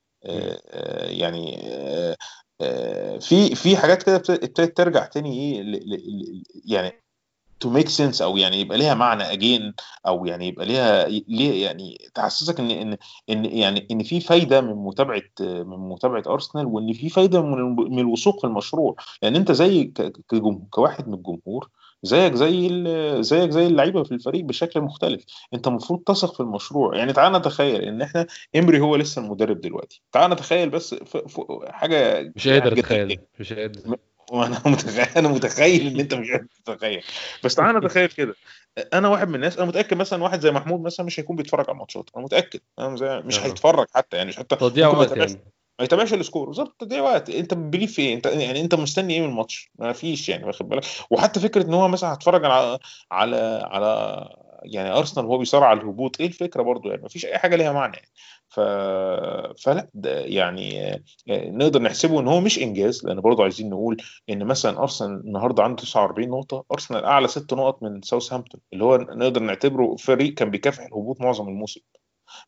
يعني 1.10 1.60
آه 1.68 2.16
آه 2.62 3.18
في 3.18 3.56
في 3.56 3.78
حاجات 3.78 4.04
كده 4.04 4.16
ابت- 4.16 4.30
ابتدت 4.30 4.78
ترجع 4.78 5.06
تاني 5.06 5.34
إيه 5.40 5.82
يعني 6.66 7.04
to 7.60 7.70
make 7.70 7.90
sense 7.90 8.22
أو 8.22 8.38
يعني 8.38 8.62
يبقى 8.62 8.78
ليها 8.78 8.94
معنى 8.94 9.24
again 9.24 9.74
أو 10.08 10.26
يعني 10.26 10.48
يبقى 10.48 10.66
ليها 10.66 11.08
ليه 11.08 11.66
يعني 11.66 11.98
تحسسك 12.16 12.60
إن 12.60 12.72
إن 12.72 12.98
إن 13.30 13.46
يعني 13.46 13.88
إن 13.92 14.04
في 14.04 14.20
فايدة 14.22 14.62
من 14.62 14.76
متابعة 14.76 15.22
من 15.40 15.78
متابعة 15.90 16.24
ارسنال 16.28 16.66
وإن 16.66 16.94
في 16.94 17.10
فايدة 17.10 17.42
من 17.42 18.00
الوثوق 18.00 18.42
في 18.42 18.48
المشروع. 18.48 18.96
لأن 19.22 19.36
أنت 19.36 19.52
زي 19.52 19.94
كواحد 20.72 21.08
من 21.08 21.14
الجمهور 21.14 21.70
زيك 22.04 22.34
زي 22.34 22.70
زيك 23.24 23.50
زي 23.50 23.68
اللعيبة 23.68 24.04
في 24.04 24.12
الفريق 24.12 24.46
بشكل 24.46 24.82
مختلف. 24.82 25.24
انت 25.54 25.68
المفروض 25.68 26.00
تثق 26.00 26.34
في 26.34 26.40
المشروع. 26.40 26.96
يعني 26.98 27.14
تعال 27.14 27.34
نتخيل 27.34 27.82
ان 27.82 28.02
إحنا 28.02 28.28
إمري 28.56 28.80
هو 28.80 28.96
لسه 28.96 29.22
المدرب 29.22 29.62
دلوقتي. 29.62 30.02
تعال 30.12 30.32
نتخيل 30.32 30.70
بس 30.70 30.96
ف- 30.96 31.18
ف- 31.18 31.66
حاجة 31.70 32.32
مش 32.36 32.48
قادر. 32.48 32.74
أتخيل. 32.80 33.20
مش 33.40 33.54
قادر. 33.54 33.98
وأنا 34.32 34.62
متخيل 34.66 35.08
أنا 35.18 35.28
متخيل 35.28 35.88
إن 35.88 36.00
أنت 36.00 36.14
مش 36.14 36.32
قادر 36.32 36.46
تتخيل. 36.66 37.02
بس 37.44 37.56
تعالى 37.56 37.80
نتخيل 37.80 38.08
كده. 38.08 38.36
أنا 38.94 39.08
واحد 39.08 39.28
من 39.28 39.36
الناس 39.36 39.58
أنا 39.58 39.66
متأكد 39.66 39.98
مثلا 39.98 40.24
واحد 40.24 40.40
زي 40.40 40.52
محمود 40.52 40.82
مثلا 40.82 41.06
مش 41.06 41.20
هيكون 41.20 41.36
بيتفرج 41.36 41.66
على 41.68 41.76
الماتشات. 41.76 42.10
أنا 42.16 42.24
متأكد. 42.24 42.60
أنا 42.80 42.90
مش. 43.20 43.40
هيتفرج 43.40 43.88
حتى. 43.96 44.18
يعني 44.18 44.30
مش 44.30 44.38
حتى 44.38 44.56
تضييع 44.56 44.88
وقت 44.88 45.18
يعني. 45.18 45.44
ما 45.80 45.86
يتابعش 45.86 46.14
ال 46.14 46.19
score. 46.19 46.48
بالظبط 46.48 46.76
تضييع 46.80 47.02
وقت. 47.02 47.30
انت 47.30 47.54
believe 47.54 47.94
في 47.94 48.02
إيه؟ 48.02 48.16
انت 48.16 48.26
يعني 48.26 48.62
انت 48.62 48.76
مستني 48.76 49.14
إيه 49.14 49.22
من 49.22 49.30
الماتش؟ 49.30 49.72
ما 49.80 49.94
فيش 49.94 50.30
يعني 50.30 50.46
واخد 50.46 50.70
بالك؟ 50.70 50.84
وحتى 51.12 51.40
فكرة 51.40 51.64
إن 51.66 51.74
هو 51.74 51.88
مثلا 51.88 52.14
هتفرج 52.14 52.46
على 52.46 52.80
على 53.12 53.62
على 53.72 54.30
يعني 54.64 54.90
أرسنال 54.92 55.26
وهو 55.26 55.38
بيصارع 55.38 55.68
على 55.68 55.82
الهبوط 55.82 56.20
إيه 56.22 56.28
الفكرة 56.28 56.62
برضو 56.64 56.90
يعني؟ 56.90 57.02
ما 57.02 57.08
فيش 57.10 57.26
أي 57.26 57.38
حاجة 57.38 57.56
ليها 57.56 57.72
معنى 57.74 57.94
يعني. 57.98 58.10
ف... 58.50 58.60
فلا 59.66 59.90
ده 59.94 60.20
يعني 60.20 60.94
آه، 60.94 61.02
نقدر 61.30 61.82
نحسبه 61.82 62.20
إن 62.20 62.28
هو 62.28 62.42
مش 62.42 62.60
إنجاز 62.60 63.06
لأن 63.06 63.22
برضو 63.22 63.44
عايزين 63.44 63.70
نقول 63.70 63.98
إن 64.30 64.46
مثلا 64.46 64.80
أرسنال 64.80 65.22
النهارده 65.28 65.64
عنده 65.64 65.84
49 65.84 66.30
نقطة 66.30 66.66
أرسنال 66.72 67.06
أعلى 67.06 67.28
ست 67.28 67.54
نقط 67.54 67.84
من 67.84 68.02
ساوثهامبتون 68.02 68.62
اللي 68.74 68.84
هو 68.84 68.98
نقدر 68.98 69.42
نعتبره 69.42 69.96
فريق 69.96 70.34
كان 70.34 70.50
بيكافح 70.52 70.84
الهبوط 70.86 71.22
معظم 71.22 71.48
الموسم. 71.48 71.82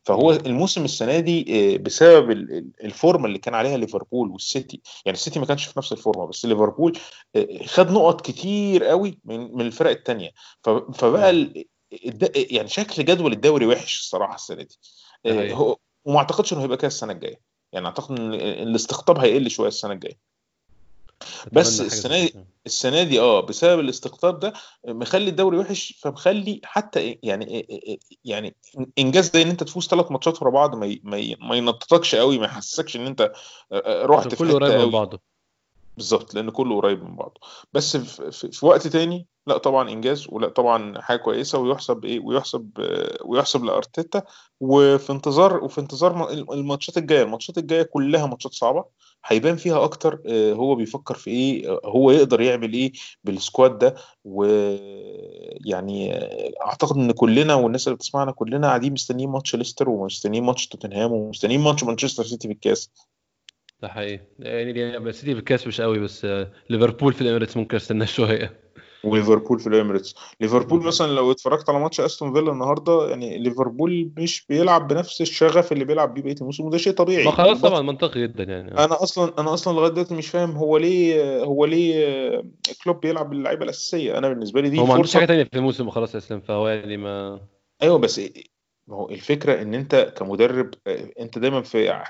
فهو 0.02 0.32
الموسم 0.32 0.84
السنة 0.84 1.18
دي 1.20 1.46
آه، 1.74 1.76
بسبب 1.78 2.30
ال- 2.30 2.52
ال- 2.52 2.70
الفورمة 2.84 3.26
اللي 3.26 3.38
كان 3.38 3.54
عليها 3.54 3.76
ليفربول 3.76 4.30
والسيتي. 4.30 4.80
يعني 5.06 5.16
السيتي 5.18 5.38
ما 5.38 5.46
كانش 5.46 5.64
في 5.64 5.78
نفس 5.78 5.92
الفورمة 5.92 6.26
بس 6.26 6.46
ليفربول 6.46 6.98
آه، 7.36 7.48
خد 7.66 7.90
نقط 7.90 8.20
كتير 8.20 8.84
قوي 8.84 9.18
من 9.24 9.54
من 9.54 9.60
الفرق 9.60 9.90
التانية. 9.90 10.30
ف- 10.62 10.70
فبقى 10.70 11.30
ال- 11.30 11.64
الد- 12.06 12.32
يعني 12.50 12.68
شكل 12.68 13.04
جدول 13.04 13.32
الدوري 13.32 13.66
وحش 13.66 14.00
الصراحة 14.00 14.34
السنة 14.34 14.62
دي. 14.62 14.78
آه،. 15.26 15.52
هو 15.52 15.76
وما 16.04 16.18
أعتقدش 16.18 16.52
إنه 16.52 16.62
هيبقى 16.62 16.76
كده 16.76 16.86
السنة 16.88 17.12
الجاية. 17.12 17.40
يعني 17.72 17.86
أعتقد 17.86 18.18
إن 18.20 18.34
الاستقطاب 18.34 19.18
هيقل 19.18 19.50
شوية 19.50 19.68
السنة 19.68 19.92
الجاية. 19.92 20.25
بس 21.52 21.82
زي 21.82 22.26
دي-. 22.26 22.44
السنة 22.66 23.02
دي 23.02 23.20
آه 23.20 23.40
بسبب 23.40 23.80
الاستقطاب 23.80 24.40
ده 24.40 24.52
مخلي 24.84 25.30
الدوري 25.30 25.58
وحش 25.58 25.98
فمخلي 26.00 26.60
حتى 26.64 27.18
يعني 27.22 27.66
يعني 28.24 28.56
إنجاز 28.98 29.30
زي 29.32 29.42
إن 29.42 29.48
أنت 29.48 29.62
تفوز 29.62 29.86
ثلاث 29.86 30.10
ماتشات 30.10 30.42
ورا 30.42 30.50
بعض 30.50 30.74
ما 30.74 30.98
ما 31.40 31.56
ينططكش 31.56 32.14
قوي 32.14 32.38
ما 32.38 32.44
يحسسكش 32.46 32.96
إن 32.96 33.06
أنت 33.06 33.32
رحت 33.86 34.28
في 34.28 34.36
كله 34.36 34.54
قريب 34.54 34.80
من 34.80 34.90
بعضه 34.90 35.20
بالظبط 35.96 36.34
لأن 36.34 36.50
كله 36.50 36.76
قريب 36.76 37.04
من 37.04 37.16
بعضه. 37.16 37.40
بس 37.72 37.96
في, 37.96 38.50
في, 38.52 38.66
وقت 38.66 38.86
تاني 38.86 39.26
لا 39.46 39.58
طبعا 39.58 39.90
إنجاز 39.90 40.26
ولا 40.28 40.48
طبعا 40.48 41.00
حاجة 41.00 41.16
كويسة 41.18 41.58
ويحسب 41.58 42.04
إيه 42.04 42.20
ويحسب 42.20 42.70
آه، 42.80 43.18
ويحسب 43.24 43.64
لأرتيتا. 43.64 44.22
وفي 44.60 45.12
انتظار 45.12 45.64
وفي 45.64 45.80
انتظار 45.80 46.32
الماتشات 46.32 46.98
الجاية 46.98 47.22
الماتشات 47.22 47.58
الجاية 47.58 47.82
كلها 47.82 48.26
ماتشات 48.26 48.52
صعبة. 48.52 48.84
هيبان 49.24 49.56
فيها 49.56 49.84
أكتر 49.84 50.22
آه، 50.26 50.52
هو 50.52 50.74
بيفكر 50.74 51.14
في 51.14 51.30
إيه 51.30 51.70
آه، 51.70 51.80
هو 51.84 52.10
يقدر 52.10 52.40
يعمل 52.40 52.72
إيه 52.72 52.92
بالسكواد 53.24 53.78
ده. 53.78 53.94
ويعني 54.24 56.12
أعتقد 56.66 56.96
إن 56.96 57.12
كلنا 57.12 57.54
والناس 57.54 57.88
اللي 57.88 57.96
بتسمعنا 57.96 58.32
كلنا 58.32 58.66
قاعدين 58.68 58.92
مستنيين 58.92 59.30
ماتش 59.30 59.56
ليستر 59.56 59.88
ومستنيين 59.90 60.44
ماتش 60.44 60.68
توتنهام 60.68 61.12
ومستنيين 61.12 61.60
ماتش 61.60 61.84
مانشستر 61.84 62.24
سيتي 62.24 62.48
في 62.48 62.54
الكاس 62.54 62.90
ده 63.82 63.88
حقيقي. 63.88 64.20
يعني 64.38 64.80
يعني 64.80 65.12
سيتي 65.12 65.32
في 65.34 65.38
الكاس 65.38 65.66
مش 65.66 65.80
قوي 65.80 65.98
بس 65.98 66.26
ليفربول 66.70 67.12
في 67.12 67.20
الاميريتس 67.20 67.56
ممكن 67.56 67.76
استنى 67.76 68.06
شوية. 68.16 68.66
وليفربول 69.04 69.60
في 69.60 69.66
الاميريتس 69.66 70.14
ليفربول. 70.40 70.82
مثلا 70.82 71.12
لو 71.12 71.30
اتفرجت 71.30 71.68
على 71.70 71.80
ماتش 71.80 72.00
أستون 72.00 72.32
فيلا 72.32 72.52
النهارده 72.52 73.08
يعني 73.08 73.38
ليفربول 73.38 74.10
مش 74.18 74.46
بيلعب 74.48 74.88
بنفس 74.88 75.20
الشغف 75.20 75.72
اللي 75.72 75.84
بيلعب 75.84 76.14
بيه 76.14 76.22
بقية 76.22 76.34
الموسم 76.40 76.64
وده 76.64 76.78
شيء 76.78 76.92
طبيعي. 76.92 77.24
ما 77.24 77.30
خلاص 77.30 77.60
طبعا 77.60 77.82
منطقي 77.82 78.22
جدا 78.22 78.44
يعني. 78.44 78.72
أنا 78.72 79.02
أصلا 79.02 79.32
أنا 79.38 79.54
أصلا 79.54 79.72
لغاية 79.72 79.90
دلوقتي 79.92 80.14
مش 80.14 80.28
فاهم 80.28 80.50
هو 80.50 80.76
ليه 80.76 81.42
هو 81.44 81.64
ليه 81.64 82.42
كلوب 82.84 83.00
بيلعب 83.00 83.30
باللعيبة 83.30 83.64
الأساسية؟ 83.64 84.18
أنا 84.18 84.28
بالنسبة 84.28 84.60
لي 84.60 84.70
دي 84.70 84.80
هو 84.80 84.86
ما 84.86 84.94
عندوش 84.94 85.14
حاجة 85.14 85.24
تانية 85.24 85.44
في 85.44 85.56
الموسم 85.58 85.90
خلاص 85.90 86.14
يا 86.14 86.18
إسلام 86.18 86.40
فهو 86.40 86.68
يعني 86.68 86.96
ما 86.96 87.40
أيوه 87.82 87.98
بس 87.98 88.20
ما 88.88 88.96
هو 88.96 89.10
الفكرة 89.10 89.62
إن 89.62 89.74
أنت 89.74 90.14
كمدرب 90.18 90.74
آه، 90.86 91.10
أنت 91.20 91.38
دايما 91.38 91.62
في 91.62 92.04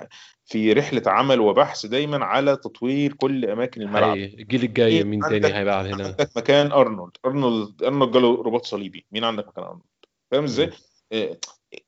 في 0.45 0.73
رحلة 0.73 1.03
عمل 1.07 1.41
وبحث 1.41 1.87
دايما 1.87 2.25
على 2.25 2.57
تطوير 2.57 3.13
كل 3.13 3.45
أماكن 3.51 3.83
الملعب. 3.83 4.17
الجيل 4.17 4.65
الجاي 4.65 5.05
مين 5.05 5.21
تاني 5.21 5.55
هيبقى 5.55 5.93
هنا؟ 5.93 6.05
عندك 6.05 6.31
مكان 6.37 6.73
أرنولد. 6.73 7.13
أرنولد 7.25 7.83
أرنولد 7.83 8.13
جاله 8.13 8.43
رباط 8.43 8.65
صليبي. 8.65 9.07
مين 9.13 9.25
عندك 9.25 9.49
مكان 9.49 9.65
أرنولد؟ 9.65 9.85
فاهم 10.31 10.45
إزاي. 10.45 10.71
آه، 11.13 11.37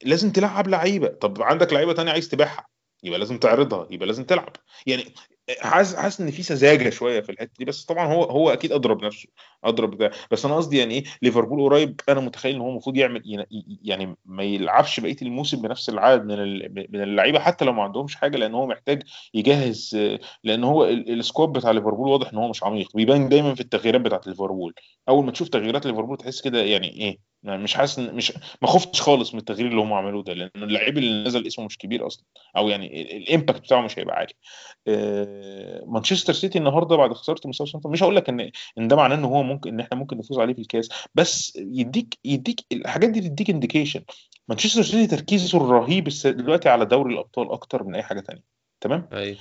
لازم 0.04 0.32
تلعب 0.32 0.68
لعيبة. 0.68 1.08
طب 1.08 1.42
عندك 1.42 1.72
لعيبة 1.72 1.92
تانية 1.92 2.12
عايز 2.12 2.28
تبيعها 2.28 2.68
يبقى 3.02 3.18
لازم 3.18 3.38
تعرضها 3.38 3.86
يبقى 3.90 4.06
لازم 4.06 4.24
تلعب. 4.24 4.52
يعني 4.86 5.04
حاسس 5.60 5.94
حاسس 5.96 6.20
إن 6.20 6.30
في 6.30 6.42
سذاجة 6.42 6.90
شوية 6.90 7.20
في 7.20 7.32
الحتة 7.32 7.52
دي 7.58 7.64
بس 7.64 7.84
طبعا 7.84 8.06
هو 8.12 8.22
هو 8.24 8.50
أكيد 8.50 8.72
أضرب 8.72 9.04
نفسه 9.04 9.28
أضرب 9.64 9.98
ده. 9.98 10.10
بس 10.30 10.44
أنا 10.44 10.56
قصدي 10.56 10.78
يعني 10.78 10.94
إيه 10.94 11.04
ليفربول 11.22 11.62
قريب 11.62 12.00
أنا 12.08 12.20
متخيل 12.20 12.54
إن 12.54 12.60
هو 12.60 12.70
المفروض 12.70 12.96
يعمل 12.96 13.46
يعني 13.82 14.16
ما 14.24 14.42
يلعبش 14.42 15.00
بقية 15.00 15.16
الموسم 15.22 15.62
بنفس 15.62 15.88
العدد 15.88 16.24
من 16.24 16.36
من 16.92 17.02
اللعيبة 17.02 17.38
حتى 17.38 17.64
لو 17.64 17.72
ما 17.72 17.82
عندهمش 17.82 18.16
حاجة 18.16 18.36
لأن 18.36 18.54
هو 18.54 18.66
محتاج 18.66 19.02
يجهز 19.34 19.96
لأن 20.44 20.64
هو 20.64 20.84
ال- 20.84 21.18
السكواد 21.20 21.48
بتاع 21.52 21.70
ليفربول 21.70 22.08
واضح 22.08 22.32
إن 22.32 22.38
هو 22.38 22.48
مش 22.48 22.62
عميق 22.64 22.96
بيبان 22.96 23.28
دايما 23.28 23.54
في 23.54 23.60
التغييرات 23.60 24.00
بتاعت 24.00 24.26
ليفربول. 24.26 24.74
أول 25.08 25.24
ما 25.24 25.32
تشوف 25.32 25.48
تغييرات 25.48 25.86
ليفربول 25.86 26.16
تحس 26.16 26.40
كده 26.40 26.62
يعني 26.62 26.88
إيه 26.88 27.18
يعني 27.42 27.62
مش 27.62 27.74
حاسس 27.74 27.98
مش 27.98 28.32
ما 28.62 28.68
خفتش 28.68 29.00
خالص 29.02 29.34
من 29.34 29.40
التغيير 29.40 29.66
اللي 29.68 29.80
هم 29.80 29.92
عملوه 29.92 30.22
ده 30.22 30.32
لأن 30.32 30.50
اللعيب 30.56 30.98
اللي 30.98 31.24
نزل 31.24 31.46
اسمه 31.46 31.64
مش 31.64 31.78
كبير 31.78 32.06
أصلا 32.06 32.24
أو 32.56 32.68
يعني 32.68 33.02
ال- 33.02 33.16
ال 33.16 33.23
impact 33.23 33.60
بتاعه 33.60 33.80
مش 33.80 33.98
هيبقى 33.98 34.16
عالي. 34.16 34.32
آه، 34.88 35.84
مانشستر 35.86 36.32
سيتي 36.32 36.58
النهارده 36.58 36.96
بعد 36.96 37.12
خسارة 37.12 37.52
ساوثهامبتون 37.52 37.92
مش 37.92 38.02
هقول 38.02 38.16
لك 38.16 38.28
ان 38.28 38.50
إن 38.78 38.88
ده 38.88 38.96
معناه 38.96 39.16
إن 39.16 39.24
هو 39.24 39.42
ممكن 39.42 39.70
إن 39.70 39.80
إحنا 39.80 39.96
ممكن 39.98 40.18
نفوز 40.18 40.38
عليه 40.38 40.54
في 40.54 40.60
الكاس 40.60 40.88
بس 41.14 41.56
يديك 41.56 42.18
يديك 42.24 42.60
الحاجات 42.72 43.10
دي 43.10 43.20
تديك 43.20 43.50
indication 43.50 44.04
مانشستر 44.48 44.82
سيتي 44.82 45.16
تركيزه 45.16 45.58
الرهيب 45.58 46.08
دلوقتي 46.24 46.68
على 46.68 46.84
دوري 46.84 47.14
الأبطال 47.14 47.52
أكتر 47.52 47.84
من 47.84 47.94
أي 47.94 48.02
حاجة 48.02 48.20
تانية. 48.20 48.42
تمام؟ 48.80 49.08
آه، 49.12 49.36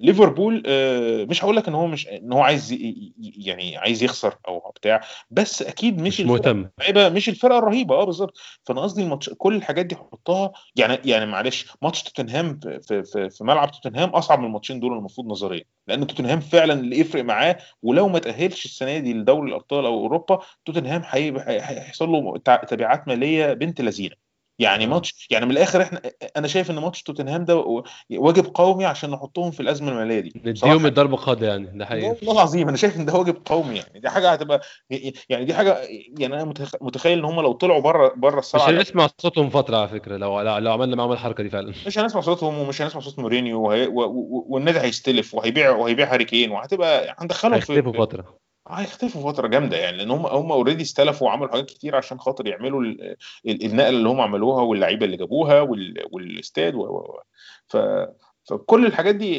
ليفربول 0.00 0.62
آه، 0.66 1.24
مش 1.24 1.44
هقول 1.44 1.56
لك 1.56 1.68
إن 1.68 1.74
هو 1.74 1.86
مش 1.86 2.08
إن 2.08 2.32
هو 2.32 2.40
عايز 2.40 2.76
يعني 3.18 3.76
عايز 3.76 4.02
يخسر 4.02 4.34
أو 4.48 4.72
بتاع 4.76 5.00
بس 5.30 5.62
أكيد 5.62 6.00
مش 6.00 6.20
مش 6.20 6.26
مهتم. 6.26 6.70
اللعيبة 6.78 7.08
مش 7.08 7.28
الفرقة 7.28 7.58
الرهيبة 7.58 7.94
آه 7.94 8.04
بالظبط. 8.04 8.38
فأنا 8.64 8.80
قصدي 8.80 9.02
الماتش 9.02 9.30
كل 9.30 9.54
الحاجات 9.56 9.86
دي 9.86 9.96
حطها 9.96 10.52
يعني 10.76 10.98
يعني 11.04 11.26
معلش 11.26 11.66
ماتش 11.82 12.02
توتنهام 12.02 12.60
في 12.62 13.02
في 13.02 13.30
في, 13.30 13.44
ملعب 13.44 13.70
توتنهام 13.70 14.08
أصعب 14.08 14.38
من 14.38 14.44
الماتشين 14.46 14.80
دول 14.80 14.92
المفروض 14.98 15.26
نظريا 15.26 15.64
لأن 15.88 16.06
توتنهام 16.06 16.40
فعلا 16.40 16.74
اللي 16.74 16.98
يفرق 16.98 17.24
معاه 17.24 17.58
ولو 17.82 18.08
ما 18.08 18.18
تأهلش 18.18 18.64
السنة 18.64 18.98
دي 18.98 19.14
لدوري 19.14 19.48
الأبطال 19.50 19.84
أو 19.86 19.94
أوروبا 19.98 20.38
توتنهام 20.64 21.02
هيحصل 21.04 22.08
له 22.08 22.38
تبعات 22.68 23.08
مالية 23.08 23.52
بنت 23.52 23.80
لذينة. 23.80 24.27
يعني 24.58 24.84
آه. 24.84 24.88
ماتش 24.88 25.26
يعني 25.30 25.46
من 25.46 25.50
الآخر 25.52 25.82
إحنا 25.82 26.00
أنا 26.36 26.48
شايف 26.48 26.70
إن 26.70 26.78
ماتش 26.78 27.02
توتنهام 27.02 27.44
ده 27.44 27.84
واجب 28.10 28.50
قومي 28.54 28.84
عشان 28.84 29.10
نحطهم 29.10 29.50
في 29.50 29.60
الأزمة 29.60 29.88
المالية 29.92 30.20
دي. 30.20 30.32
نديهم 30.36 30.52
بصراحة 30.52 30.74
الضربة 30.86 31.16
قاضية 31.16 31.48
يعني 31.48 31.78
ده 31.78 31.86
حقيقي. 31.86 32.08
والله 32.08 32.32
العظيم 32.32 32.68
أنا 32.68 32.76
شايف 32.76 32.96
إن 32.96 33.04
ده 33.04 33.14
واجب 33.14 33.36
قومي 33.46 33.76
يعني. 33.76 34.00
دي 34.00 34.08
حاجة 34.10 34.30
هتبقى 34.32 34.60
يعني 35.28 35.44
دي 35.44 35.54
حاجة 35.54 35.78
يعني 36.18 36.34
أنا 36.42 36.52
متخ- 36.52 36.82
متخيل 36.82 37.18
إن 37.18 37.24
هم 37.24 37.40
لو 37.40 37.52
طلعوا 37.52 37.80
بره 37.80 38.12
بره 38.16 38.38
مش 38.38 38.44
السبعه 38.44 38.70
هنسمع 38.70 39.08
صوتهم 39.18 39.50
فترة 39.50 39.76
على 39.76 39.88
فكرة 39.88 40.16
لو 40.16 40.40
لو 40.40 40.72
عملنا 40.72 40.96
معاهم 40.96 41.12
الحركة 41.12 41.42
دي 41.42 41.50
فعلا. 41.50 41.72
مش 41.86 41.98
هنسمع 41.98 42.20
صوتهم 42.20 42.58
ومش 42.58 42.82
هنسمع 42.82 43.00
صوت 43.00 43.18
مورينيو 43.18 43.62
والنادي 44.48 44.80
هيستلف 44.80 45.34
وهيبيع 45.34 45.70
وهيبيع 45.70 46.12
هاري 46.12 46.24
كين 46.24 46.50
وهتبقى 46.50 47.14
هندخلهم 47.18 47.60
في 47.60 47.82
فترة. 47.82 48.38
هيختفوا 48.70 49.32
فترة 49.32 49.46
جامدة 49.48 49.76
يعني 49.76 49.96
لأن 49.96 50.10
هم 50.10 50.26
هم 50.26 50.52
already 50.52 50.82
استلفوا 50.82 51.26
وعملوا 51.26 51.52
حاجات 51.52 51.66
كتير 51.70 51.96
عشان 51.96 52.20
خاطر 52.20 52.46
يعملوا 52.48 52.82
ال- 52.82 53.16
ال- 53.46 53.64
النقلة 53.64 53.88
اللي 53.88 54.08
هم 54.08 54.20
عملوها 54.20 54.62
واللعيبة 54.62 55.06
اللي 55.06 55.16
جابوها 55.16 55.60
وال- 55.60 56.04
والاستاد 56.12 56.74
و- 56.74 56.80
و- 56.82 57.22
ف 57.68 57.76
فكل 58.44 58.86
الحاجات 58.86 59.14
دي 59.14 59.34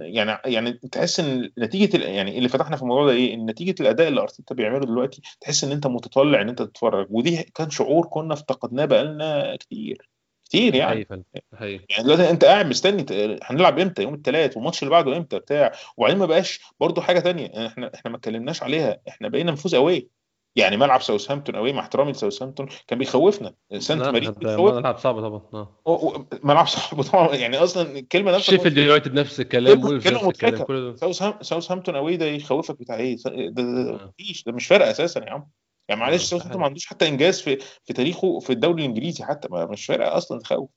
يعني 0.00 0.38
يعني 0.44 0.72
تحس 0.72 1.20
إن 1.20 1.50
نتيجة 1.58 2.04
يعني 2.04 2.38
اللي 2.38 2.48
فتحنا 2.48 2.76
في 2.76 2.82
الموضوع 2.82 3.06
ده 3.06 3.12
إيه 3.12 3.34
إن 3.34 3.46
نتيجة 3.46 3.74
الأداء 3.82 4.08
اللي 4.08 4.20
أرتيتا 4.20 4.54
بيعمله 4.54 4.86
دلوقتي 4.86 5.22
تحس 5.40 5.64
إن 5.64 5.72
أنت 5.72 5.86
متطلع 5.86 6.40
إن 6.40 6.48
أنت 6.48 6.62
تتفرج 6.62 7.06
ودي 7.10 7.42
كان 7.54 7.70
شعور 7.70 8.06
كنا 8.06 8.34
افتقدناه 8.34 8.84
بقالنا 8.84 9.56
كتير. 9.56 10.11
كتير 10.52 10.72
ده 10.72 10.78
يعني. 10.78 11.06
حقيقي 11.54 11.78
ده 11.78 11.84
يعني 11.90 12.04
دلوقتي 12.04 12.30
انت 12.30 12.44
قاعد 12.44 12.66
مستني 12.66 13.06
هنلعب 13.42 13.78
إمتى؟ 13.78 14.02
يوم 14.02 14.14
الثلاث 14.14 14.56
والماتش 14.56 14.82
اللي 14.82 14.90
بعده 14.90 15.16
إمتى؟ 15.16 15.38
بتاع. 15.38 15.72
وبعدين 15.96 16.18
ما 16.18 16.26
بقاش 16.26 16.60
برضو 16.80 17.00
حاجة 17.00 17.20
تانية. 17.20 17.46
يعني 17.46 17.66
إحنا 17.66 17.90
إحنا 17.94 18.10
ما 18.10 18.16
اتكلمناش 18.16 18.62
عليها. 18.62 19.00
إحنا 19.08 19.28
بقينا 19.28 19.52
نفوز 19.52 19.74
قوي 19.74 20.08
يعني 20.56 20.76
ملعب 20.76 21.02
ساوثهامبتون 21.02 21.56
قوي 21.56 21.72
مع 21.72 21.80
احترامي 21.80 22.12
لساوثهامبتون 22.12 22.68
كان 22.86 22.98
بيخوفنا. 22.98 23.54
سانت 23.78 24.02
ماري 24.02 24.32
ده 24.32 24.38
بيخوفنا. 24.38 24.80
ملعب 24.80 24.98
صعب 24.98 25.20
طبعا. 25.20 25.42
آه. 25.54 25.76
و- 25.86 26.24
ملعب 26.42 26.66
صعب 26.66 27.02
طبعا. 27.02 27.34
يعني 27.34 27.56
أصلا 27.58 27.98
الكلمة 27.98 28.32
نفسها 28.32 28.56
شيفيلد 28.56 28.78
يونايتد 28.78 29.14
نفس 29.14 29.40
الكلام 29.40 29.84
وولفز 29.84 30.08
نفس 30.12 30.24
الكلام 30.24 30.64
ده. 30.68 31.12
ساوثهامبتون 31.42 31.96
قوي 31.96 32.16
ده 32.16 32.26
يخوفك 32.26 32.78
بتاع 32.78 32.96
إيه؟ 32.96 33.16
ده, 33.24 33.30
ده, 33.30 33.62
ده 33.62 33.90
آه. 33.90 34.12
مفيش 34.20 34.44
ده 34.44 34.52
مش 34.52 34.66
فارقة 34.66 34.90
أساسا 34.90 35.20
يا 35.24 35.30
عم. 35.30 35.48
يعني 35.88 36.00
معلش 36.00 36.22
آه، 36.22 36.26
ساوثهامبتون 36.26 36.50
صحيح. 36.50 36.60
ما 36.60 36.66
عندوش 36.66 36.86
حتى 36.86 37.08
إنجاز 37.08 37.40
في 37.40 37.58
في 37.84 37.92
تاريخه 37.92 38.38
في 38.40 38.50
الدوري 38.52 38.82
الإنجليزي 38.82 39.24
حتى 39.24 39.48
ما 39.50 39.66
مش 39.66 39.86
فارقة 39.86 40.16
أصلا 40.16 40.38
تخوف 40.40 40.70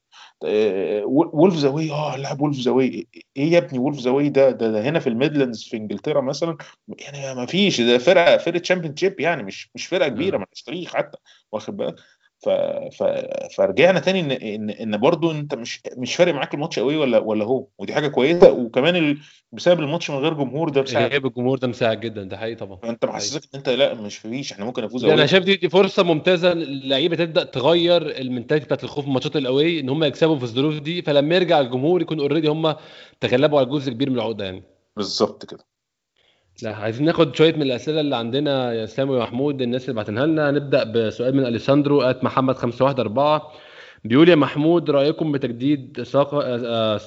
وولفز 1.06 1.66
away 1.66 1.92
آه 1.92 2.16
لاعب 2.18 2.42
وولفز 2.42 2.68
away 2.68 3.08
إيه 3.38 3.52
يا 3.52 3.58
ابني 3.58 3.80
وولفز 3.80 4.08
away 4.08 4.30
ده, 4.30 4.52
ده 4.52 4.72
ده 4.72 4.82
هنا 4.82 5.00
في 5.00 5.08
الميدلاندز 5.08 5.64
في 5.64 5.78
إنجلترا 5.78 6.22
مثلا. 6.22 6.58
يعني 6.88 7.36
ما 7.36 7.46
فيش 7.46 7.82
ده 7.82 7.98
فرقة 7.98 8.38
فرقة 8.38 8.60
Championship 8.60 9.20
يعني 9.20 9.44
مش 9.44 9.70
مش 9.76 9.86
فرقة 9.88 10.08
كبيرة. 10.10 10.38
مالهاش 10.38 10.62
تاريخ 10.64 10.96
حتى 10.96 11.18
واخد 11.52 11.78
بالك؟ 11.78 11.96
ف... 12.46 12.50
ف... 12.98 13.04
فرجعنا 13.58 14.00
تاني 14.00 14.20
ان 14.20 14.32
ان 14.32 14.70
إن 14.70 14.98
برضه 14.98 15.32
أنت 15.32 15.56
مش 15.56 15.82
مش 15.98 16.16
فارق 16.16 16.34
معاك 16.34 16.54
الماتش 16.54 16.80
قوي 16.80 16.96
ولا 16.98 17.18
ولا 17.18 17.46
هو. 17.46 17.68
ودي 17.80 17.94
حاجة 17.94 18.08
كويسة. 18.08 18.52
وكمان 18.52 18.96
ال... 18.96 19.18
بسبب 19.52 19.80
الماتش 19.80 20.12
من 20.12 20.18
غير 20.18 20.34
جمهور 20.34 20.70
ده 20.70 20.82
مساعد 20.82 21.10
غياب 21.10 21.26
الجمهور 21.26 21.58
ده 21.58 21.68
مساعد 21.68 22.00
جدا. 22.00 22.24
ده 22.24 22.38
حقيقي 22.38 22.56
طبعا. 22.56 22.78
فانت 22.78 23.06
محسسك 23.06 23.42
إن 23.44 23.50
أنت 23.60 23.70
لا 23.70 23.94
مش 23.94 24.18
فيش. 24.18 24.52
إحنا 24.54 24.66
ممكن 24.66 24.84
نفوز 24.84 25.06
أنا 25.06 25.26
شايف 25.26 25.44
دي, 25.44 25.56
دي 25.56 25.70
فرصة 25.70 26.04
ممتازة. 26.04 26.52
اللعيبة 26.52 27.16
تبدأ 27.16 27.44
تغير 27.44 28.20
ال 28.20 28.25
mentality 28.25 28.66
بتاعت 28.66 28.84
الخوف 28.84 29.08
من 29.08 29.14
ماتشات 29.14 29.36
ال 29.36 29.45
away 29.45 29.80
إن 29.80 29.90
هم 29.90 30.04
يكسبوا 30.04 30.38
في 30.38 30.44
الظروف 30.44 30.80
دي. 30.80 31.02
فلما 31.02 31.36
يرجع 31.36 31.60
الجمهور 31.60 32.02
يكون 32.02 32.20
already 32.20 32.48
هم 32.48 32.76
تغلبوا 33.20 33.60
على 33.60 33.70
جزء 33.70 33.92
كبير 33.92 34.10
من 34.10 34.16
العقدة 34.16 34.46
يعني. 34.46 34.64
بالظبط 34.96 35.46
كده. 35.46 35.75
لا 36.64 36.76
عايزين 36.76 37.06
ناخد 37.06 37.36
شوية 37.36 37.54
من 37.56 37.62
الأسئلة 37.62 38.00
اللي 38.02 38.16
عندنا 38.16 38.74
يا 38.74 38.84
اسلام 38.84 39.10
ومحمود 39.10 39.62
الناس 39.62 39.84
اللي 39.84 39.94
بعتنها 39.96 40.26
لنا. 40.26 40.52
نبدأ 40.52 40.84
بسؤال 40.84 41.36
من 41.36 41.46
أليساندرو 41.46 42.02
at 42.02 42.24
محمد 42.24 42.56
514 42.56 43.42
بيقول 44.06 44.30
يا 44.30 44.36
محمود 44.36 44.90
رأيكم 44.90 45.32
بتجديد 45.32 46.02
ساقا 46.04 46.42
آه، 46.66 47.00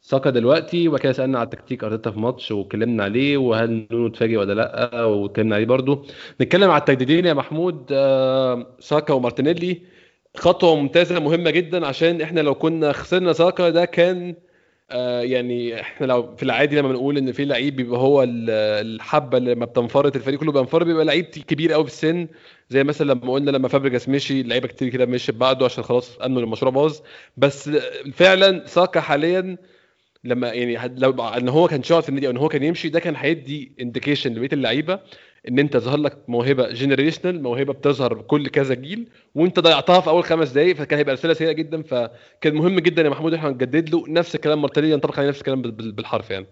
ساكا 0.00 0.30
دلوقتي؟ 0.30 0.88
وكده 0.88 1.12
سألنا 1.12 1.38
على 1.38 1.48
تكتيك 1.48 1.84
ارتيتا 1.84 2.10
في 2.10 2.18
ماتش 2.18 2.50
واتكلمنا 2.52 3.04
عليه 3.04 3.36
وهل 3.36 3.86
نونو 3.90 4.06
اتفاجئ 4.06 4.36
ولا 4.36 4.52
لأ؟ 4.52 5.04
واتكلمنا 5.04 5.54
عليه 5.54 5.66
برضو 5.66 6.06
نتكلم 6.40 6.70
على 6.70 6.80
التجديدين 6.80 7.26
يا 7.26 7.34
محمود 7.34 7.86
آه، 7.92 8.66
ساكا 8.80 9.14
ومارتينيلي. 9.14 9.82
خطوة 10.36 10.76
ممتازة 10.76 11.20
مهمة 11.20 11.50
جدا 11.50 11.86
عشان 11.86 12.20
إحنا 12.20 12.40
لو 12.40 12.54
كنا 12.54 12.92
خسرنا 12.92 13.32
ساكا 13.32 13.70
ده 13.70 13.84
كان 13.84 14.28
آه، 14.28 14.36
يعني 14.90 15.80
إحنا 15.80 16.06
لو 16.06 16.36
في 16.36 16.42
العادي 16.42 16.76
لما 16.76 16.88
بنقول 16.88 17.18
إن 17.18 17.32
في 17.32 17.44
لعيب 17.44 17.76
بيبقى 17.76 18.00
هو 18.00 18.24
الحبة 18.28 19.38
اللي 19.38 19.54
لما 19.54 19.64
بتنفرط 19.66 20.16
الفريق 20.16 20.40
كله 20.40 20.52
بينفرط 20.52 20.86
بيبقى 20.86 21.04
لعيب 21.04 21.24
كبير 21.24 21.72
قوي 21.72 21.84
في 21.84 21.90
السن. 21.90 22.28
زي 22.68 22.84
مثلا 22.84 23.12
لما 23.12 23.32
قلنا 23.32 23.50
لما 23.50 23.68
فابريجاس 23.68 24.08
مشي 24.08 24.42
لعيبة 24.42 24.68
كتير 24.68 24.88
كده 24.88 25.06
مشي 25.06 25.32
بعده 25.32 25.64
عشان 25.64 25.84
خلاص 25.84 26.18
انه 26.18 26.40
المشروع 26.40 26.72
باظ. 26.72 26.98
بس 27.36 27.70
فعلا 28.12 28.66
ساكا 28.66 29.00
حاليا 29.00 29.56
لما 30.24 30.52
يعني 30.52 30.94
لو 30.98 31.10
إن 31.24 31.48
هو 31.48 31.68
كان 31.68 31.82
شاط 31.82 32.02
في 32.02 32.08
النادي 32.08 32.26
أو 32.26 32.32
إن 32.32 32.36
هو 32.36 32.48
كان 32.48 32.62
يمشي 32.62 32.88
ده 32.88 33.00
كان 33.00 33.16
هيدي 33.16 33.72
indication 33.80 34.34
لبقية 34.34 34.48
اللعيبة. 34.52 35.00
إن 35.48 35.58
أنت 35.58 35.76
ظهر 35.76 35.96
لك 35.96 36.18
موهبة 36.28 36.68
generational 36.68 37.42
موهبة 37.42 37.72
بتظهر 37.72 38.22
كل 38.22 38.48
كذا 38.48 38.74
جيل 38.74 39.08
وأنت 39.34 39.60
ضيعتها 39.60 40.00
في 40.00 40.10
أول 40.10 40.24
خمس 40.24 40.50
دقائق 40.50 40.76
فكان 40.76 40.98
هيبقى 40.98 41.14
رساله 41.14 41.34
سيئة 41.34 41.52
جدا 41.52 41.82
فكان 41.82 42.54
مهم 42.54 42.80
جدا 42.80 43.02
يا 43.02 43.08
محمود 43.08 43.34
إحنا 43.34 43.50
نجدد 43.50 43.90
له 43.90 44.04
نفس 44.08 44.34
الكلام 44.34 44.62
مارتينيلي 44.62 44.92
ينطبق 44.92 45.18
عليه 45.18 45.28
نفس 45.28 45.38
الكلام 45.38 45.62
بالحرف 45.62 46.30
يعني. 46.30 46.46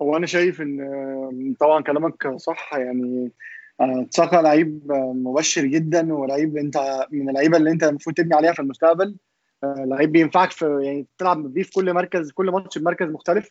هو 0.00 0.16
أنا 0.16 0.26
شايف 0.26 0.60
إن 0.60 1.54
طبعا 1.60 1.82
كلامك 1.82 2.36
صح 2.36 2.74
يعني 2.74 3.30
آه، 3.80 4.06
تساكا 4.10 4.36
لعيب 4.36 4.92
مبشر 5.14 5.64
جدا 5.64 6.14
ولعيب 6.14 6.56
أنت 6.56 7.06
من 7.10 7.28
اللعيبة 7.28 7.56
اللي 7.56 7.70
أنت 7.70 7.84
المفروض 7.84 8.16
تبني 8.16 8.34
عليها 8.34 8.52
في 8.52 8.60
المستقبل. 8.60 9.16
آه، 9.64 9.84
لعيب 9.86 10.12
بينفعك 10.12 10.50
في 10.50 10.80
يعني 10.82 11.06
تلعب 11.18 11.54
بيه 11.54 11.62
في 11.62 11.70
كل 11.70 11.92
مركز 11.94 12.30
كل 12.30 12.50
ماتش 12.50 12.78
بمركز 12.78 13.06
مختلف. 13.06 13.50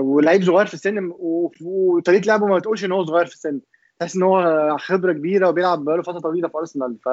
ولعيب 0.00 0.42
صغير 0.42 0.66
في 0.66 0.74
السن 0.74 1.12
وطريقة 1.60 2.26
لعبه 2.26 2.46
ما 2.46 2.60
تقولش 2.60 2.84
إن 2.84 2.92
هو 2.92 3.04
صغير 3.04 3.26
في 3.26 3.34
السن. 3.34 3.60
تحس 4.00 4.16
إن 4.16 4.22
هو 4.22 4.76
خبرة 4.78 5.12
كبيرة 5.12 5.48
وبيلعب 5.48 5.84
بقاله 5.84 6.02
فترة 6.02 6.18
طويلة 6.18 6.48
في 6.48 6.58
أرسنال. 6.58 6.96
ف 7.04 7.08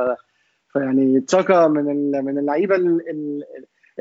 فيعني 0.74 1.22
تشاكا 1.22 1.68
من 1.68 2.12
من 2.26 2.38
اللعيبة 2.38 2.76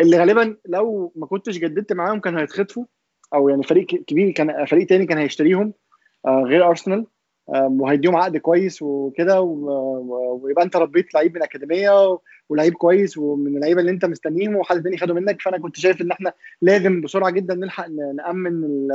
اللي 0.01 0.18
غالبا 0.18 0.57
لو 0.66 1.12
ما 1.16 1.26
كنتش 1.26 1.59
جددت 1.59 1.93
معاهم 1.93 2.20
كان 2.20 2.39
هيتخطفوا 2.39 2.85
أو 3.35 3.49
يعني 3.49 3.62
فريق 3.62 3.87
كبير 3.87 4.31
كان 4.31 4.64
فريق 4.64 4.87
تاني 4.87 5.07
كان 5.07 5.18
هيشتريهم 5.18 5.72
آه، 6.26 6.43
غير 6.43 6.68
أرسنال. 6.68 7.07
وهيديهم 7.55 8.17
عقد 8.17 8.37
كويس 8.37 8.83
وكده 8.83 9.41
ويبقى 9.41 10.65
انت 10.65 10.77
ربيت 10.77 11.15
لعيب 11.15 11.31
من 11.31 11.37
الاكاديميه 11.37 12.19
ولعيب 12.49 12.75
كويس 12.75 13.19
ومن 13.19 13.57
اللعيبة 13.57 13.81
اللي 13.81 13.91
انت 13.91 14.05
مستنيهم 14.05 14.57
وحد 14.57 14.83
تاني 14.83 14.97
خده 14.97 15.15
منك. 15.15 15.43
فأنا 15.43 15.59
كنت 15.59 15.77
شايف 15.77 16.01
إن 16.01 16.11
إحنا 16.11 16.33
لازم 16.63 17.01
بسرعة 17.01 17.31
جدا 17.31 17.55
نلحق 17.55 17.89
نأمن 17.89 18.89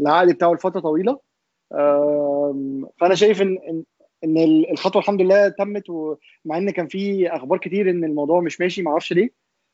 العقد 0.00 0.28
بتاعه 0.32 0.52
لفترة 0.52 0.80
طويلة. 0.80 1.18
فأنا 3.00 3.14
شايف 3.14 3.42
ان 3.42 3.58
ان 4.24 4.64
الخطوة 4.70 5.02
الحمد 5.02 5.22
لله 5.22 5.48
تمت 5.48 5.90
ومع 5.90 6.56
إن 6.58 6.70
كان 6.70 6.86
في 6.86 7.28
أخبار 7.28 7.58
كتير 7.58 7.90
إن 7.90 8.04
الموضوع 8.04 8.40
مش 8.40 8.60
ماشي 8.60 8.82
ما 8.82 8.90
أعرفش 8.90 9.12
ليه. 9.12 9.30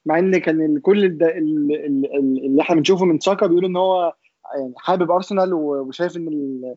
مع 0.07 0.19
إن 0.19 0.39
كان 0.39 0.79
كل 0.79 1.05
اللي 1.05 2.61
إحنا 2.62 2.77
بنشوفه 2.77 3.05
من 3.05 3.19
ساكا 3.21 3.47
بيقول 3.47 3.65
إن 3.65 3.77
هو 3.77 4.15
يعني 4.59 4.73
حابب 4.77 5.11
أرسنال 5.11 5.55
وشايف 5.55 6.17
إن 6.17 6.75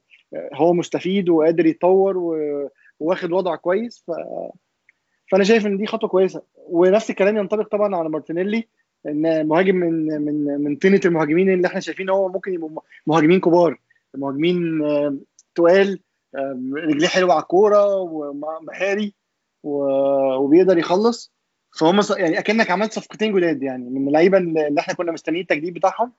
هو 0.53 0.73
مستفيد 0.73 1.29
وقادر 1.29 1.65
يتطور 1.65 2.17
وواخد 2.99 3.31
وضع 3.31 3.55
كويس. 3.55 4.03
ف 4.07 4.11
فأنا 5.31 5.43
شايف 5.43 5.65
إن 5.65 5.77
دي 5.77 5.85
خطوة 5.85 6.09
كويسة. 6.09 6.41
ونفس 6.55 7.09
الكلام 7.09 7.37
ينطبق 7.37 7.67
طبعا 7.67 7.95
على 7.95 8.09
مارتينيلي 8.09 8.67
إن 9.07 9.47
مهاجم 9.47 9.75
من 9.75 10.21
من 10.21 10.61
من 10.63 10.75
طينة 10.75 11.01
المهاجمين 11.05 11.53
اللي 11.53 11.67
إحنا 11.67 11.79
شايفين 11.79 12.09
هو 12.09 12.29
ممكن 12.29 12.53
يبقوا 12.53 12.81
مهاجمين 13.07 13.39
كبار. 13.39 13.79
مهاجمين 14.15 14.81
تقال 15.55 15.99
رجليه 16.75 17.07
حلوة 17.07 17.33
على 17.33 17.41
الكورة 17.41 17.95
ومهاري 17.95 19.13
وبيقدر 19.63 20.77
يخلص. 20.77 21.33
فهم 21.79 21.99
يعني 22.17 22.39
أكنك 22.39 22.71
عملت 22.71 22.93
صفقتين 22.93 23.35
جداد 23.35 23.63
يعني 23.63 23.89
من 23.89 24.07
اللعيبة 24.07 24.37
اللي 24.37 24.79
إحنا 24.79 24.93
كنا 24.93 25.11
مستنيين 25.11 25.41
التجديد 25.41 25.73
بتاعهم 25.73 26.13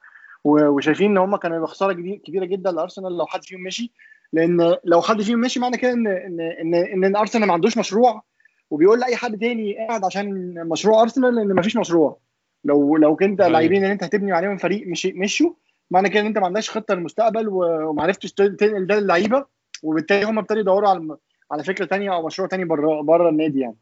وشايفين 0.44 1.10
إن 1.10 1.18
هم 1.18 1.36
كانوا 1.36 1.66
خسارة 1.66 1.92
كبيرة 1.92 2.44
جدا 2.44 2.72
لأرسنال 2.72 3.18
لو 3.18 3.26
حد 3.26 3.44
فيهم 3.44 3.62
مشي. 3.62 3.92
لأن 4.32 4.76
لو 4.84 5.02
حد 5.02 5.22
فيهم 5.22 5.40
مشي 5.40 5.60
معنى 5.60 5.76
كده 5.76 5.92
ان 5.92 6.06
ان 6.06 6.40
ان, 6.74 7.04
إن 7.04 7.16
أرسنال 7.16 7.46
ما 7.48 7.52
عندوش 7.52 7.78
مشروع. 7.78 8.22
وبيقول 8.70 9.00
لأي 9.00 9.16
حد 9.16 9.38
تاني 9.38 9.76
قاعد 9.86 10.04
عشان 10.04 10.54
مشروع 10.68 11.02
أرسنال 11.02 11.38
إن 11.38 11.52
ما 11.52 11.62
فيش 11.62 11.76
مشروع. 11.76 12.18
لو 12.64 12.96
لو 12.96 13.16
كنت 13.16 13.40
أيوة. 13.40 13.52
لاعبين 13.52 13.84
ان 13.84 13.90
أنت 13.90 14.04
هتبني 14.04 14.32
عليهم 14.32 14.56
فريق 14.56 14.86
مش 14.86 15.06
مشوا 15.06 15.50
معنى 15.90 16.08
كده 16.08 16.20
إن 16.20 16.26
أنت 16.26 16.38
ما 16.38 16.46
عندكش 16.46 16.70
خطة 16.70 16.94
للمستقبل 16.94 17.48
وما 17.48 18.02
عرفتش 18.02 18.32
تنقل 18.32 18.86
ده 18.86 19.00
للعيبة. 19.00 19.44
وبالتالي 19.82 20.24
هم 20.24 20.38
ابتدوا 20.38 20.60
يدوروا 20.60 20.88
على 20.88 21.16
على 21.52 21.64
فكرة 21.64 21.84
تانية 21.84 22.14
أو 22.14 22.26
مشروع 22.26 22.48
تاني 22.48 22.64
بره 22.64 23.00
بره 23.00 23.28
النادي 23.28 23.60
يعني. 23.60 23.76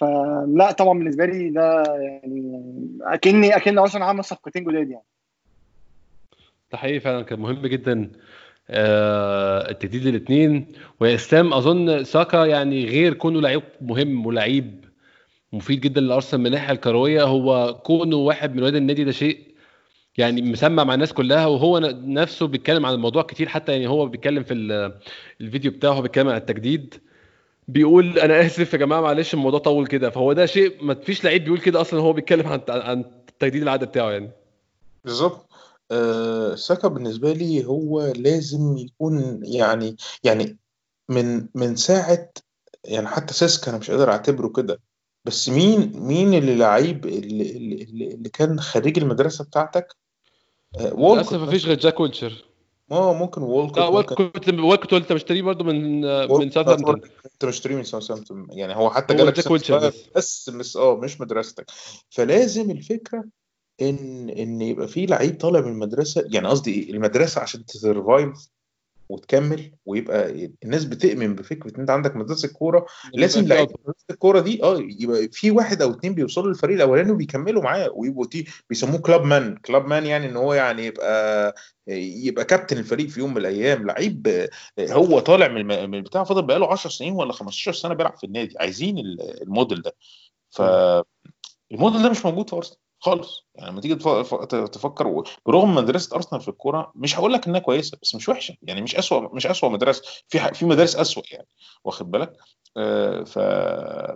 فلا 0.00 0.72
طبعا 0.78 0.98
بالنسبة 0.98 1.26
لي 1.26 1.50
ده 1.50 1.82
يعني 1.96 2.62
اكني 3.02 3.56
أكن 3.56 3.78
أرسنال 3.78 4.02
عمل 4.02 4.24
صفقتين 4.24 4.64
جداد 4.64 4.90
يعني. 4.90 5.04
ده 6.72 6.78
حقيقي 6.78 7.00
فعلا 7.00 7.22
كان 7.22 7.40
مهم 7.40 7.66
جدا 7.66 8.12
آه 8.70 9.70
التجديد 9.70 10.06
الاثنين 10.06 10.66
وإسلام 11.00 11.52
أظن 11.54 12.04
ساكا 12.04 12.44
يعني 12.44 12.84
غير 12.86 13.14
كونه 13.14 13.40
لعيب 13.40 13.62
مهم 13.80 14.26
ولعيب 14.26 14.84
مفيد 15.52 15.80
جدا 15.80 16.00
لأرسنال 16.00 16.40
من 16.40 16.46
الناحية 16.46 16.72
الكروية. 16.74 17.22
هو 17.24 17.74
كونه 17.84 18.16
واحد 18.16 18.54
من 18.54 18.62
ولاد 18.62 18.74
النادي 18.74 19.04
ده 19.04 19.12
شيء 19.12 19.40
يعني 20.18 20.42
مسمع 20.42 20.84
مع 20.84 20.94
الناس 20.94 21.12
كلها 21.12 21.46
وهو 21.46 21.78
نفسه 22.04 22.46
بيتكلم 22.46 22.86
عن 22.86 22.94
الموضوع 22.94 23.22
كتير. 23.22 23.48
حتى 23.48 23.72
يعني 23.72 23.86
هو 23.88 24.06
بيتكلم 24.06 24.42
في 24.42 24.54
الفيديو 25.40 25.70
بتاعه 25.70 26.00
بيتكلم 26.00 26.28
عن 26.28 26.36
التجديد. 26.36 26.94
بيقول 27.68 28.18
أنا 28.24 28.40
آسف 28.46 28.72
يا 28.72 28.78
جماعة 28.78 29.00
معلش 29.00 29.34
الموضوع 29.34 29.60
طول 29.60 29.86
كده. 29.86 30.10
فهو 30.10 30.32
ده 30.32 30.46
شيء 30.46 30.84
ما 30.84 30.94
فيش 30.94 31.24
لعيب 31.24 31.44
بيقول 31.44 31.58
كده 31.60 31.80
أصلا 31.80 32.00
هو 32.00 32.12
بيتكلم 32.12 32.46
عن 32.46 32.60
عن 32.68 33.04
تجديد 33.38 33.62
العقد 33.62 33.84
بتاعه 33.84 34.10
يعني. 34.10 34.30
بالظبط. 35.04 35.49
آه، 35.90 36.54
ساكا 36.54 36.88
بالنسبة 36.88 37.32
لي 37.32 37.64
هو 37.66 38.06
لازم 38.16 38.76
يكون 38.76 39.40
يعني 39.44 39.96
يعني 40.24 40.58
من 41.08 41.48
من 41.54 41.76
ساعة 41.76 42.30
يعني 42.84 43.06
حتى 43.06 43.34
سيسكا 43.34 43.70
أنا 43.70 43.78
مش 43.78 43.90
قادر 43.90 44.10
أعتبره 44.10 44.48
كده 44.48 44.80
بس 45.24 45.48
مين 45.48 45.92
مين 45.94 46.34
اللي 46.34 46.54
لعيب 46.56 47.06
اللي, 47.06 47.50
اللي, 47.56 48.14
اللي 48.14 48.28
كان 48.28 48.60
خريج 48.60 48.98
المدرسة 48.98 49.44
بتاعتك؟ 49.44 49.96
آه 50.80 51.14
للأسف 51.14 51.34
مفيش 51.34 51.66
غير 51.66 51.78
جاك 51.78 52.00
ويلشر 52.00 52.44
آه 52.92 53.14
ممكن 53.14 53.42
وولكوت 53.42 53.78
لا 53.78 53.86
وولكوت 53.86 54.48
وولكوت 54.48 54.92
انت 54.92 55.12
مشتريه 55.12 55.42
برضه 55.42 55.64
من 55.64 56.00
من 56.26 56.50
ساوثهامبتون. 56.50 57.00
انت 57.32 57.44
مشتريه 57.44 57.76
من 57.76 57.84
ساوثهامبتون. 57.84 58.46
يعني 58.50 58.76
هو 58.76 58.90
حتى 58.90 59.14
جالك 59.14 59.52
بس 60.16 60.50
بس 60.50 60.76
آه 60.76 60.96
مش 60.96 61.20
مدرستك. 61.20 61.70
فلازم 62.10 62.70
الفكرة 62.70 63.24
إن 63.82 64.30
إن 64.30 64.60
يبقى 64.62 64.88
في 64.88 65.06
لعيب 65.06 65.38
طالع 65.40 65.60
من 65.60 65.72
المدرسة 65.72 66.24
يعني 66.32 66.48
قصدي 66.48 66.74
إيه؟ 66.74 66.90
المدرسة 66.92 67.40
عشان 67.40 67.64
ت 67.66 67.76
survive 67.76 68.48
وتكمل 69.08 69.72
ويبقى 69.86 70.48
الناس 70.64 70.84
بتؤمن 70.84 71.34
بفكرة 71.34 71.74
إن 71.76 71.80
أنت 71.80 71.90
عندك 71.90 72.16
مدرسة 72.16 72.48
كورة. 72.48 72.86
لازم 73.14 73.46
لعيب 73.46 73.68
مدرسة 73.84 74.04
الكورة 74.10 74.40
دي 74.40 74.62
آه 74.62 74.78
يبقى 75.00 75.28
في 75.32 75.50
واحد 75.50 75.82
أو 75.82 75.90
اثنين 75.90 76.14
بيوصلوا 76.14 76.48
للفريق 76.48 76.76
الأولاني 76.76 77.10
وبيكملوا 77.12 77.62
معاه 77.62 77.90
ويبقوا 77.94 78.26
تي 78.26 78.46
بيسموه 78.68 79.00
club 79.00 79.24
man 79.24 79.56
club 79.56 79.86
man 79.86 80.06
يعني 80.06 80.26
إن 80.28 80.36
هو 80.36 80.54
يعني 80.54 80.86
يبقى 80.86 81.54
يبقى 81.86 82.44
كابتن 82.44 82.78
الفريق 82.78 83.08
في 83.08 83.20
يوم 83.20 83.30
من 83.30 83.36
الأيام. 83.36 83.86
لعيب 83.86 84.48
هو 84.80 85.18
طالع 85.18 85.48
من 85.48 85.94
البتاع 85.94 86.24
فضل 86.24 86.42
بقاله 86.42 86.72
10 86.72 86.90
سنين 86.90 87.12
ولا 87.12 87.32
15 87.32 87.72
سنة 87.72 87.94
بيلعب 87.94 88.16
في 88.16 88.24
النادي. 88.24 88.54
عايزين 88.58 88.98
الموديل 89.42 89.82
ده. 89.82 89.94
ف 90.50 90.62
الموديل 91.72 92.02
ده 92.02 92.10
مش 92.10 92.24
موجود 92.24 92.50
في 92.50 92.56
أرسنال. 92.56 92.78
خالص. 93.00 93.46
يعني 93.54 93.70
لما 93.70 93.80
تيجي 93.80 93.94
تفكر 94.66 95.24
برغم 95.46 95.74
مدرسة 95.74 96.16
أرسنال 96.16 96.40
في 96.40 96.48
الكورة 96.48 96.92
مش 96.94 97.18
هقول 97.18 97.32
لك 97.32 97.46
إنها 97.48 97.60
كويسة 97.60 97.98
بس 98.02 98.14
مش 98.14 98.28
وحشة. 98.28 98.56
يعني 98.62 98.82
مش 98.82 98.96
اسوء 98.96 99.34
مش 99.34 99.46
اسوء 99.46 99.70
مدرسة. 99.70 100.02
في 100.28 100.38
في 100.54 100.64
مدارس 100.66 100.96
اسوء 100.96 101.24
يعني 101.30 101.48
واخد 101.84 102.10
بالك؟ 102.10 102.32
آه 102.76 103.24
ف 103.24 103.38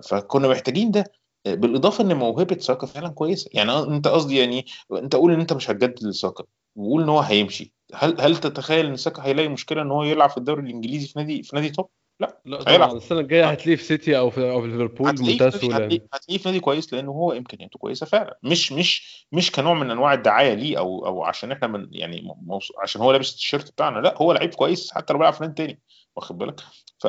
فكنا 0.08 0.48
محتاجين 0.48 0.90
ده. 0.90 1.04
بالإضافة 1.46 2.04
إن 2.04 2.16
موهبة 2.16 2.58
ساكا 2.58 2.86
فعلا 2.86 3.08
كويسة. 3.08 3.50
يعني 3.54 3.78
أنت 3.78 4.08
قصدي 4.08 4.38
يعني 4.38 4.66
أنت 4.92 5.16
قول 5.16 5.32
إن 5.32 5.40
أنت 5.40 5.52
مش 5.52 5.70
هتجدد 5.70 6.04
لساكا. 6.04 6.44
وقول 6.76 7.02
إن 7.02 7.08
هو 7.08 7.20
هيمشي. 7.20 7.74
هل 7.94 8.20
هل 8.20 8.36
تتخيل 8.36 8.86
إن 8.86 8.96
ساكا 8.96 9.22
هيلاقي 9.24 9.48
مشكلة 9.48 9.82
إن 9.82 9.90
هو 9.90 10.04
يلعب 10.04 10.30
في 10.30 10.36
الدوري 10.38 10.62
الإنجليزي 10.62 11.06
في 11.06 11.18
نادي 11.18 11.42
في 11.42 11.56
نادي 11.56 11.70
top 11.70 11.88
لا 12.20 12.40
لا 12.44 12.92
السنة 12.92 13.20
الجاية 13.20 13.50
هتلاقيه 13.50 13.76
في 13.76 13.84
سيتي 13.84 14.18
أو 14.18 14.30
في 14.30 14.50
أو 14.50 14.62
في 14.62 14.66
ليفربول 14.66 15.12
بمنتهى 15.12 15.48
السهوله 15.48 15.76
هتلاقيه 15.76 16.38
في 16.38 16.48
نادي 16.48 16.60
كويس 16.60 16.92
لأنه 16.92 17.10
هو 17.10 17.32
امكانياته 17.32 17.78
كويسة 17.78 18.06
فعلا. 18.06 18.38
مش 18.42 18.72
مش 18.72 19.26
مش 19.32 19.52
كنوع 19.52 19.74
من 19.74 19.90
أنواع 19.90 20.12
الدعاية 20.12 20.54
ليه 20.54 20.78
أو 20.78 21.06
أو 21.06 21.24
عشان 21.24 21.52
إحنا 21.52 21.68
من 21.68 21.88
يعني 21.92 22.28
عشان 22.82 23.00
هو 23.00 23.12
لابس 23.12 23.30
التيشيرت 23.30 23.70
بتاعنا 23.70 23.98
لا 23.98 24.14
هو 24.16 24.32
لعيب 24.32 24.54
كويس 24.54 24.92
حتى 24.92 25.12
لو 25.12 25.18
بيلعب 25.18 25.32
في 25.32 25.42
نادي 25.42 25.54
تاني. 25.54 25.80
واخد 26.16 26.38
بالك؟ 26.38 26.60
ف... 26.98 27.06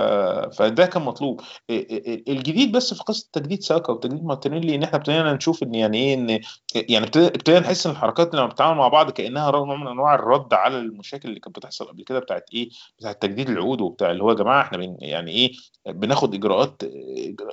فده 0.57 0.85
كان 0.85 1.01
مطلوب. 1.01 1.41
الجديد 1.69 2.71
بس 2.71 2.93
في 2.93 3.03
قصة 3.03 3.29
تجديد 3.33 3.63
ساكا 3.63 3.93
وتجديد 3.93 4.23
مارتينيلي 4.23 4.75
إن 4.75 4.83
إحنا 4.83 4.97
ابتدينا 4.97 5.33
نشوف 5.33 5.63
إن 5.63 5.75
يعني 5.75 5.97
إيه 5.97 6.13
إن 6.13 6.29
يعني 6.75 7.05
ابتدينا 7.05 7.59
نحس 7.59 7.85
إن 7.85 7.91
الحركات 7.91 8.35
لما 8.35 8.45
بتتعامل 8.45 8.77
مع 8.77 8.87
بعض 8.87 9.11
كأنها 9.11 9.51
نوع 9.51 9.75
من 9.75 9.87
أنواع 9.87 10.15
الرد 10.15 10.53
على 10.53 10.77
المشاكل 10.79 11.29
اللي 11.29 11.39
كانت 11.39 11.55
بتحصل 11.59 11.85
قبل 11.85 12.03
كده 12.03 12.19
بتاعت 12.19 12.45
إيه؟ 12.53 12.69
بتاعت 12.99 13.21
تجديد 13.21 13.49
العقود 13.49 13.81
وبتاع 13.81 14.11
اللي 14.11 14.23
هو 14.23 14.29
يا 14.29 14.35
جماعة 14.35 14.61
إحنا 14.61 14.77
بن 14.77 14.97
يعني 14.99 15.31
إيه؟ 15.31 15.51
بناخد 15.87 16.33
إجراءات 16.33 16.81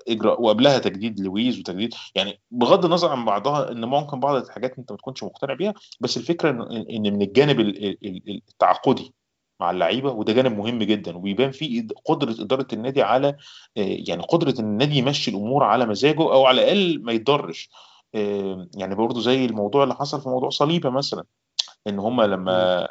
اجراء 0.08 0.42
وقبلها 0.42 0.78
تجديد 0.78 1.20
لويز 1.20 1.58
وتجديد 1.58 1.94
يعني 2.14 2.40
بغض 2.50 2.84
النظر 2.84 3.08
عن 3.08 3.24
بعضها 3.24 3.70
إن 3.72 3.84
ممكن 3.84 4.20
بعض 4.20 4.34
الحاجات 4.44 4.78
أنت 4.78 4.92
ما 4.92 4.98
تكونش 4.98 5.22
مقتنع 5.22 5.54
بيها 5.54 5.74
بس 6.00 6.16
الفكرة 6.16 6.50
ان 6.50 7.12
من 7.12 7.22
الجانب 7.22 7.60
التعاقدي. 7.60 9.14
مع 9.62 9.70
اللعيبة 9.70 10.10
وده 10.10 10.32
جانب 10.32 10.58
مهم 10.58 10.78
جدا 10.78 11.16
وبيبان 11.16 11.50
فيه 11.50 11.86
قدرة 12.04 12.30
إدارة 12.42 12.66
النادي 12.72 13.02
على 13.02 13.28
آه، 13.28 13.36
يعني 14.08 14.22
قدرة 14.22 14.54
النادي 14.58 14.96
يمشي 14.98 15.30
الأمور 15.30 15.64
على 15.64 15.86
مزاجه 15.86 16.22
أو 16.22 16.46
على 16.46 16.62
الأقل 16.62 17.02
ما 17.02 17.12
يضرش 17.12 17.70
آه، 18.14 18.68
يعني 18.76 18.94
برضه 18.94 19.20
زي 19.20 19.44
الموضوع 19.44 19.82
اللي 19.82 19.94
حصل 19.94 20.20
في 20.20 20.28
موضوع 20.28 20.50
صليبة 20.50 20.90
مثلا 20.90 21.24
إن 21.86 21.98
هم 21.98 22.22
لما 22.22 22.86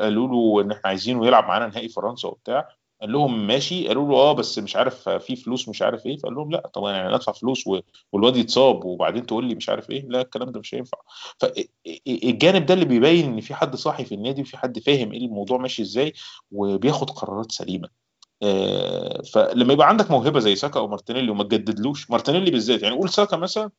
قالوا 0.00 0.28
له 0.28 0.62
إن 0.62 0.70
إحنا 0.70 0.82
عايزينه 0.84 1.26
يلعب 1.26 1.44
معانا 1.44 1.66
نهائي 1.66 1.88
فرنسا 1.88 2.28
وبتاع 2.28 2.68
قال 3.00 3.12
لهم 3.12 3.46
ماشي 3.46 3.88
قالوا 3.88 4.08
له 4.08 4.14
آه 4.16 4.32
بس 4.32 4.58
مش 4.58 4.76
عارف 4.76 5.08
في 5.08 5.36
فلوس 5.36 5.68
مش 5.68 5.82
عارف 5.82 6.06
إيه. 6.06 6.16
فقال 6.16 6.34
لهم 6.34 6.50
لا 6.50 6.70
طبعا 6.74 6.92
يعني 6.92 7.14
ندفع 7.14 7.32
فلوس 7.32 7.64
والواد 8.12 8.36
يتصاب 8.36 8.84
وبعدين 8.84 9.26
تقول 9.26 9.44
لي 9.44 9.54
مش 9.54 9.68
عارف 9.68 9.90
إيه. 9.90 10.06
لا 10.08 10.20
الكلام 10.20 10.50
ده 10.50 10.60
مش 10.60 10.74
هينفع. 10.74 10.98
فالجانب 11.38 12.66
ده 12.66 12.74
اللي 12.74 12.84
بيبين 12.84 13.32
إن 13.32 13.40
في 13.40 13.54
حد 13.54 13.76
صاحي 13.76 14.04
في 14.04 14.14
النادي 14.14 14.42
وفي 14.42 14.56
حد 14.56 14.78
فاهم 14.78 15.12
إيه 15.12 15.26
الموضوع 15.26 15.58
ماشي 15.58 15.82
إزاي 15.82 16.12
وبياخد 16.52 17.10
قرارات 17.10 17.52
سليمة. 17.52 17.88
آه، 18.42 19.22
فلما 19.22 19.72
يبقى 19.72 19.88
عندك 19.88 20.10
موهبة 20.10 20.40
زي 20.40 20.56
ساكا 20.56 20.80
أو 20.80 20.88
مارتينيلي 20.88 21.30
وما 21.30 21.44
تجددلوش 21.44 22.10
مارتينيلي 22.10 22.50
بالذات 22.50 22.82
يعني 22.82 22.96
قول 22.96 23.10
ساكا 23.10 23.36
مثلا 23.36 23.70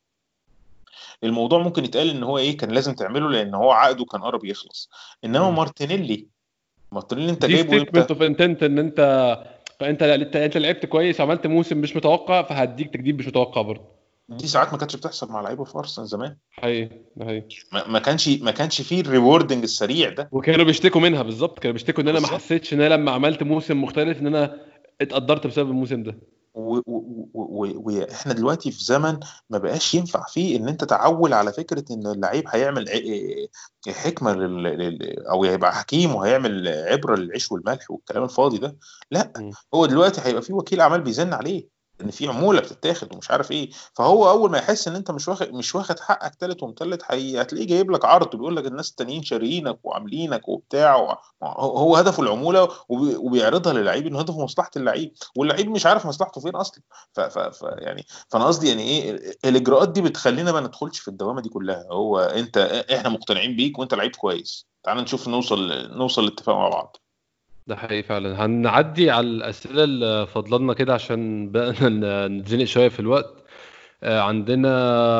الموضوع 1.24 1.58
ممكن 1.58 1.84
يتقال 1.84 2.10
إن 2.10 2.22
هو 2.22 2.38
إيه 2.38 2.56
كان 2.56 2.70
لازم 2.70 2.94
تعمله 2.94 3.28
لأن 3.30 3.54
هو 3.54 3.70
عقده 3.70 4.04
كان 4.04 4.22
قرب 4.22 4.44
يخلص. 4.44 4.90
إنما 5.24 5.50
مارتينيلي 5.50 6.28
الماترين 6.92 7.22
اللي 7.22 7.32
انت 7.32 7.46
جايبه 7.46 7.78
statement 7.78 8.10
of 8.10 8.22
intent 8.22 8.62
ان 8.62 8.78
انت 8.78 9.00
انت 9.82 10.02
انت 10.36 10.56
لعبت 10.56 10.86
كويس 10.86 11.20
عملت 11.20 11.46
موسم 11.46 11.78
مش 11.78 11.96
متوقع 11.96 12.42
فهديك 12.42 12.94
تجديد 12.94 13.18
مش 13.18 13.26
متوقع 13.26 13.62
برضه. 13.62 13.84
دي 14.28 14.46
ساعات 14.46 14.72
ما 14.72 14.78
كانتش 14.78 14.96
بتحصل 14.96 15.32
مع 15.32 15.40
لعيبة 15.40 15.64
في 15.64 15.78
أرسنال 15.78 16.06
زمان. 16.06 16.36
حقيقي 16.50 16.88
ده 17.16 17.24
حقيقي. 17.24 17.46
ما 17.88 17.98
كانش 17.98 18.28
ما 18.28 18.50
كانش 18.50 18.82
فيه 18.82 19.00
ال 19.00 19.06
rewarding 19.06 19.62
السريع 19.62 20.10
ده. 20.10 20.28
وكانوا 20.32 20.64
بيشتكوا 20.64 21.00
منها 21.00 21.22
بالظبط. 21.22 21.58
كانوا 21.58 21.72
بيشتكوا 21.72 22.02
إن 22.02 22.08
أنا 22.08 22.20
ما 22.20 22.26
حسيتش 22.26 22.74
إن 22.74 22.80
أنا 22.80 22.94
لما 22.94 23.10
عملت 23.10 23.42
موسم 23.42 23.82
مختلف 23.82 24.20
إن 24.20 24.26
أنا 24.26 24.56
اتقدرت 25.00 25.46
بسبب 25.46 25.70
الموسم 25.70 26.02
ده. 26.02 26.18
وإحنا 26.54 28.32
دلوقتي 28.32 28.70
في 28.72 28.84
زمن 28.84 29.20
ما 29.50 29.58
بقاش 29.58 29.94
ينفع 29.94 30.24
فيه 30.28 30.56
إن 30.56 30.68
أنت 30.68 30.84
تعول 30.84 31.32
على 31.34 31.52
فكرة 31.52 31.84
إن 31.90 32.06
اللعيب 32.06 32.44
هيعمل 32.48 32.88
حكمة 33.88 34.32
لل... 34.32 35.26
أو 35.28 35.44
هيبقى 35.44 35.74
حكيم 35.74 36.14
وهيعمل 36.14 36.68
عبرة 36.68 37.16
للعيش 37.16 37.52
والملح 37.52 37.90
والكلام 37.90 38.24
الفاضي 38.24 38.58
ده. 38.58 38.76
لأ 39.10 39.32
هو 39.74 39.86
دلوقتي 39.86 40.20
هيبقى 40.24 40.42
في 40.42 40.52
وكيل 40.52 40.80
أعمال 40.80 41.00
بيزن 41.00 41.32
عليه. 41.32 41.68
إن 42.02 42.10
في 42.10 42.28
عمولة 42.28 42.60
بتتاخد 42.60 43.14
ومش 43.14 43.30
عارف 43.30 43.50
إيه. 43.50 43.70
فهو 43.94 44.30
أول 44.30 44.50
ما 44.50 44.58
يحس 44.58 44.88
إن 44.88 44.94
أنت 44.96 45.10
مش 45.10 45.28
واخد 45.28 45.52
مش 45.52 45.74
واخد 45.74 46.00
حقك 46.00 46.34
تالت 46.34 46.62
ومتلت 46.62 47.02
هتلاقيه 47.02 47.66
جايب 47.66 47.90
لك 47.90 48.04
عرض 48.04 48.36
بيقول 48.36 48.56
لك 48.56 48.66
الناس 48.66 48.90
التانيين 48.90 49.22
شاريينك 49.22 49.78
وعاملينك 49.82 50.48
وبتاع 50.48 51.18
هو 51.42 51.96
هدفه 51.96 52.22
العمولة 52.22 52.68
وبيعرضها 52.88 53.72
للعيب 53.72 54.06
إنه 54.06 54.20
هدفه 54.20 54.44
مصلحة 54.44 54.70
اللعيب. 54.76 55.12
واللعيب 55.36 55.70
مش 55.70 55.86
عارف 55.86 56.06
مصلحته 56.06 56.40
فين 56.40 56.54
أصلا. 56.56 56.82
ف, 57.12 57.20
ف, 57.20 57.38
ف 57.38 57.62
يعني 57.62 58.06
فأنا 58.28 58.44
قصدي 58.46 58.68
يعني 58.68 58.82
إيه 58.82 59.36
الإجراءات 59.44 59.88
دي 59.88 60.00
بتخلينا 60.00 60.52
ما 60.52 60.60
ندخلش 60.60 60.98
في 60.98 61.08
الدوامة 61.08 61.40
دي 61.40 61.48
كلها. 61.48 61.86
هو 61.90 62.18
أنت 62.18 62.58
إحنا 62.92 63.08
مقتنعين 63.08 63.56
بيك 63.56 63.78
وأنت 63.78 63.94
لعيب 63.94 64.16
كويس. 64.16 64.66
تعال 64.84 64.98
نشوف 64.98 65.28
نوصل 65.28 65.88
نوصل 65.96 66.24
لاتفاق 66.24 66.54
مع 66.54 66.68
بعض. 66.68 66.96
ده 67.66 67.76
حقيقي 67.76 68.02
فعلا. 68.02 68.44
هنعدي 68.44 69.10
على 69.10 69.26
الأسئلة 69.26 69.84
اللي 69.84 70.26
فضلنا 70.26 70.74
كده 70.74 70.94
عشان 70.94 71.50
بقى 71.52 71.74
نتزنق 72.28 72.64
شوية 72.64 72.88
في 72.88 73.00
الوقت. 73.00 73.34
آه، 74.02 74.20
عندنا 74.20 74.68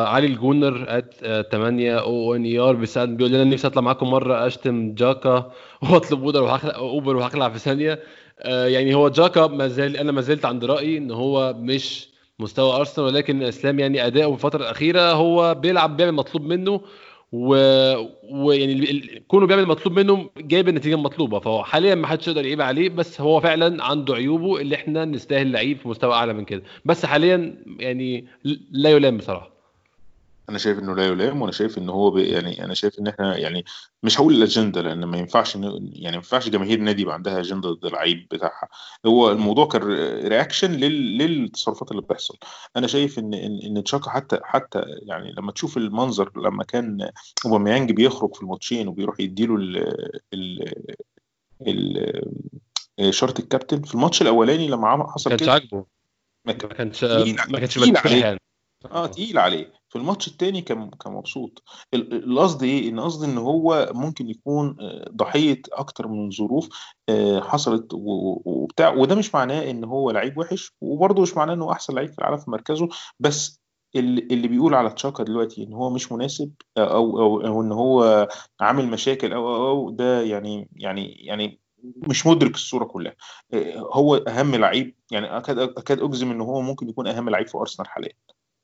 علي 0.08 0.26
ال 0.26 0.35
Gunner 0.35 0.84
at 0.88 1.14
8 1.52 1.98
O 2.00 2.34
N 2.34 2.44
E 2.44 2.58
R 2.58 2.74
بيسال 2.76 3.14
بيقول 3.16 3.32
لنا 3.32 3.44
نفسي 3.44 3.66
أطلع 3.66 3.82
معاكم 3.82 4.10
مرة 4.10 4.46
أشتم 4.46 4.94
جاكا 4.94 5.52
وأطلب 5.82 6.22
أوبر 6.24 6.42
وهخلع 6.42 6.74
أوبر 6.76 7.16
وهخلع 7.16 7.48
في 7.48 7.58
ثانية. 7.58 8.00
آه، 8.40 8.66
يعني 8.66 8.94
هو 8.94 9.08
جاكا 9.08 9.46
ما 9.46 9.68
زال 9.68 9.96
أنا 9.96 10.12
ما 10.12 10.20
زلت 10.20 10.44
عند 10.44 10.64
رأيي 10.64 10.98
إن 10.98 11.10
هو 11.10 11.54
مش 11.58 12.08
مستوى 12.38 12.76
أرسنال 12.76 13.06
ولكن 13.08 13.42
اسلام 13.42 13.78
يعني 13.80 14.06
أداؤه 14.06 14.36
في 14.36 14.44
الفترة 14.44 14.62
الأخيرة 14.64 15.12
هو 15.12 15.54
بيلعب 15.54 15.96
بيعمل 15.96 16.12
مطلوب 16.12 16.46
منه. 16.46 16.80
ويعني 17.32 19.24
كونه 19.28 19.46
بيعمل 19.46 19.62
المطلوب 19.62 19.98
منه 19.98 20.30
جايب 20.38 20.68
النتيجة 20.68 20.94
المطلوبة. 20.94 21.40
فهو 21.40 21.64
حاليا 21.64 21.94
ما 21.94 22.06
حدش 22.06 22.28
يقدر 22.28 22.44
يعيب 22.44 22.60
عليه 22.60 22.88
بس 22.88 23.20
هو 23.20 23.40
فعلا 23.40 23.84
عنده 23.84 24.14
عيوبه 24.14 24.60
اللي 24.60 24.74
إحنا 24.74 25.04
نستاهل 25.04 25.52
لعيب 25.52 25.78
في 25.78 25.88
مستوى 25.88 26.14
أعلى 26.14 26.32
من 26.32 26.44
كده. 26.44 26.62
بس 26.84 27.06
حاليا 27.06 27.64
يعني 27.80 28.26
لا 28.70 28.90
يلام 28.90 29.16
بصراحة. 29.16 29.61
أنا 30.48 30.58
شايف 30.58 30.78
إنه 30.78 30.94
لا 30.94 31.06
يلام 31.06 31.42
وأنا 31.42 31.52
شايف 31.52 31.78
ان 31.78 31.88
هو 31.88 32.18
يعني 32.18 32.64
أنا 32.64 32.74
شايف 32.74 32.98
إن 32.98 33.06
إحنا 33.06 33.36
يعني 33.36 33.64
مش 34.02 34.20
هقول 34.20 34.34
الأجندة 34.34 34.82
لأن 34.82 35.04
ما 35.04 35.18
ينفعش 35.18 35.54
يعني 35.54 35.90
ما 36.02 36.14
ينفعش 36.14 36.48
جماهير 36.48 36.80
نادي 36.80 37.02
يبقى 37.02 37.14
عندها 37.14 37.40
أجندة 37.40 37.70
ضد 37.70 37.84
اللعيب 37.84 38.26
بتاعها. 38.30 38.68
هو 39.06 39.30
الموضوع 39.30 39.66
كان 39.66 39.82
reaction 40.28 40.72
للتصرفات 40.72 41.90
اللي 41.90 42.02
بتحصل. 42.02 42.36
أنا 42.76 42.86
شايف 42.86 43.18
إن 43.18 43.34
إن, 43.34 43.60
إن 43.76 43.84
تشاكا 43.84 44.10
حتى 44.10 44.38
حتى 44.42 44.82
يعني 44.86 45.32
لما 45.32 45.52
تشوف 45.52 45.76
المنظر 45.76 46.30
لما 46.36 46.64
كان 46.64 47.10
أوباميانج 47.46 47.92
بيخرج 47.92 48.34
في 48.34 48.42
الماتشين 48.42 48.88
وبيروح 48.88 49.20
يديله 49.20 49.54
ال 49.54 50.64
ال 51.66 53.14
شارة 53.14 53.40
الكابتن 53.40 53.82
في 53.82 53.94
الماتش 53.94 54.22
الأولاني 54.22 54.68
لما 54.68 55.12
حصل 55.12 55.36
كده. 55.36 55.52
عاجبه. 55.52 55.84
ما 56.44 56.52
كانش 56.52 57.04
ما 57.04 57.58
كانش 57.58 57.78
مرتاح 57.78 58.06
يعني 58.06 58.40
آه 58.92 59.06
تقيل 59.06 59.38
عليه. 59.38 59.81
في 59.92 59.98
الماتش 59.98 60.28
التاني 60.28 60.62
كان 60.62 60.90
كان 60.90 61.12
مبسوط. 61.12 61.62
القصد 61.94 62.62
إيه؟ 62.62 62.88
ان 62.88 63.00
قصدي 63.00 63.26
إن 63.26 63.38
هو 63.38 63.92
ممكن 63.94 64.30
يكون 64.30 64.76
آه، 64.80 65.10
ضحية 65.16 65.62
أكتر 65.72 66.08
من 66.08 66.30
ظروف 66.30 66.68
آه، 67.08 67.40
حصلت 67.40 67.86
وبتاع. 67.92 68.94
وده 68.94 69.14
مش 69.14 69.34
معناه 69.34 69.70
إن 69.70 69.84
هو 69.84 70.10
لعيب 70.10 70.38
وحش 70.38 70.72
وبرضه 70.80 71.22
مش 71.22 71.36
معناه 71.36 71.54
إنه 71.54 71.72
أحسن 71.72 71.94
لعيب 71.94 72.12
في 72.12 72.18
العالم 72.18 72.36
في 72.36 72.50
مركزه. 72.50 72.88
بس 73.20 73.62
اللي 73.96 74.48
بيقول 74.48 74.74
على 74.74 74.90
تشاكا 74.90 75.24
دلوقتي 75.24 75.62
إن 75.64 75.72
هو 75.72 75.90
مش 75.90 76.12
مناسب 76.12 76.52
أو 76.78 77.18
أو 77.20 77.46
أو 77.46 77.62
إن 77.62 77.72
هو 77.72 78.28
عامل 78.60 78.86
مشاكل 78.86 79.32
أو 79.32 79.56
أو, 79.56 79.68
أو 79.70 79.90
ده 79.90 80.22
يعني 80.22 80.68
يعني 80.76 81.12
يعني 81.12 81.60
مش 82.08 82.26
مدرك 82.26 82.54
الصورة 82.54 82.84
كلها. 82.84 83.14
آه، 83.54 83.78
هو 83.92 84.16
أهم 84.16 84.54
لعيب 84.54 84.96
يعني 85.10 85.36
أكاد 85.36 85.58
أكاد 85.58 86.02
أجزم 86.02 86.30
إن 86.30 86.40
هو 86.40 86.60
ممكن 86.60 86.88
يكون 86.88 87.06
أهم 87.06 87.30
لعيب 87.30 87.48
في 87.48 87.58
أرسنال 87.58 87.88
حاليا. 87.88 88.12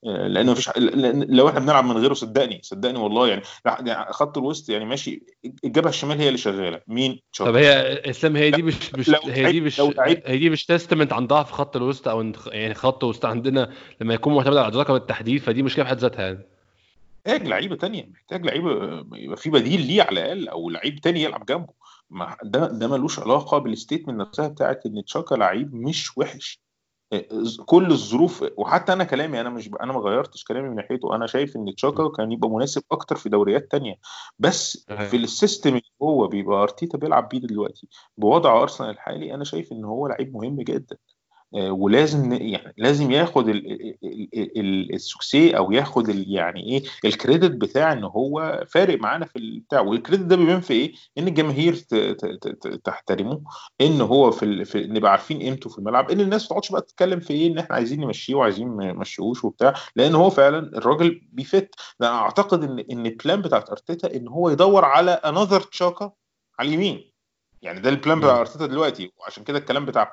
لأنه 0.02 0.52
مفيش 0.52 0.70
لو 1.28 1.48
إحنا 1.48 1.60
بنلعب 1.60 1.84
من 1.84 1.96
غيره 1.96 2.14
صدقني 2.14 2.60
صدقني 2.62 2.98
والله 2.98 3.28
يعني, 3.28 3.42
يعني 3.64 4.12
خط 4.12 4.38
الوسط 4.38 4.68
يعني 4.68 4.84
ماشي 4.84 5.22
الجبهة 5.64 5.88
الشمال 5.88 6.18
هي 6.18 6.28
اللي 6.28 6.38
شغالة. 6.38 6.80
مين؟ 6.86 7.20
طب 7.38 7.56
هي 7.56 8.02
إسلام 8.10 8.36
هي 8.36 8.50
دي 8.50 8.62
مش, 8.62 8.94
مش 8.94 9.10
هي 9.10 9.52
دي 9.52 9.60
مش 9.60 9.80
هي 10.26 10.38
دي 10.38 10.50
مش 10.50 10.66
statement 10.66 11.12
عن 11.12 11.26
ضعف 11.26 11.52
خط 11.52 11.76
الوسط 11.76 12.08
أو 12.08 12.32
يعني 12.46 12.74
خط 12.74 13.04
الوسط 13.04 13.26
عندنا 13.26 13.72
لما 14.00 14.14
يكون 14.14 14.34
معتمد 14.34 14.56
على 14.56 14.68
الرقم 14.68 14.92
بالتحديد 14.94 15.40
فدي 15.40 15.62
مشكلة 15.62 15.84
في 15.84 15.90
حد 15.90 15.98
ذاتها 15.98 16.22
يعني. 16.22 16.46
محتاج 17.26 17.48
لعيبة 17.48 17.76
تانية 17.76 18.08
محتاج 18.12 18.46
لعيبة 18.46 18.70
يبقى 19.12 19.36
في 19.36 19.50
بديل 19.50 19.86
ليه 19.86 20.02
على 20.02 20.20
الأقل 20.20 20.48
أو 20.48 20.70
لعيب 20.70 21.00
تاني 21.00 21.22
يلعب 21.22 21.46
جنبه. 21.46 21.72
ده 22.42 22.66
ده 22.66 22.88
ملوش 22.88 23.18
علاقة 23.18 23.58
بال 23.58 23.70
statement 23.70 24.20
نفسها 24.20 24.48
بتاعت 24.48 24.86
إن 24.86 25.04
تشاكا 25.04 25.34
لعيب 25.34 25.74
مش 25.74 26.18
وحش. 26.18 26.60
كل 27.66 27.90
الظروف 27.90 28.44
وحتى 28.56 28.92
أنا 28.92 29.04
كلامي 29.04 29.40
أنا 29.40 29.50
مش 29.50 29.70
أنا 29.82 29.92
ما 29.92 30.00
غيرتش 30.00 30.44
كلامي 30.44 30.68
من 30.68 30.76
ناحيته. 30.76 31.14
أنا 31.14 31.26
شايف 31.26 31.56
إن 31.56 31.74
تشاكا 31.74 32.08
كان 32.08 32.32
يبقى 32.32 32.50
مناسب 32.50 32.82
أكتر 32.92 33.16
في 33.16 33.28
دوريات 33.28 33.70
تانية. 33.70 33.94
بس 34.38 34.86
في 35.10 35.16
ال 35.16 35.24
system 35.24 35.70
اللي 35.70 35.82
هو 36.02 36.26
بيبقى 36.26 36.62
أرتيتا 36.62 36.98
بيلعب 36.98 37.28
بيه 37.28 37.38
دلوقتي 37.38 37.88
بوضع 38.16 38.62
أرسنال 38.62 38.90
الحالي 38.90 39.34
أنا 39.34 39.44
شايف 39.44 39.72
إن 39.72 39.84
هو 39.84 40.06
لعيب 40.06 40.34
مهم 40.34 40.62
جدا. 40.62 40.96
ولازم 41.52 42.32
يعني 42.32 42.74
لازم 42.76 43.10
ياخد 43.10 43.48
السكسي 44.94 45.56
أو 45.56 45.72
ياخد 45.72 46.08
يعني 46.08 46.60
إيه 46.64 46.82
ال 47.04 47.11
credit 47.11 47.50
بتاع 47.50 47.92
إن 47.92 48.04
هو 48.04 48.64
فارق 48.68 48.98
معانا 49.00 49.26
في 49.26 49.36
البتاع 49.38 49.80
وال 49.80 49.91
credit 49.91 50.22
ده 50.24 50.36
بيبان 50.36 50.60
في 50.60 50.72
إيه؟ 50.74 50.92
إن 51.18 51.28
الجماهير 51.28 51.74
تحترمه 52.84 53.40
إن 53.80 54.00
هو 54.00 54.30
في, 54.30 54.64
في 54.64 54.86
نبقى 54.86 55.10
عارفين 55.10 55.38
قيمته 55.38 55.70
في 55.70 55.78
الملعب 55.78 56.10
إن 56.10 56.20
الناس 56.20 56.42
ما 56.42 56.48
تقعدش 56.48 56.72
بقى 56.72 56.80
تتكلم 56.82 57.20
في 57.20 57.32
إيه؟ 57.32 57.46
إن 57.52 57.58
إحنا 57.58 57.74
عايزين 57.76 58.00
نمشيه 58.00 58.34
وعايزين 58.34 58.68
ما 58.68 58.92
نمشيهوش 58.92 59.44
وبتاع 59.44 59.74
لأن 59.96 60.14
هو 60.14 60.30
فعلا 60.30 60.58
الراجل 60.78 61.20
بي 61.32 61.46
fit. 61.46 61.74
أنا 62.00 62.08
أعتقد 62.10 62.64
إن 62.64 62.78
إن 62.78 63.06
ال 63.06 63.14
plan 63.14 63.42
بتاعت 63.42 63.70
أرتيتا 63.70 64.16
إن 64.16 64.28
هو 64.28 64.50
يدور 64.50 64.84
على 64.84 65.10
another 65.10 65.60
تشاكا 65.60 66.12
على 66.58 66.68
اليمين. 66.68 67.12
يعني 67.62 67.80
ده 67.80 67.90
ال 67.90 67.96
plan 67.96 68.20
بتاع 68.20 68.40
أرتيتا 68.40 68.66
دلوقتي 68.66 69.12
وعشان 69.18 69.44
كده 69.44 69.58
الكلام 69.58 69.86
بتاع 69.86 70.10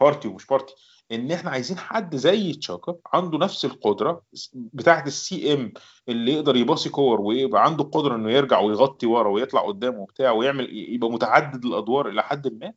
بارتي 0.00 0.28
ومش 0.28 0.46
بارتي 0.46 0.74
إن 1.12 1.32
إحنا 1.32 1.50
عايزين 1.50 1.78
حد 1.78 2.16
زي 2.16 2.52
تشاكا 2.52 2.96
عنده 3.12 3.38
نفس 3.38 3.64
القدرة 3.64 4.22
بتاعه 4.54 5.06
ال 5.06 5.54
CM 5.54 5.72
اللي 6.08 6.32
يقدر 6.32 6.56
يباصي 6.56 6.88
كور 6.88 7.20
ويبقى 7.20 7.64
عنده 7.64 7.84
القدره 7.84 8.16
إنه 8.16 8.30
يرجع 8.30 8.60
ويغطي 8.60 9.06
ورا 9.06 9.28
ويطلع 9.28 9.60
قدامه 9.60 9.98
وبتاع 9.98 10.30
ويعمل 10.30 10.68
يبقى 10.94 11.10
متعدد 11.10 11.64
الأدوار 11.64 12.08
إلى 12.08 12.22
حد 12.22 12.52
ما 12.52 12.72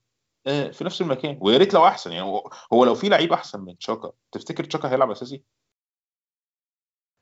آه، 0.48 0.72
في 0.72 0.84
نفس 0.84 1.02
المكان 1.02 1.38
ويا 1.42 1.58
ريت 1.58 1.74
لو 1.74 1.88
أحسن 1.88 2.12
يعني 2.12 2.42
هو 2.74 2.86
لو 2.86 2.96
في 2.96 3.10
لعيب 3.10 3.34
أحسن 3.34 3.62
من 3.62 3.78
تشاكا 3.78 4.12
تفتكر 4.32 4.64
تشاكا 4.64 4.92
هيلعب 4.92 5.12
أساسي؟ 5.12 5.44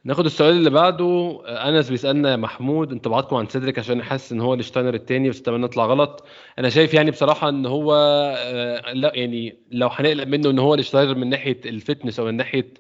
ناخد 0.06 0.26
السؤال 0.26 0.54
اللي 0.54 0.70
بعده. 0.70 1.40
أنس 1.48 1.90
بيسألنا 1.90 2.32
يا 2.32 2.36
محمود 2.36 2.92
انطباعاتكم 2.92 3.36
عن 3.36 3.48
سيدريك 3.48 3.80
عشان 3.80 4.04
حاسس 4.04 4.32
إن 4.32 4.42
هو 4.42 4.54
ليشتاينر 4.54 4.94
الثاني 4.94 5.30
بس 5.30 5.40
اتمنى 5.42 5.64
نطلع 5.64 5.86
غلط. 5.86 6.26
أنا 6.60 6.70
شايف 6.70 6.94
يعني 6.94 7.12
بصراحة 7.12 7.50
إن 7.50 7.66
هو 7.66 7.94
آه، 8.38 8.94
لا 8.94 9.12
يعني 9.16 9.58
لو 9.72 9.88
هنقلق 9.88 10.30
منه 10.30 10.50
إن 10.50 10.60
هو 10.60 10.74
ليشتاينر 10.76 11.16
من 11.16 11.30
ناحية 11.30 11.62
ال 11.66 11.72
fitness 11.73 12.20
أو 12.20 12.26
من 12.26 12.36
ناحية 12.38 12.74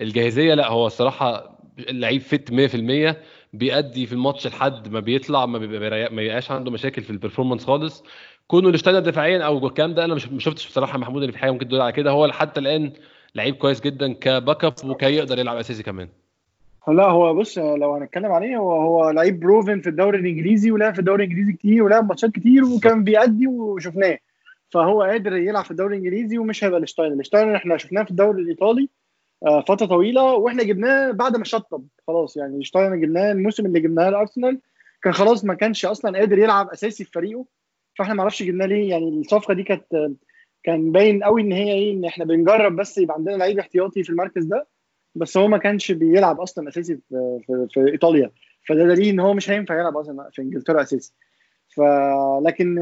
الجاهزية 0.00 0.54
لا 0.54 0.68
هو 0.68 0.86
الصراحة 0.86 1.58
لعيب 1.78 2.20
fit 2.20 2.50
100% 2.50 3.16
بيأدي 3.52 4.06
في 4.06 4.12
الماتش 4.12 4.46
لحد 4.46 4.88
ما 4.88 5.00
بيطلع 5.00 5.46
ما 5.46 5.58
بيبقاش 5.58 6.50
عنده 6.50 6.70
مشاكل 6.70 7.02
في 7.02 7.10
ال 7.10 7.14
performance 7.14 7.64
خالص. 7.64 8.04
كونه 8.46 8.68
ليشتاينر 8.68 9.00
دفاعيا 9.00 9.42
أو 9.44 9.66
الكلام 9.66 9.94
ده 9.94 10.04
أنا 10.04 10.14
ما 10.14 10.38
شفتش 10.38 10.66
بصراحة 10.68 10.98
محمود 10.98 11.22
إن 11.22 11.30
في 11.30 11.38
حاجة 11.38 11.50
ممكن 11.50 11.68
تدل 11.68 11.80
على 11.80 11.92
كده. 11.92 12.10
هو 12.10 12.32
حتى 12.32 12.60
الآن 12.60 12.92
لعيب 13.34 13.54
كويس 13.56 13.80
جدا 13.80 14.12
ك 14.12 14.64
backup 14.64 14.74
okay 14.84 15.06
يقدر 15.06 15.38
يلعب 15.38 15.56
أساسي 15.56 15.82
كمان. 15.82 16.23
لا 16.88 17.04
هو 17.04 17.34
بص 17.34 17.58
لو 17.58 17.94
هنتكلم 17.94 18.32
عليه 18.32 18.56
هو 18.56 18.72
هو 18.72 19.10
لعيب 19.10 19.40
proven 19.40 19.80
في 19.80 19.88
الدوري 19.88 20.18
الإنجليزي 20.18 20.70
ولعب 20.70 20.92
في 20.94 20.98
الدوري 20.98 21.24
الإنجليزي 21.24 21.52
كتير 21.52 21.82
ولعب 21.82 22.08
ماتشات 22.08 22.30
كتير 22.30 22.64
وكان 22.64 23.04
بيأدي 23.04 23.46
وشفناه. 23.46 24.18
فهو 24.70 25.02
قادر 25.02 25.36
يلعب 25.36 25.64
في 25.64 25.70
الدوري 25.70 25.96
الإنجليزي 25.96 26.38
ومش 26.38 26.64
هيبقى 26.64 26.80
ليشتاينر 26.80 27.20
ليشتاينر 27.20 27.56
إحنا 27.56 27.76
شفناه 27.76 28.02
في 28.02 28.10
الدوري 28.10 28.42
الإيطالي 28.42 28.88
آه، 29.46 29.60
فترة 29.60 29.86
طويلة 29.86 30.22
وإحنا 30.34 30.62
جبناه 30.62 31.10
بعد 31.10 31.36
ما 31.36 31.44
شطب 31.44 31.84
خلاص. 32.06 32.36
يعني 32.36 32.64
ليشتاينر 32.64 32.96
جبناه 32.96 33.32
الموسم 33.32 33.66
اللي 33.66 33.80
جبناه 33.80 34.08
الارسنال 34.08 34.60
كان 35.02 35.12
خلاص 35.12 35.44
ما 35.44 35.54
كانش 35.54 35.86
أصلا 35.86 36.18
قادر 36.18 36.38
يلعب 36.38 36.68
أساسي 36.68 37.04
في 37.04 37.10
فريقه. 37.10 37.44
فإحنا 37.98 38.14
ما 38.14 38.20
أعرفش 38.20 38.42
جبناه 38.42 38.66
ليه. 38.66 38.90
يعني 38.90 39.08
الصفقة 39.08 39.54
دي 39.54 39.62
كانت 39.62 39.84
كان 40.62 40.92
باين 40.92 41.24
قوي 41.24 41.42
إن 41.42 41.52
هي 41.52 41.72
إيه 41.72 41.92
إن 41.94 42.04
إحنا 42.04 42.24
بنجرب 42.24 42.76
بس 42.76 42.98
يبقى 42.98 43.16
عندنا 43.16 43.36
لعيب 43.36 43.58
احتياطي 43.58 44.02
في 44.02 44.10
المركز 44.10 44.44
ده. 44.44 44.66
بس 45.14 45.36
هو 45.36 45.48
ما 45.48 45.58
كانش 45.58 45.92
بيلعب 45.92 46.40
أصلا 46.40 46.68
أساسي 46.68 46.96
في, 46.96 47.38
في, 47.46 47.66
في 47.70 47.92
إيطاليا. 47.92 48.30
فده 48.68 48.84
دليل 48.84 49.08
إن 49.08 49.20
هو 49.20 49.34
مش 49.34 49.50
هينفع 49.50 49.80
يلعب 49.80 49.96
أصلا 49.96 50.30
في 50.32 50.42
إنجلترا 50.42 50.82
أساسي. 50.82 51.12
فلكن 51.76 52.78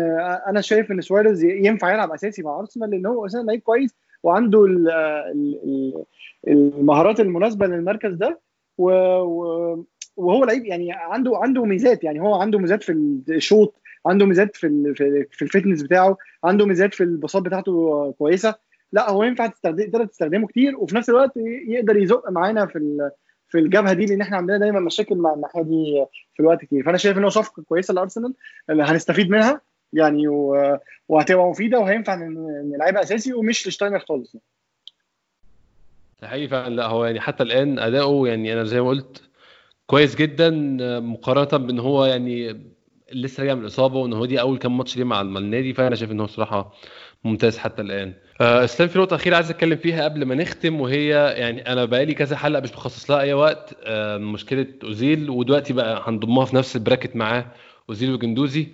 أنا 0.46 0.60
شايف 0.60 0.90
إن 0.90 1.00
سواريز 1.00 1.44
ينفع 1.44 1.92
يلعب 1.92 2.12
أساسي 2.12 2.42
مع 2.42 2.60
أرسنال 2.60 2.90
لأن 2.90 3.06
هو 3.06 3.26
أساسا 3.26 3.42
لعيب 3.42 3.60
كويس 3.60 3.94
وعنده 4.22 4.66
المهارات 6.48 7.20
المناسبة 7.20 7.66
للمركز 7.66 8.14
ده 8.14 8.40
وهو 8.78 10.44
لعيب 10.44 10.64
يعني 10.66 10.92
عنده 10.92 11.36
عنده 11.36 11.64
ميزات. 11.64 12.04
يعني 12.04 12.20
هو 12.20 12.34
عنده 12.34 12.58
ميزات 12.58 12.82
في 12.82 12.92
الشوط 13.28 13.74
عنده 14.06 14.26
ميزات 14.26 14.56
في 14.56 14.94
في 15.30 15.42
الفتنس 15.42 15.82
بتاعه 15.82 16.16
عنده 16.44 16.66
ميزات 16.66 16.94
في 16.94 17.02
البساط 17.02 17.42
بتاعته 17.42 18.12
كويسة. 18.18 18.54
لا 18.92 19.10
هو 19.10 19.24
ينفع 19.24 19.46
تقدر 19.46 20.04
تستخدمه 20.04 20.46
كتير 20.46 20.76
وفي 20.76 20.96
نفس 20.96 21.10
الوقت 21.10 21.32
يقدر 21.68 21.96
يزق 21.96 22.30
معانا 22.30 22.66
في 22.66 23.10
في 23.48 23.58
الجبهة 23.58 23.92
دي 23.92 24.06
لأن 24.06 24.20
إحنا 24.20 24.36
عندنا 24.36 24.58
دايما 24.58 24.80
مشاكل 24.80 25.16
مع 25.16 25.34
الناحية 25.34 25.62
دي 25.62 26.06
في 26.34 26.40
الوقت 26.40 26.64
كتير. 26.64 26.84
فأنا 26.84 26.98
شايف 26.98 27.18
ان 27.18 27.22
هو 27.24 27.30
صفقة 27.30 27.62
كويسة 27.62 27.94
لأرسنال 27.94 28.34
هنستفيد 28.70 29.30
منها 29.30 29.60
يعني 29.92 30.28
وهتبقى 31.08 31.46
مفيدة 31.46 31.78
وهينفع 31.78 32.14
نلعبها 32.64 33.02
أساسي 33.02 33.32
ومش 33.32 33.68
لشتاينر 33.68 33.98
خالص 33.98 34.36
حقيقي 36.22 36.48
فعلا. 36.48 36.74
لا 36.74 36.86
هو 36.86 37.04
يعني 37.04 37.20
حتى 37.20 37.42
الآن 37.42 37.78
أداؤه 37.78 38.28
يعني 38.28 38.52
أنا 38.52 38.64
زي 38.64 38.80
ما 38.80 38.88
قلت 38.88 39.22
كويس 39.86 40.16
جدا 40.16 40.50
مقارنة 41.00 41.66
بإن 41.66 41.78
هو 41.78 42.04
يعني 42.04 42.66
لسه 43.12 43.42
راجع 43.42 43.54
من 43.54 43.60
الاصابه 43.60 43.98
وإن 43.98 44.12
هو 44.12 44.24
دي 44.24 44.40
أول 44.40 44.58
كام 44.58 44.78
ماتش 44.78 44.96
ليه 44.96 45.04
مع 45.04 45.20
النادي 45.20 45.74
فأنا 45.74 45.94
شايف 45.94 46.10
إن 46.10 46.20
هو 46.20 46.26
صراحة 46.26 46.72
ممتاز 47.24 47.58
حتى 47.58 47.82
الآن. 47.82 48.12
آه، 48.40 48.64
إسلام 48.64 48.88
في 48.88 48.98
نقطة 48.98 49.14
أخيرة 49.14 49.36
عايز 49.36 49.50
أتكلم 49.50 49.76
فيها 49.76 50.04
قبل 50.04 50.24
ما 50.24 50.34
نختم 50.34 50.80
وهي 50.80 51.08
يعني 51.36 51.72
أنا 51.72 51.84
بقالي 51.84 52.14
كذا 52.14 52.36
حلقة 52.36 52.60
مش 52.60 52.70
بخصص 52.72 53.10
لها 53.10 53.20
أي 53.20 53.32
وقت 53.32 53.76
آه، 53.84 54.16
مشكلة 54.16 54.66
أوزيل 54.84 55.30
ودلوقتي 55.30 55.72
بقى 55.72 56.02
هنضمها 56.06 56.44
في 56.44 56.56
نفس 56.56 56.76
البراكت 56.76 57.16
معاه 57.16 57.46
أوزيل 57.88 58.12
وجندوزي. 58.14 58.68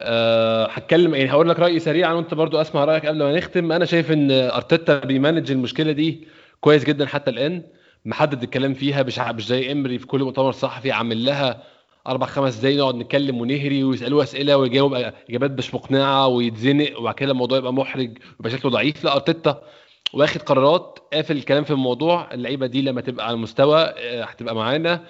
أه 0.00 0.66
هتكلم 0.66 1.14
يعني 1.14 1.30
هقول 1.30 1.48
لك 1.48 1.60
رأيي 1.60 1.78
سريعا 1.78 2.12
وأنت 2.12 2.34
برضو 2.34 2.60
أسمع 2.60 2.84
رأيك 2.84 3.06
قبل 3.06 3.18
ما 3.18 3.36
نختم. 3.36 3.72
أنا 3.72 3.84
شايف 3.84 4.12
إن 4.12 4.30
أرتيتا 4.30 4.98
بيمانج 4.98 5.50
المشكلة 5.50 5.92
دي 5.92 6.28
كويس 6.60 6.84
جدا 6.84 7.06
حتى 7.06 7.30
الآن. 7.30 7.62
محدد 8.04 8.42
الكلام 8.42 8.74
فيها 8.74 9.02
مش 9.02 9.18
مش 9.18 9.46
زي 9.46 9.72
إمري 9.72 9.98
في 9.98 10.06
كل 10.06 10.22
مؤتمر 10.22 10.52
صحفي 10.52 10.92
عامل 10.92 11.24
لها 11.24 11.62
أربع 12.06 12.26
خمس 12.26 12.56
دقايق 12.56 12.78
نقعد 12.78 12.94
نتكلم 12.94 13.40
ونهري 13.40 13.84
ويسألوه 13.84 14.22
أسئلة 14.22 14.56
ويجاوب 14.56 14.94
إجابات 15.30 15.50
مش 15.50 15.74
مقنعة 15.74 16.26
ويتزنق 16.26 17.00
وبعد 17.00 17.14
كده 17.14 17.32
الموضوع 17.32 17.58
يبقى 17.58 17.72
محرج 17.72 18.18
ويبقى 18.38 18.50
شكله 18.58 18.70
ضعيف. 18.70 19.04
لا 19.04 19.14
أرتيتا 19.14 19.62
واخد 20.14 20.42
قرارات 20.42 20.98
قافل 21.12 21.36
الكلام 21.36 21.64
في 21.64 21.70
الموضوع. 21.70 22.34
اللعيبة 22.34 22.66
دي 22.66 22.82
لما 22.82 23.00
تبقى 23.00 23.26
على 23.26 23.34
المستوى 23.34 23.80
آه، 23.80 24.24
هتبقى 24.24 24.54
معانا. 24.54 25.04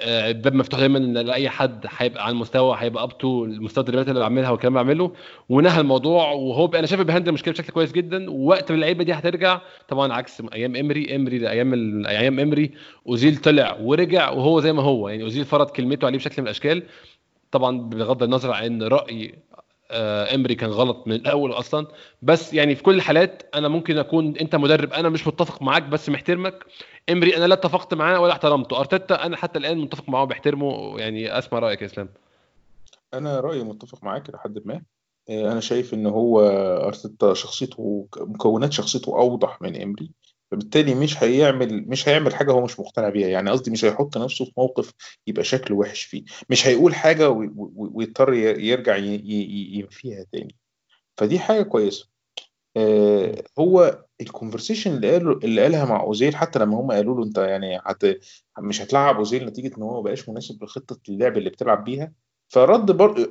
الباب 0.00 0.54
مفتوح 0.54 0.80
دايما 0.80 0.98
لأي 0.98 1.48
حد 1.48 1.86
هيبقى 1.98 2.24
على 2.24 2.32
المستوى 2.32 2.76
هيبقى 2.78 3.02
up 3.02 3.18
to 3.18 3.44
المستوى 3.44 3.82
التدريبات 3.82 4.08
اللي 4.08 4.20
بعملها 4.20 4.50
والكلام 4.50 4.78
اللي 4.78 4.84
بعمله. 4.84 5.12
ونهى 5.48 5.80
الموضوع 5.80 6.32
وهو 6.32 6.66
أنا 6.66 6.86
شايف 6.86 7.00
بي 7.00 7.07
handle 7.07 7.28
المشكلة 7.28 7.54
بشكل 7.54 7.72
كويس 7.72 7.92
جدا. 7.92 8.30
ووقت 8.30 8.70
ما 8.70 8.76
اللعيبة 8.76 9.04
دي 9.04 9.12
هترجع 9.12 9.60
طبعا 9.88 10.12
عكس 10.12 10.42
أيام 10.54 10.76
إمري. 10.76 11.16
إمري 11.16 11.50
أيام 11.50 12.06
أيام 12.06 12.40
إمري. 12.40 12.70
أوزيل 13.08 13.36
طلع 13.36 13.76
ورجع 13.80 14.30
وهو 14.30 14.60
زي 14.60 14.72
ما 14.72 14.82
هو. 14.82 15.08
يعني 15.08 15.22
أوزيل 15.22 15.44
فرض 15.44 15.70
كلمته 15.70 16.06
عليه 16.06 16.18
بشكل 16.18 16.42
من 16.42 16.48
الأشكال. 16.48 16.82
طبعا 17.50 17.80
بغض 17.80 18.22
النظر 18.22 18.50
عن 18.50 18.82
رأي 18.82 19.34
آه، 19.34 19.47
إمري 19.90 20.54
كان 20.54 20.70
غلط 20.70 21.06
من 21.06 21.12
الأول 21.12 21.52
أصلا. 21.52 21.86
بس 22.22 22.54
يعني 22.54 22.74
في 22.74 22.82
كل 22.82 22.94
الحالات 22.94 23.42
أنا 23.54 23.68
ممكن 23.68 23.98
أكون 23.98 24.36
أنت 24.36 24.56
مدرب 24.56 24.92
أنا 24.92 25.08
مش 25.08 25.26
متفق 25.26 25.62
معاك 25.62 25.82
بس 25.82 26.08
محترمك. 26.08 26.64
إمري 27.10 27.36
أنا 27.36 27.44
لا 27.44 27.54
اتفقت 27.54 27.94
معاه 27.94 28.20
ولا 28.20 28.32
احترمته. 28.32 28.80
أرتيتا 28.80 29.26
أنا 29.26 29.36
حتى 29.36 29.58
الآن 29.58 29.78
متفق 29.78 30.08
معاه 30.08 30.22
وبحترمه. 30.22 31.00
يعني 31.00 31.38
أسمع 31.38 31.58
رأيك 31.58 31.82
يا 31.82 31.86
إسلام. 31.86 32.08
أنا 33.14 33.40
رأيي 33.40 33.64
متفق 33.64 34.04
معاك 34.04 34.30
لحد 34.30 34.58
ما. 34.64 34.82
آه، 35.30 35.52
أنا 35.52 35.60
شايف 35.60 35.94
إن 35.94 36.06
هو 36.06 36.40
أرتيتا 36.86 37.34
شخصيته 37.34 38.06
مكونات 38.16 38.72
شخصيته 38.72 39.18
أوضح 39.18 39.62
من 39.62 39.82
إمري. 39.82 40.10
فبالتالي 40.50 40.94
مش 40.94 41.22
هيعمل 41.22 41.88
مش 41.88 42.08
هيعمل 42.08 42.34
حاجة 42.34 42.52
هو 42.52 42.64
مش 42.64 42.80
مقتنع 42.80 43.08
بيها. 43.08 43.28
يعني 43.28 43.50
قصدي 43.50 43.70
مش 43.70 43.84
هيحط 43.84 44.18
نفسه 44.18 44.44
في 44.44 44.52
موقف 44.58 44.92
يبقى 45.26 45.44
شكله 45.44 45.76
وحش 45.76 46.02
فيه. 46.04 46.24
مش 46.50 46.66
هيقول 46.66 46.94
حاجة 46.94 47.30
ويضطر 47.76 48.32
يرجع 48.34 48.96
ينفيها 48.96 50.24
تاني. 50.32 50.56
فدي 51.18 51.38
حاجة 51.38 51.62
كويسة. 51.62 52.08
آه 52.76 53.44
هو 53.58 54.04
الكونفرسيشن 54.20 54.90
اللي 54.96 55.12
قاله 55.12 55.32
اللي 55.44 55.62
قالها 55.62 55.84
مع 55.84 56.00
أوزيل 56.02 56.36
حتى 56.36 56.58
لما 56.58 56.80
هم 56.80 56.92
قالوا 56.92 57.16
له 57.20 57.24
أنت 57.26 57.38
يعني 57.38 57.78
هت 57.86 58.04
مش 58.58 58.82
هتلعب 58.82 59.16
أوزيل 59.16 59.46
نتيجة 59.46 59.76
إن 59.78 59.82
هو 59.82 59.94
ما 59.94 60.00
بقاش 60.02 60.28
مناسب 60.28 60.64
لخطة 60.64 60.98
اللعب 61.08 61.38
اللي 61.38 61.50
بتلعب 61.50 61.84
بيها؟ 61.84 62.12
فرد 62.48 62.90
بر... 62.90 63.26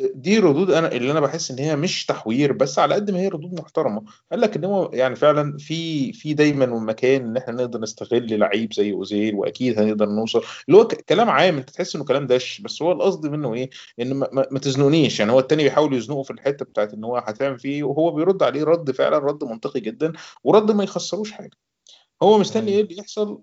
دي 0.00 0.38
ردود 0.38 0.70
أنا 0.70 0.92
اللي 0.92 1.12
أنا 1.12 1.20
بحس 1.20 1.50
إن 1.50 1.58
هي 1.58 1.76
مش 1.76 2.06
تحوير 2.06 2.52
بس 2.52 2.78
على 2.78 2.94
قد 2.94 3.10
ما 3.10 3.18
هي 3.18 3.28
ردود 3.28 3.60
محترمة. 3.60 4.02
قال 4.30 4.40
لك 4.40 4.56
إن 4.56 4.64
هو 4.64 4.90
يعني 4.92 5.16
فعلا 5.16 5.56
في 5.58 6.12
في 6.12 6.34
دايما 6.34 6.66
مكان 6.66 7.24
إن 7.24 7.36
إحنا 7.36 7.54
نقدر 7.54 7.80
نستغل 7.80 8.38
لعيب 8.38 8.72
زي 8.72 8.92
أوزيل 8.92 9.34
وأكيد 9.34 9.78
هنقدر 9.78 10.06
نوصل. 10.06 10.42
اللي 10.68 10.78
هو 10.78 10.88
كلام 10.88 11.30
عام 11.30 11.56
أنت 11.56 11.70
تحس 11.70 11.96
إنه 11.96 12.04
كلام 12.04 12.26
دش 12.26 12.60
بس 12.60 12.82
هو 12.82 12.92
القصد 12.92 13.26
منه 13.26 13.54
إيه؟ 13.54 13.70
ان 14.00 14.14
ما, 14.14 14.28
ما 14.50 14.58
تزنونيش 14.58 15.20
يعني 15.20 15.32
هو 15.32 15.38
التاني 15.38 15.62
بيحاول 15.62 15.94
يزنقه 15.94 16.22
في 16.22 16.30
الحتة 16.30 16.64
بتاعت 16.64 16.94
إن 16.94 17.04
هو 17.04 17.16
هتعمل 17.16 17.58
فيه 17.58 17.82
وهو 17.82 18.10
بيرد 18.10 18.42
عليه 18.42 18.64
رد 18.64 18.90
فعلا 18.90 19.18
رد 19.18 19.44
منطقي 19.44 19.80
جدا 19.80 20.12
ورد 20.44 20.70
ما 20.70 20.84
يخسروش 20.84 21.32
حاجة. 21.32 21.50
هو 22.22 22.38
مستني 22.38 22.72
إيه 22.72 22.80
اللي 22.82 22.98
يحصل؟ 22.98 23.40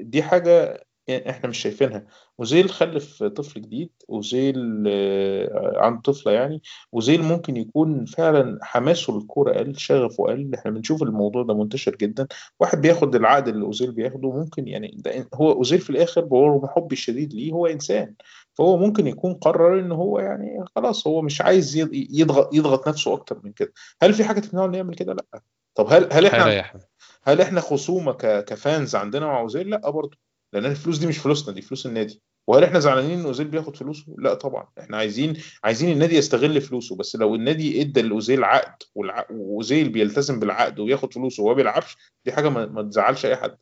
دي 0.00 0.22
حاجة 0.22 0.84
إحنا 1.10 1.48
مش 1.48 1.58
شايفينها. 1.58 2.06
وزيل 2.38 2.70
خلف 2.70 3.22
طفل 3.22 3.60
جديد 3.60 3.90
وزيل 4.08 4.84
آه، 4.88 5.72
عنده 5.76 6.00
طفلة 6.00 6.32
يعني. 6.32 6.62
وزيل 6.92 7.22
ممكن 7.22 7.56
يكون 7.56 8.04
فعلا 8.04 8.58
حماسه 8.62 9.12
للكورة 9.12 9.52
قل 9.52 9.78
شغفه 9.78 10.24
قل. 10.24 10.50
إحنا 10.54 10.70
بنشوف 10.70 11.02
الموضوع 11.02 11.42
ده 11.42 11.54
منتشر 11.54 11.96
جدا. 11.96 12.26
واحد 12.60 12.80
بياخد 12.80 13.14
العقد 13.14 13.48
اللي 13.48 13.64
أوزيل 13.64 13.92
بياخده 13.92 14.30
ممكن 14.32 14.68
يعني 14.68 14.96
ده 14.98 15.28
هو 15.34 15.52
أوزيل 15.52 15.78
في 15.78 15.90
الآخر 15.90 16.24
هو 16.24 16.68
حبي 16.68 16.92
الشديد 16.92 17.34
ليه 17.34 17.52
هو 17.52 17.66
إنسان. 17.66 18.14
فهو 18.54 18.76
ممكن 18.76 19.06
يكون 19.06 19.34
قرر 19.34 19.80
إن 19.80 19.92
هو 19.92 20.18
يعني 20.18 20.64
خلاص 20.76 21.06
هو 21.06 21.22
مش 21.22 21.40
عايز 21.40 21.76
يضغط 21.92 22.54
يضغط 22.54 22.88
نفسه 22.88 23.12
أكتر 23.14 23.40
من 23.44 23.52
كده. 23.52 23.72
هل 24.02 24.14
في 24.14 24.24
حاجة 24.24 24.40
تمنعه 24.40 24.66
انه 24.66 24.76
يعمل 24.76 24.94
كده؟ 24.94 25.12
لأ. 25.12 25.40
طب 25.74 25.86
هل 25.92 26.08
هل 26.12 26.26
إحنا 26.26 26.80
هل 27.22 27.40
إحنا 27.40 27.60
خصومة 27.60 28.12
كفانز 28.40 28.96
عندنا 28.96 29.26
مع 29.26 29.40
أوزيل؟ 29.40 29.70
لأ 29.70 29.90
برضه. 29.90 30.18
لأن 30.54 30.64
الفلوس 30.66 30.98
دي 30.98 31.06
مش 31.06 31.18
فلوسنا 31.18 31.54
دي 31.54 31.62
فلوس 31.62 31.86
النادي. 31.86 32.20
وهل 32.46 32.64
إحنا 32.64 32.78
زعلانين 32.78 33.18
إن 33.20 33.24
أوزيل 33.24 33.48
بياخد 33.48 33.76
فلوسه؟ 33.76 34.14
لا 34.18 34.34
طبعا. 34.34 34.68
إحنا 34.80 34.96
عايزين 34.96 35.36
عايزين 35.64 35.92
النادي 35.92 36.16
يستغل 36.16 36.60
فلوسه. 36.60 36.96
بس 36.96 37.16
لو 37.16 37.34
النادي 37.34 37.80
إدى 37.80 38.02
لأوزيل 38.02 38.44
عقد 38.44 38.82
وأوزيل 38.94 39.88
بيلتزم 39.88 40.40
بالعقد 40.40 40.80
وياخد 40.80 41.12
فلوسه 41.14 41.42
وهو 41.42 41.54
بيلعبش 41.54 41.96
دي 42.24 42.32
حاجة 42.32 42.48
ما, 42.48 42.66
ما 42.66 42.82
تزعلش 42.82 43.26
أي 43.26 43.36
حد. 43.36 43.56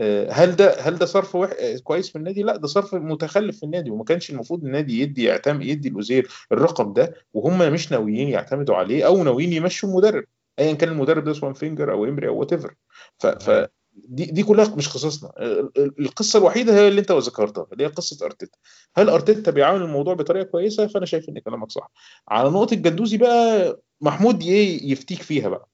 آه، 0.00 0.30
هل 0.32 0.56
ده 0.56 0.80
هل 0.80 0.98
ده 0.98 1.06
تصرف 1.06 1.34
وح... 1.34 1.50
آه، 1.60 1.78
كويس 1.78 2.16
من 2.16 2.22
النادي؟ 2.22 2.42
لا 2.42 2.56
ده 2.56 2.66
تصرف 2.66 2.94
متخلف 2.94 3.56
في 3.58 3.62
النادي. 3.62 3.90
وما 3.90 4.04
كانش 4.04 4.30
المفروض 4.30 4.64
النادي 4.64 5.00
يدي 5.00 5.24
يعتمد 5.24 5.66
يدي 5.66 5.88
لأوزيل 5.88 6.28
الرقم 6.52 6.92
ده 6.92 7.14
وهم 7.34 7.72
مش 7.72 7.92
ناويين 7.92 8.28
يعتمدوا 8.28 8.74
عليه 8.74 9.06
أو 9.06 9.24
ناويين 9.24 9.52
يمشوا 9.52 9.88
المدرب 9.88 10.24
ايا 10.58 10.72
كان 10.72 10.88
المدرب 10.88 11.24
ده 11.24 11.32
سواء 11.32 11.52
فينجر 11.52 11.92
أو 11.92 12.04
إمري 12.04 12.28
أو 12.28 12.36
whatever 12.36 12.74
ف... 13.18 13.26
ف... 13.26 13.68
دي 14.08 14.24
دي 14.24 14.42
كلها 14.42 14.74
مش 14.76 14.88
قصصنا. 14.88 15.32
ال- 15.38 15.70
ال- 15.78 15.94
القصة 16.00 16.38
الوحيدة 16.38 16.74
هي 16.74 16.88
اللي 16.88 17.00
انت 17.00 17.12
ذكرتها 17.12 17.66
اللي 17.72 17.84
هي 17.84 17.88
قصة 17.88 18.26
أرتيتا. 18.26 18.58
هل 18.96 19.08
أرتيتا 19.08 19.50
بيعامل 19.50 19.82
الموضوع 19.82 20.14
بطريقة 20.14 20.44
كويسة؟ 20.44 20.86
فأنا 20.86 21.06
شايف 21.06 21.28
إن 21.28 21.38
كلامك 21.38 21.70
صح. 21.70 21.90
على 22.28 22.50
نقطة 22.50 22.76
جندوزي 22.76 23.16
بقى 23.16 23.78
محمود 24.00 24.42
ي- 24.42 24.90
يفتيك 24.92 25.22
فيها 25.22 25.48
بقى. 25.48 25.68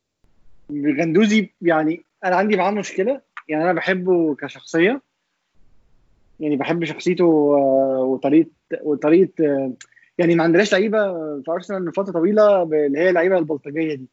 غندوزي 0.72 1.50
يعني 1.62 2.04
أنا 2.24 2.36
عندي 2.36 2.56
معاه 2.56 2.70
مشكلة. 2.70 3.20
يعني 3.48 3.64
أنا 3.64 3.72
بحبه 3.72 4.34
كشخصية. 4.34 5.02
يعني 6.40 6.56
بحب 6.56 6.84
شخصيته 6.84 7.24
آه، 7.24 8.00
وطريقة 8.04 8.50
وطريقة 8.82 9.32
آه، 9.44 9.72
يعني 10.18 10.34
ما 10.34 10.44
عندناش 10.44 10.72
لعيبة 10.72 11.12
في 11.40 11.50
أرسنال 11.50 11.84
من 11.84 11.90
فترة 11.90 12.12
طويلة 12.12 12.62
اللي 12.62 12.98
هي 12.98 13.08
اللعيبة 13.10 13.38
البلطجية 13.38 13.94
دي. 13.94 14.08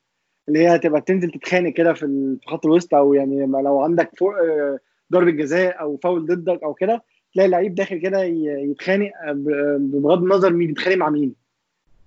اللي 0.48 0.68
هي 0.68 0.80
تبقى 0.80 1.02
تنزل 1.02 1.32
تتخانق 1.32 1.74
كده 1.74 1.94
في 1.94 2.38
خط 2.48 2.66
الوسط 2.66 2.94
أو 2.94 3.14
يعني 3.14 3.46
لو 3.46 3.82
عندك 3.82 4.12
فوق 4.20 4.34
آه، 4.38 4.80
ضربة 5.12 5.32
جزاء 5.32 5.82
أو 5.82 5.98
فاول 5.98 6.26
ضدك 6.26 6.64
أو 6.64 6.74
كده 6.74 7.04
تلاقي 7.34 7.46
اللعيب 7.46 7.76
داخل 7.76 7.98
كده 7.98 8.24
يتخانق 8.24 9.12
آه، 9.28 9.32
ب- 9.32 9.92
بغض 10.02 10.22
النظر 10.24 10.54
مين 10.54 10.68
بيتخانق 10.68 10.96
مع 10.98 11.10
مين. 11.10 11.34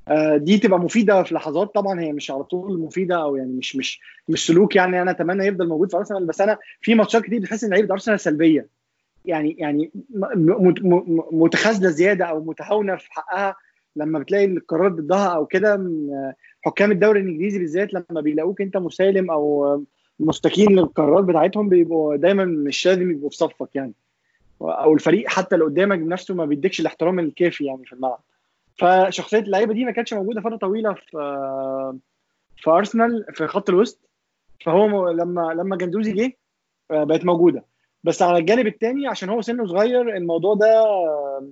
آه، 0.09 0.37
دي 0.37 0.59
تبقى 0.59 0.79
مفيدة 0.79 1.23
في 1.23 1.35
لحظات 1.35 1.75
طبعا 1.75 2.01
هي 2.01 2.13
مش 2.13 2.31
على 2.31 2.45
طول 2.45 2.79
مفيدة 2.81 3.23
أو 3.23 3.37
يعني 3.37 3.53
مش 3.53 3.77
مش 3.77 4.01
مش 4.29 4.47
سلوك 4.47 4.77
يعني. 4.77 5.03
أنا 5.03 5.11
أتمنى 5.11 5.47
يفضل 5.47 5.69
موجود 5.69 5.91
في 5.91 5.97
أرسنال 5.97 6.27
بس 6.27 6.41
أنا 6.41 6.59
في 6.81 6.95
ماتشات 6.95 7.23
كتير 7.23 7.41
بتحس 7.41 7.65
إن 7.65 7.71
لعيبة 7.71 7.93
أرسنال 7.95 8.21
سلبية. 8.21 8.67
يعني 9.25 9.57
يعني 9.59 9.91
متخاذلة 11.33 11.91
زيادة 11.91 12.25
أو 12.25 12.45
متهاونة 12.45 12.97
في 12.97 13.13
حقها 13.13 13.57
لما 13.97 14.19
بتلاقي 14.19 14.45
القرار 14.45 14.89
ضدها 14.89 15.27
أو 15.27 15.47
كده 15.47 15.77
حكام 16.65 16.93
الدوري 16.93 17.21
الإنجليزي 17.21 17.59
بالذات 17.59 17.95
لما 17.95 18.21
بيلاقوك 18.21 18.61
أنت 18.61 18.77
مسالم 18.77 19.31
أو 19.31 19.83
مستكين 20.21 20.73
للقرارات 20.73 21.25
بتاعتهم 21.25 21.69
بيبقوا 21.69 22.17
دايما 22.17 22.45
مش 22.45 22.87
لازم 22.87 23.11
يبقوا 23.11 23.31
في 23.31 23.37
صفك 23.37 23.69
يعني. 23.77 23.93
أو 24.63 24.95
الفريق 24.95 25.29
حتى 25.29 25.55
اللي 25.55 25.65
قدامك 25.67 25.99
بنفسه 25.99 26.35
ما 26.35 26.45
بيديكش 26.45 26.81
الاحترام 26.81 27.19
الكافي 27.19 27.65
يعني 27.65 27.85
في 27.85 27.93
الملعب. 27.93 28.21
فشخصية 28.79 29.39
اللعيبة 29.39 29.75
دي 29.75 29.85
ما 29.85 29.91
كانتش 29.91 30.15
موجودة 30.15 30.41
فترة 30.41 30.57
طويلة 30.57 30.93
في 30.95 31.99
في 32.57 32.71
أرسنال 32.71 33.25
في 33.33 33.47
خط 33.47 33.69
الوسط. 33.71 34.11
فهو 34.65 35.11
لما 35.11 35.55
لما 35.55 35.77
جندوزي 35.77 36.13
جه 36.13 36.33
آه، 36.91 37.05
بقت 37.05 37.25
موجودة. 37.25 37.65
بس 38.05 38.23
على 38.23 38.39
الجانب 38.39 38.67
الثاني 38.67 39.07
عشان 39.07 39.29
هو 39.29 39.41
سنه 39.41 39.67
صغير 39.67 40.17
الموضوع 40.17 40.55
ده 40.55 40.81
آه، 40.81 41.49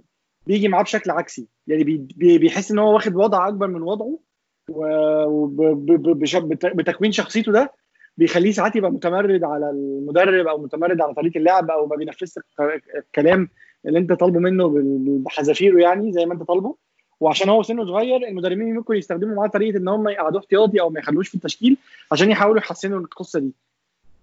بيجي 0.46 0.68
معاه 0.68 0.82
بشكل 0.82 1.10
عكسي. 1.10 1.46
يعني 1.66 1.84
بي- 1.84 2.06
بي- 2.16 2.38
بيحس 2.38 2.70
إن 2.70 2.78
هو 2.78 2.94
واخد 2.94 3.16
وضع 3.16 3.48
أكبر 3.48 3.66
من 3.66 3.82
وضعه. 3.82 4.18
وبتكوين 5.82 7.12
شخصيته 7.12 7.52
ده 7.52 7.72
بيخليه 8.18 8.52
ساعات 8.52 8.76
يبقى 8.76 8.92
متمرد 8.92 9.44
على 9.44 9.70
المدرب 9.70 10.46
أو 10.46 10.58
متمرد 10.58 11.00
على 11.00 11.14
طريقة 11.14 11.38
اللعب 11.38 11.70
أو 11.70 11.86
ما 11.86 11.96
بينفذش 11.96 12.38
الك- 12.38 12.82
الكلام 12.96 13.48
اللي 13.86 13.98
أنت 13.98 14.12
طالبه 14.12 14.38
منه 14.40 14.72
بحذافيره 15.24 15.80
يعني 15.80 16.12
زي 16.12 16.26
ما 16.26 16.34
أنت 16.34 16.42
طالبه. 16.42 16.74
وعشان 17.20 17.48
هو 17.48 17.62
سنه 17.62 17.84
صغير 17.86 18.28
المدربين 18.28 18.74
ممكن 18.74 18.94
يستخدموا 18.96 19.34
معاه 19.36 19.48
طريقة 19.48 19.76
إن 19.78 19.88
هم 19.88 20.08
يقعدوه 20.08 20.40
احتياطي 20.40 20.80
أو 20.80 20.90
ما 20.90 21.00
يخلوش 21.00 21.28
في 21.28 21.34
التشكيل 21.34 21.76
عشان 22.12 22.30
يحاولوا 22.30 22.58
يحسنوا 22.58 23.00
القصة 23.00 23.40
دي. 23.40 23.52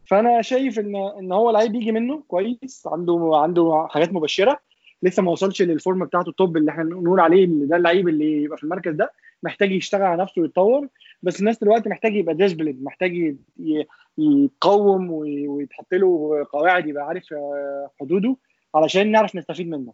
فأنا 0.06 0.42
شايف 0.42 0.80
ان 0.80 0.96
إن 1.20 1.32
هو 1.32 1.52
لعيب 1.52 1.76
يجي 1.76 1.92
منه 1.92 2.24
كويس 2.28 2.84
عنده 2.88 3.32
عنده 3.34 3.88
حاجات 3.90 4.14
مبشرة. 4.14 4.60
لسه 5.04 5.24
ما 5.24 5.32
وصلش 5.32 5.62
لل 5.62 5.76
form 5.76 6.06
بتاعته 6.06 6.30
ال 6.30 6.37
top 6.37 6.58
اللي 6.58 6.72
إحنا 6.72 6.84
نقول 6.84 7.20
عليه 7.20 7.46
اللي 7.46 7.66
ده 7.66 7.76
اللعيب 7.76 8.08
اللي 8.10 8.44
يبقى 8.44 8.58
في 8.58 8.64
المركز 8.64 8.94
ده. 8.94 9.12
محتاج 9.44 9.72
يشتغل 9.72 10.02
على 10.02 10.22
نفسه 10.22 10.42
ويتطور 10.42 10.88
بس 11.24 11.40
الناس 11.40 11.60
دلوقتي 11.60 11.90
محتاج 11.90 12.16
يبقى 12.16 12.36
disciplined 12.36 12.84
محتاج 12.84 13.16
ي- 13.18 13.38
ي- 13.60 13.86
يتقوم 14.18 15.12
وي- 15.12 15.48
ويتحط 15.48 15.94
له 15.94 16.46
قواعد 16.54 16.88
يبقى 16.88 17.04
عارف 17.08 17.34
آه، 17.34 17.90
حدوده 18.00 18.36
علشان 18.76 19.12
نعرف 19.12 19.36
نستفيد 19.36 19.68
منه. 19.70 19.94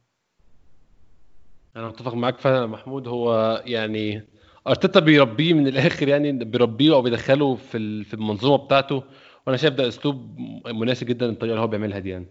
أنا 1.76 1.88
متفق 1.88 2.14
معاك 2.14 2.38
فعلا 2.38 2.66
محمود. 2.68 3.08
هو 3.08 3.62
يعني 3.66 4.22
أرتيتا 4.68 5.00
بيربيه 5.00 5.54
من 5.54 5.68
الآخر 5.68 6.08
يعني 6.08 6.32
بيربيه 6.32 6.94
أو 6.94 7.02
بيدخله 7.02 7.56
في 7.56 8.04
في 8.04 8.14
المنظومة 8.14 8.66
بتاعته 8.66 9.04
وأنا 9.48 9.58
شايف 9.58 9.74
ده 9.74 9.88
أسلوب 9.88 10.40
مناسب 10.68 11.08
جدا 11.08 11.26
الطريقة 11.30 11.52
اللي 11.54 11.62
هو 11.64 11.68
بيعملها 11.68 12.00
دي 12.00 12.10
يعني. 12.10 12.26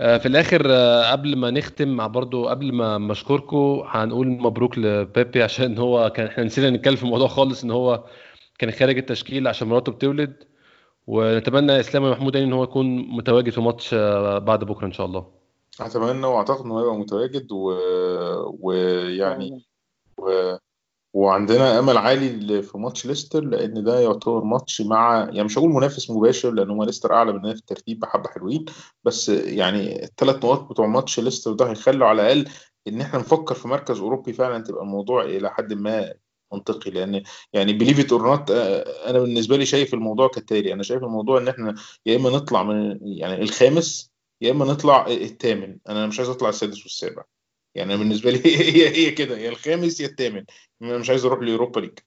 في 0.00 0.26
الآخر 0.26 0.62
آه، 0.66 1.10
قبل 1.12 1.36
ما 1.36 1.50
نختم 1.50 2.08
برضو 2.08 2.48
قبل 2.48 2.72
ما 2.72 3.12
أشكركم 3.12 3.82
هنقول 3.86 4.28
مبروك 4.28 4.78
لبيبي 4.78 5.42
عشان 5.48 5.78
هو 5.78 6.10
كان 6.10 6.26
إحنا 6.26 6.44
نسينا 6.44 6.70
نتكلم 6.70 6.96
في 6.96 7.02
الموضوع 7.02 7.28
خالص 7.28 7.64
إن 7.64 7.70
هو 7.70 8.04
كان 8.58 8.70
خارج 8.70 8.98
التشكيل 8.98 9.48
عشان 9.48 9.68
مراته 9.68 9.92
بتولد. 9.92 10.50
ونتمنى 11.06 11.80
إسلام 11.80 12.04
ومحمود 12.04 12.34
يعني 12.34 12.46
إن 12.46 12.52
هو 12.52 12.62
يكون 12.62 13.08
متواجد 13.16 13.50
في 13.50 13.60
ماتش 13.60 13.94
آه، 13.94 14.38
بعد 14.38 14.64
بكرة 14.64 14.86
إن 14.86 14.92
شاء 14.92 15.06
الله. 15.06 15.26
أتمنى 15.80 16.26
وأعتقد 16.26 16.64
إنه 16.64 16.80
هيبقى 16.80 16.96
متواجد 16.96 17.52
و... 17.52 17.74
ويعني 18.60 19.64
و... 20.18 20.56
وعندنا 21.14 21.78
آمل 21.78 21.96
عالي 21.98 22.62
في 22.62 22.78
ماتش 22.78 23.06
ليستر 23.06 23.44
لأن 23.44 23.84
ده 23.84 24.00
يعتبر 24.00 24.44
ماتش 24.44 24.80
مع 24.80 25.18
يعني 25.32 25.44
مش 25.44 25.58
هقول 25.58 25.70
منافس 25.70 26.10
مباشر 26.10 26.50
لأن 26.50 26.70
هو 26.70 26.84
ليستر 26.84 27.14
أعلى 27.14 27.32
مننا 27.32 27.52
في 27.54 27.60
الترتيب 27.60 28.00
بحبة 28.00 28.28
حلوين 28.28 28.64
بس 29.04 29.28
يعني 29.28 30.04
الثلاث 30.04 30.36
نقاط 30.36 30.60
بتوع 30.70 30.86
ماتش 30.86 31.20
ليستر 31.20 31.52
ده 31.52 31.70
هيخلوا 31.70 32.06
على 32.06 32.22
الأقل 32.22 32.48
إن 32.88 33.00
إحنا 33.00 33.18
نفكر 33.18 33.54
في 33.54 33.68
مركز 33.68 34.00
أوروبي 34.00 34.32
فعلا 34.32 34.64
تبقى 34.64 34.82
الموضوع 34.82 35.24
إلى 35.24 35.50
حد 35.50 35.72
ما 35.72 36.14
منطقي 36.52 36.90
لأن 36.90 37.22
يعني 37.52 37.72
believe 37.72 38.00
it 38.00 38.12
or 38.12 38.22
not 38.22 38.50
أنا 39.06 39.18
بالنسبة 39.18 39.56
لي 39.56 39.66
شايف 39.66 39.94
الموضوع 39.94 40.28
كالتالي 40.28 40.72
أنا 40.72 40.82
شايف 40.82 41.02
الموضوع 41.04 41.38
إن 41.38 41.48
إحنا 41.48 41.74
يا 42.06 42.16
إما 42.16 42.30
نطلع 42.30 42.62
من 42.62 42.98
يعني 43.02 43.42
الخامس 43.42 44.10
يا 44.40 44.50
إما 44.50 44.64
نطلع 44.64 45.06
الثامن 45.06 45.78
أنا 45.88 46.06
مش 46.06 46.18
عايز 46.18 46.28
أطلع 46.30 46.48
السادس 46.48 46.82
والسابع. 46.82 47.24
يعني 47.74 47.94
أنا 47.94 48.02
بالنسبة 48.02 48.30
لي 48.30 48.38
هي 48.56 48.88
هي 48.88 49.10
كده 49.10 49.38
يا 49.38 49.48
الخامس 49.48 50.00
يا 50.00 50.06
الثامن. 50.06 50.44
أنا 50.82 50.98
مش 50.98 51.10
عايز 51.10 51.24
أروح 51.24 51.40
ل 51.40 51.46
Europa 51.46 51.80
League. 51.80 51.98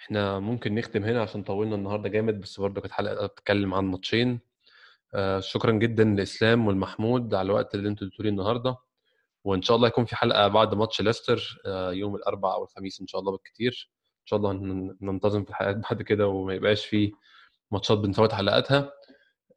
إحنا 0.00 0.38
ممكن 0.38 0.74
نختم 0.74 1.04
هنا 1.04 1.22
عشان 1.22 1.42
طولنا 1.42 1.74
النهارده 1.74 2.08
جامد 2.08 2.40
بس 2.40 2.60
برضه 2.60 2.80
كانت 2.80 2.92
حلقة 2.92 3.26
بتتكلم 3.26 3.74
عن 3.74 3.84
ماتشين. 3.84 4.40
آه 5.14 5.40
شكرا 5.40 5.72
جدا 5.72 6.04
لإسلام 6.04 6.66
ولمحمود 6.66 7.34
على 7.34 7.46
الوقت 7.46 7.74
اللي 7.74 7.88
أنتوا 7.88 8.06
اديتوا 8.06 8.24
لي 8.24 8.28
النهارده. 8.28 8.76
وإن 9.44 9.62
شاء 9.62 9.76
الله 9.76 9.88
يكون 9.88 10.04
في 10.04 10.16
حلقة 10.16 10.48
بعد 10.48 10.74
ماتش 10.74 11.00
ليستر 11.00 11.60
آه 11.66 11.92
يوم 11.92 12.16
الأربعاء 12.16 12.54
أو 12.56 12.64
الخميس 12.64 13.00
إن 13.00 13.06
شاء 13.06 13.20
الله 13.20 13.32
بالكتير. 13.32 13.90
إن 14.20 14.26
شاء 14.26 14.36
الله 14.38 14.52
ننتظم 15.02 15.44
في 15.44 15.50
الحلقات 15.50 15.76
بعد 15.76 16.02
كده 16.02 16.26
وما 16.28 16.54
يبقاش 16.54 16.86
في 16.86 17.12
ماتشات 17.70 17.98
بنفوت 17.98 18.32
حلقاتها. 18.32 18.92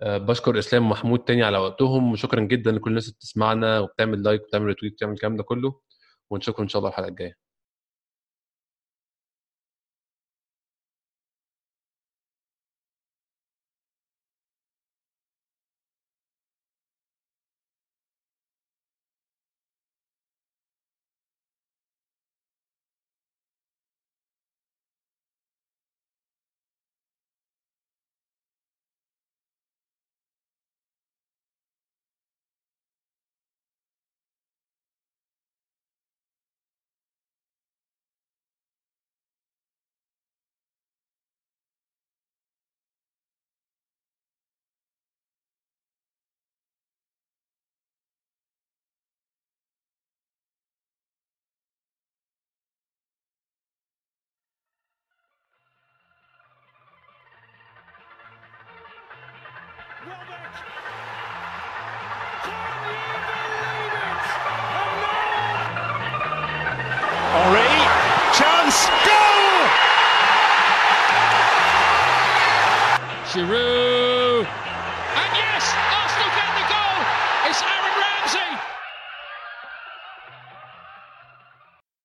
بشكر 0.02 0.60
إسلام 0.60 0.86
ومحمود 0.86 1.20
تاني 1.20 1.44
على 1.44 1.58
وقتهم. 1.58 2.12
وشكرا 2.12 2.42
جدا 2.42 2.72
لكل 2.72 2.90
الناس 2.90 3.04
اللي 3.06 3.16
بتسمعنا 3.16 3.80
وبتعمل 3.80 4.24
like 4.24 4.42
وبتعمل 4.44 4.66
retweet 4.66 4.94
وبتعمل 4.94 5.14
الكلام 5.14 5.36
ده 5.38 5.44
كله. 5.44 5.80
ونشوفكم 6.30 6.64
إن 6.64 6.70
شاء 6.70 6.80
الله 6.80 6.90
الحلقة 6.90 7.08
الجاية. 7.10 7.47